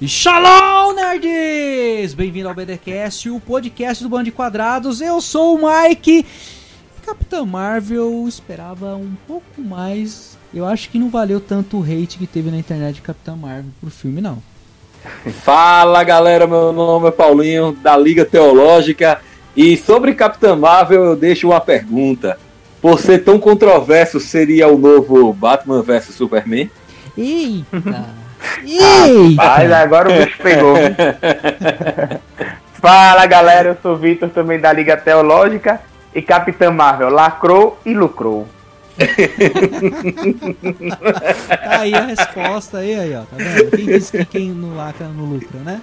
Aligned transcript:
Shalom, 0.00 0.94
nerds! 0.94 2.14
Bem-vindo 2.14 2.48
ao 2.48 2.54
BDcast, 2.54 3.28
o 3.30 3.40
podcast 3.40 4.00
do 4.00 4.08
Bando 4.08 4.26
de 4.26 4.30
Quadrados. 4.30 5.00
Eu 5.00 5.20
sou 5.20 5.56
o 5.56 5.60
Mike. 5.66 6.24
Capitã 7.04 7.44
Marvel 7.44 8.24
esperava 8.28 8.94
um 8.94 9.10
pouco 9.26 9.60
mais. 9.60 10.38
Eu 10.54 10.64
acho 10.64 10.88
que 10.88 11.00
não 11.00 11.10
valeu 11.10 11.40
tanto 11.40 11.78
o 11.78 11.82
hate 11.82 12.16
que 12.16 12.28
teve 12.28 12.48
na 12.48 12.58
internet 12.58 12.94
de 12.94 13.02
Capitã 13.02 13.34
Marvel 13.34 13.72
pro 13.80 13.90
filme, 13.90 14.20
não. 14.20 14.40
Fala 15.42 16.04
galera, 16.04 16.46
meu 16.46 16.72
nome 16.72 17.08
é 17.08 17.10
Paulinho, 17.10 17.72
da 17.72 17.96
Liga 17.96 18.24
Teológica. 18.24 19.20
E 19.56 19.76
sobre 19.76 20.14
Capitã 20.14 20.54
Marvel, 20.54 21.06
eu 21.06 21.16
deixo 21.16 21.48
uma 21.48 21.60
pergunta. 21.60 22.38
Por 22.80 23.00
ser 23.00 23.24
tão 23.24 23.40
controverso, 23.40 24.20
seria 24.20 24.68
o 24.68 24.78
novo 24.78 25.32
Batman 25.32 25.82
vs 25.82 26.14
Superman? 26.14 26.70
Eita! 27.16 28.17
Mas 29.34 29.72
agora 29.72 30.10
o 30.10 30.24
bicho 30.24 30.38
pegou. 30.42 30.76
Fala 32.80 33.26
galera, 33.26 33.70
eu 33.70 33.76
sou 33.82 33.94
o 33.94 33.96
Vitor, 33.96 34.28
também 34.28 34.60
da 34.60 34.72
Liga 34.72 34.96
Teológica. 34.96 35.80
E 36.14 36.22
Capitã 36.22 36.70
Marvel 36.70 37.10
lacrou 37.10 37.78
e 37.84 37.94
lucrou. 37.94 38.46
Tá 41.48 41.80
aí 41.80 41.94
a 41.94 42.06
resposta 42.06 42.78
aí, 42.78 42.98
aí, 42.98 43.14
ó. 43.14 43.20
Tá 43.20 43.36
vendo? 43.36 43.70
Quem 43.70 43.86
disse 43.86 44.16
que 44.16 44.24
quem 44.24 44.50
não 44.50 44.76
lacra 44.76 45.08
não 45.08 45.24
lucra, 45.24 45.60
né? 45.60 45.80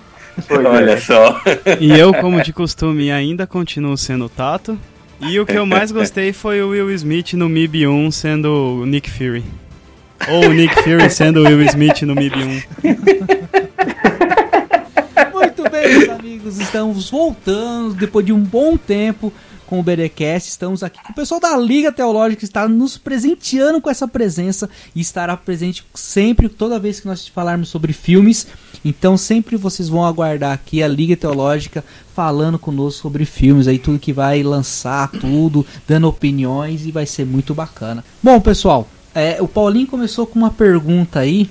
Pois 0.48 0.66
Olha 0.66 0.92
é. 0.92 0.98
só. 0.98 1.42
E 1.80 1.98
eu, 1.98 2.14
como 2.14 2.42
de 2.42 2.52
costume, 2.52 3.12
ainda 3.12 3.48
continuo 3.48 3.98
sendo 3.98 4.26
o 4.26 4.30
Tato. 4.30 4.78
E 5.20 5.40
o 5.40 5.46
que 5.46 5.54
eu 5.54 5.66
mais 5.66 5.92
gostei 5.92 6.34
foi 6.34 6.62
o 6.62 6.70
Will 6.70 6.92
Smith 6.92 7.34
no 7.34 7.48
MIB 7.48 7.88
1 7.88 8.12
sendo 8.12 8.82
o 8.82 8.86
Nick 8.86 9.10
Fury. 9.10 9.46
Ou 10.28 10.50
o 10.50 10.54
Nick 10.54 10.74
Fury 10.82 11.10
sendo 11.10 11.42
o 11.42 11.44
Will 11.44 11.64
Smith 11.64 12.02
no 12.02 12.16
MIB 12.16 12.36
1. 12.36 12.62
Muito 15.34 15.70
bem, 15.70 16.00
meus 16.00 16.10
amigos, 16.10 16.60
estamos 16.60 17.10
voltando 17.10 17.94
depois 17.94 18.26
de 18.26 18.34
um 18.34 18.42
bom 18.42 18.76
tempo 18.78 19.32
com 19.66 19.80
o 19.80 19.84
BDcast. 19.84 20.50
Estamos 20.50 20.84
aqui 20.84 21.00
com 21.04 21.12
o 21.12 21.16
pessoal 21.16 21.40
da 21.40 21.58
Liga 21.58 21.92
Teológica 21.92 22.40
que 22.40 22.46
está 22.46 22.68
nos 22.68 22.98
presenteando 22.98 23.82
com 23.82 23.90
essa 23.90 24.08
presença 24.08 24.70
e 24.96 25.02
estará 25.02 25.36
presente 25.36 25.86
sempre, 25.94 26.50
toda 26.50 26.80
vez 26.80 27.00
que 27.00 27.08
nós 27.08 27.28
falarmos 27.28 27.70
sobre 27.70 27.94
filmes. 27.94 28.48
Então, 28.84 29.18
sempre 29.18 29.58
vocês 29.58 29.90
vão 29.90 30.06
aguardar 30.06 30.54
aqui 30.54 30.84
a 30.84 30.88
Liga 30.88 31.16
Teológica 31.16 31.84
falando 32.16 32.60
conosco 32.60 33.02
sobre 33.02 33.26
filmes, 33.26 33.68
aí 33.68 33.80
tudo 33.80 34.00
que 34.00 34.14
vai 34.14 34.44
lançar, 34.44 35.10
tudo, 35.10 35.66
dando 35.88 36.08
opiniões 36.08 36.86
e 36.86 36.92
vai 36.92 37.06
ser 37.06 37.26
muito 37.26 37.54
bacana. 37.54 38.04
Bom, 38.22 38.40
pessoal, 38.40 38.88
é, 39.16 39.38
o 39.40 39.48
Paulinho 39.48 39.88
começou 39.88 40.28
com 40.28 40.38
uma 40.38 40.52
pergunta 40.52 41.20
aí. 41.20 41.50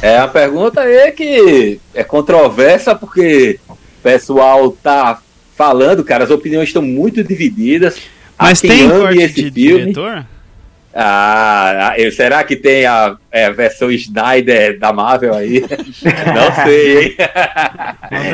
É 0.00 0.16
a 0.16 0.26
pergunta 0.26 0.80
aí 0.80 1.12
que 1.12 1.78
é 1.94 2.02
controversa 2.02 2.94
porque 2.94 3.60
o 3.68 3.76
pessoal 4.02 4.70
tá 4.82 5.20
falando, 5.54 6.02
cara, 6.02 6.24
as 6.24 6.30
opiniões 6.30 6.70
estão 6.70 6.80
muito 6.80 7.22
divididas. 7.22 7.98
Mas 8.38 8.60
tem 8.60 8.88
corte 8.88 9.18
esse 9.20 9.50
de 9.50 9.50
filme. 9.50 9.92
diretor? 9.92 10.26
Ah, 10.94 11.94
eu- 11.96 12.12
será 12.12 12.44
que 12.44 12.54
tem 12.54 12.84
a, 12.84 13.16
é, 13.30 13.46
a 13.46 13.50
versão 13.50 13.90
Snyder 13.90 14.78
da 14.78 14.92
Marvel 14.92 15.34
aí? 15.34 15.60
não 15.64 16.64
sei, 16.64 17.02
hein? 17.04 17.16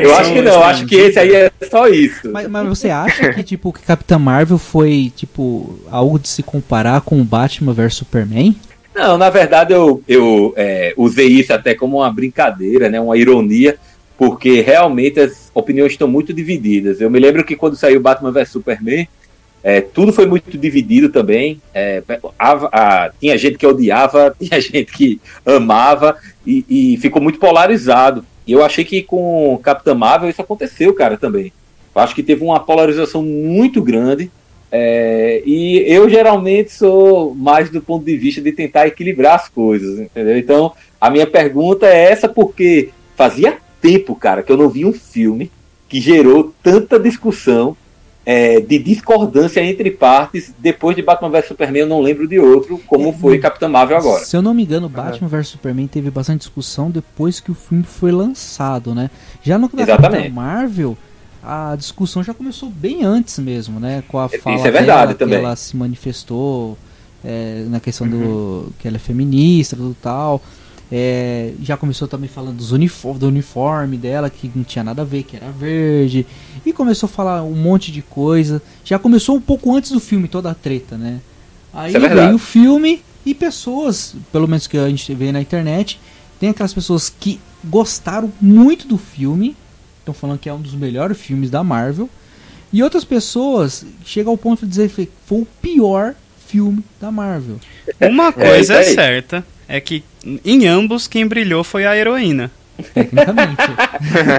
eu 0.02 0.16
acho 0.16 0.32
que 0.32 0.42
não, 0.42 0.52
eu 0.52 0.64
acho 0.64 0.86
que 0.86 0.96
esse 0.96 1.18
aí 1.18 1.34
é 1.34 1.50
só 1.70 1.86
isso. 1.86 2.30
Mas, 2.32 2.48
mas 2.48 2.68
você 2.68 2.90
acha 2.90 3.32
que, 3.32 3.42
tipo, 3.42 3.72
que 3.72 3.82
Capitã 3.82 4.18
Marvel 4.18 4.58
foi, 4.58 5.12
tipo, 5.14 5.78
algo 5.90 6.18
de 6.18 6.28
se 6.28 6.42
comparar 6.42 7.00
com 7.02 7.20
o 7.20 7.24
Batman 7.24 7.72
vs 7.72 7.94
Superman? 7.94 8.56
Não, 8.94 9.16
na 9.16 9.30
verdade 9.30 9.72
eu, 9.72 10.02
eu 10.08 10.52
é, 10.56 10.92
usei 10.96 11.28
isso 11.28 11.52
até 11.52 11.72
como 11.74 11.98
uma 11.98 12.12
brincadeira, 12.12 12.88
né, 12.88 13.00
uma 13.00 13.16
ironia, 13.16 13.76
porque 14.16 14.60
realmente 14.60 15.20
as 15.20 15.52
opiniões 15.54 15.92
estão 15.92 16.08
muito 16.08 16.34
divididas. 16.34 17.00
Eu 17.00 17.08
me 17.08 17.20
lembro 17.20 17.44
que 17.44 17.54
quando 17.54 17.76
saiu 17.76 18.00
Batman 18.00 18.32
vs 18.32 18.48
Superman, 18.48 19.06
é, 19.62 19.80
tudo 19.80 20.12
foi 20.12 20.26
muito 20.26 20.56
dividido 20.56 21.08
também. 21.08 21.60
É, 21.74 22.02
a- 22.38 22.68
a- 23.06 23.10
tinha 23.20 23.36
gente 23.36 23.58
que 23.58 23.66
odiava, 23.66 24.34
tinha 24.40 24.60
gente 24.60 24.92
que 24.92 25.20
amava 25.44 26.16
e, 26.46 26.64
e 26.68 26.96
ficou 26.98 27.20
muito 27.20 27.38
polarizado. 27.38 28.24
E 28.46 28.52
eu 28.52 28.64
achei 28.64 28.84
que 28.84 29.02
com 29.02 29.58
Capitã 29.62 29.94
Marvel 29.94 30.30
isso 30.30 30.40
aconteceu, 30.40 30.94
cara, 30.94 31.16
também. 31.16 31.52
Eu 31.94 32.00
acho 32.02 32.14
que 32.14 32.22
teve 32.22 32.42
uma 32.44 32.60
polarização 32.60 33.22
muito 33.22 33.82
grande. 33.82 34.30
É, 34.70 35.42
e 35.46 35.82
eu 35.86 36.08
geralmente 36.10 36.70
sou 36.72 37.34
mais 37.34 37.70
do 37.70 37.80
ponto 37.80 38.04
de 38.04 38.16
vista 38.16 38.40
de 38.40 38.52
tentar 38.52 38.86
equilibrar 38.86 39.34
as 39.34 39.48
coisas, 39.48 39.98
entendeu? 39.98 40.36
Então, 40.38 40.72
a 41.00 41.08
minha 41.08 41.26
pergunta 41.26 41.86
é 41.86 42.10
essa 42.12 42.28
porque 42.28 42.90
fazia 43.16 43.56
tempo, 43.80 44.14
cara, 44.14 44.42
que 44.42 44.52
eu 44.52 44.56
não 44.58 44.68
vi 44.68 44.84
um 44.84 44.92
filme 44.92 45.50
que 45.88 46.00
gerou 46.00 46.52
tanta 46.62 46.98
discussão 47.00 47.74
é, 48.30 48.60
de 48.60 48.78
discordância 48.78 49.64
entre 49.64 49.90
partes 49.90 50.52
depois 50.58 50.94
de 50.94 51.00
Batman 51.00 51.30
vs 51.30 51.48
Superman, 51.48 51.80
eu 51.80 51.86
não 51.86 52.02
lembro 52.02 52.28
de 52.28 52.38
outro, 52.38 52.78
como 52.86 53.10
foi 53.10 53.38
Capitã 53.38 53.68
Marvel 53.68 53.96
agora. 53.96 54.22
Se 54.22 54.36
eu 54.36 54.42
não 54.42 54.52
me 54.52 54.64
engano, 54.64 54.86
Batman 54.86 55.28
vs 55.28 55.48
Superman 55.48 55.86
teve 55.86 56.10
bastante 56.10 56.40
discussão 56.40 56.90
depois 56.90 57.40
que 57.40 57.50
o 57.50 57.54
filme 57.54 57.84
foi 57.84 58.12
lançado, 58.12 58.94
né? 58.94 59.10
Já 59.42 59.56
no 59.56 59.66
da 59.70 59.82
Exatamente. 59.82 60.24
Capitã 60.24 60.34
Marvel, 60.34 60.98
a 61.42 61.74
discussão 61.74 62.22
já 62.22 62.34
começou 62.34 62.68
bem 62.68 63.02
antes 63.02 63.38
mesmo, 63.38 63.80
né? 63.80 64.04
Com 64.06 64.18
a 64.18 64.26
Isso 64.26 64.40
fala 64.40 64.56
é 64.58 64.70
verdade 64.70 64.86
dela, 64.86 65.06
que 65.14 65.18
também. 65.18 65.38
ela 65.38 65.56
se 65.56 65.74
manifestou 65.74 66.76
é, 67.24 67.64
na 67.70 67.80
questão 67.80 68.06
do 68.06 68.70
que 68.78 68.86
ela 68.86 68.98
é 68.98 69.00
feminista, 69.00 69.74
do 69.74 69.96
tal. 70.02 70.42
É, 70.90 71.52
já 71.62 71.76
começou 71.76 72.08
também 72.08 72.28
falando 72.28 72.56
dos 72.56 72.72
uniform, 72.72 73.18
do 73.18 73.28
uniforme 73.28 73.96
dela, 73.96 74.30
que 74.30 74.50
não 74.54 74.64
tinha 74.64 74.82
nada 74.82 75.02
a 75.02 75.04
ver, 75.04 75.22
que 75.22 75.36
era 75.36 75.50
verde. 75.50 76.26
E 76.64 76.72
começou 76.72 77.06
a 77.06 77.10
falar 77.10 77.42
um 77.42 77.54
monte 77.54 77.92
de 77.92 78.00
coisa. 78.00 78.62
Já 78.84 78.98
começou 78.98 79.36
um 79.36 79.40
pouco 79.40 79.74
antes 79.74 79.90
do 79.90 80.00
filme, 80.00 80.28
toda 80.28 80.50
a 80.50 80.54
treta, 80.54 80.96
né? 80.96 81.20
Aí 81.72 81.94
é 81.94 81.98
veio 81.98 82.34
o 82.34 82.38
filme 82.38 83.02
e 83.24 83.34
pessoas, 83.34 84.14
pelo 84.32 84.48
menos 84.48 84.66
que 84.66 84.78
a 84.78 84.88
gente 84.88 85.14
vê 85.14 85.30
na 85.30 85.40
internet, 85.40 86.00
tem 86.40 86.48
aquelas 86.48 86.72
pessoas 86.72 87.10
que 87.10 87.38
gostaram 87.64 88.32
muito 88.40 88.86
do 88.86 88.96
filme, 88.96 89.54
estão 89.98 90.14
falando 90.14 90.38
que 90.38 90.48
é 90.48 90.54
um 90.54 90.60
dos 90.60 90.74
melhores 90.74 91.18
filmes 91.18 91.50
da 91.50 91.62
Marvel, 91.62 92.08
e 92.72 92.82
outras 92.82 93.04
pessoas 93.04 93.84
chegam 94.04 94.32
ao 94.32 94.38
ponto 94.38 94.64
de 94.64 94.70
dizer 94.70 94.90
que 94.90 95.08
foi 95.26 95.40
o 95.40 95.46
pior 95.60 96.14
filme 96.46 96.82
da 97.00 97.10
Marvel. 97.10 97.58
Uma 98.00 98.32
coisa 98.32 98.74
é, 98.74 98.78
aí. 98.78 98.94
certa, 98.94 99.46
é 99.68 99.80
que 99.80 100.02
em 100.44 100.66
ambos 100.66 101.06
quem 101.06 101.26
brilhou 101.26 101.62
foi 101.62 101.84
a 101.86 101.96
heroína. 101.96 102.50
Tecnicamente. 102.94 103.56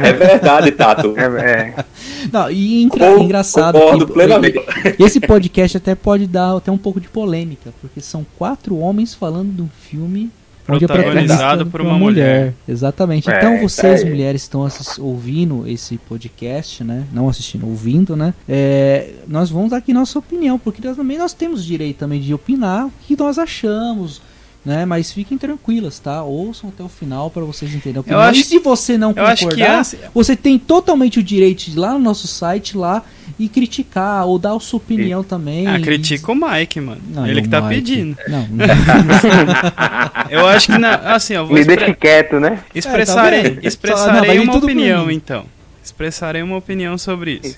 É 0.03 0.13
verdade, 0.13 0.71
Tato. 0.71 1.13
É, 1.19 1.23
é. 1.51 1.85
Não, 2.31 2.49
e 2.49 2.81
engra- 2.81 3.13
Con- 3.13 3.23
engraçado 3.23 3.77
que 3.97 4.13
plenamente. 4.13 4.59
esse 4.97 5.19
podcast 5.19 5.77
até 5.77 5.93
pode 5.95 6.25
dar 6.25 6.55
até 6.55 6.71
um 6.71 6.77
pouco 6.77 6.99
de 7.01 7.07
polêmica, 7.09 7.73
porque 7.81 7.99
são 8.01 8.25
quatro 8.37 8.77
homens 8.77 9.13
falando 9.13 9.53
de 9.53 9.61
um 9.61 9.69
filme 9.89 10.31
onde 10.67 10.85
é 10.85 10.87
Protagonizado 10.87 11.65
por 11.65 11.81
uma 11.81 11.97
mulher. 11.97 12.53
Exatamente. 12.67 13.29
É, 13.29 13.37
então 13.37 13.59
vocês, 13.59 14.03
aí. 14.03 14.09
mulheres, 14.09 14.43
estão 14.43 14.67
ouvindo 14.99 15.67
esse 15.67 15.97
podcast, 15.97 16.83
né? 16.83 17.05
Não 17.11 17.27
assistindo, 17.27 17.67
ouvindo, 17.67 18.15
né? 18.15 18.33
É, 18.47 19.13
nós 19.27 19.49
vamos 19.49 19.71
dar 19.71 19.77
aqui 19.77 19.91
nossa 19.91 20.17
opinião, 20.19 20.57
porque 20.59 20.85
nós 20.87 20.95
também 20.95 21.17
nós 21.17 21.33
temos 21.33 21.65
direito 21.65 21.97
também 21.97 22.21
de 22.21 22.33
opinar 22.33 22.85
o 22.85 22.91
que 23.05 23.17
nós 23.17 23.37
achamos. 23.39 24.21
Né? 24.65 24.85
Mas 24.85 25.09
fiquem 25.13 25.37
tranquilas, 25.37 25.99
tá? 25.99 26.21
Ouçam 26.21 26.69
até 26.69 26.83
o 26.83 26.89
final 26.89 27.29
para 27.31 27.43
vocês 27.43 27.71
entenderem 27.73 28.01
opinião. 28.01 28.19
acho- 28.19 28.41
e 28.41 28.43
se 28.43 28.59
você 28.59 28.97
não 28.97 29.13
Eu 29.15 29.25
acho 29.25 29.47
que 29.47 29.53
concordar, 29.55 29.79
antes- 29.79 29.95
você 30.13 30.35
tem 30.35 30.59
totalmente 30.59 31.17
o 31.17 31.23
direito 31.23 31.63
de 31.65 31.71
ir 31.71 31.75
lá 31.79 31.93
no 31.93 31.99
nosso 31.99 32.27
site 32.27 32.77
lá 32.77 33.01
e 33.39 33.47
criticar 33.47 34.25
ou 34.27 34.37
dar 34.37 34.53
a 34.53 34.59
sua 34.59 34.75
opinião 34.77 35.23
também. 35.23 35.65
Ah, 35.65 35.79
critica 35.79 36.29
o 36.33 36.35
Mike, 36.35 36.81
mano. 36.81 37.01
Não, 37.07 37.25
Ele 37.25 37.35
não, 37.35 37.41
que 37.43 37.47
tá 37.47 37.61
Mike. 37.61 37.75
pedindo. 37.75 38.17
Não, 38.27 38.45
Eu 40.29 40.45
acho 40.47 40.71
que, 40.71 40.77
na, 40.77 40.95
assim, 41.13 41.35
ó, 41.35 41.43
vou 41.45 41.53
Me 41.53 41.61
expre- 41.61 41.77
deixe 41.77 41.93
quieto, 41.95 42.39
né? 42.39 42.59
expressarei, 42.75 43.39
É, 43.39 43.43
tá 43.49 43.55
não, 43.55 43.61
expressarei 43.63 44.31
vir 44.31 44.39
uma 44.41 44.57
opinião, 44.57 45.09
então. 45.09 45.45
Expressarei 45.83 46.41
uma 46.41 46.57
opinião 46.57 46.97
sobre 46.97 47.39
isso. 47.43 47.57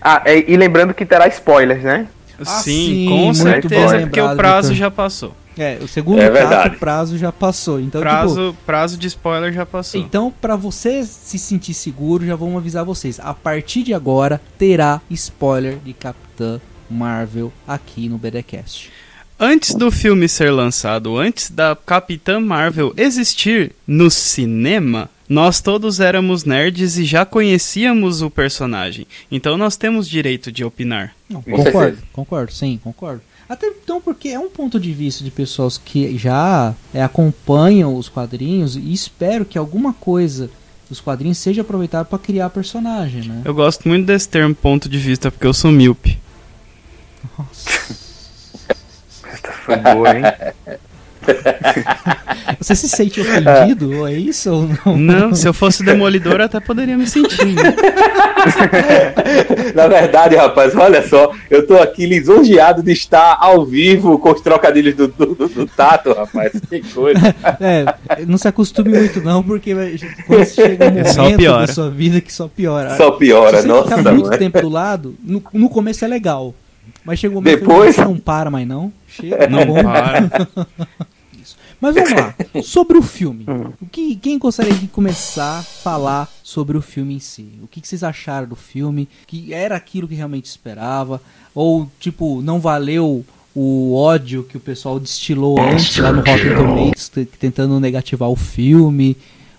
Ah, 0.00 0.22
é, 0.24 0.48
e 0.50 0.56
lembrando 0.56 0.94
que 0.94 1.04
terá 1.04 1.26
spoilers, 1.28 1.82
né? 1.82 2.06
Ah, 2.40 2.44
sim, 2.44 2.86
sim, 2.86 3.06
com 3.08 3.34
certeza, 3.34 3.98
porque 4.00 4.20
o 4.20 4.36
prazo 4.36 4.68
Vitor. 4.68 4.78
já 4.78 4.90
passou. 4.90 5.34
É, 5.58 5.78
o 5.80 5.88
segundo 5.88 6.20
É 6.20 6.28
prazo, 6.30 6.48
verdade. 6.48 6.76
o 6.76 6.78
prazo 6.78 7.18
já 7.18 7.32
passou. 7.32 7.80
Então, 7.80 8.00
tipo, 8.00 8.10
Prazo, 8.12 8.56
prazo 8.66 8.96
de 8.98 9.06
spoiler 9.06 9.52
já 9.52 9.64
passou. 9.64 10.00
Então, 10.00 10.32
pra 10.40 10.54
você 10.56 11.02
se 11.04 11.38
sentir 11.38 11.72
seguro, 11.74 12.26
já 12.26 12.36
vamos 12.36 12.56
avisar 12.56 12.84
vocês. 12.84 13.18
A 13.20 13.32
partir 13.32 13.82
de 13.82 13.94
agora, 13.94 14.40
terá 14.58 15.00
spoiler 15.10 15.78
de 15.84 15.92
Capitã 15.94 16.60
Marvel 16.90 17.52
aqui 17.66 18.08
no 18.08 18.18
BDcast. 18.18 18.90
Antes 19.38 19.74
do 19.74 19.90
filme 19.90 20.28
ser 20.28 20.50
lançado, 20.50 21.16
antes 21.18 21.50
da 21.50 21.76
Capitã 21.76 22.40
Marvel 22.40 22.94
existir 22.96 23.72
no 23.86 24.10
cinema, 24.10 25.10
nós 25.28 25.60
todos 25.60 26.00
éramos 26.00 26.44
nerds 26.44 26.98
e 26.98 27.04
já 27.04 27.24
conhecíamos 27.24 28.22
o 28.22 28.30
personagem. 28.30 29.06
Então 29.30 29.56
nós 29.56 29.76
temos 29.76 30.08
direito 30.08 30.52
de 30.52 30.64
opinar. 30.64 31.14
Não, 31.28 31.42
concordo, 31.42 31.98
concordo, 32.12 32.52
sim, 32.52 32.78
concordo. 32.82 33.22
Até 33.48 33.68
então, 33.68 34.00
porque 34.00 34.28
é 34.30 34.38
um 34.38 34.50
ponto 34.50 34.78
de 34.80 34.92
vista 34.92 35.22
de 35.22 35.30
pessoas 35.30 35.78
que 35.78 36.18
já 36.18 36.74
é, 36.92 37.02
acompanham 37.02 37.94
os 37.94 38.08
quadrinhos 38.08 38.74
e 38.76 38.92
espero 38.92 39.44
que 39.44 39.56
alguma 39.56 39.92
coisa 39.92 40.50
dos 40.88 41.00
quadrinhos 41.00 41.38
seja 41.38 41.62
aproveitado 41.62 42.06
para 42.06 42.18
criar 42.18 42.50
personagem, 42.50 43.28
né? 43.28 43.42
Eu 43.44 43.54
gosto 43.54 43.88
muito 43.88 44.06
desse 44.06 44.28
termo 44.28 44.54
ponto 44.54 44.88
de 44.88 44.98
vista 44.98 45.30
porque 45.30 45.46
eu 45.46 45.54
sou 45.54 45.70
míope. 45.70 46.18
Foi 49.64 49.76
boa, 49.76 50.16
hein? 50.16 50.22
Você 52.60 52.74
se 52.74 52.88
sente 52.88 53.20
ofendido? 53.20 54.06
É 54.06 54.12
isso 54.14 54.52
ou 54.52 54.68
não? 54.84 54.96
Não, 54.96 55.34
se 55.34 55.46
eu 55.48 55.52
fosse 55.54 55.82
demolidor 55.84 56.40
eu 56.40 56.44
até 56.46 56.58
poderia 56.60 56.96
me 56.96 57.06
sentir. 57.06 57.54
né? 57.54 57.74
Na 59.74 59.86
verdade, 59.88 60.36
rapaz, 60.36 60.74
olha 60.74 61.06
só, 61.06 61.32
eu 61.50 61.66
tô 61.66 61.76
aqui 61.76 62.06
lisonjeado 62.06 62.82
de 62.82 62.92
estar 62.92 63.36
ao 63.40 63.64
vivo 63.64 64.18
com 64.18 64.30
os 64.32 64.40
trocadilhos 64.40 64.94
do, 64.94 65.08
do, 65.08 65.34
do- 65.34 65.48
do 65.48 65.66
Tato, 65.66 66.12
rapaz. 66.12 66.52
Que 66.68 66.80
coisa. 66.92 67.34
É, 67.60 67.84
não 68.26 68.38
se 68.38 68.48
acostume 68.48 68.90
muito 68.90 69.20
não, 69.20 69.42
porque 69.42 69.74
quando 70.26 70.44
chega 70.46 70.84
um 70.86 70.98
É 70.98 71.12
momento 71.14 71.42
da 71.42 71.66
sua 71.66 71.90
vida 71.90 72.20
que 72.20 72.32
só 72.32 72.48
piora. 72.48 72.96
Só 72.96 73.10
piora, 73.12 73.56
Se 73.58 73.62
você 73.62 73.68
nossa, 73.68 73.96
ficar 73.96 74.12
muito 74.12 74.26
mano. 74.26 74.38
tempo 74.38 74.60
do 74.60 74.68
lado, 74.68 75.14
no, 75.22 75.42
no 75.52 75.68
começo 75.68 76.04
é 76.04 76.08
legal. 76.08 76.54
Mas 77.04 77.18
chega 77.18 77.32
um 77.34 77.36
momento 77.40 77.60
Depois- 77.60 77.94
que 77.96 78.02
você 78.02 78.04
não 78.08 78.16
para 78.18 78.50
mais 78.50 78.66
não. 78.66 78.92
Chega, 79.08 79.38
tá 79.38 79.48
Não 79.48 79.64
bom. 79.66 79.82
para. 79.82 80.28
Mas 81.80 81.94
vamos 81.94 82.12
lá, 82.12 82.34
sobre 82.62 82.98
o 82.98 83.02
filme. 83.02 83.44
O 83.80 83.86
que, 83.86 84.16
quem 84.16 84.38
gostaria 84.38 84.74
de 84.74 84.86
começar 84.86 85.58
a 85.58 85.62
falar 85.62 86.32
sobre 86.42 86.76
o 86.76 86.82
filme 86.82 87.14
em 87.14 87.20
si? 87.20 87.58
O 87.62 87.66
que, 87.66 87.80
que 87.80 87.88
vocês 87.88 88.02
acharam 88.02 88.48
do 88.48 88.56
filme? 88.56 89.08
Que 89.26 89.52
era 89.52 89.76
aquilo 89.76 90.08
que 90.08 90.14
realmente 90.14 90.46
esperava? 90.46 91.20
Ou, 91.54 91.90
tipo, 92.00 92.40
não 92.42 92.60
valeu 92.60 93.24
o 93.54 93.94
ódio 93.94 94.44
que 94.44 94.56
o 94.56 94.60
pessoal 94.60 95.00
destilou 95.00 95.58
antes 95.58 95.96
lá 95.96 96.12
no 96.12 96.18
Rotten 96.18 96.54
Tomatoes, 96.54 97.10
tentando 97.38 97.80
negativar 97.80 98.28
o 98.28 98.36
filme? 98.36 99.16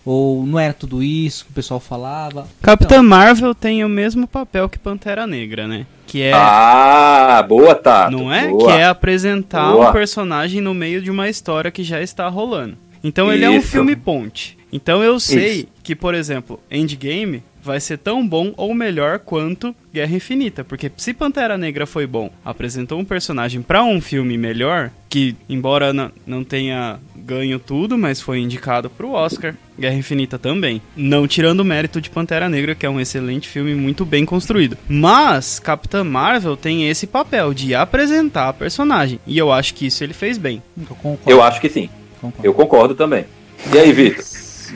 Ou 0.10 0.46
não 0.46 0.58
era 0.58 0.72
tudo 0.74 1.04
isso 1.04 1.44
que 1.44 1.52
o 1.52 1.54
pessoal 1.54 1.82
falava? 1.82 2.48
Capitã 2.62 3.04
Marvel 3.04 3.54
tem 3.54 3.84
o 3.84 3.90
mesmo 3.90 4.26
papel 4.26 4.70
que 4.70 4.80
Pantera 4.80 5.28
Negra, 5.28 5.68
né? 5.68 5.86
Que 6.06 6.22
é. 6.22 6.32
Ah, 6.34 7.46
boa, 7.46 7.76
Tato. 7.76 8.14
Não 8.14 8.34
é? 8.34 8.48
Boa. 8.48 8.72
Que 8.72 8.80
é 8.80 8.86
apresentar 8.86 9.70
Boa. 9.70 9.90
um 9.90 9.92
personagem 9.92 10.62
no 10.62 10.74
meio 10.74 11.02
de 11.02 11.12
uma 11.12 11.28
história 11.28 11.70
que 11.70 11.84
já 11.84 12.02
está 12.02 12.26
rolando. 12.30 12.78
Então 13.04 13.30
ele 13.34 13.44
é 13.44 13.50
um 13.50 13.58
Isso. 13.58 13.68
filme 13.68 13.98
ponte. 13.98 14.58
Então 14.72 15.04
eu 15.04 15.20
sei 15.20 15.68
que, 15.84 15.94
por 15.94 16.16
exemplo, 16.16 16.58
Endgame 16.72 17.44
vai 17.64 17.80
ser 17.80 17.98
tão 17.98 18.28
bom 18.28 18.54
ou 18.58 18.74
melhor 18.74 19.20
quanto 19.20 19.76
Guerra 19.94 20.16
Infinita, 20.16 20.64
porque 20.64 20.92
se 20.96 21.14
Pantera 21.14 21.58
Negra 21.58 21.86
foi 21.86 22.06
bom, 22.06 22.30
apresentou 22.46 23.00
um 23.00 23.06
personagem 23.06 23.62
para 23.62 23.84
um 23.84 24.00
filme 24.00 24.38
melhor, 24.38 24.92
que 25.10 25.36
embora 25.50 25.92
não, 26.26 26.44
tenha 26.44 27.00
ganho 27.16 27.60
tudo, 27.60 27.98
mas 27.98 28.22
foi 28.22 28.40
indicado 28.40 28.90
pro 28.90 29.12
Oscar, 29.12 29.56
Guerra 29.78 29.96
Infinita 29.96 30.38
também. 30.38 30.82
Não 30.96 31.28
tirando 31.28 31.62
o 31.62 31.66
mérito 31.66 32.00
de 32.00 32.10
Pantera 32.10 32.48
Negra, 32.48 32.76
que 32.76 32.86
é 32.86 32.90
um 32.90 33.00
excelente 33.00 33.48
filme 33.48 33.74
muito 33.76 34.06
bem 34.06 34.26
construído. 34.26 34.78
Mas 34.88 35.60
Capitã 35.60 36.04
Marvel 36.04 36.56
tem 36.56 36.88
esse 36.90 37.08
papel 37.08 37.54
de 37.54 37.74
apresentar 37.74 38.50
a 38.50 38.54
personagem, 38.54 39.20
e 39.26 39.38
eu 39.38 39.52
acho 39.52 39.74
que 39.74 39.88
isso 39.88 40.04
ele 40.04 40.14
fez 40.14 40.38
bem. 40.38 40.62
Eu 40.78 40.96
concordo. 40.96 41.32
Eu 41.32 41.44
acho 41.44 41.60
que 41.60 41.70
sim. 41.70 41.90
concordo. 42.22 42.48
Eu 42.48 42.54
concordo 42.54 42.96
também. 42.96 43.26
E 43.74 43.78
aí, 43.78 43.92
Vitor? 43.92 44.24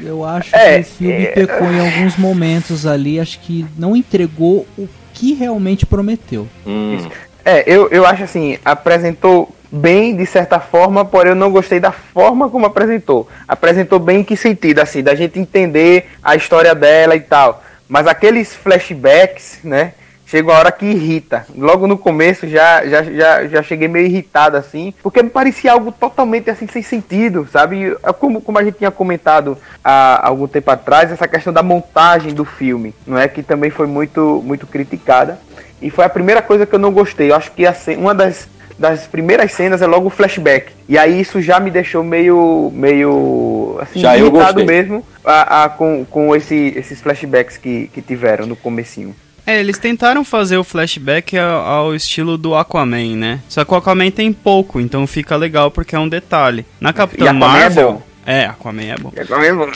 Eu 0.04 0.24
acho 0.26 0.56
É, 0.56 0.76
que 0.76 0.82
o 0.82 0.94
filme 0.94 1.24
é. 1.26 1.32
pecou 1.32 1.72
em 1.72 1.80
alguns 1.80 2.18
momentos 2.18 2.86
ali, 2.86 3.20
acho 3.20 3.40
que 3.40 3.66
não 3.78 3.96
entregou 3.96 4.68
o 4.78 4.88
que 5.14 5.34
realmente 5.34 5.86
prometeu. 5.86 6.48
Hum, 6.66 7.08
É, 7.44 7.64
eu, 7.66 7.90
eu 7.90 8.06
acho 8.06 8.24
assim, 8.24 8.58
apresentou 8.64 9.54
bem 9.72 10.16
de 10.16 10.26
certa 10.26 10.60
forma, 10.60 11.04
porém 11.06 11.30
eu 11.32 11.36
não 11.36 11.50
gostei 11.52 11.80
da 11.80 11.92
forma 11.92 12.50
como 12.50 12.66
apresentou. 12.66 13.28
Apresentou 13.48 14.00
bem 14.00 14.20
em 14.20 14.24
que 14.24 14.36
sentido, 14.36 14.80
assim, 14.80 15.02
da 15.02 15.16
gente 15.16 15.40
entender 15.40 16.10
a 16.22 16.36
história 16.36 16.76
dela 16.76 17.16
e 17.16 17.22
tal. 17.22 17.64
Mas 17.88 18.06
aqueles 18.08 18.54
flashbacks, 18.54 19.60
né? 19.64 19.94
Chega 20.32 20.50
uma 20.50 20.58
hora 20.58 20.72
que 20.72 20.86
irrita. 20.86 21.46
Logo 21.58 21.86
no 21.88 21.98
começo 21.98 22.48
já, 22.48 22.88
já, 22.88 23.04
já, 23.04 23.48
já 23.48 23.62
cheguei 23.62 23.90
meio 23.90 24.06
irritado, 24.06 24.56
assim, 24.56 24.94
porque 25.04 25.22
me 25.22 25.30
parecia 25.30 25.74
algo 25.74 25.92
totalmente 25.92 26.50
assim 26.50 26.68
sem 26.68 26.82
sentido, 26.82 27.46
sabe? 27.52 27.98
Como, 28.18 28.40
como 28.40 28.58
a 28.58 28.64
gente 28.64 28.78
tinha 28.78 28.90
comentado 28.90 29.58
há 29.84 30.26
algum 30.26 30.48
tempo 30.48 30.72
atrás, 30.72 31.12
essa 31.12 31.28
questão 31.28 31.52
da 31.52 31.62
montagem 31.62 32.34
do 32.34 32.46
filme, 32.46 32.96
não 33.06 33.18
é? 33.18 33.28
Que 33.28 33.44
também 33.44 33.70
foi 33.70 33.88
muito, 33.88 34.42
muito 34.46 34.66
criticada. 34.66 35.38
E 35.82 35.90
foi 35.90 36.06
a 36.06 36.10
primeira 36.10 36.42
coisa 36.42 36.66
que 36.66 36.74
eu 36.74 36.80
não 36.80 36.94
gostei. 36.94 37.30
Eu 37.30 37.36
acho 37.36 37.52
que 37.52 37.66
a 37.66 37.76
uma 37.98 38.16
das, 38.16 38.48
das 38.80 39.08
primeiras 39.08 39.52
cenas 39.52 39.82
é 39.82 39.86
logo 39.86 40.08
o 40.08 40.10
flashback. 40.10 40.72
E 40.88 40.98
aí 40.98 41.20
isso 41.20 41.42
já 41.42 41.60
me 41.60 41.70
deixou 41.70 42.06
meio. 42.06 42.72
meio. 42.74 43.78
assim, 43.82 44.00
Já 44.00 44.16
irritado 44.16 44.64
mesmo 44.64 45.06
a, 45.26 45.66
a- 45.66 45.70
com, 45.70 46.06
com 46.06 46.34
esse, 46.34 46.74
esses 46.78 47.02
flashbacks 47.02 47.58
que, 47.58 47.90
que 47.94 48.02
tiveram 48.02 48.46
no 48.46 48.56
comecinho. 48.56 49.14
É, 49.52 49.60
eles 49.60 49.78
tentaram 49.78 50.24
fazer 50.24 50.58
o 50.58 50.64
flashback 50.64 51.38
ao, 51.38 51.94
estilo 51.94 52.38
do 52.38 52.56
Aquaman, 52.56 53.16
né? 53.18 53.40
Só 53.50 53.66
que 53.66 53.74
o 53.74 53.76
Aquaman 53.76 54.10
tem 54.10 54.32
pouco, 54.32 54.80
então 54.80 55.06
fica 55.06 55.36
legal 55.36 55.70
porque 55.70 55.96
é 55.96 56.00
um 56.00 56.08
detalhe. 56.08 56.66
Na 56.80 56.94
Capitã 56.94 57.26
E 57.26 57.28
Aquaman 57.28 57.46
é 57.58 57.60
Marvel. 57.60 57.92
bom. 57.94 58.02
É, 58.26 58.46
Aquaman 58.46 58.84
é 58.84 58.96
bom. 58.98 59.12
Agora 59.18 59.42
mesmo- 59.42 59.68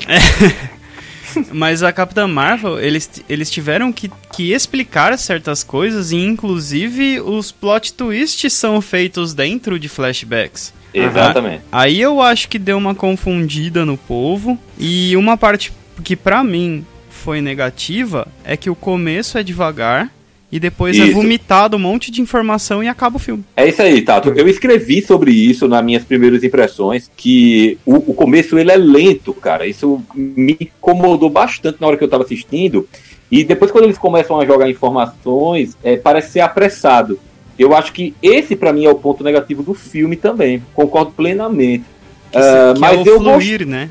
Mas 1.52 1.84
a 1.84 1.92
Capitã 1.92 2.26
Marvel, 2.28 2.80
eles, 2.80 3.10
eles 3.28 3.52
tiveram 3.52 3.92
que, 3.92 4.10
que 4.34 4.54
explicar 4.54 5.18
certas 5.18 5.64
coisas 5.64 6.12
e 6.14 6.18
inclusive 6.18 7.20
os 7.20 7.52
plot 7.52 7.92
twists 7.94 8.54
são 8.54 8.80
feitos 8.82 9.34
dentro 9.34 9.78
de 9.78 9.90
flashbacks. 9.90 10.74
exatamente. 10.94 11.64
Aí 11.70 12.00
eu 12.00 12.22
acho 12.22 12.48
que 12.48 12.58
deu 12.58 12.78
uma 12.78 12.96
confundida 12.96 13.84
no 13.84 13.98
povo 13.98 14.58
e 14.80 15.18
uma 15.18 15.36
parte 15.36 15.74
que 16.04 16.16
pra 16.16 16.42
mim 16.44 16.86
foi 17.26 17.42
negativa 17.42 18.28
é 18.44 18.56
que 18.56 18.70
o 18.70 18.76
começo 18.76 19.36
é 19.36 19.42
devagar 19.42 20.12
e 20.52 20.60
depois 20.60 20.96
é 20.98 21.06
Isso. 21.06 21.14
vomitado 21.16 21.76
um 21.76 21.80
monte 21.80 22.12
de 22.12 22.22
informação 22.22 22.84
e 22.84 22.88
acaba 22.88 23.18
o 23.18 23.20
filme. 23.20 23.44
É 23.58 23.68
isso 23.68 23.82
aí, 23.82 24.00
Tato. 24.04 24.30
Eu 24.30 24.48
escrevi 24.48 25.02
sobre 25.02 25.32
isso 25.32 25.68
nas 25.68 25.84
minhas 25.84 26.04
primeiras 26.04 26.44
impressões, 26.44 27.10
que 27.18 27.80
o, 27.84 27.96
o 27.96 28.14
começo 28.14 28.60
ele 28.60 28.72
é 28.72 28.78
lento, 28.78 29.34
cara. 29.34 29.66
Isso 29.66 30.04
me 30.14 30.56
incomodou 30.62 31.28
bastante 31.28 31.82
na 31.82 31.88
hora 31.88 31.98
que 31.98 32.04
eu 32.04 32.08
tava 32.08 32.24
assistindo. 32.24 32.88
E 33.32 33.44
depois, 33.44 33.72
quando 33.72 33.86
eles 33.86 33.98
começam 33.98 34.40
a 34.40 34.46
jogar 34.46 34.70
informações, 34.70 35.76
é, 35.84 35.98
parece 35.98 36.34
ser 36.34 36.42
apressado. 36.42 37.20
Eu 37.58 37.76
acho 37.76 37.92
que 37.92 38.14
esse, 38.22 38.56
pra 38.56 38.72
mim, 38.72 38.86
é 38.86 38.90
o 38.90 38.96
ponto 38.96 39.24
negativo 39.24 39.64
do 39.64 39.74
filme 39.74 40.16
também. 40.16 40.62
Concordo 40.76 41.12
plenamente. 41.12 41.86
Que, 42.32 42.38
Ah, 42.38 42.74
que 42.76 42.80
mas 42.80 43.00
é 43.00 43.02
o 43.02 43.08
eu 43.08 43.20
fluir, 43.20 43.66
né? 43.66 43.90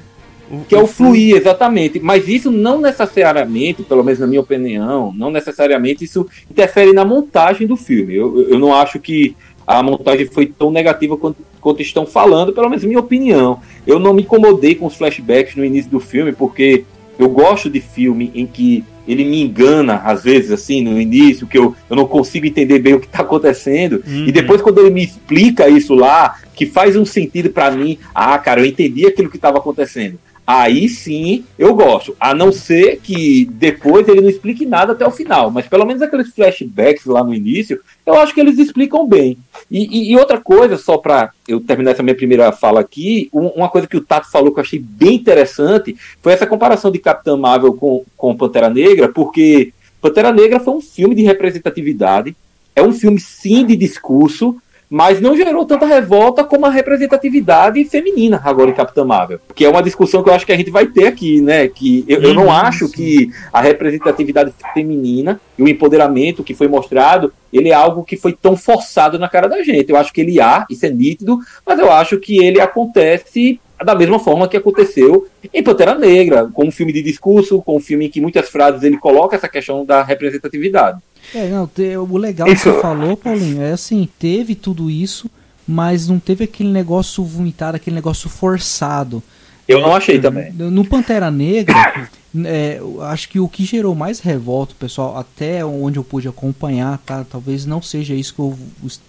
Que 0.68 0.74
é 0.74 0.82
o 0.82 0.86
fluir, 0.86 1.36
exatamente. 1.36 1.98
Mas 2.00 2.28
isso 2.28 2.50
não 2.50 2.80
necessariamente, 2.80 3.82
pelo 3.82 4.04
menos 4.04 4.20
na 4.20 4.26
minha 4.26 4.40
opinião, 4.40 5.12
não 5.16 5.30
necessariamente 5.30 6.04
isso 6.04 6.26
interfere 6.50 6.92
na 6.92 7.04
montagem 7.04 7.66
do 7.66 7.76
filme. 7.76 8.14
Eu, 8.14 8.48
eu- 8.50 8.58
não 8.58 8.74
acho 8.74 8.98
que 9.00 9.36
a 9.66 9.82
montagem 9.82 10.26
foi 10.26 10.46
tão 10.46 10.70
negativa 10.70 11.16
quanto, 11.16 11.38
quanto 11.60 11.80
estão 11.82 12.04
falando, 12.04 12.52
pelo 12.52 12.68
menos 12.68 12.82
na 12.82 12.88
minha 12.88 13.00
opinião. 13.00 13.60
Eu 13.86 13.98
não 13.98 14.12
me 14.12 14.22
incomodei 14.22 14.74
com 14.74 14.86
os 14.86 14.94
flashbacks 14.96 15.56
no 15.56 15.64
início 15.64 15.90
do 15.90 16.00
filme, 16.00 16.32
porque 16.32 16.84
eu 17.18 17.28
gosto 17.30 17.70
de 17.70 17.80
filme 17.80 18.30
em 18.34 18.46
que 18.46 18.84
ele 19.06 19.24
me 19.24 19.42
engana, 19.42 19.96
às 20.04 20.24
vezes, 20.24 20.50
assim, 20.50 20.82
no 20.82 20.98
início, 21.00 21.46
que 21.46 21.58
eu, 21.58 21.74
eu 21.90 21.96
não 21.96 22.06
consigo 22.06 22.46
entender 22.46 22.78
bem 22.78 22.94
o 22.94 23.00
que 23.00 23.06
está 23.06 23.20
acontecendo. 23.20 24.02
Uhum. 24.06 24.24
E 24.26 24.32
depois, 24.32 24.62
quando 24.62 24.80
ele 24.80 24.90
me 24.90 25.04
explica 25.04 25.68
isso 25.68 25.94
lá, 25.94 26.36
que 26.54 26.64
faz 26.64 26.96
um 26.96 27.04
sentido 27.04 27.50
pra 27.50 27.70
mim, 27.70 27.98
ah, 28.14 28.38
cara, 28.38 28.60
eu 28.62 28.64
entendi 28.66 29.06
aquilo 29.06 29.28
que 29.28 29.36
estava 29.36 29.58
acontecendo. 29.58 30.18
Aí 30.46 30.88
sim 30.90 31.44
eu 31.58 31.74
gosto. 31.74 32.14
A 32.20 32.34
não 32.34 32.52
ser 32.52 33.00
que 33.02 33.46
depois 33.52 34.06
ele 34.06 34.20
não 34.20 34.28
explique 34.28 34.66
nada 34.66 34.92
até 34.92 35.06
o 35.06 35.10
final. 35.10 35.50
Mas 35.50 35.66
pelo 35.66 35.86
menos 35.86 36.02
aqueles 36.02 36.28
flashbacks 36.34 37.06
lá 37.06 37.24
no 37.24 37.34
início, 37.34 37.80
eu 38.04 38.14
acho 38.14 38.34
que 38.34 38.40
eles 38.40 38.58
explicam 38.58 39.06
bem. 39.06 39.38
E, 39.70 39.84
e- 39.86 40.12
e 40.12 40.16
outra 40.18 40.38
coisa, 40.38 40.76
só 40.76 40.98
pra 40.98 41.30
eu 41.48 41.60
terminar 41.60 41.92
essa 41.92 42.02
minha 42.02 42.14
primeira 42.14 42.52
fala 42.52 42.80
aqui, 42.80 43.30
um- 43.32 43.48
uma 43.48 43.70
coisa 43.70 43.86
que 43.86 43.96
o 43.96 44.02
Tato 44.02 44.30
falou 44.30 44.52
que 44.52 44.58
eu 44.60 44.64
achei 44.64 44.78
bem 44.78 45.14
interessante 45.14 45.96
foi 46.20 46.32
essa 46.34 46.46
comparação 46.46 46.90
de 46.90 46.98
Capitã 46.98 47.36
Marvel 47.36 47.72
com, 47.72 48.04
com 48.16 48.36
Pantera 48.36 48.68
Negra, 48.68 49.08
porque 49.08 49.72
Pantera 50.00 50.30
Negra 50.30 50.60
foi 50.60 50.74
um 50.74 50.80
filme 50.82 51.14
de 51.14 51.22
representatividade, 51.22 52.36
é 52.76 52.82
um 52.82 52.92
filme 52.92 53.18
sim 53.18 53.64
de 53.64 53.76
discurso, 53.76 54.56
mas 54.88 55.20
não 55.20 55.36
gerou 55.36 55.64
tanta 55.64 55.86
revolta 55.86 56.44
como 56.44 56.66
a 56.66 56.70
representatividade 56.70 57.84
feminina 57.84 58.40
agora 58.44 58.70
em 58.70 58.74
Capitã 58.74 59.04
Marvel. 59.04 59.40
Que 59.54 59.64
é 59.64 59.68
uma 59.68 59.82
discussão 59.82 60.22
que 60.22 60.28
eu 60.28 60.34
acho 60.34 60.46
que 60.46 60.52
a 60.52 60.56
gente 60.56 60.70
vai 60.70 60.86
ter 60.86 61.06
aqui, 61.06 61.40
né? 61.40 61.68
Que 61.68 62.04
eu, 62.08 62.22
eu 62.22 62.34
não 62.34 62.50
acho 62.50 62.88
que 62.88 63.30
a 63.52 63.60
representatividade 63.60 64.52
feminina 64.72 65.40
e 65.58 65.62
o 65.62 65.68
empoderamento 65.68 66.44
que 66.44 66.54
foi 66.54 66.68
mostrado, 66.68 67.32
ele 67.52 67.70
é 67.70 67.74
algo 67.74 68.04
que 68.04 68.16
foi 68.16 68.32
tão 68.32 68.56
forçado 68.56 69.18
na 69.18 69.28
cara 69.28 69.48
da 69.48 69.62
gente. 69.62 69.90
Eu 69.90 69.96
acho 69.96 70.12
que 70.12 70.20
ele 70.20 70.40
há, 70.40 70.66
isso 70.70 70.86
é 70.86 70.90
nítido, 70.90 71.38
mas 71.66 71.78
eu 71.78 71.90
acho 71.90 72.18
que 72.18 72.44
ele 72.44 72.60
acontece 72.60 73.60
da 73.84 73.94
mesma 73.94 74.18
forma 74.18 74.48
que 74.48 74.56
aconteceu 74.56 75.26
em 75.52 75.62
Pantera 75.62 75.94
Negra, 75.96 76.48
com 76.52 76.66
um 76.66 76.70
filme 76.70 76.92
de 76.92 77.02
discurso, 77.02 77.60
com 77.62 77.76
um 77.76 77.80
filme 77.80 78.06
em 78.06 78.10
que 78.10 78.20
muitas 78.20 78.48
frases 78.48 78.82
ele 78.82 78.96
coloca 78.96 79.36
essa 79.36 79.48
questão 79.48 79.84
da 79.84 80.02
representatividade. 80.02 80.98
É, 81.34 81.48
não, 81.48 81.66
te- 81.66 81.96
o 81.96 82.16
legal 82.16 82.48
Isso- 82.48 82.64
que 82.64 82.70
você 82.70 82.80
falou, 82.80 83.16
Paulinho, 83.16 83.62
é 83.62 83.72
assim, 83.72 84.08
teve 84.18 84.54
tudo 84.54 84.90
isso, 84.90 85.30
mas 85.66 86.08
não 86.08 86.18
teve 86.18 86.44
aquele 86.44 86.70
negócio 86.70 87.24
vomitado, 87.24 87.76
aquele 87.76 87.94
negócio 87.94 88.28
forçado. 88.28 89.22
Eu 89.66 89.80
não 89.80 89.94
achei 89.94 90.18
também. 90.20 90.52
No 90.52 90.84
Pantera 90.84 91.30
Negra, 91.30 92.08
é, 92.44 92.80
acho 93.02 93.28
que 93.28 93.40
o 93.40 93.48
que 93.48 93.64
gerou 93.64 93.94
mais 93.94 94.20
revolta, 94.20 94.74
pessoal, 94.78 95.16
até 95.16 95.64
onde 95.64 95.98
eu 95.98 96.04
pude 96.04 96.28
acompanhar, 96.28 96.98
tá? 96.98 97.24
Talvez 97.24 97.64
não 97.64 97.80
seja 97.80 98.14
isso 98.14 98.34
que 98.34 98.40
eu, 98.40 98.58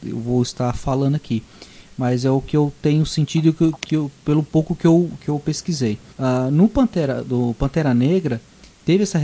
eu 0.06 0.18
vou 0.20 0.42
estar 0.42 0.74
falando 0.74 1.16
aqui 1.16 1.44
mas 1.98 2.26
é 2.26 2.30
o 2.30 2.42
que 2.42 2.58
eu 2.58 2.74
tenho 2.82 3.06
sentido 3.06 3.54
que, 3.54 3.72
que 3.82 3.96
eu, 3.96 4.12
pelo 4.24 4.44
pouco 4.44 4.76
que 4.76 4.86
eu, 4.86 5.10
que 5.22 5.30
eu 5.30 5.40
pesquisei. 5.40 5.98
Uh, 6.20 6.52
no 6.52 6.68
Pantera, 6.68 7.24
do 7.24 7.56
Pantera 7.58 7.94
Negra 7.94 8.42
teve 8.86 9.04
essa 9.04 9.20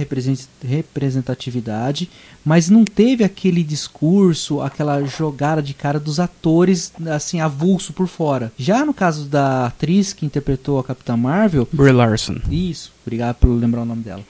representatividade, 0.64 2.10
mas 2.44 2.70
não 2.70 2.84
teve 2.84 3.24
aquele 3.24 3.64
discurso, 3.64 4.60
aquela 4.62 5.04
jogada 5.06 5.62
de 5.62 5.74
cara 5.74 6.00
dos 6.00 6.20
atores 6.20 6.92
assim 7.08 7.40
avulso 7.40 7.94
por 7.94 8.08
fora. 8.08 8.52
Já 8.58 8.84
no 8.84 8.94
caso 8.94 9.26
da 9.26 9.68
atriz 9.68 10.12
que 10.14 10.26
interpretou 10.26 10.80
a 10.80 10.84
Capitã 10.84 11.16
Marvel, 11.16 11.68
Brie 11.72 11.92
Larson. 11.92 12.38
Isso, 12.50 12.92
obrigado 13.06 13.36
por 13.36 13.50
lembrar 13.50 13.84
o 13.84 13.86
nome 13.86 14.02
dela 14.04 14.24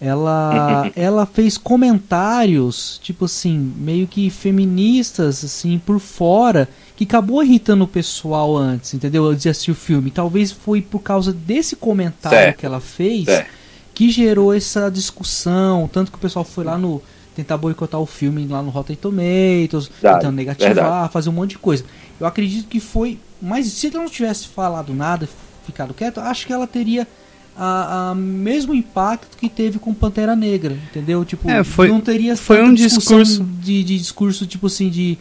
ela 0.00 0.90
ela 0.94 1.26
fez 1.26 1.58
comentários 1.58 3.00
tipo 3.02 3.24
assim 3.24 3.58
meio 3.76 4.06
que 4.06 4.30
feministas 4.30 5.44
assim 5.44 5.78
por 5.84 5.98
fora 5.98 6.68
que 6.96 7.04
acabou 7.04 7.42
irritando 7.42 7.84
o 7.84 7.88
pessoal 7.88 8.56
antes 8.56 8.94
entendeu 8.94 9.34
de 9.34 9.48
assistir 9.48 9.70
o 9.70 9.74
filme 9.74 10.10
talvez 10.10 10.52
foi 10.52 10.80
por 10.80 11.00
causa 11.00 11.32
desse 11.32 11.74
comentário 11.74 12.38
certo. 12.38 12.58
que 12.58 12.66
ela 12.66 12.80
fez 12.80 13.24
certo. 13.24 13.57
Que 13.98 14.10
gerou 14.12 14.54
essa 14.54 14.88
discussão 14.88 15.90
tanto 15.92 16.12
que 16.12 16.18
o 16.18 16.20
pessoal 16.20 16.44
foi 16.44 16.62
lá 16.62 16.78
no 16.78 17.02
tentar 17.34 17.56
boicotar 17.56 18.00
o 18.00 18.06
filme 18.06 18.46
lá 18.46 18.62
no 18.62 18.70
Rotten 18.70 18.94
Tomatoes 18.94 19.88
verdade, 19.88 20.20
tentando 20.20 20.36
negativar 20.36 20.74
verdade. 20.74 21.12
fazer 21.12 21.28
um 21.28 21.32
monte 21.32 21.50
de 21.50 21.58
coisa 21.58 21.84
eu 22.20 22.24
acredito 22.24 22.68
que 22.68 22.78
foi 22.78 23.18
mas 23.42 23.66
se 23.66 23.88
ela 23.88 23.98
não 23.98 24.08
tivesse 24.08 24.46
falado 24.46 24.94
nada 24.94 25.28
ficado 25.66 25.92
quieto 25.92 26.20
acho 26.20 26.46
que 26.46 26.52
ela 26.52 26.64
teria 26.64 27.08
a, 27.56 28.10
a, 28.10 28.14
mesmo 28.14 28.72
impacto 28.72 29.36
que 29.36 29.48
teve 29.48 29.80
com 29.80 29.92
Pantera 29.92 30.36
Negra, 30.36 30.78
entendeu? 30.88 31.24
Tipo, 31.24 31.50
é, 31.50 31.64
foi, 31.64 31.88
não 31.88 32.00
teria 32.00 32.36
foi 32.36 32.62
um 32.62 32.72
discurso 32.72 33.42
de, 33.42 33.82
de, 33.82 33.98
discurso 33.98 34.46
tipo 34.46 34.68
assim 34.68 34.88
de 34.88 35.18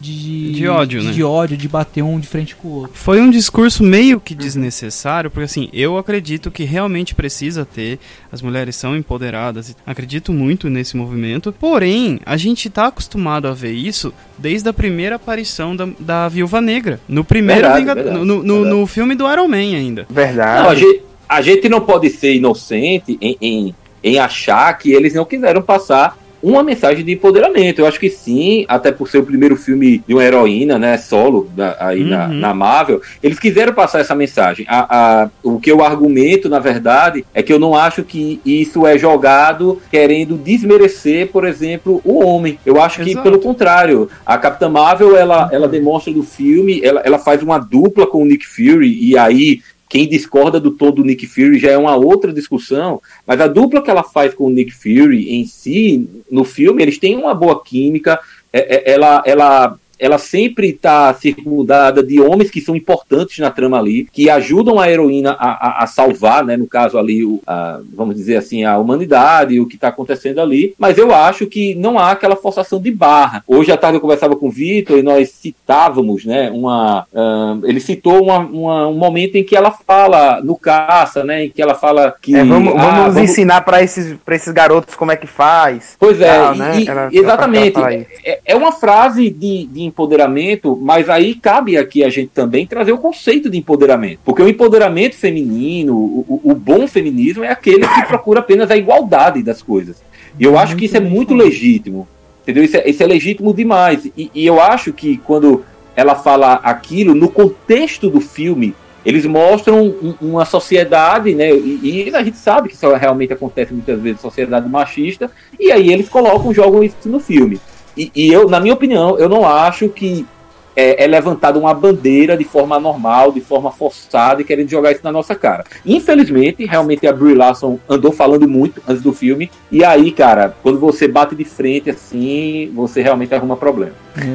de, 0.00 0.52
de 0.52 0.66
ódio, 0.66 1.00
de, 1.00 1.06
né? 1.06 1.12
De 1.12 1.22
ódio, 1.22 1.56
de 1.56 1.68
bater 1.68 2.02
um 2.02 2.18
de 2.18 2.26
frente 2.26 2.56
com 2.56 2.68
o 2.68 2.72
outro. 2.72 2.92
Foi 2.94 3.20
um 3.20 3.30
discurso 3.30 3.82
meio 3.82 4.18
que 4.18 4.34
desnecessário, 4.34 5.30
porque 5.30 5.44
assim, 5.44 5.68
eu 5.72 5.98
acredito 5.98 6.50
que 6.50 6.64
realmente 6.64 7.14
precisa 7.14 7.66
ter, 7.66 7.98
as 8.32 8.40
mulheres 8.40 8.74
são 8.76 8.96
empoderadas, 8.96 9.76
acredito 9.86 10.32
muito 10.32 10.70
nesse 10.70 10.96
movimento, 10.96 11.52
porém, 11.52 12.18
a 12.24 12.36
gente 12.36 12.70
tá 12.70 12.86
acostumado 12.86 13.46
a 13.46 13.52
ver 13.52 13.72
isso 13.72 14.12
desde 14.38 14.68
a 14.68 14.72
primeira 14.72 15.16
aparição 15.16 15.76
da, 15.76 15.88
da 15.98 16.28
Viúva 16.28 16.60
Negra, 16.60 16.98
no 17.06 17.22
primeiro 17.22 17.60
verdade, 17.60 17.80
Vinga, 17.80 17.94
verdade, 17.94 18.24
no, 18.24 18.42
no, 18.42 18.64
no, 18.64 18.86
filme 18.86 19.14
do 19.14 19.30
Iron 19.30 19.48
Man 19.48 19.56
ainda. 19.56 20.06
Verdade. 20.08 20.62
Não, 20.62 20.70
a 20.70 20.74
gente 20.74 21.10
a 21.28 21.40
gente 21.42 21.68
não 21.68 21.80
pode 21.80 22.10
ser 22.10 22.34
inocente 22.34 23.16
em, 23.20 23.36
em, 23.40 23.74
em 24.02 24.18
achar 24.18 24.76
que 24.76 24.92
eles 24.92 25.14
não 25.14 25.24
quiseram 25.24 25.62
passar 25.62 26.18
uma 26.42 26.62
mensagem 26.62 27.04
de 27.04 27.12
empoderamento. 27.12 27.80
Eu 27.80 27.86
acho 27.86 28.00
que 28.00 28.10
sim, 28.10 28.64
até 28.68 28.90
por 28.90 29.08
ser 29.08 29.18
o 29.18 29.26
primeiro 29.26 29.56
filme 29.56 30.02
de 30.06 30.14
uma 30.14 30.24
heroína, 30.24 30.78
né, 30.78 30.96
solo, 30.96 31.50
da, 31.54 31.76
aí 31.80 32.02
uhum. 32.02 32.08
na, 32.08 32.28
na, 32.28 32.54
Marvel, 32.54 33.00
eles 33.22 33.38
quiseram 33.38 33.72
passar 33.72 34.00
essa 34.00 34.14
mensagem. 34.14 34.66
A, 34.68 35.22
a, 35.22 35.30
o 35.42 35.60
que 35.60 35.70
eu 35.70 35.82
argumento, 35.82 36.48
na 36.48 36.58
verdade, 36.58 37.24
é 37.34 37.42
que 37.42 37.52
eu 37.52 37.58
não 37.58 37.74
acho 37.74 38.02
que 38.02 38.40
isso 38.44 38.86
é 38.86 38.98
jogado 38.98 39.80
querendo 39.90 40.36
desmerecer, 40.36 41.28
por 41.28 41.46
exemplo, 41.46 42.00
o 42.04 42.24
homem. 42.24 42.58
Eu 42.64 42.80
acho 42.80 43.00
Exato. 43.02 43.16
que, 43.16 43.22
pelo 43.22 43.38
contrário, 43.40 44.08
a 44.24 44.36
Capitã 44.38 44.68
Marvel, 44.68 45.16
ela, 45.16 45.48
ela 45.52 45.68
demonstra 45.68 46.12
no 46.12 46.22
filme, 46.22 46.80
ela, 46.82 47.00
ela 47.04 47.18
faz 47.18 47.42
uma 47.42 47.58
dupla 47.58 48.06
com 48.06 48.22
o 48.22 48.26
Nick 48.26 48.46
Fury, 48.46 48.98
e 49.00 49.16
aí 49.16 49.60
quem 49.90 50.08
discorda 50.08 50.60
do 50.60 50.70
tom 50.70 50.92
do 50.92 51.04
Nick 51.04 51.26
Fury 51.26 51.58
já 51.58 51.72
é 51.72 51.76
uma 51.76 51.96
outra 51.96 52.32
discussão, 52.32 53.02
mas 53.26 53.40
a 53.40 53.48
dupla 53.48 53.82
que 53.82 53.90
ela 53.90 54.04
faz 54.04 54.32
com 54.32 54.44
o 54.44 54.50
Nick 54.50 54.70
Fury 54.72 55.34
em 55.34 55.44
si, 55.44 56.08
no 56.30 56.44
filme, 56.44 56.80
eles 56.80 56.96
têm 56.96 57.16
uma 57.16 57.34
boa 57.34 57.60
química, 57.60 58.20
é, 58.52 58.76
é, 58.76 58.92
ela, 58.92 59.20
ela 59.26 59.78
ela 60.00 60.18
sempre 60.18 60.70
está 60.70 61.12
circundada 61.12 62.02
de 62.02 62.20
homens 62.20 62.50
que 62.50 62.60
são 62.60 62.74
importantes 62.74 63.38
na 63.38 63.50
trama 63.50 63.78
ali, 63.78 64.08
que 64.10 64.30
ajudam 64.30 64.80
a 64.80 64.90
heroína 64.90 65.36
a, 65.38 65.80
a, 65.80 65.84
a 65.84 65.86
salvar, 65.86 66.44
né, 66.44 66.56
no 66.56 66.66
caso 66.66 66.98
ali, 66.98 67.22
o, 67.22 67.40
a, 67.46 67.80
vamos 67.94 68.16
dizer 68.16 68.36
assim, 68.36 68.64
a 68.64 68.78
humanidade, 68.78 69.60
o 69.60 69.66
que 69.66 69.74
está 69.74 69.88
acontecendo 69.88 70.40
ali. 70.40 70.74
Mas 70.78 70.96
eu 70.96 71.14
acho 71.14 71.46
que 71.46 71.74
não 71.74 71.98
há 71.98 72.12
aquela 72.12 72.34
forçação 72.34 72.80
de 72.80 72.90
barra. 72.90 73.44
Hoje 73.46 73.70
à 73.70 73.76
tarde 73.76 73.98
eu 73.98 74.00
conversava 74.00 74.34
com 74.34 74.48
o 74.48 74.50
Vitor 74.50 74.98
e 74.98 75.02
nós 75.02 75.30
citávamos, 75.30 76.24
né, 76.24 76.50
uma. 76.50 77.06
Uh, 77.12 77.66
ele 77.66 77.80
citou 77.80 78.22
uma, 78.22 78.38
uma, 78.38 78.88
um 78.88 78.94
momento 78.94 79.36
em 79.36 79.44
que 79.44 79.54
ela 79.54 79.70
fala 79.70 80.40
no 80.42 80.56
caça, 80.56 81.22
né, 81.22 81.44
em 81.44 81.50
que 81.50 81.60
ela 81.60 81.74
fala 81.74 82.14
que. 82.20 82.34
É, 82.34 82.44
vamos, 82.44 82.74
ah, 82.74 82.78
vamos, 82.78 83.14
vamos, 83.14 83.16
ensinar 83.18 83.60
para 83.62 83.82
esses, 83.82 84.16
esses 84.28 84.52
garotos 84.52 84.94
como 84.94 85.12
é 85.12 85.16
que 85.16 85.26
faz. 85.26 85.96
Pois 85.98 86.20
é, 86.20 86.38
tal, 86.38 86.54
né? 86.54 86.80
e, 86.80 86.88
ela, 86.88 87.08
exatamente. 87.12 87.78
Ela 87.78 87.92
é, 87.92 88.40
é, 88.44 88.56
uma 88.56 88.72
frase 88.72 89.30
de, 89.30 89.66
de 89.66 89.89
empoderamento, 89.90 90.78
mas 90.80 91.08
aí 91.08 91.34
cabe 91.34 91.76
aqui 91.76 92.02
a 92.02 92.08
gente 92.08 92.28
também 92.28 92.66
trazer 92.66 92.92
o 92.92 92.98
conceito 92.98 93.50
de 93.50 93.58
empoderamento. 93.58 94.20
Porque 94.24 94.42
o 94.42 94.48
empoderamento 94.48 95.16
feminino, 95.16 95.94
o, 95.94 96.40
o 96.42 96.54
bom 96.54 96.88
feminismo 96.88 97.44
é 97.44 97.48
aquele 97.48 97.86
que 97.86 98.06
procura 98.06 98.40
apenas 98.40 98.70
a 98.70 98.76
igualdade 98.76 99.42
das 99.42 99.62
coisas. 99.62 100.02
E 100.38 100.44
eu 100.44 100.58
acho 100.58 100.76
que 100.76 100.86
isso 100.86 100.96
é 100.96 101.00
muito 101.00 101.34
legítimo. 101.34 102.08
Entendeu? 102.42 102.64
Isso 102.64 102.76
é, 102.76 102.88
isso 102.88 103.02
é 103.02 103.06
legítimo 103.06 103.52
demais. 103.52 104.10
E, 104.16 104.30
e 104.34 104.46
eu 104.46 104.60
acho 104.60 104.92
que 104.92 105.18
quando 105.18 105.64
ela 105.94 106.14
fala 106.14 106.54
aquilo, 106.54 107.14
no 107.14 107.28
contexto 107.28 108.08
do 108.08 108.20
filme, 108.20 108.74
eles 109.04 109.24
mostram 109.24 110.16
uma 110.20 110.44
sociedade, 110.44 111.34
né? 111.34 111.50
E, 111.52 112.08
e, 112.08 112.14
a 112.14 112.22
gente 112.22 112.36
sabe 112.36 112.68
que 112.68 112.74
isso 112.74 112.92
realmente 112.94 113.32
acontece 113.32 113.72
muitas 113.72 114.00
vezes, 114.00 114.20
sociedade 114.20 114.68
machista, 114.68 115.30
e 115.58 115.72
aí 115.72 115.92
eles 115.92 116.08
colocam, 116.08 116.52
jogam 116.52 116.82
isso 116.82 116.96
no 117.06 117.20
filme. 117.20 117.60
E, 117.96 118.10
e, 118.14 118.32
eu, 118.32 118.48
na 118.48 118.60
minha 118.60 118.74
opinião, 118.74 119.18
eu 119.18 119.28
não 119.28 119.46
acho 119.46 119.88
que 119.88 120.26
é, 120.74 121.04
é 121.04 121.06
levantada 121.06 121.58
uma 121.58 121.74
bandeira 121.74 122.36
de 122.36 122.44
forma 122.44 122.78
normal, 122.78 123.32
de 123.32 123.40
forma 123.40 123.70
forçada 123.70 124.40
e 124.40 124.44
querendo 124.44 124.70
jogar 124.70 124.92
isso 124.92 125.00
na 125.04 125.12
nossa 125.12 125.34
cara. 125.34 125.64
Infelizmente, 125.84 126.64
realmente 126.64 127.06
a 127.06 127.12
Brie 127.12 127.34
Larson 127.34 127.78
andou 127.88 128.12
falando 128.12 128.48
muito 128.48 128.80
antes 128.88 129.02
do 129.02 129.12
filme. 129.12 129.50
E 129.70 129.84
aí, 129.84 130.10
cara, 130.12 130.54
quando 130.62 130.78
você 130.78 131.06
bate 131.06 131.34
de 131.34 131.44
frente 131.44 131.90
assim, 131.90 132.70
você 132.74 133.02
realmente 133.02 133.34
arruma 133.34 133.56
problema. 133.56 133.92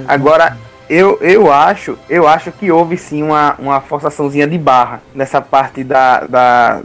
Agora, 0.07 0.57
eu, 0.89 1.17
eu 1.21 1.51
acho 1.51 1.97
eu 2.09 2.27
acho 2.27 2.51
que 2.51 2.71
houve 2.71 2.95
sim 2.97 3.23
uma, 3.23 3.55
uma 3.57 3.81
forçaçãozinha 3.81 4.47
de 4.47 4.57
barra 4.57 5.01
nessa 5.15 5.41
parte 5.41 5.83
da, 5.83 6.27
da 6.27 6.81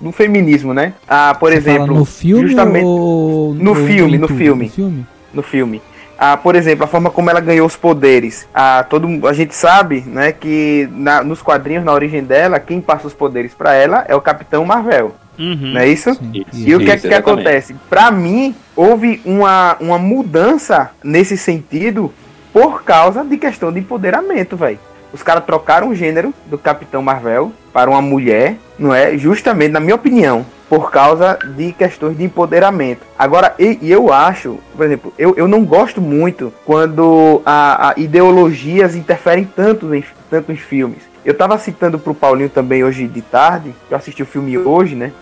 do 0.00 0.12
feminismo, 0.12 0.74
né? 0.74 0.94
Ah, 1.08 1.34
por 1.38 1.50
Você 1.50 1.58
exemplo, 1.58 1.94
no 1.94 2.04
filme 2.04 2.48
justamente 2.48 2.84
no, 2.84 3.54
no 3.54 3.74
filme, 3.74 4.18
no 4.18 4.28
filme, 4.28 4.64
no 4.66 4.70
filme, 4.72 5.06
no 5.32 5.42
filme 5.42 5.82
ah, 6.18 6.36
por 6.36 6.56
exemplo, 6.56 6.84
a 6.84 6.88
forma 6.88 7.10
como 7.10 7.30
ela 7.30 7.40
ganhou 7.40 7.64
os 7.64 7.76
poderes. 7.76 8.48
Ah, 8.52 8.84
todo, 8.88 9.28
a 9.28 9.32
gente 9.32 9.54
sabe 9.54 10.00
né, 10.04 10.32
que 10.32 10.88
na, 10.90 11.22
nos 11.22 11.40
quadrinhos, 11.40 11.84
na 11.84 11.92
origem 11.92 12.24
dela, 12.24 12.58
quem 12.58 12.80
passa 12.80 13.06
os 13.06 13.14
poderes 13.14 13.54
para 13.54 13.72
ela 13.72 14.04
é 14.08 14.16
o 14.16 14.20
Capitão 14.20 14.64
Marvel. 14.64 15.14
Uhum. 15.38 15.74
Não 15.74 15.80
é 15.80 15.86
isso? 15.86 16.12
Sim. 16.14 16.44
E 16.52 16.74
o 16.74 16.80
que, 16.80 16.90
é 16.90 16.96
que 16.96 17.14
acontece? 17.14 17.74
Para 17.88 18.10
mim, 18.10 18.52
houve 18.74 19.20
uma, 19.24 19.76
uma 19.78 19.96
mudança 19.96 20.90
nesse 21.04 21.36
sentido 21.36 22.12
por 22.52 22.82
causa 22.82 23.22
de 23.22 23.36
questão 23.36 23.72
de 23.72 23.78
empoderamento, 23.78 24.56
velho. 24.56 24.80
Os 25.12 25.22
caras 25.22 25.44
trocaram 25.44 25.88
o 25.88 25.94
gênero 25.94 26.34
do 26.46 26.58
Capitão 26.58 27.02
Marvel 27.02 27.52
para 27.72 27.90
uma 27.90 28.02
mulher, 28.02 28.56
não 28.78 28.94
é? 28.94 29.16
Justamente, 29.16 29.72
na 29.72 29.80
minha 29.80 29.94
opinião, 29.94 30.44
por 30.68 30.90
causa 30.90 31.38
de 31.56 31.72
questões 31.72 32.16
de 32.16 32.24
empoderamento. 32.24 33.00
Agora, 33.18 33.54
e, 33.58 33.78
eu 33.82 34.12
acho, 34.12 34.58
por 34.76 34.84
exemplo, 34.84 35.12
eu, 35.18 35.34
eu 35.36 35.48
não 35.48 35.64
gosto 35.64 36.00
muito 36.00 36.52
quando 36.64 37.40
a, 37.44 37.90
a 37.90 37.94
ideologias 37.96 38.94
interferem 38.94 39.44
tanto 39.44 39.94
em, 39.94 40.04
tanto 40.30 40.52
em 40.52 40.56
filmes. 40.56 41.08
Eu 41.24 41.32
estava 41.32 41.58
citando 41.58 41.98
para 41.98 42.12
o 42.12 42.14
Paulinho 42.14 42.48
também 42.48 42.84
hoje 42.84 43.06
de 43.06 43.20
tarde, 43.20 43.74
eu 43.90 43.96
assisti 43.96 44.22
o 44.22 44.26
filme 44.26 44.56
hoje, 44.56 44.94
né? 44.94 45.12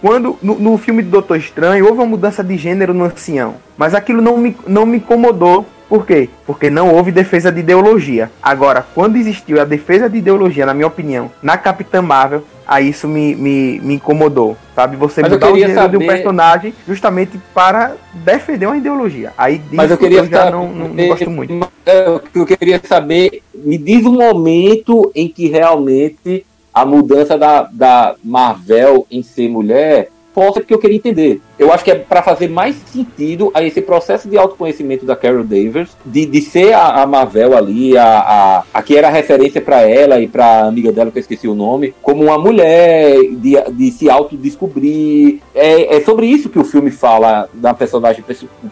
Quando 0.00 0.38
no, 0.40 0.58
no, 0.58 0.78
filme 0.78 1.02
do 1.02 1.10
Doutor 1.10 1.36
Estranho 1.36 1.84
houve 1.84 1.98
uma 1.98 2.06
mudança 2.06 2.42
de 2.42 2.56
gênero 2.56 2.94
no 2.94 3.04
ancião, 3.04 3.56
mas 3.76 3.94
aquilo 3.94 4.22
não 4.22 4.38
me, 4.38 4.56
não 4.66 4.86
me 4.86 4.96
incomodou. 4.96 5.66
Por 5.90 6.06
quê? 6.06 6.28
Porque 6.46 6.70
não 6.70 6.94
houve 6.94 7.10
defesa 7.10 7.50
de 7.50 7.58
ideologia. 7.58 8.30
Agora, 8.40 8.86
quando 8.94 9.16
existiu 9.16 9.60
a 9.60 9.64
defesa 9.64 10.08
de 10.08 10.18
ideologia, 10.18 10.64
na 10.64 10.72
minha 10.72 10.86
opinião, 10.86 11.32
na 11.42 11.58
Capitã 11.58 12.00
Marvel, 12.00 12.44
aí 12.64 12.90
isso 12.90 13.08
me, 13.08 13.34
me, 13.34 13.80
me 13.80 13.94
incomodou, 13.94 14.56
sabe? 14.72 14.96
Você 14.96 15.20
Mas 15.20 15.32
mudar 15.32 15.50
o 15.50 15.58
gênero 15.58 15.74
saber... 15.74 15.98
de 15.98 16.04
um 16.04 16.06
personagem 16.06 16.74
justamente 16.86 17.40
para 17.52 17.96
defender 18.14 18.66
uma 18.66 18.76
ideologia. 18.76 19.32
Aí 19.36 19.60
Mas 19.72 19.90
eu 19.90 19.98
queria 19.98 20.20
eu 20.20 20.26
já 20.26 20.48
não, 20.48 20.72
não, 20.72 20.88
não, 20.90 21.08
gosto 21.08 21.28
muito. 21.28 21.68
Eu 22.32 22.46
queria 22.46 22.80
saber, 22.84 23.42
me 23.52 23.76
diz 23.76 24.06
um 24.06 24.12
momento 24.12 25.10
em 25.12 25.26
que 25.26 25.48
realmente 25.48 26.46
a 26.72 26.86
mudança 26.86 27.36
da, 27.36 27.62
da 27.64 28.14
Marvel 28.22 29.04
em 29.10 29.24
ser 29.24 29.48
mulher 29.48 30.08
força 30.34 30.60
porque 30.60 30.74
eu 30.74 30.78
queria 30.78 30.96
entender. 30.96 31.40
Eu 31.58 31.72
acho 31.72 31.84
que 31.84 31.90
é 31.90 31.94
para 31.94 32.22
fazer 32.22 32.48
mais 32.48 32.76
sentido 32.86 33.50
a 33.52 33.62
esse 33.62 33.82
processo 33.82 34.28
de 34.28 34.38
autoconhecimento 34.38 35.04
da 35.04 35.14
Carol 35.14 35.44
Danvers, 35.44 35.90
de, 36.04 36.24
de 36.26 36.40
ser 36.40 36.72
a, 36.72 37.02
a 37.02 37.06
Marvel 37.06 37.56
ali, 37.56 37.96
a, 37.96 38.04
a, 38.04 38.64
a 38.72 38.82
que 38.82 38.96
era 38.96 39.10
referência 39.10 39.60
para 39.60 39.82
ela 39.82 40.20
e 40.20 40.26
para 40.26 40.66
amiga 40.66 40.92
dela, 40.92 41.10
que 41.10 41.18
eu 41.18 41.20
esqueci 41.20 41.46
o 41.46 41.54
nome, 41.54 41.94
como 42.00 42.24
uma 42.24 42.38
mulher, 42.38 43.14
de, 43.32 43.60
de 43.72 43.90
se 43.90 44.08
autodescobrir. 44.08 45.40
É, 45.54 45.96
é 45.96 46.00
sobre 46.00 46.26
isso 46.26 46.48
que 46.48 46.58
o 46.58 46.64
filme 46.64 46.90
fala 46.90 47.48
da 47.52 47.74
personagem 47.74 48.24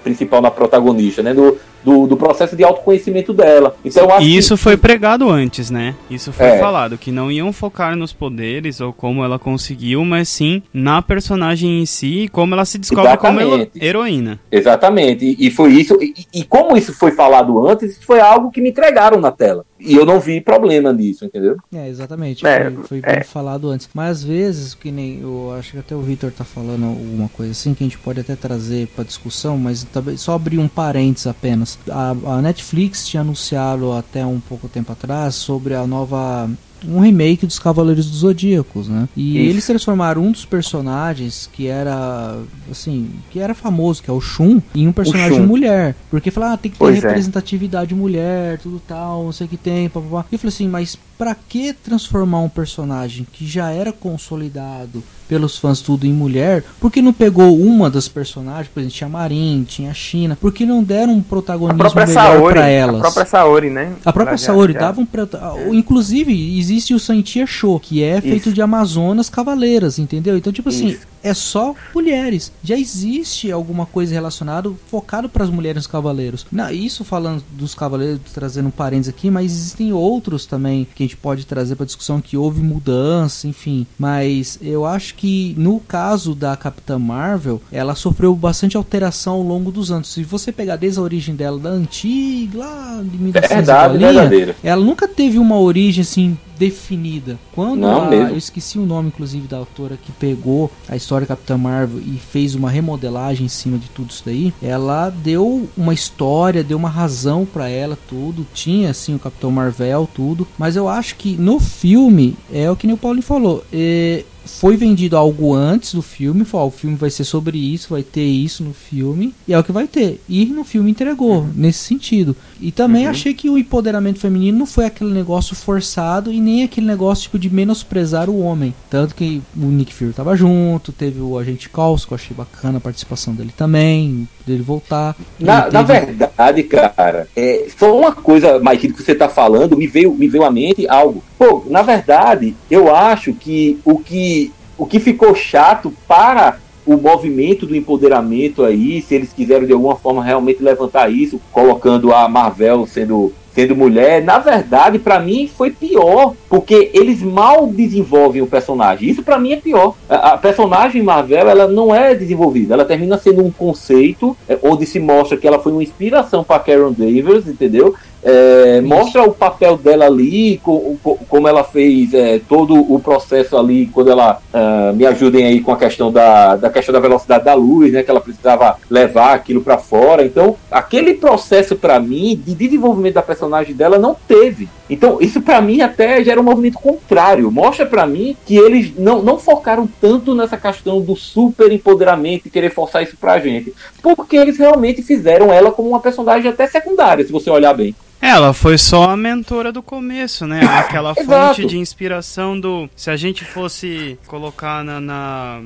principal 0.03 0.41
na 0.41 0.51
protagonista, 0.51 1.23
né? 1.23 1.35
Do, 1.35 1.59
do, 1.83 2.07
do, 2.07 2.17
processo 2.17 2.57
de 2.57 2.65
autoconhecimento 2.65 3.33
dela. 3.33 3.77
Então, 3.85 4.09
e 4.21 4.37
isso 4.37 4.57
foi 4.57 4.77
pregado 4.77 5.29
antes, 5.31 5.71
né? 5.71 5.95
Isso 6.11 6.33
foi 6.33 6.47
é. 6.47 6.59
falado, 6.59 6.99
que 6.99 7.13
não 7.13 7.31
iam 7.31 7.53
focar 7.53 7.97
nos 7.97 8.13
poderes 8.13 8.81
ou 8.81 8.93
como 8.93 9.25
ela 9.25 9.39
conseguiu, 9.39 10.05
mas 10.05 10.29
sim 10.29 10.63
na 10.73 11.01
personagem 11.01 11.81
em 11.81 11.87
si 11.87 12.25
e 12.25 12.29
como 12.29 12.55
ela 12.55 12.65
se 12.65 12.79
descobre 12.79 13.09
Exatamente. 13.09 13.71
como 13.73 13.85
heroína. 13.85 14.41
Exatamente. 14.51 15.25
E, 15.25 15.47
e 15.47 15.51
foi 15.51 15.73
isso. 15.73 15.97
E, 16.01 16.27
e, 16.35 16.45
como 16.45 16.77
isso 16.77 16.93
foi 16.93 17.13
falado 17.13 17.67
antes, 17.67 18.03
foi 18.03 18.21
algo 18.21 18.51
que 18.51 18.61
me 18.61 18.71
entregaram 18.71 19.21
na 19.21 19.31
tela. 19.31 19.65
E 19.81 19.95
eu 19.95 20.05
não 20.05 20.19
vi 20.21 20.41
problema 20.41 20.93
nisso, 20.93 21.25
entendeu? 21.25 21.57
É, 21.73 21.89
exatamente. 21.89 22.47
É, 22.47 22.71
foi, 22.71 22.85
foi 22.85 23.01
bem 23.01 23.17
é. 23.17 23.23
falado 23.23 23.69
antes. 23.71 23.89
Mas 23.95 24.19
às 24.19 24.25
vezes, 24.25 24.75
que 24.75 24.91
nem 24.91 25.21
eu 25.21 25.53
acho 25.57 25.73
que 25.73 25.79
até 25.79 25.95
o 25.95 26.01
Victor 26.01 26.33
tá 26.33 26.45
falando 26.45 26.87
alguma 26.87 27.29
coisa 27.29 27.53
assim, 27.53 27.75
que 27.75 27.85
a 27.85 27.87
gente 27.87 27.99
pode 27.99 28.21
até 28.21 28.35
trazer 28.35 28.89
para 28.89 29.05
discussão, 29.05 29.57
mas 29.57 29.87
só 30.17 30.35
abrir 30.35 30.59
um 30.59 30.69
parênteses 30.69 31.27
apenas. 31.27 31.79
A, 31.89 32.11
a 32.11 32.43
Netflix 32.43 33.07
tinha 33.07 33.21
anunciado 33.21 33.93
até 33.93 34.25
um 34.25 34.41
pouco 34.41 34.69
tempo 34.69 34.93
atrás 34.93 35.35
sobre 35.35 35.75
a 35.75 35.87
nova 35.87 36.51
um 36.87 37.01
remake 37.01 37.47
dos 37.47 37.59
Cavaleiros 37.59 38.07
dos 38.07 38.21
Zodíacos, 38.21 38.89
né? 38.89 39.09
E 39.17 39.39
Isso. 39.39 39.51
eles 39.51 39.67
transformaram 39.67 40.23
um 40.23 40.33
dos 40.33 40.45
personagens 40.45 41.49
que 41.53 41.67
era 41.67 42.39
assim, 42.71 43.11
que 43.31 43.41
era 43.41 43.55
famoso, 43.55 44.03
que 44.03 44.11
é 44.11 44.13
o 44.13 44.21
Shun, 44.21 44.61
em 44.75 44.87
um 44.87 44.93
personagem 44.93 45.41
mulher, 45.41 45.95
porque 46.11 46.31
falaram, 46.31 46.55
ah, 46.55 46.57
tem 46.57 46.71
que 46.71 46.79
ter 46.79 46.85
pois 46.85 46.97
é. 47.03 47.07
representatividade 47.07 47.95
é. 47.95 47.97
mulher, 47.97 48.59
tudo 48.59 48.81
tal, 48.87 49.25
não 49.25 49.33
sei 49.33 49.47
o 49.47 49.51
que 49.51 49.57
tem, 49.57 49.89
papapá. 49.89 50.25
E 50.31 50.35
eu 50.35 50.39
falei 50.39 50.55
assim, 50.55 50.69
mas 50.69 50.97
para 51.17 51.35
que 51.35 51.73
transformar 51.73 52.41
um 52.41 52.49
personagem 52.49 53.27
que 53.33 53.47
já 53.47 53.71
era 53.71 53.93
consolidado 53.93 55.03
pelos 55.29 55.59
fãs 55.59 55.81
tudo 55.81 56.07
em 56.07 56.13
mulher, 56.13 56.65
por 56.81 56.91
que 56.91 57.03
não 57.03 57.13
pegou 57.13 57.57
uma 57.59 57.91
das 57.91 58.09
personagens, 58.09 58.69
por 58.69 58.81
exemplo, 58.81 58.97
tinha 58.97 59.09
Marin, 59.09 59.65
tinha 59.69 59.93
China, 59.93 60.37
por 60.41 60.53
que 60.53 60.65
não 60.65 60.83
deram 60.83 61.13
um 61.15 61.23
protagonismo 61.23 61.95
melhor 61.95 62.53
para 62.53 62.67
elas? 62.69 62.97
A 62.97 63.01
própria 63.01 63.27
Saori, 63.27 63.71
né? 63.71 63.93
A 64.05 64.13
própria 64.13 64.37
já, 64.37 64.47
Saori 64.47 64.73
já. 64.73 64.81
dava 64.81 65.01
um 65.01 65.05
é. 65.05 65.75
inclusive 65.75 66.59
existe 66.59 66.95
o 66.95 66.99
Santia 66.99 67.47
Show, 67.47 67.79
que 67.79 68.03
é 68.03 68.21
feito 68.21 68.47
Isso. 68.47 68.53
de 68.53 68.63
amazonas 68.63 69.29
cavaleiras, 69.29 69.99
entendeu? 69.99 70.37
Então 70.37 70.53
tipo 70.53 70.69
assim, 70.69 70.89
Isso. 70.89 71.07
É 71.23 71.35
só 71.35 71.75
mulheres. 71.95 72.53
Já 72.63 72.77
existe 72.77 73.51
alguma 73.51 73.87
coisa 73.87 74.15
relacionada 74.15 74.71
focado 74.91 75.29
para 75.29 75.45
as 75.45 75.51
mulheres 75.51 75.87
cavaleiros. 75.87 76.47
Não, 76.51 76.71
isso 76.71 77.05
falando 77.05 77.43
dos 77.53 77.75
cavaleiros, 77.75 78.21
trazendo 78.33 78.69
um 78.69 78.73
parênteses 78.73 79.15
aqui, 79.15 79.31
mas 79.31 79.53
existem 79.53 79.93
outros 79.93 80.47
também 80.47 80.87
que 80.95 81.03
a 81.03 81.07
gente 81.07 81.17
pode 81.17 81.47
trazer 81.47 81.77
para 81.77 81.87
discussão 81.87 82.21
que 82.21 82.37
houve 82.37 82.63
mudança, 82.63 83.47
enfim. 83.47 83.87
Mas 83.99 84.59
eu 84.63 84.85
acho 84.85 85.15
que 85.15 85.55
no 85.59 85.81
caso 85.81 86.35
da 86.35 86.57
Capitã 86.57 86.99
Marvel, 86.99 87.61
ela 87.71 87.95
sofreu 87.95 88.35
bastante 88.35 88.77
alteração 88.77 89.35
ao 89.35 89.43
longo 89.43 89.71
dos 89.71 89.91
anos. 89.91 90.13
Se 90.13 90.23
você 90.23 90.53
pegar 90.53 90.77
desde 90.77 90.99
a 90.99 91.03
origem 91.03 91.35
dela 91.35 91.59
da 91.59 91.71
antiga, 91.71 92.59
lá 92.59 93.03
de 93.05 93.17
1900, 93.17 93.69
é 93.69 94.55
ela 94.63 94.85
nunca 94.85 95.07
teve 95.07 95.39
uma 95.39 95.59
origem 95.59 96.03
assim 96.03 96.37
definida. 96.59 97.39
Quando 97.53 97.87
a, 97.87 98.15
eu 98.15 98.37
esqueci 98.37 98.79
o 98.79 98.87
nome, 98.87 99.09
inclusive, 99.09 99.47
da 99.47 99.57
autora 99.57 99.97
que 99.97 100.13
pegou 100.13 100.71
a 100.89 100.97
história 100.97 101.27
Capitã 101.27 101.57
Marvel 101.57 102.01
e 102.01 102.19
fez 102.19 102.55
uma 102.55 102.71
remodelagem 102.71 103.47
em 103.47 103.49
cima 103.49 103.79
de 103.79 103.89
tudo 103.89 104.11
isso 104.11 104.23
daí, 104.25 104.53
ela 104.63 105.11
deu 105.11 105.69
uma 105.77 105.95
história, 105.95 106.65
deu 106.65 106.77
uma 106.77 106.89
razão 106.89 107.47
para 107.47 107.69
ela, 107.69 107.97
tudo. 108.09 108.47
Tinha, 108.53 108.91
assim, 108.91 109.15
o 109.15 109.19
Capitão 109.19 109.51
Marvel, 109.51 110.09
tudo. 110.15 110.47
Mas 110.59 110.77
eu 110.77 110.89
acho 110.89 111.17
que 111.17 111.37
no 111.37 111.61
filme, 111.61 112.37
é 112.53 112.71
o 112.71 112.77
que 112.77 112.87
nem 112.87 112.95
o 112.95 112.99
Paulinho 112.99 113.23
falou, 113.23 113.65
é, 113.73 114.25
foi 114.49 114.77
vendido 114.77 115.17
algo 115.17 115.55
antes 115.55 115.95
do 115.95 116.03
filme, 116.03 116.45
falou, 116.45 116.69
o 116.69 116.71
filme 116.71 116.97
vai 116.97 117.11
ser 117.11 117.25
sobre 117.25 117.59
isso, 117.59 117.91
vai 117.91 118.03
ter 118.03 118.25
isso 118.25 118.65
no 118.65 118.73
filme, 118.73 119.35
e 119.47 119.53
é 119.53 119.59
o 119.59 119.63
que 119.63 119.71
vai 119.71 119.87
ter. 119.87 120.21
E 120.29 120.47
no 120.47 120.65
filme 120.65 120.91
entregou, 120.91 121.43
uhum. 121.43 121.53
nesse 121.55 121.81
sentido. 121.81 122.35
E 122.61 122.73
também 122.73 123.05
uhum. 123.05 123.11
achei 123.11 123.35
que 123.35 123.49
o 123.49 123.59
empoderamento 123.59 124.19
feminino 124.19 124.59
não 124.59 124.67
foi 124.67 124.87
aquele 124.87 125.13
negócio 125.13 125.55
forçado 125.55 126.33
e 126.33 126.41
nem 126.41 126.65
aquele 126.65 126.87
negócio 126.87 127.25
tipo 127.25 127.39
de 127.39 127.51
menosprezar 127.51 128.29
o 128.29 128.41
homem. 128.41 128.75
Tanto 128.91 129.15
que 129.15 129.43
o 129.57 129.67
Nick 129.67 129.95
Fury 129.95 130.13
tava 130.13 130.35
junto, 130.35 130.93
teve 130.93 131.21
o 131.21 131.39
Agente 131.39 131.69
Caos, 131.69 132.05
que 132.05 132.13
eu 132.13 132.17
achei 132.17 132.37
bacana 132.37 132.79
a 132.79 132.81
participação 132.81 133.35
dele 133.35 133.53
também, 133.57 134.27
dele 134.49 134.63
voltar. 134.63 135.15
Na, 135.39 135.63
teve... 135.63 135.73
na 135.73 135.83
verdade, 135.83 136.63
cara, 136.65 137.29
é, 137.37 137.67
só 137.77 137.97
uma 137.97 138.13
coisa, 138.13 138.59
Mike, 138.59 138.93
que 138.93 139.03
você 139.03 139.15
tá 139.15 139.29
falando, 139.29 139.77
me 139.77 139.87
veio, 139.87 140.13
me 140.15 140.27
veio 140.27 140.45
à 140.45 140.51
mente 140.51 140.89
algo. 140.89 141.23
Pô, 141.39 141.65
na 141.69 141.83
verdade, 141.83 142.57
eu 142.71 142.95
acho 142.95 143.33
que 143.33 143.79
o 143.85 143.99
que, 143.99 144.53
o 144.77 144.87
que 144.87 144.99
ficou 144.99 145.35
chato 145.35 145.93
para 146.07 146.59
o 146.89 146.97
movimento 146.97 147.67
do 147.67 147.77
empoderamento 147.77 148.65
aí, 148.65 149.03
se 149.03 149.15
eles 149.15 149.31
quiseram 149.31 149.67
de 149.67 149.73
alguma 149.75 149.95
forma 149.95 150.25
realmente 150.25 150.63
levantar 150.63 151.13
isso, 151.13 151.39
colocando 151.53 152.15
a 152.15 152.27
Marvel 152.27 152.87
sendo 152.87 153.33
sendo 153.55 153.75
mulher, 153.75 154.23
na 154.23 154.39
verdade, 154.39 154.99
para 154.99 155.19
mim 155.19 155.49
foi 155.49 155.71
pior, 155.71 156.35
porque 156.49 156.91
eles 156.95 157.23
mal 157.23 157.67
desenvolvem 157.67 158.43
o 158.43 158.47
personagem. 158.47 159.09
Isso 159.09 159.23
para 159.23 159.39
mim 159.39 159.53
é 159.53 159.57
pior. 159.57 159.95
A, 160.09 160.33
a, 160.33 160.39
personagem 160.39 161.03
Marvel, 161.03 161.49
ela 161.49 161.67
não 161.67 161.95
é 161.95 162.15
desenvolvida, 162.15 162.75
ela 162.75 162.85
termina 162.85 163.19
sendo 163.19 163.45
um 163.45 163.51
conceito 163.51 164.37
é, 164.49 164.59
onde 164.63 164.87
se 164.87 165.01
mostra 165.01 165.37
que 165.37 165.47
ela 165.47 165.59
foi 165.59 165.73
uma 165.73 165.83
inspiração 165.83 166.45
para 166.45 166.61
Karen 166.61 166.93
Davis, 166.93 167.47
entendeu? 167.47 167.95
É, 168.23 168.81
mostra 168.81 169.23
o 169.23 169.33
papel 169.33 169.77
dela 169.77 170.07
ali, 170.07 170.59
com, 170.63 170.97
com, 171.03 171.17
como 171.29 171.47
ela 171.49 171.63
fez 171.63 172.13
é, 172.13 172.41
todo 172.49 172.75
o 172.75 172.99
processo 173.01 173.57
ali, 173.57 173.87
quando 173.87 174.11
ela 174.11 174.41
uh, 174.53 174.95
me 174.95 175.07
ajudem 175.07 175.45
aí 175.47 175.61
com 175.61 175.73
a 175.73 175.77
questão 175.77 176.11
da, 176.11 176.57
da 176.57 176.71
questão 176.71 176.93
da 176.93 177.01
velocidade 177.01 177.45
da 177.45 177.55
luz, 177.55 177.93
né? 177.93 178.03
Que 178.03 178.11
ela 178.11 178.21
precisava 178.21 178.77
levar 178.91 179.35
aquilo 179.35 179.61
para 179.61 179.79
fora. 179.79 180.25
Então, 180.25 180.57
aquele 180.71 181.15
processo 181.15 181.77
para 181.77 182.01
mim 182.01 182.41
de 182.45 182.55
desenvolvimento 182.55 183.15
da 183.15 183.23
personagem 183.23 183.75
dela 183.75 183.99
não 183.99 184.17
teve. 184.27 184.69
Então, 184.89 185.19
isso 185.21 185.43
para 185.43 185.61
mim 185.61 185.81
até 185.81 186.23
gera 186.25 186.41
um 186.41 186.45
movimento 186.45 186.79
contrário. 186.79 187.51
Mostra 187.51 187.85
para 187.85 188.07
mim 188.07 188.37
que 188.47 188.57
eles 188.57 188.93
não, 188.97 189.23
não 189.23 189.39
focaram 189.39 189.89
tanto 190.01 190.35
nessa 190.35 190.57
questão 190.57 191.01
do 191.01 191.15
super 191.15 191.71
empoderamento 191.71 192.47
e 192.47 192.51
querer 192.51 192.71
forçar 192.71 193.03
isso 193.03 193.17
pra 193.17 193.39
gente. 193.39 193.75
Porque 194.03 194.37
eles 194.37 194.57
realmente 194.59 195.03
fizeram 195.03 195.53
ela 195.53 195.71
como 195.71 195.89
uma 195.89 196.01
personagem 196.01 196.51
até 196.51 196.67
secundária, 196.67 197.25
se 197.25 197.33
você 197.33 197.51
olhar 197.51 197.75
bem. 197.75 197.95
Ela 198.21 198.53
foi 198.53 198.77
só 198.77 199.11
a 199.11 199.17
mentora 199.17 199.71
do 199.71 199.83
começo, 199.83 200.47
né? 200.47 200.61
Aquela 200.65 201.15
fonte 201.25 201.65
de 201.65 201.79
inspiração 201.79 202.59
do. 202.59 202.91
Se 202.97 203.11
a 203.11 203.17
gente 203.17 203.45
fosse 203.45 204.19
colocar 204.27 204.83
na, 204.83 205.01
na, 205.01 205.63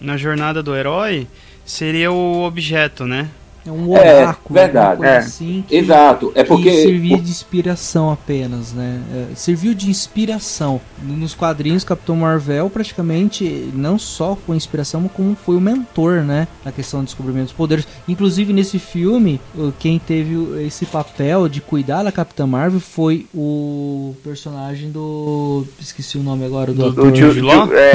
na 0.00 0.16
jornada 0.16 0.62
do 0.62 0.74
herói, 0.74 1.26
seria 1.66 2.10
o 2.10 2.44
objeto, 2.44 3.06
né? 3.06 3.28
É 3.66 3.70
um 3.70 3.96
é, 3.96 4.22
oráculo, 4.22 4.58
é, 4.58 4.62
verdade. 4.62 5.04
É. 5.04 5.16
assim. 5.18 5.64
Que, 5.66 5.76
Exato. 5.76 6.32
É 6.34 6.42
porque 6.42 6.70
servia 6.70 7.18
de 7.18 7.30
inspiração 7.30 8.10
apenas, 8.10 8.72
né? 8.72 9.00
É, 9.14 9.34
serviu 9.34 9.74
de 9.74 9.88
inspiração. 9.88 10.80
Nos 11.02 11.34
quadrinhos, 11.34 11.84
Capitão 11.84 12.16
Marvel 12.16 12.68
praticamente 12.70 13.70
não 13.74 13.98
só 13.98 14.36
foi 14.36 14.56
inspiração, 14.56 15.08
como 15.08 15.36
foi 15.36 15.56
o 15.56 15.60
mentor, 15.60 16.22
né? 16.22 16.48
Na 16.64 16.72
questão 16.72 17.00
do 17.00 17.06
descobrimento 17.06 17.46
dos 17.46 17.52
poderes. 17.52 17.86
Inclusive 18.08 18.52
nesse 18.52 18.78
filme, 18.78 19.40
quem 19.78 19.98
teve 19.98 20.64
esse 20.66 20.84
papel 20.86 21.48
de 21.48 21.60
cuidar 21.60 22.02
da 22.02 22.12
Capitã 22.12 22.46
Marvel 22.46 22.80
foi 22.80 23.26
o 23.34 24.14
personagem 24.24 24.90
do. 24.90 25.64
Esqueci 25.80 26.18
o 26.18 26.22
nome 26.22 26.44
agora 26.44 26.72
do. 26.72 26.90
Do? 26.90 27.08
É, 27.08 27.12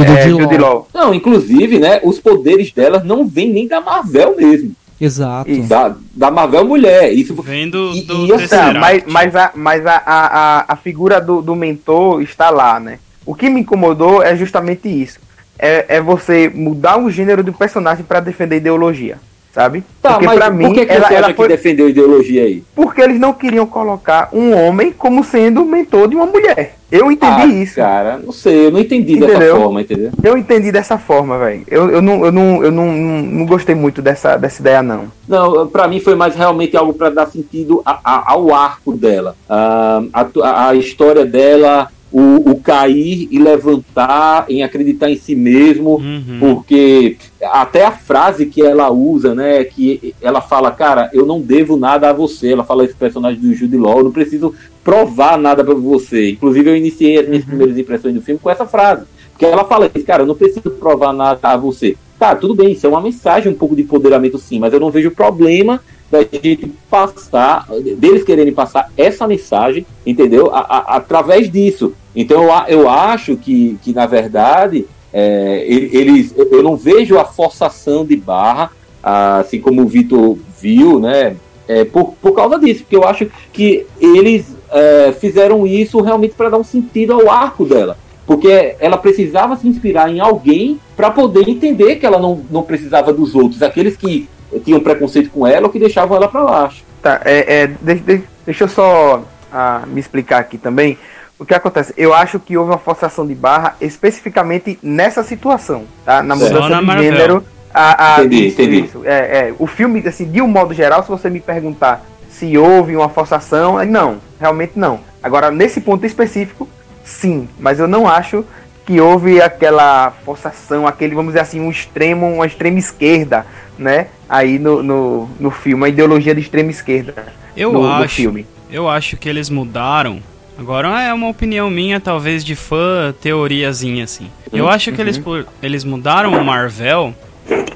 do 0.04 0.30
Jude 0.30 0.58
Law. 0.58 0.88
Não, 0.94 1.14
inclusive, 1.14 1.80
né? 1.80 2.00
Os 2.04 2.20
poderes 2.20 2.72
dela 2.72 3.04
não 3.04 3.28
vêm 3.28 3.52
nem 3.52 3.68
da 3.68 3.82
Marvel 3.82 4.36
mesmo. 4.36 4.76
Exato. 5.00 5.56
Da, 5.64 5.96
da 6.14 6.32
Marvel 6.32 6.66
Mulher. 6.66 7.12
Isso 7.14 7.34
vem 7.42 7.70
do, 7.70 7.94
e, 7.94 8.02
do 8.02 8.26
e, 8.26 8.34
assim, 8.34 8.80
mas, 8.80 9.04
mas, 9.06 9.36
a, 9.36 9.52
mas 9.54 9.86
a, 9.86 10.02
a, 10.06 10.66
a 10.74 10.76
figura 10.76 11.22
do, 11.22 11.42
do 11.42 11.56
mentor 11.56 12.22
está 12.22 12.50
lá, 12.50 12.80
né? 12.80 13.00
O 13.26 13.36
que 13.36 13.50
me 13.50 13.62
incomodou 13.62 14.24
é 14.24 14.36
justamente 14.36 14.88
isso. 14.90 15.20
É, 15.60 15.98
é 15.98 16.02
você 16.02 16.50
mudar 16.50 16.98
o 16.98 17.12
gênero 17.12 17.44
do 17.44 17.54
personagem 17.54 18.04
para 18.04 18.20
defender 18.20 18.58
ideologia 18.58 19.18
sabe? 19.58 19.84
Tá, 20.04 20.12
porque 20.12 20.26
mas 20.28 20.38
pra 20.38 20.52
mim, 20.52 20.66
por 20.66 20.76
que, 20.76 20.86
que 20.86 20.94
ela, 20.94 21.12
ela 21.12 21.34
foi... 21.34 21.48
defendeu 21.48 21.90
ideologia 21.90 22.44
aí? 22.44 22.64
Porque 22.76 23.02
eles 23.02 23.20
não 23.20 23.34
queriam 23.34 23.66
colocar 23.66 24.30
um 24.32 24.56
homem 24.56 24.94
como 24.96 25.24
sendo 25.24 25.66
mentor 25.66 26.08
de 26.08 26.16
uma 26.16 26.28
mulher. 26.28 26.76
Eu 26.92 27.12
entendi 27.12 27.42
ah, 27.42 27.46
isso. 27.48 27.76
Cara, 27.76 28.20
não 28.24 28.32
sei, 28.32 28.68
eu 28.68 28.72
não 28.72 28.80
entendi 28.80 29.14
entendeu? 29.14 29.40
dessa 29.40 29.56
forma, 29.56 29.82
entendeu? 29.82 30.12
Eu 30.24 30.38
entendi 30.38 30.72
dessa 30.72 30.98
forma, 31.00 31.40
velho. 31.40 31.64
Eu, 31.68 31.90
eu, 31.90 32.02
não, 32.04 32.24
eu, 32.24 32.32
não, 32.32 32.64
eu 32.64 32.72
não, 32.72 32.86
não, 32.86 33.46
gostei 33.48 33.74
muito 33.74 34.00
dessa, 34.00 34.38
dessa 34.38 34.62
ideia, 34.62 34.84
não. 34.84 35.12
Não, 35.28 35.68
pra 35.68 35.88
mim 35.88 36.00
foi 36.00 36.14
mais 36.14 36.36
realmente 36.36 36.78
algo 36.78 36.94
para 36.94 37.10
dar 37.10 37.26
sentido 37.26 37.82
a, 37.84 38.00
a, 38.04 38.32
ao 38.34 38.54
arco 38.54 38.94
dela. 38.94 39.36
Uh, 39.50 40.08
a, 40.44 40.70
a 40.70 40.76
história 40.76 41.26
dela 41.26 41.90
o, 42.12 42.52
o 42.52 42.60
cair 42.62 43.28
e 43.30 43.38
levantar, 43.38 44.46
em 44.50 44.64
acreditar 44.64 45.10
em 45.10 45.18
si 45.18 45.36
mesmo, 45.36 45.96
Uhum. 45.98 46.38
porque 46.40 47.18
até 47.42 47.86
a 47.86 47.92
frase 47.92 48.46
que 48.46 48.62
ela 48.62 48.90
usa, 48.92 49.36
né, 49.36 49.64
que 49.64 50.14
ela 50.22 50.42
fala, 50.42 50.72
cara, 50.72 51.10
eu 51.14 51.26
não 51.26 51.42
devo 51.42 51.76
nada 51.78 52.10
a 52.10 52.14
você, 52.14 52.52
ela 52.54 52.64
fala 52.64 52.86
esse 52.86 52.94
personagem 52.96 53.40
do 53.40 53.54
Jude 53.54 53.78
Law, 53.78 53.98
eu 54.00 54.04
não 54.06 54.12
preciso 54.12 54.54
provar 54.84 55.38
nada 55.38 55.64
pra 55.64 55.74
você. 55.74 56.32
Inclusive 56.32 56.70
eu 56.70 56.78
iniciei 56.78 57.20
as 57.20 57.28
minhas 57.28 57.44
primeiras 57.46 57.78
impressões 57.78 58.14
do 58.16 58.22
filme 58.22 58.40
com 58.42 58.50
essa 58.50 58.66
frase, 58.66 59.04
porque 59.32 59.46
ela 59.46 59.66
fala 59.66 59.90
isso, 59.94 60.06
cara, 60.06 60.24
eu 60.24 60.28
não 60.28 60.36
preciso 60.36 60.72
provar 60.72 61.14
nada 61.14 61.40
a 61.42 61.58
você. 61.58 61.96
Tá, 62.18 62.36
tudo 62.36 62.56
bem, 62.56 62.72
isso 62.72 62.86
é 62.86 62.90
uma 62.90 63.02
mensagem 63.02 63.52
um 63.52 63.56
pouco 63.56 63.76
de 63.76 63.84
empoderamento 63.84 64.40
sim, 64.40 64.60
mas 64.60 64.74
eu 64.74 64.80
não 64.80 64.90
vejo 64.90 65.12
problema 65.12 65.82
da 66.10 66.22
gente 66.22 66.72
passar, 66.90 67.66
deles 67.98 68.24
quererem 68.24 68.54
passar 68.54 68.92
essa 68.98 69.28
mensagem, 69.28 69.86
entendeu? 70.06 70.50
A- 70.54 70.60
a- 70.60 70.96
através 70.98 71.52
disso. 71.52 71.94
Então 72.16 72.44
eu, 72.44 72.52
eu 72.82 72.90
acho 72.90 73.36
que, 73.36 73.78
que 73.84 73.94
na 73.94 74.06
verdade, 74.06 74.86
é, 75.14 75.66
ele- 75.68 75.90
eles, 75.98 76.34
eu 76.38 76.64
não 76.64 76.76
vejo 76.78 77.18
a 77.18 77.26
forçação 77.26 78.06
de 78.06 78.16
barra, 78.16 78.72
assim 79.04 79.60
como 79.60 79.82
o 79.82 79.88
Vitor 79.88 80.38
viu, 80.60 81.00
né? 81.00 81.36
É, 81.68 81.84
por, 81.84 82.14
por 82.22 82.32
causa 82.34 82.58
disso, 82.58 82.82
porque 82.84 82.96
eu 82.96 83.04
acho 83.04 83.28
que 83.52 83.86
eles 84.00 84.56
é, 84.72 85.12
fizeram 85.20 85.68
isso 85.68 86.00
realmente 86.02 86.34
para 86.34 86.50
dar 86.50 86.58
um 86.58 86.64
sentido 86.64 87.14
ao 87.14 87.30
arco 87.30 87.66
dela. 87.66 87.98
Porque 88.26 88.76
ela 88.80 88.98
precisava 88.98 89.56
se 89.56 89.68
inspirar 89.68 90.10
em 90.10 90.20
alguém 90.20 90.80
para 90.96 91.12
poder 91.12 91.48
entender 91.48 91.96
que 91.98 92.06
ela 92.06 92.20
não, 92.20 92.42
não 92.50 92.64
precisava 92.64 93.12
dos 93.14 93.36
outros, 93.36 93.62
aqueles 93.62 93.96
que 93.96 94.28
tinham 94.64 94.80
preconceito 94.80 95.30
com 95.30 95.46
ela 95.46 95.68
ou 95.68 95.72
que 95.72 95.80
deixavam 95.80 96.16
ela 96.18 96.28
para 96.28 96.44
baixo. 96.44 96.84
Tá, 97.02 97.22
é, 97.26 97.62
é, 97.64 97.68
de- 97.68 97.96
de- 98.00 98.24
deixa 98.46 98.64
eu 98.64 98.68
só 98.68 99.24
ah, 99.52 99.84
me 99.88 100.00
explicar 100.00 100.40
aqui 100.40 100.58
também. 100.58 100.98
O 101.40 101.46
que 101.46 101.54
acontece? 101.54 101.94
Eu 101.96 102.14
acho 102.14 102.40
que 102.40 102.58
houve 102.58 102.72
uma 102.72 102.78
forçação 102.80 103.26
de 103.28 103.36
barra 103.36 103.76
especificamente 103.80 104.80
nessa 104.82 105.22
situação, 105.24 105.84
tá? 106.04 106.24
Na 106.24 106.36
Certo. 106.36 106.54
mudança 106.54 106.70
na 106.70 106.80
de 106.80 106.86
Marvel. 106.86 107.04
gênero. 107.12 107.44
A, 107.74 108.16
a- 108.16 108.20
Entendi, 108.24 108.48
isso, 108.48 108.62
entendi. 108.62 108.86
isso. 108.86 109.02
É, 109.06 109.12
é, 109.50 109.54
o 109.60 109.68
filme, 109.68 110.04
assim, 110.08 110.26
de 110.26 110.42
um 110.42 110.48
modo 110.48 110.74
geral, 110.74 111.04
se 111.04 111.10
você 111.10 111.30
me 111.30 111.40
perguntar 111.40 112.04
se 112.30 112.58
houve 112.58 112.96
uma 112.96 113.10
forçação, 113.10 113.80
é 113.80 113.86
não, 113.86 114.18
realmente 114.40 114.74
não. 114.76 115.00
Agora, 115.22 115.52
nesse 115.52 115.82
ponto 115.82 116.06
específico, 116.06 116.68
sim, 117.04 117.48
mas 117.60 117.80
eu 117.80 117.88
não 117.88 118.08
acho 118.08 118.44
que 118.88 119.00
houve 119.02 119.42
aquela 119.42 120.12
forçação, 120.24 120.88
aquele, 120.88 121.14
vamos 121.14 121.34
dizer 121.34 121.42
assim, 121.42 121.60
um 121.60 121.70
extremo, 121.70 122.26
uma 122.36 122.46
extrema 122.48 122.80
esquerda, 122.80 123.46
né? 123.78 124.08
Aí 124.30 124.58
no, 124.58 124.82
no, 124.82 125.30
no 125.40 125.52
filme, 125.52 125.76
uma 125.84 125.90
ideologia 125.90 126.34
de 126.34 126.40
extrema 126.42 126.72
esquerda 126.72 127.28
Eu 127.56 127.74
no, 127.74 127.82
no 127.82 127.92
acho. 128.04 128.16
filme. 128.16 128.46
Eu 128.72 128.88
acho 128.90 129.18
que 129.18 129.28
eles 129.28 129.50
mudaram. 129.50 130.20
Agora 130.58 131.04
é 131.04 131.14
uma 131.14 131.28
opinião 131.28 131.70
minha, 131.70 132.00
talvez 132.00 132.44
de 132.44 132.56
fã, 132.56 133.14
teoriazinha 133.22 134.06
assim. 134.06 134.28
Eu 134.52 134.68
acho 134.70 134.92
que 134.94 135.00
eles, 135.02 135.18
pu- 135.18 135.46
eles 135.62 135.84
mudaram 135.84 136.32
o 136.34 136.44
Marvel 136.44 137.14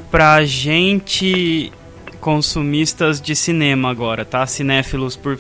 pra 0.10 0.44
gente 0.46 1.72
consumistas 2.20 3.20
de 3.22 3.36
cinema 3.36 3.90
agora, 3.92 4.24
tá? 4.24 4.46
Cinéfilos 4.48 5.16
por. 5.16 5.38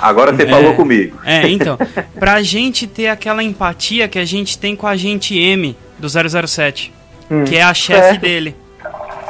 Agora 0.00 0.32
você 0.34 0.42
É. 0.42 0.46
falou 0.46 0.74
comigo. 0.74 1.18
É, 1.24 1.48
então. 1.48 1.78
pra 2.18 2.42
gente 2.42 2.86
ter 2.86 3.08
aquela 3.08 3.42
empatia 3.42 4.08
que 4.08 4.18
a 4.18 4.24
gente 4.24 4.58
tem 4.58 4.74
com 4.76 4.86
a 4.86 4.96
gente 4.96 5.38
M 5.38 5.76
do 5.98 6.08
007, 6.08 6.92
Hum, 7.30 7.44
que 7.44 7.56
é 7.56 7.62
a 7.62 7.72
chefe 7.74 8.00
certo. 8.00 8.20
dele. 8.20 8.56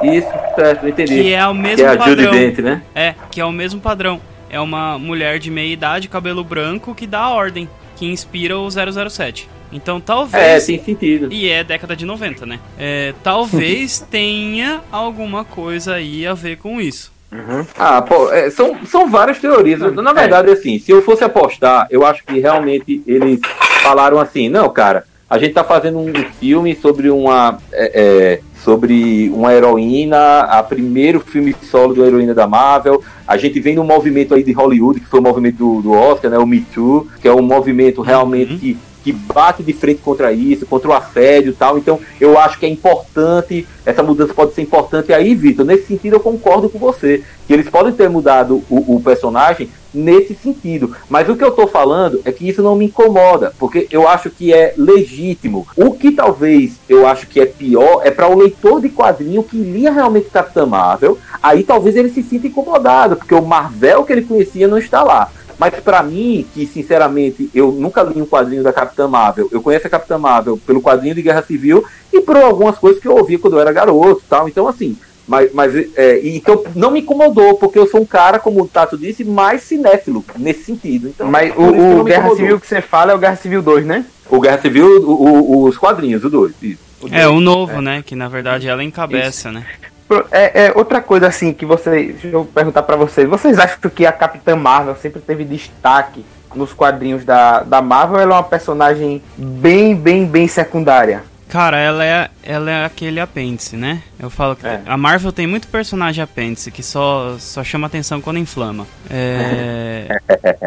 Isso, 0.03 0.29
certo, 0.55 0.83
não 0.83 0.89
entendi. 0.89 1.15
Que 1.23 1.33
é 1.35 1.47
o 1.47 1.53
mesmo 1.55 1.77
Que 1.77 1.83
é 1.83 1.87
a 1.89 1.93
Judy 1.93 2.05
padrão. 2.25 2.31
Dent, 2.33 2.59
né? 2.59 2.83
É, 2.95 3.15
que 3.31 3.41
é 3.41 3.45
o 3.45 3.53
mesmo 3.53 3.81
padrão. 3.81 4.21
É 4.49 4.59
uma 4.59 4.99
mulher 4.99 5.39
de 5.39 5.51
meia 5.51 5.73
idade, 5.73 6.09
cabelo 6.09 6.43
branco, 6.43 6.95
que 6.95 7.07
dá 7.07 7.21
a 7.21 7.31
ordem, 7.31 7.69
que 7.97 8.07
inspira 8.07 8.59
o 8.59 8.69
007. 8.71 9.49
Então 9.73 9.99
É, 9.99 10.01
talvez. 10.01 10.67
tem 10.67 10.83
sentido. 10.83 11.29
E 11.31 11.49
é 11.49 11.63
década 11.63 11.95
de 11.95 12.05
90, 12.07 12.45
né? 12.47 12.59
É, 12.79 13.13
talvez 13.23 14.01
tenha 14.11 14.81
alguma 14.91 15.45
coisa 15.45 15.95
aí 15.97 16.27
a 16.27 16.35
ver 16.35 16.57
com 16.57 16.81
isso. 16.81 17.13
Ah, 17.79 18.03
pô, 18.03 18.31
é, 18.33 18.51
são, 18.51 18.77
são 18.85 19.09
várias 19.09 19.39
teorias. 19.39 19.81
Na 19.95 20.13
verdade, 20.13 20.51
assim, 20.51 20.79
se 20.79 20.91
eu 20.91 21.01
fosse 21.03 21.23
apostar, 21.25 21.87
eu 21.91 22.05
acho 22.05 22.25
que 22.25 22.39
realmente 22.41 23.03
eles 23.07 23.41
falaram 23.83 24.19
assim, 24.19 24.49
não, 24.49 24.69
cara, 24.69 25.05
a 25.29 25.39
gente 25.39 25.55
tá 25.55 25.63
fazendo 25.63 25.99
um 25.99 26.13
filme 26.41 26.75
sobre 26.75 27.09
uma. 27.09 27.59
é, 27.73 27.93
é, 27.95 28.41
sobre 28.65 29.31
uma 29.33 29.55
heroína, 29.55 30.41
a 30.41 30.63
primeiro 30.63 31.19
filme 31.21 31.57
solo 31.63 31.95
da 31.95 32.05
heroína 32.07 32.35
da 32.35 32.47
Marvel. 32.47 33.03
A 33.27 33.39
gente 33.39 33.59
vem 33.59 33.75
num 33.77 33.85
movimento 33.85 34.35
aí 34.35 34.43
de 34.43 34.53
Hollywood, 34.53 35.01
que 35.01 35.07
foi 35.07 35.19
o 35.19 35.23
movimento 35.23 35.57
do, 35.57 35.81
do 35.81 35.93
Oscar, 35.93 36.31
né? 36.31 36.37
O 36.37 36.45
Me 36.47 36.61
Too, 36.61 37.09
que 37.23 37.29
é 37.29 37.33
um 37.33 37.41
movimento 37.41 38.03
realmente 38.03 38.53
Uhum. 38.53 38.59
que, 38.59 38.77
que 39.03 39.13
bate 39.13 39.63
de 39.63 39.73
frente 39.73 40.01
contra 40.01 40.33
isso, 40.33 40.67
contra 40.67 40.89
o 40.89 40.93
assédio 40.93 41.51
e 41.51 41.55
tal. 41.55 41.79
Então, 41.79 42.01
eu 42.21 42.39
acho 42.39 42.59
que 42.59 42.67
é 42.67 42.69
importante, 42.69 43.67
essa 43.85 44.03
mudança 44.03 44.35
pode 44.35 44.55
ser 44.55 44.63
importante. 44.63 45.11
E 45.11 45.15
aí, 45.15 45.35
Vitor, 45.35 45.65
nesse 45.65 45.87
sentido 45.87 46.17
eu 46.17 46.21
concordo 46.21 46.69
com 46.69 46.79
você, 46.79 47.23
que 47.47 47.53
eles 47.53 47.69
podem 47.69 47.93
ter 47.93 48.09
mudado 48.09 48.63
o, 48.69 48.97
o 48.97 49.01
personagem 49.03 49.69
nesse 49.93 50.35
sentido. 50.35 50.95
Mas 51.09 51.29
o 51.29 51.37
que 51.37 51.45
eu 51.45 51.51
tô 51.51 51.67
falando 51.67 52.21
é 52.25 52.33
que 52.33 52.49
isso 52.49 52.63
não 52.63 52.77
me 52.77 52.87
incomoda, 52.87 53.53
porque 53.59 53.87
eu 53.91 54.09
acho 54.09 54.31
que 54.31 54.53
é 54.53 54.75
legítimo. 54.77 55.67
O 55.77 55.93
que 55.93 56.13
talvez 56.13 56.79
eu 56.89 57.07
acho 57.07 57.27
que 57.27 57.41
é 57.41 57.47
pior 57.47 58.03
é 58.05 58.11
para 58.11 58.29
o 58.29 58.39
leitor 58.39 58.81
de 58.81 58.89
quadrinho 58.89 59.43
que 59.43 59.57
lia 59.57 59.93
realmente 59.93 60.31
Capitã 60.31 60.65
Marvel, 60.67 61.19
aí 61.43 61.63
talvez 61.63 61.97
ele 61.97 62.11
se 62.11 62.23
sinta 62.23 62.47
incomodado, 62.47 63.17
porque 63.17 63.35
o 63.35 63.43
Marvel 63.43 64.05
que 64.05 64.13
ele 64.13 64.23
conhecia 64.23 64.69
não 64.69 64.79
está 64.79 65.03
lá. 65.03 65.31
Mas 65.61 65.75
pra 65.75 66.03
mim, 66.03 66.47
que 66.55 66.65
sinceramente 66.67 67.51
eu 67.55 67.71
nunca 67.71 68.03
li 68.03 68.23
um 68.23 68.25
quadrinho 68.27 68.63
da 68.63 68.73
Capitã 68.73 69.07
Marvel, 69.07 69.47
eu 69.53 69.61
conheço 69.61 69.87
a 69.87 69.91
Capitã 69.91 70.17
Marvel 70.17 70.57
pelo 70.67 70.81
quadrinho 70.81 71.15
de 71.15 71.21
Guerra 71.21 71.43
Civil 71.43 71.85
e 72.11 72.23
por 72.23 72.35
algumas 72.39 72.79
coisas 72.79 72.99
que 72.99 73.07
eu 73.07 73.15
ouvia 73.15 73.39
quando 73.39 73.55
eu 73.57 73.61
era 73.61 73.71
garoto, 73.71 74.23
e 74.25 74.29
tal. 74.29 74.49
Então 74.49 74.67
assim, 74.67 74.97
mas, 75.29 75.53
mas 75.53 75.75
é, 75.99 76.19
então 76.25 76.65
não 76.75 76.91
me 76.91 77.01
incomodou, 77.01 77.55
porque 77.59 77.79
eu 77.79 77.87
sou 77.87 78.01
um 78.01 78.07
cara, 78.07 78.39
como 78.39 78.63
o 78.63 78.67
Tato 78.67 78.97
disse, 78.97 79.23
mais 79.23 79.61
cinéfilo 79.63 80.25
nesse 80.39 80.65
sentido. 80.65 81.09
Então, 81.09 81.31
Mas 81.31 81.51
isso 81.51 81.61
o, 81.61 82.01
o 82.01 82.05
Guerra 82.05 82.21
incomodou. 82.21 82.37
Civil 82.39 82.59
que 82.61 82.67
você 82.67 82.81
fala 82.81 83.13
é 83.13 83.15
o 83.15 83.19
Guerra 83.19 83.37
Civil 83.37 83.61
2, 83.61 83.85
né? 83.85 84.07
O 84.31 84.41
Guerra 84.41 84.63
Civil, 84.63 84.87
o- 85.07 85.13
o- 85.13 85.65
os 85.65 85.77
quadrinhos, 85.77 86.25
o 86.25 86.31
dois. 86.31 86.55
Isso. 86.63 86.81
O 87.03 87.07
É, 87.09 87.25
dois. 87.25 87.37
o 87.37 87.41
novo, 87.41 87.83
né? 87.83 88.03
Que 88.05 88.17
na 88.17 88.29
verdade 88.29 88.67
ela 88.67 88.83
encabeça, 88.83 89.53
né? 89.53 89.67
É, 90.31 90.67
é 90.67 90.73
outra 90.75 91.01
coisa 91.01 91.27
assim 91.27 91.53
que 91.53 91.65
vocês. 91.65 92.13
Deixa 92.13 92.29
eu 92.29 92.45
perguntar 92.45 92.83
pra 92.83 92.97
vocês. 92.97 93.29
Vocês 93.29 93.59
acham 93.59 93.79
que 93.91 94.07
a 94.07 94.13
Capitã 94.13 94.57
Marvel 94.57 94.97
sempre 94.97 95.21
teve 95.21 95.45
destaque 95.45 96.25
nos 96.55 96.73
quadrinhos 96.73 97.25
da, 97.25 97.63
da 97.63 97.81
Marvel? 97.81 98.17
ou 98.17 98.23
Ela 98.23 98.35
é 98.35 98.37
uma 98.37 98.43
personagem 98.43 99.23
bem, 99.37 99.95
bem, 99.95 100.27
bem 100.27 100.49
secundária. 100.49 101.23
Cara, 101.51 101.79
ela 101.79 102.05
é, 102.05 102.31
ela 102.45 102.71
é 102.71 102.85
aquele 102.85 103.19
apêndice, 103.19 103.77
né? 103.77 104.03
Eu 104.21 104.31
falo 104.31 104.55
que 104.55 104.65
É. 104.65 104.83
a 104.87 104.97
Marvel 104.97 105.33
tem 105.33 105.49
muito 105.49 105.67
personagem 105.67 106.23
apêndice 106.23 106.71
que 106.71 106.81
só, 106.81 107.35
só 107.41 107.65
chama 107.65 107.89
atenção 107.89 108.21
quando 108.21 108.39
inflama. 108.39 108.87
É... 109.11 110.07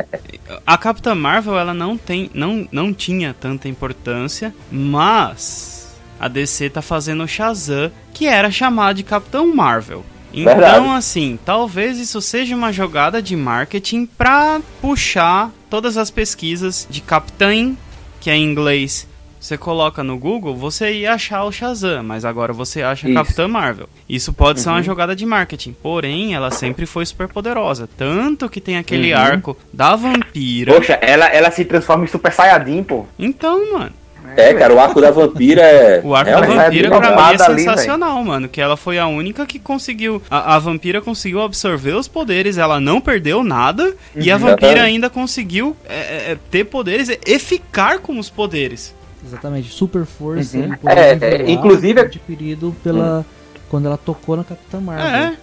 a 0.67 0.77
Capitã 0.77 1.15
Marvel, 1.15 1.58
ela 1.58 1.73
não 1.73 1.97
tem, 1.97 2.29
não, 2.34 2.67
não 2.69 2.93
tinha 2.93 3.34
tanta 3.34 3.69
importância, 3.69 4.53
mas 4.69 5.83
a 6.23 6.27
DC 6.27 6.69
tá 6.69 6.81
fazendo 6.81 7.23
o 7.23 7.27
Shazam, 7.27 7.91
que 8.13 8.25
era 8.27 8.49
chamado 8.51 8.95
de 8.97 9.03
Capitão 9.03 9.53
Marvel. 9.53 10.05
Então, 10.33 10.55
Verdade. 10.55 10.88
assim, 10.97 11.38
talvez 11.45 11.99
isso 11.99 12.19
seja 12.21 12.55
uma 12.55 12.71
jogada 12.71 13.21
de 13.21 13.36
marketing 13.36 14.05
pra 14.05 14.59
puxar 14.81 15.51
todas 15.69 15.95
as 15.97 16.09
pesquisas 16.09 16.88
de 16.89 17.01
Capitã, 17.01 17.73
que 18.19 18.29
é 18.29 18.36
em 18.36 18.43
inglês, 18.43 19.07
você 19.39 19.57
coloca 19.57 20.01
no 20.03 20.17
Google, 20.17 20.55
você 20.55 20.91
ia 20.93 21.13
achar 21.13 21.43
o 21.43 21.51
Shazam, 21.51 22.01
mas 22.01 22.23
agora 22.23 22.53
você 22.53 22.81
acha 22.81 23.07
Isso. 23.07 23.13
Capitã 23.13 23.47
Marvel. 23.47 23.89
Isso 24.07 24.31
pode 24.31 24.62
ser 24.62 24.69
uma 24.69 24.77
Uhum. 24.77 24.83
jogada 24.83 25.15
de 25.15 25.25
marketing, 25.25 25.75
porém 25.83 26.33
ela 26.33 26.49
sempre 26.49 26.86
foi 26.86 27.05
super 27.05 27.27
poderosa, 27.27 27.88
tanto 27.97 28.47
que 28.49 28.62
tem 28.62 28.77
aquele 28.77 29.13
Uhum. 29.13 29.19
arco 29.19 29.57
da 29.73 29.95
vampira. 29.97 30.73
Poxa, 30.73 30.93
ela, 31.01 31.25
ela 31.27 31.51
se 31.51 31.65
transforma 31.65 32.05
em 32.05 32.07
Super 32.07 32.31
Saiyajin, 32.31 32.83
pô. 32.83 33.05
Então, 33.19 33.73
mano, 33.73 33.91
É, 34.36 34.54
cara, 34.54 34.74
o 34.74 34.80
arco 34.80 35.00
da 35.02 35.12
vampira 35.12 35.62
é. 35.62 36.02
o 36.06 36.15
arco 36.15 36.30
realmente- 36.30 36.56
da 36.56 36.63
vampira 36.63 36.88
é 36.88 36.89
pra 36.89 37.00
mim 37.00 37.06
é 37.06 37.10
roubada 37.10 37.46
ali, 37.46 37.60
sensacional, 37.63 38.24
mano, 38.24 38.48
que 38.50 38.60
ela 38.62 38.76
foi 38.78 38.98
a 39.00 39.08
única 39.08 39.46
que 39.46 39.60
conseguiu, 39.60 40.22
a, 40.30 40.56
a 40.56 40.60
vampira 40.60 41.02
conseguiu 41.02 41.41
absorver 41.41 41.96
os 41.96 42.08
poderes, 42.08 42.58
ela 42.58 42.80
não 42.80 43.00
perdeu 43.02 43.43
nada 43.43 43.93
e 44.15 44.30
a 44.32 44.36
Uhum. 44.36 44.41
vampira 44.41 44.67
Exatamente. 44.72 44.80
ainda 44.93 45.10
conseguiu 45.10 45.76
é, 45.88 45.93
é, 45.96 46.32
é, 46.32 46.38
ter 46.52 46.63
poderes 46.65 47.10
e- 47.10 47.19
e 47.26 47.39
ficar 47.39 48.00
com 48.00 48.17
os 48.19 48.30
poderes. 48.30 48.93
Exatamente, 49.26 49.69
super 49.69 50.06
força. 50.06 50.58
Uhum. 50.58 50.63
hein, 50.65 50.74
poder 50.82 50.98
É, 50.98 51.17
é, 51.22 51.52
inclusive- 51.52 52.00
adquirido 52.02 52.76
pela 52.84 53.26
quando 53.69 53.86
ela 53.88 53.98
tocou 53.98 54.36
na 54.38 54.43
Capitã 54.43 54.80
Marvel. 54.80 55.06
É. 55.08 55.34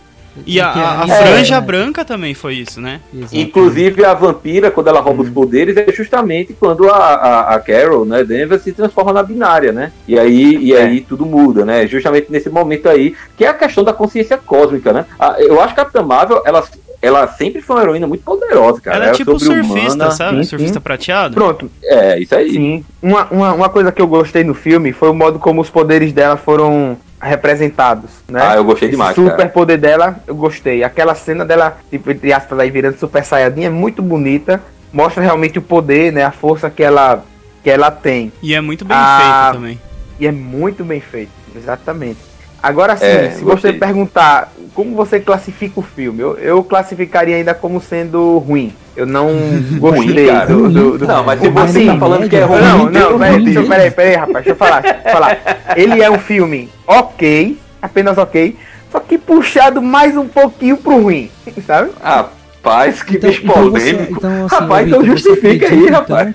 E 0.47 0.61
a, 0.61 0.69
a- 0.69 1.01
a 1.01 1.05
aí- 1.05 1.11
franja 1.11 1.57
é, 1.57 1.61
branca 1.61 2.05
também 2.05 2.35
foi 2.35 2.55
isso, 2.55 2.81
né? 2.81 3.01
exatamente. 3.13 3.41
Inclusive 3.49 4.05
a 4.05 4.15
vampira, 4.15 4.71
quando 4.71 4.89
ela 4.89 5.01
rouba 5.01 5.23
os 5.23 5.29
poderes, 5.31 5.77
é 5.77 5.91
justamente 5.93 6.53
quando 6.53 6.89
a, 6.89 6.97
a, 6.97 7.55
a 7.55 7.61
Carol, 7.61 8.05
né, 8.05 8.23
Denver, 8.25 8.59
se 8.61 8.73
transforma 8.73 9.13
na 9.13 9.23
binária, 9.23 9.73
né? 9.73 9.93
E 10.07 10.19
aí, 10.19 10.57
e 10.57 10.77
aí 10.77 11.01
tudo 11.01 11.27
muda, 11.27 11.65
né? 11.65 11.87
Justamente 11.87 12.31
nesse 12.31 12.49
momento 12.49 12.89
aí, 12.89 13.15
que 13.37 13.45
é 13.45 13.49
a 13.49 13.55
questão 13.55 13.83
da 13.85 13.93
consciência 13.93 14.39
cósmica, 14.39 14.93
né? 14.93 15.05
A- 15.19 15.37
Eu 15.41 15.61
acho 15.61 15.75
que 15.75 15.81
a 15.81 15.85
Capitã 15.85 16.03
Marvel, 16.03 16.43
ela, 16.47 16.63
ela 17.03 17.27
sempre 17.29 17.61
foi 17.61 17.77
uma 17.77 17.83
heroína 17.83 18.07
muito 18.07 18.23
poderosa, 18.25 18.81
cara. 18.81 18.97
Ela 18.99 19.07
é 19.09 19.13
tipo 19.13 19.39
sobre-humana. 19.39 19.69
surfista, 19.81 20.11
sabe? 20.13 20.37
Sim, 20.39 20.45
surfista 20.51 20.75
sim. 20.75 20.81
prateado. 20.81 21.35
Pronto, 21.35 21.71
É, 21.83 22.19
isso 22.21 22.35
aí. 22.35 22.53
Sim. 22.53 22.85
Uma, 23.03 23.27
uma, 23.31 23.53
uma 23.55 23.69
coisa 23.69 23.91
que 23.91 24.01
eu 24.01 24.07
gostei 24.07 24.45
no 24.45 24.55
filme 24.55 24.93
foi 24.93 25.09
o 25.11 25.15
modo 25.15 25.39
como 25.39 25.61
os 25.61 25.71
poderes 25.71 26.13
dela 26.13 26.37
foram 26.37 26.97
representados, 27.21 28.11
né? 28.29 28.41
Ah, 28.43 28.57
eu 28.57 28.65
gostei 28.65 28.89
Esse 28.89 28.97
demais, 28.97 29.15
super 29.15 29.37
cara. 29.37 29.49
poder 29.49 29.79
dela, 29.79 30.17
eu 30.27 30.35
gostei. 30.35 30.83
Aquela 30.83 31.15
cena 31.15 31.45
dela, 31.45 31.79
tipo, 31.91 32.11
entre 32.11 32.33
aspas, 32.33 32.59
aí 32.59 32.71
virando 32.71 32.99
super 32.99 33.25
saiyajin 33.25 33.65
é 33.65 33.71
muito 33.71 34.03
bonita. 34.03 34.61
Mostra 34.93 35.23
realmente 35.23 35.59
o 35.59 35.63
poder, 35.63 36.13
né? 36.13 36.25
A 36.25 36.33
força 36.33 36.69
que 36.71 36.83
ela, 36.83 37.23
que 37.63 37.71
ela 37.71 37.91
tem. 37.91 38.33
E 38.43 38.55
é 38.55 38.61
muito 38.61 38.85
bem 38.85 38.97
Ah, 38.99 39.51
feito 39.51 39.55
também. 39.61 39.81
E 40.19 40.27
é 40.27 40.33
muito 40.33 40.85
bem 40.85 41.01
feito, 41.01 41.31
exatamente. 41.57 42.19
Agora 42.63 42.97
sim, 42.97 43.05
É, 43.07 43.31
se 43.31 43.43
gostei. 43.45 43.73
você 43.73 43.79
perguntar 43.79 44.53
como 44.75 44.95
você 44.95 45.19
classifica 45.19 45.81
o 45.81 45.83
filme, 45.83 46.21
eu, 46.21 46.37
eu 46.39 46.63
classificaria 46.63 47.37
ainda 47.37 47.55
como 47.55 47.81
sendo 47.81 48.39
ruim. 48.39 48.73
Eu 48.97 49.07
não 49.07 49.29
gostei 49.79 50.27
cara. 50.27 50.47
do, 50.47 50.69
do, 50.69 50.99
do- 50.99 51.07
Não, 51.07 51.25
mas 51.25 51.41
se 51.41 51.51
Mas 51.51 51.71
você 51.71 51.85
na 51.85 51.93
tá 51.95 51.99
falando 51.99 52.29
que 52.29 52.37
é 52.37 52.45
ruim, 52.45 52.61
Não, 52.61 52.91
não, 52.91 53.19
peraí, 53.19 53.45
deixa 53.45 53.63
peraí, 53.63 53.91
peraí, 53.91 54.15
rapaz, 54.17 54.45
deixa 54.45 54.51
eu 54.51 54.57
falar, 54.57 54.81
deixa 54.83 55.01
eu 55.05 55.13
falar. 55.13 55.39
Ele 55.77 56.03
é 56.03 56.11
um 56.11 56.19
filme 56.19 56.69
ok, 56.87 57.59
apenas 57.81 58.19
ok, 58.19 58.57
só 58.93 59.01
que 59.01 59.17
puxado 59.17 59.81
mais 59.81 60.17
um 60.17 60.27
pouquinho 60.29 60.77
pro 60.77 61.01
ruim, 61.03 61.31
sabe? 61.67 61.91
Rapaz, 62.03 63.03
que 63.03 63.17
Então, 63.17 63.31
bicho 63.31 63.43
então, 63.45 63.55
você, 63.71 63.93
polêmico. 63.95 64.13
então, 64.19 64.47
assim, 64.47 64.55
rapaz, 64.57 64.87
então 64.87 65.01
você 65.01 65.07
justifica 65.07 65.67
aí, 65.67 65.87
rapaz. 65.89 66.29
então, 66.29 66.35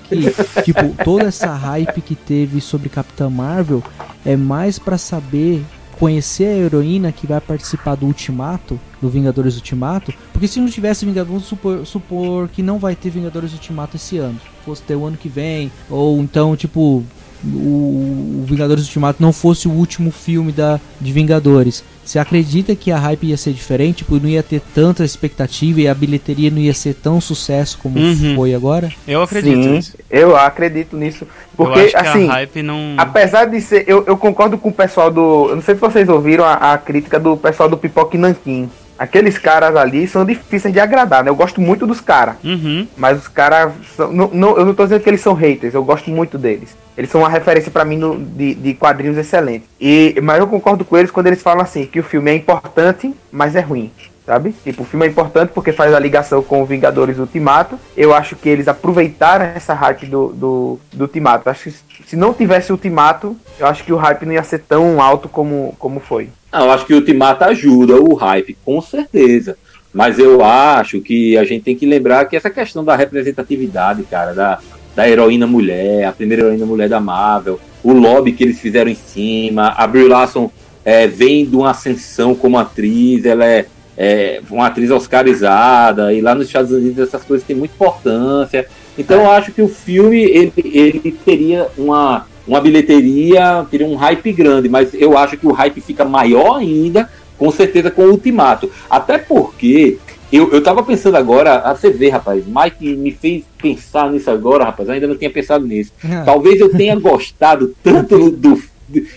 que, 0.54 0.62
tipo, 0.62 1.04
toda 1.04 1.26
essa 1.28 1.52
hype 1.52 2.00
que 2.00 2.14
teve 2.16 2.60
sobre 2.60 2.88
Capitã 2.88 3.30
Marvel 3.30 3.82
é 4.24 4.36
mais 4.36 4.76
pra 4.78 4.98
saber 4.98 5.62
conhecer 5.98 6.46
a 6.46 6.58
heroína 6.58 7.12
que 7.12 7.26
vai 7.26 7.40
participar 7.40 7.94
do 7.94 8.06
Ultimato, 8.06 8.78
do 9.00 9.08
Vingadores 9.08 9.56
Ultimato, 9.56 10.12
porque 10.32 10.48
se 10.48 10.60
não 10.60 10.68
tivesse 10.68 11.04
Vingadores, 11.04 11.30
vamos 11.30 11.48
supor, 11.48 11.86
supor 11.86 12.48
que 12.48 12.62
não 12.62 12.78
vai 12.78 12.94
ter 12.94 13.10
Vingadores 13.10 13.52
Ultimato 13.52 13.96
esse 13.96 14.18
ano, 14.18 14.40
fosse 14.64 14.82
ter 14.82 14.94
o 14.94 15.04
ano 15.04 15.16
que 15.16 15.28
vem, 15.28 15.70
ou 15.88 16.20
então, 16.20 16.56
tipo, 16.56 17.02
o, 17.44 18.42
o 18.42 18.44
Vingadores 18.46 18.84
Ultimato 18.84 19.22
não 19.22 19.32
fosse 19.32 19.68
o 19.68 19.72
último 19.72 20.10
filme 20.10 20.52
da, 20.52 20.80
de 21.00 21.12
Vingadores. 21.12 21.84
Você 22.06 22.18
acredita 22.20 22.74
que 22.76 22.92
a 22.92 22.98
hype 22.98 23.24
ia 23.26 23.36
ser 23.36 23.52
diferente? 23.52 23.98
Tipo, 23.98 24.20
não 24.20 24.28
ia 24.28 24.42
ter 24.42 24.60
tanta 24.74 25.04
expectativa 25.04 25.80
e 25.80 25.88
a 25.88 25.94
bilheteria 25.94 26.50
não 26.50 26.58
ia 26.58 26.72
ser 26.72 26.94
tão 26.94 27.20
sucesso 27.20 27.78
como 27.82 27.98
Uhum. 27.98 28.34
foi 28.36 28.54
agora? 28.54 28.92
Eu 29.08 29.22
acredito 29.22 29.62
Sim, 29.62 29.68
nisso. 29.70 29.96
eu 30.08 30.36
acredito 30.36 30.96
nisso. 30.96 31.26
Porque, 31.56 31.78
eu 31.78 31.84
acho 31.84 31.90
que 31.90 31.96
assim, 31.96 32.28
a 32.28 32.32
hype 32.34 32.62
não. 32.62 32.94
apesar 32.96 33.46
de 33.46 33.60
ser. 33.60 33.84
Eu, 33.88 34.04
eu 34.06 34.16
concordo 34.16 34.56
com 34.56 34.68
o 34.68 34.72
pessoal 34.72 35.10
do. 35.10 35.48
Eu 35.50 35.56
não 35.56 35.62
sei 35.62 35.74
se 35.74 35.80
vocês 35.80 36.08
ouviram 36.08 36.44
a, 36.44 36.72
a 36.74 36.78
crítica 36.78 37.18
do 37.18 37.36
pessoal 37.36 37.68
do 37.68 37.76
Pipoque 37.76 38.16
Nanquim. 38.16 38.70
Aqueles 38.98 39.36
caras 39.38 39.76
ali 39.76 40.08
são 40.08 40.24
difíceis 40.24 40.72
de 40.72 40.80
agradar, 40.80 41.22
né? 41.22 41.30
Eu 41.30 41.36
gosto 41.36 41.60
muito 41.60 41.86
dos 41.86 42.00
caras. 42.00 42.36
Uhum. 42.42 42.86
Mas 42.96 43.18
os 43.18 43.28
caras. 43.28 43.72
não- 44.10 44.30
não- 44.32 44.56
Eu 44.56 44.64
não 44.64 44.74
tô 44.74 44.84
dizendo 44.84 45.02
que 45.02 45.10
eles 45.10 45.20
são 45.20 45.34
haters, 45.34 45.74
eu 45.74 45.84
gosto 45.84 46.10
muito 46.10 46.38
deles. 46.38 46.76
Eles 46.96 47.10
são 47.10 47.20
uma 47.20 47.28
referência 47.28 47.70
pra 47.70 47.84
mim 47.84 47.98
no- 47.98 48.18
de, 48.18 48.54
de 48.54 48.74
quadrinhos 48.74 49.18
excelentes. 49.18 49.68
E, 49.80 50.18
mas 50.22 50.38
eu 50.38 50.46
concordo 50.46 50.84
com 50.84 50.96
eles 50.96 51.10
quando 51.10 51.26
eles 51.26 51.42
falam 51.42 51.62
assim, 51.62 51.84
que 51.84 52.00
o 52.00 52.02
filme 52.02 52.30
é 52.30 52.34
importante, 52.34 53.14
mas 53.30 53.54
é 53.54 53.60
ruim. 53.60 53.90
Sabe? 54.24 54.52
Tipo, 54.64 54.82
o 54.82 54.84
filme 54.84 55.06
é 55.06 55.08
importante 55.08 55.50
porque 55.54 55.70
faz 55.70 55.94
a 55.94 56.00
ligação 56.00 56.42
com 56.42 56.60
o 56.60 56.66
Vingadores 56.66 57.16
Ultimato. 57.18 57.78
Eu 57.96 58.12
acho 58.12 58.34
que 58.34 58.48
eles 58.48 58.66
aproveitaram 58.66 59.44
essa 59.54 59.72
hype 59.72 60.06
do, 60.06 60.28
do, 60.32 60.80
do 60.92 61.02
Ultimato. 61.02 61.48
Acho 61.48 61.70
que 61.70 62.02
se 62.08 62.16
não 62.16 62.34
tivesse 62.34 62.72
Ultimato, 62.72 63.36
eu 63.56 63.68
acho 63.68 63.84
que 63.84 63.92
o 63.92 63.96
hype 63.96 64.26
não 64.26 64.32
ia 64.32 64.42
ser 64.42 64.58
tão 64.60 65.00
alto 65.00 65.28
como, 65.28 65.76
como 65.78 66.00
foi. 66.00 66.28
Não, 66.56 66.64
eu 66.64 66.72
acho 66.72 66.86
que 66.86 66.94
o 66.94 66.96
Ultimato 66.96 67.44
ajuda 67.44 68.00
o 68.00 68.14
hype, 68.14 68.56
com 68.64 68.80
certeza. 68.80 69.58
Mas 69.92 70.18
eu 70.18 70.42
acho 70.42 71.02
que 71.02 71.36
a 71.36 71.44
gente 71.44 71.62
tem 71.62 71.76
que 71.76 71.84
lembrar 71.84 72.24
que 72.24 72.34
essa 72.34 72.48
questão 72.48 72.82
da 72.82 72.96
representatividade, 72.96 74.04
cara, 74.04 74.32
da, 74.32 74.58
da 74.94 75.06
heroína 75.06 75.46
mulher, 75.46 76.04
a 76.04 76.12
primeira 76.12 76.44
heroína 76.44 76.64
mulher 76.64 76.88
da 76.88 76.98
Marvel, 76.98 77.60
o 77.84 77.92
lobby 77.92 78.32
que 78.32 78.42
eles 78.42 78.58
fizeram 78.58 78.90
em 78.90 78.94
cima, 78.94 79.74
a 79.76 79.86
Brie 79.86 80.08
Larson 80.08 80.50
é, 80.82 81.06
vem 81.06 81.44
de 81.44 81.54
uma 81.54 81.72
ascensão 81.72 82.34
como 82.34 82.56
atriz, 82.56 83.26
ela 83.26 83.44
é, 83.44 83.66
é 83.94 84.40
uma 84.50 84.68
atriz 84.68 84.90
oscarizada, 84.90 86.10
e 86.14 86.22
lá 86.22 86.34
nos 86.34 86.46
Estados 86.46 86.70
Unidos 86.70 87.06
essas 87.06 87.22
coisas 87.22 87.46
têm 87.46 87.54
muita 87.54 87.74
importância. 87.74 88.66
Então 88.96 89.24
eu 89.24 89.30
acho 89.30 89.52
que 89.52 89.60
o 89.60 89.68
filme 89.68 90.22
ele, 90.22 90.52
ele 90.56 91.18
teria 91.22 91.68
uma, 91.76 92.26
uma 92.46 92.60
bilheteria, 92.60 93.66
teria 93.70 93.86
um 93.86 93.96
hype 93.96 94.32
grande, 94.32 94.68
mas 94.68 94.94
eu 94.94 95.16
acho 95.16 95.36
que 95.36 95.46
o 95.46 95.52
hype 95.52 95.80
fica 95.80 96.04
maior 96.04 96.56
ainda, 96.58 97.08
com 97.38 97.50
certeza, 97.50 97.90
com 97.90 98.02
o 98.02 98.10
Ultimato. 98.10 98.70
Até 98.88 99.18
porque 99.18 99.98
eu, 100.32 100.50
eu 100.52 100.62
tava 100.62 100.82
pensando 100.82 101.16
agora, 101.16 101.58
a 101.58 101.74
você 101.74 101.90
vê, 101.90 102.08
rapaz, 102.08 102.44
Mike 102.46 102.96
me 102.96 103.10
fez 103.12 103.44
pensar 103.60 104.10
nisso 104.10 104.30
agora, 104.30 104.64
rapaz, 104.64 104.88
ainda 104.88 105.06
não 105.06 105.16
tinha 105.16 105.30
pensado 105.30 105.66
nisso. 105.66 105.92
Talvez 106.24 106.60
eu 106.60 106.68
tenha 106.70 106.96
gostado 106.98 107.74
tanto 107.82 108.30
do. 108.30 108.60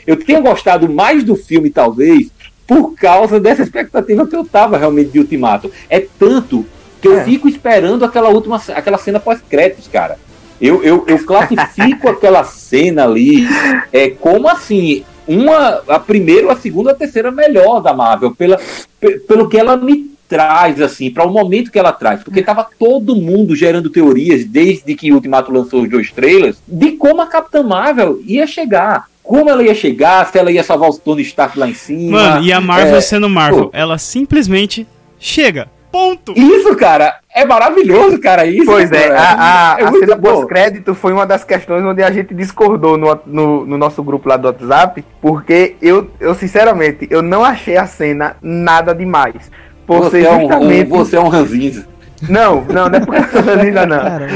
Eu 0.08 0.16
tenha 0.18 0.40
gostado 0.42 0.90
mais 0.90 1.24
do 1.24 1.36
filme, 1.36 1.70
talvez, 1.70 2.32
por 2.66 2.94
causa 2.96 3.40
dessa 3.40 3.62
expectativa 3.62 4.26
que 4.26 4.36
eu 4.36 4.44
tava 4.44 4.78
realmente 4.78 5.12
de 5.12 5.20
Ultimato. 5.20 5.72
É 5.90 6.00
tanto 6.18 6.66
que 7.00 7.08
eu 7.08 7.20
É. 7.20 7.24
fico 7.24 7.48
esperando 7.48 8.04
aquela 8.04 8.30
última 8.30 8.62
aquela 8.76 8.98
cena 8.98 9.20
pós-créditos, 9.20 9.88
cara. 9.88 10.18
Eu, 10.62 10.84
eu, 10.84 11.06
eu 11.08 11.26
classifico 11.26 12.08
aquela 12.10 12.44
cena 12.44 13.04
ali 13.06 13.46
é, 13.94 14.10
como 14.10 14.48
assim, 14.50 15.04
uma, 15.28 15.82
a 15.88 16.00
primeira, 16.00 16.52
a 16.52 16.56
segunda, 16.56 16.92
a 16.92 16.96
terceira 16.96 17.32
melhor 17.32 17.82
da 17.82 17.94
Marvel, 17.94 18.34
pela, 18.36 18.60
pe- 19.00 19.20
pelo 19.20 19.48
que 19.48 19.58
ela 19.58 19.78
me 19.78 20.10
traz, 20.28 20.80
assim, 20.82 21.10
para 21.10 21.26
o 21.26 21.32
momento 21.32 21.72
que 21.72 21.80
ela 21.80 21.92
traz. 21.92 22.22
Porque 22.24 22.42
tava 22.44 22.68
todo 22.78 23.16
mundo 23.16 23.56
gerando 23.56 23.90
teorias, 23.90 24.46
desde 24.46 24.94
que 24.96 25.12
o 25.12 25.16
Ultimato 25.16 25.52
lançou 25.52 25.82
os 25.84 25.90
dois 25.90 26.12
trailers, 26.12 26.58
de 26.68 26.92
como 26.94 27.22
a 27.22 27.28
Capitã 27.28 27.64
Marvel 27.64 28.20
ia 28.26 28.46
chegar. 28.46 29.06
Como 29.24 29.50
ela 29.50 29.64
ia 29.64 29.76
chegar, 29.76 30.26
se 30.32 30.38
ela 30.40 30.52
ia 30.52 30.64
salvar 30.64 30.90
o 30.90 30.98
Tony 30.98 31.22
Stark 31.22 31.58
lá 31.58 31.68
em 31.70 31.74
cima. 31.76 32.18
Mano, 32.18 32.44
e 32.46 32.52
a 32.52 32.60
Marvel 32.60 32.96
É, 32.96 33.02
sendo 33.02 33.30
Marvel, 33.30 33.66
pô. 33.66 33.70
ela 33.78 33.98
simplesmente 34.00 34.88
chega. 35.20 35.68
Ponto. 35.92 36.34
Isso, 36.36 36.76
cara, 36.76 37.19
é 37.40 37.46
maravilhoso, 37.46 38.20
cara. 38.20 38.46
Isso, 38.46 38.66
Pois 38.66 38.92
é, 38.92 39.10
cara. 39.10 39.20
a, 39.20 39.76
a, 39.76 39.80
é 39.80 39.84
a 39.84 39.92
cena 39.92 40.18
pós-crédito 40.18 40.94
foi 40.94 41.14
uma 41.14 41.26
das 41.26 41.44
questões 41.44 41.84
onde 41.84 42.04
a 42.04 42.12
gente 42.12 42.34
discordou 42.34 42.98
no, 42.98 43.20
no, 43.26 43.66
no 43.66 43.78
nosso 43.78 44.04
grupo 44.04 44.28
lá 44.28 44.38
do 44.38 44.48
WhatsApp, 44.48 45.04
porque 45.22 45.76
eu, 45.82 46.10
eu 46.20 46.36
sinceramente, 46.36 47.08
eu 47.10 47.22
não 47.22 47.44
achei 47.44 47.78
a 47.78 47.86
cena 47.86 48.36
nada 48.42 48.94
demais. 48.94 49.52
Por 49.88 50.00
Você 50.04 50.22
ser 50.22 50.28
é, 50.28 50.32
um, 50.32 50.46
um, 50.46 50.86
você 50.86 51.16
é 51.16 51.20
um 51.20 51.30
ranzinza. 51.30 51.88
Não, 52.28 52.62
não, 52.66 52.90
não 52.90 52.96
é 52.98 53.00
porque 53.00 53.38
eu 53.38 53.44
sou 53.44 53.56
linda, 53.56 53.86
não. 53.86 53.98
Cara, 54.00 54.28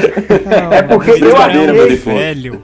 É 0.71 0.81
porque 0.83 1.11
eu 1.11 1.19
meu 1.19 1.37
achei, 1.37 1.67
defunto. 1.89 2.17
velho. 2.17 2.63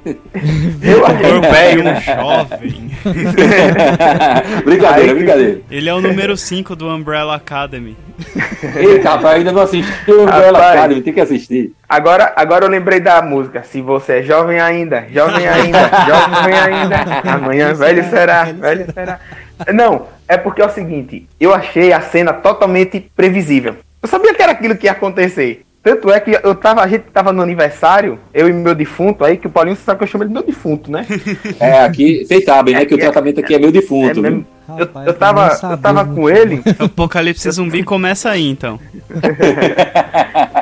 eu 0.81 1.05
achei 1.05 1.31
Cor 1.31 1.41
velho, 1.41 1.83
um 1.83 2.01
jovem. 2.01 2.91
brincadeira, 4.63 5.11
Aí- 5.11 5.13
brincadeira. 5.15 5.61
Ele 5.69 5.89
é 5.89 5.93
o 5.93 6.01
número 6.01 6.37
5 6.37 6.75
do 6.75 6.87
Umbrella 6.87 7.35
Academy. 7.35 7.97
Eita, 8.75 9.09
rapaz, 9.11 9.37
ainda 9.37 9.51
não 9.51 9.61
assisti 9.61 9.91
o 10.11 10.21
Umbrella 10.23 10.57
Rapaz. 10.59 10.77
Academy, 10.79 11.01
tem 11.01 11.13
que 11.13 11.21
assistir. 11.21 11.73
Agora, 11.87 12.33
agora 12.35 12.65
eu 12.65 12.69
lembrei 12.69 12.99
da 12.99 13.21
música. 13.21 13.63
Se 13.63 13.81
você 13.81 14.19
é 14.19 14.23
jovem 14.23 14.59
ainda, 14.59 15.05
jovem 15.11 15.47
ainda, 15.47 15.89
jovem 16.07 16.53
ainda, 16.53 17.21
amanhã 17.33 17.73
velho 17.73 18.03
será, 18.09 18.43
velho 18.45 18.85
será. 18.93 19.19
Não, 19.73 20.07
é 20.27 20.37
porque 20.37 20.61
é 20.61 20.65
o 20.65 20.69
seguinte, 20.69 21.27
eu 21.39 21.53
achei 21.53 21.91
a 21.91 21.99
cena 22.01 22.31
totalmente 22.33 22.99
previsível. 23.15 23.75
Eu 24.01 24.07
sabia 24.09 24.33
que 24.33 24.41
era 24.41 24.51
aquilo 24.53 24.75
que 24.75 24.85
ia 24.87 24.91
acontecer. 24.91 25.63
Tanto 25.81 26.11
é 26.11 26.19
que 26.19 26.37
eu 26.43 26.53
tava, 26.55 26.81
a 26.81 26.87
gente 26.87 27.03
tava 27.05 27.31
no 27.31 27.41
aniversário, 27.41 28.19
eu 28.33 28.49
e 28.49 28.53
meu 28.53 28.75
defunto 28.75 29.23
aí, 29.23 29.37
que 29.37 29.47
o 29.47 29.49
Paulinho 29.49 29.77
sabe 29.77 29.99
que 29.99 30.03
eu 30.03 30.07
chamo 30.09 30.23
ele 30.25 30.27
de 30.29 30.33
meu 30.33 30.43
defunto, 30.43 30.91
né? 30.91 31.05
É, 31.59 31.83
aqui, 31.83 32.25
vocês 32.25 32.43
sabem, 32.43 32.75
né, 32.75 32.85
que 32.85 32.93
o 32.93 32.97
Aqui 32.97 33.05
é- 33.05 33.09
tratamento 33.11 33.39
aqui 33.39 33.55
é 33.55 33.59
meu 33.59 33.69
É 33.69 33.71
defunto. 33.71 34.21
mesmo. 34.21 34.45
Eu, 34.77 34.85
Rapaz, 34.85 35.07
eu 35.07 35.13
tava, 35.13 35.59
eu 35.71 35.77
tava 35.77 36.05
com 36.05 36.13
bom. 36.13 36.29
ele, 36.29 36.61
O 36.79 36.83
Apocalipse 36.85 37.49
zumbi 37.51 37.81
começa 37.83 38.29
aí, 38.29 38.49
então. 38.49 38.77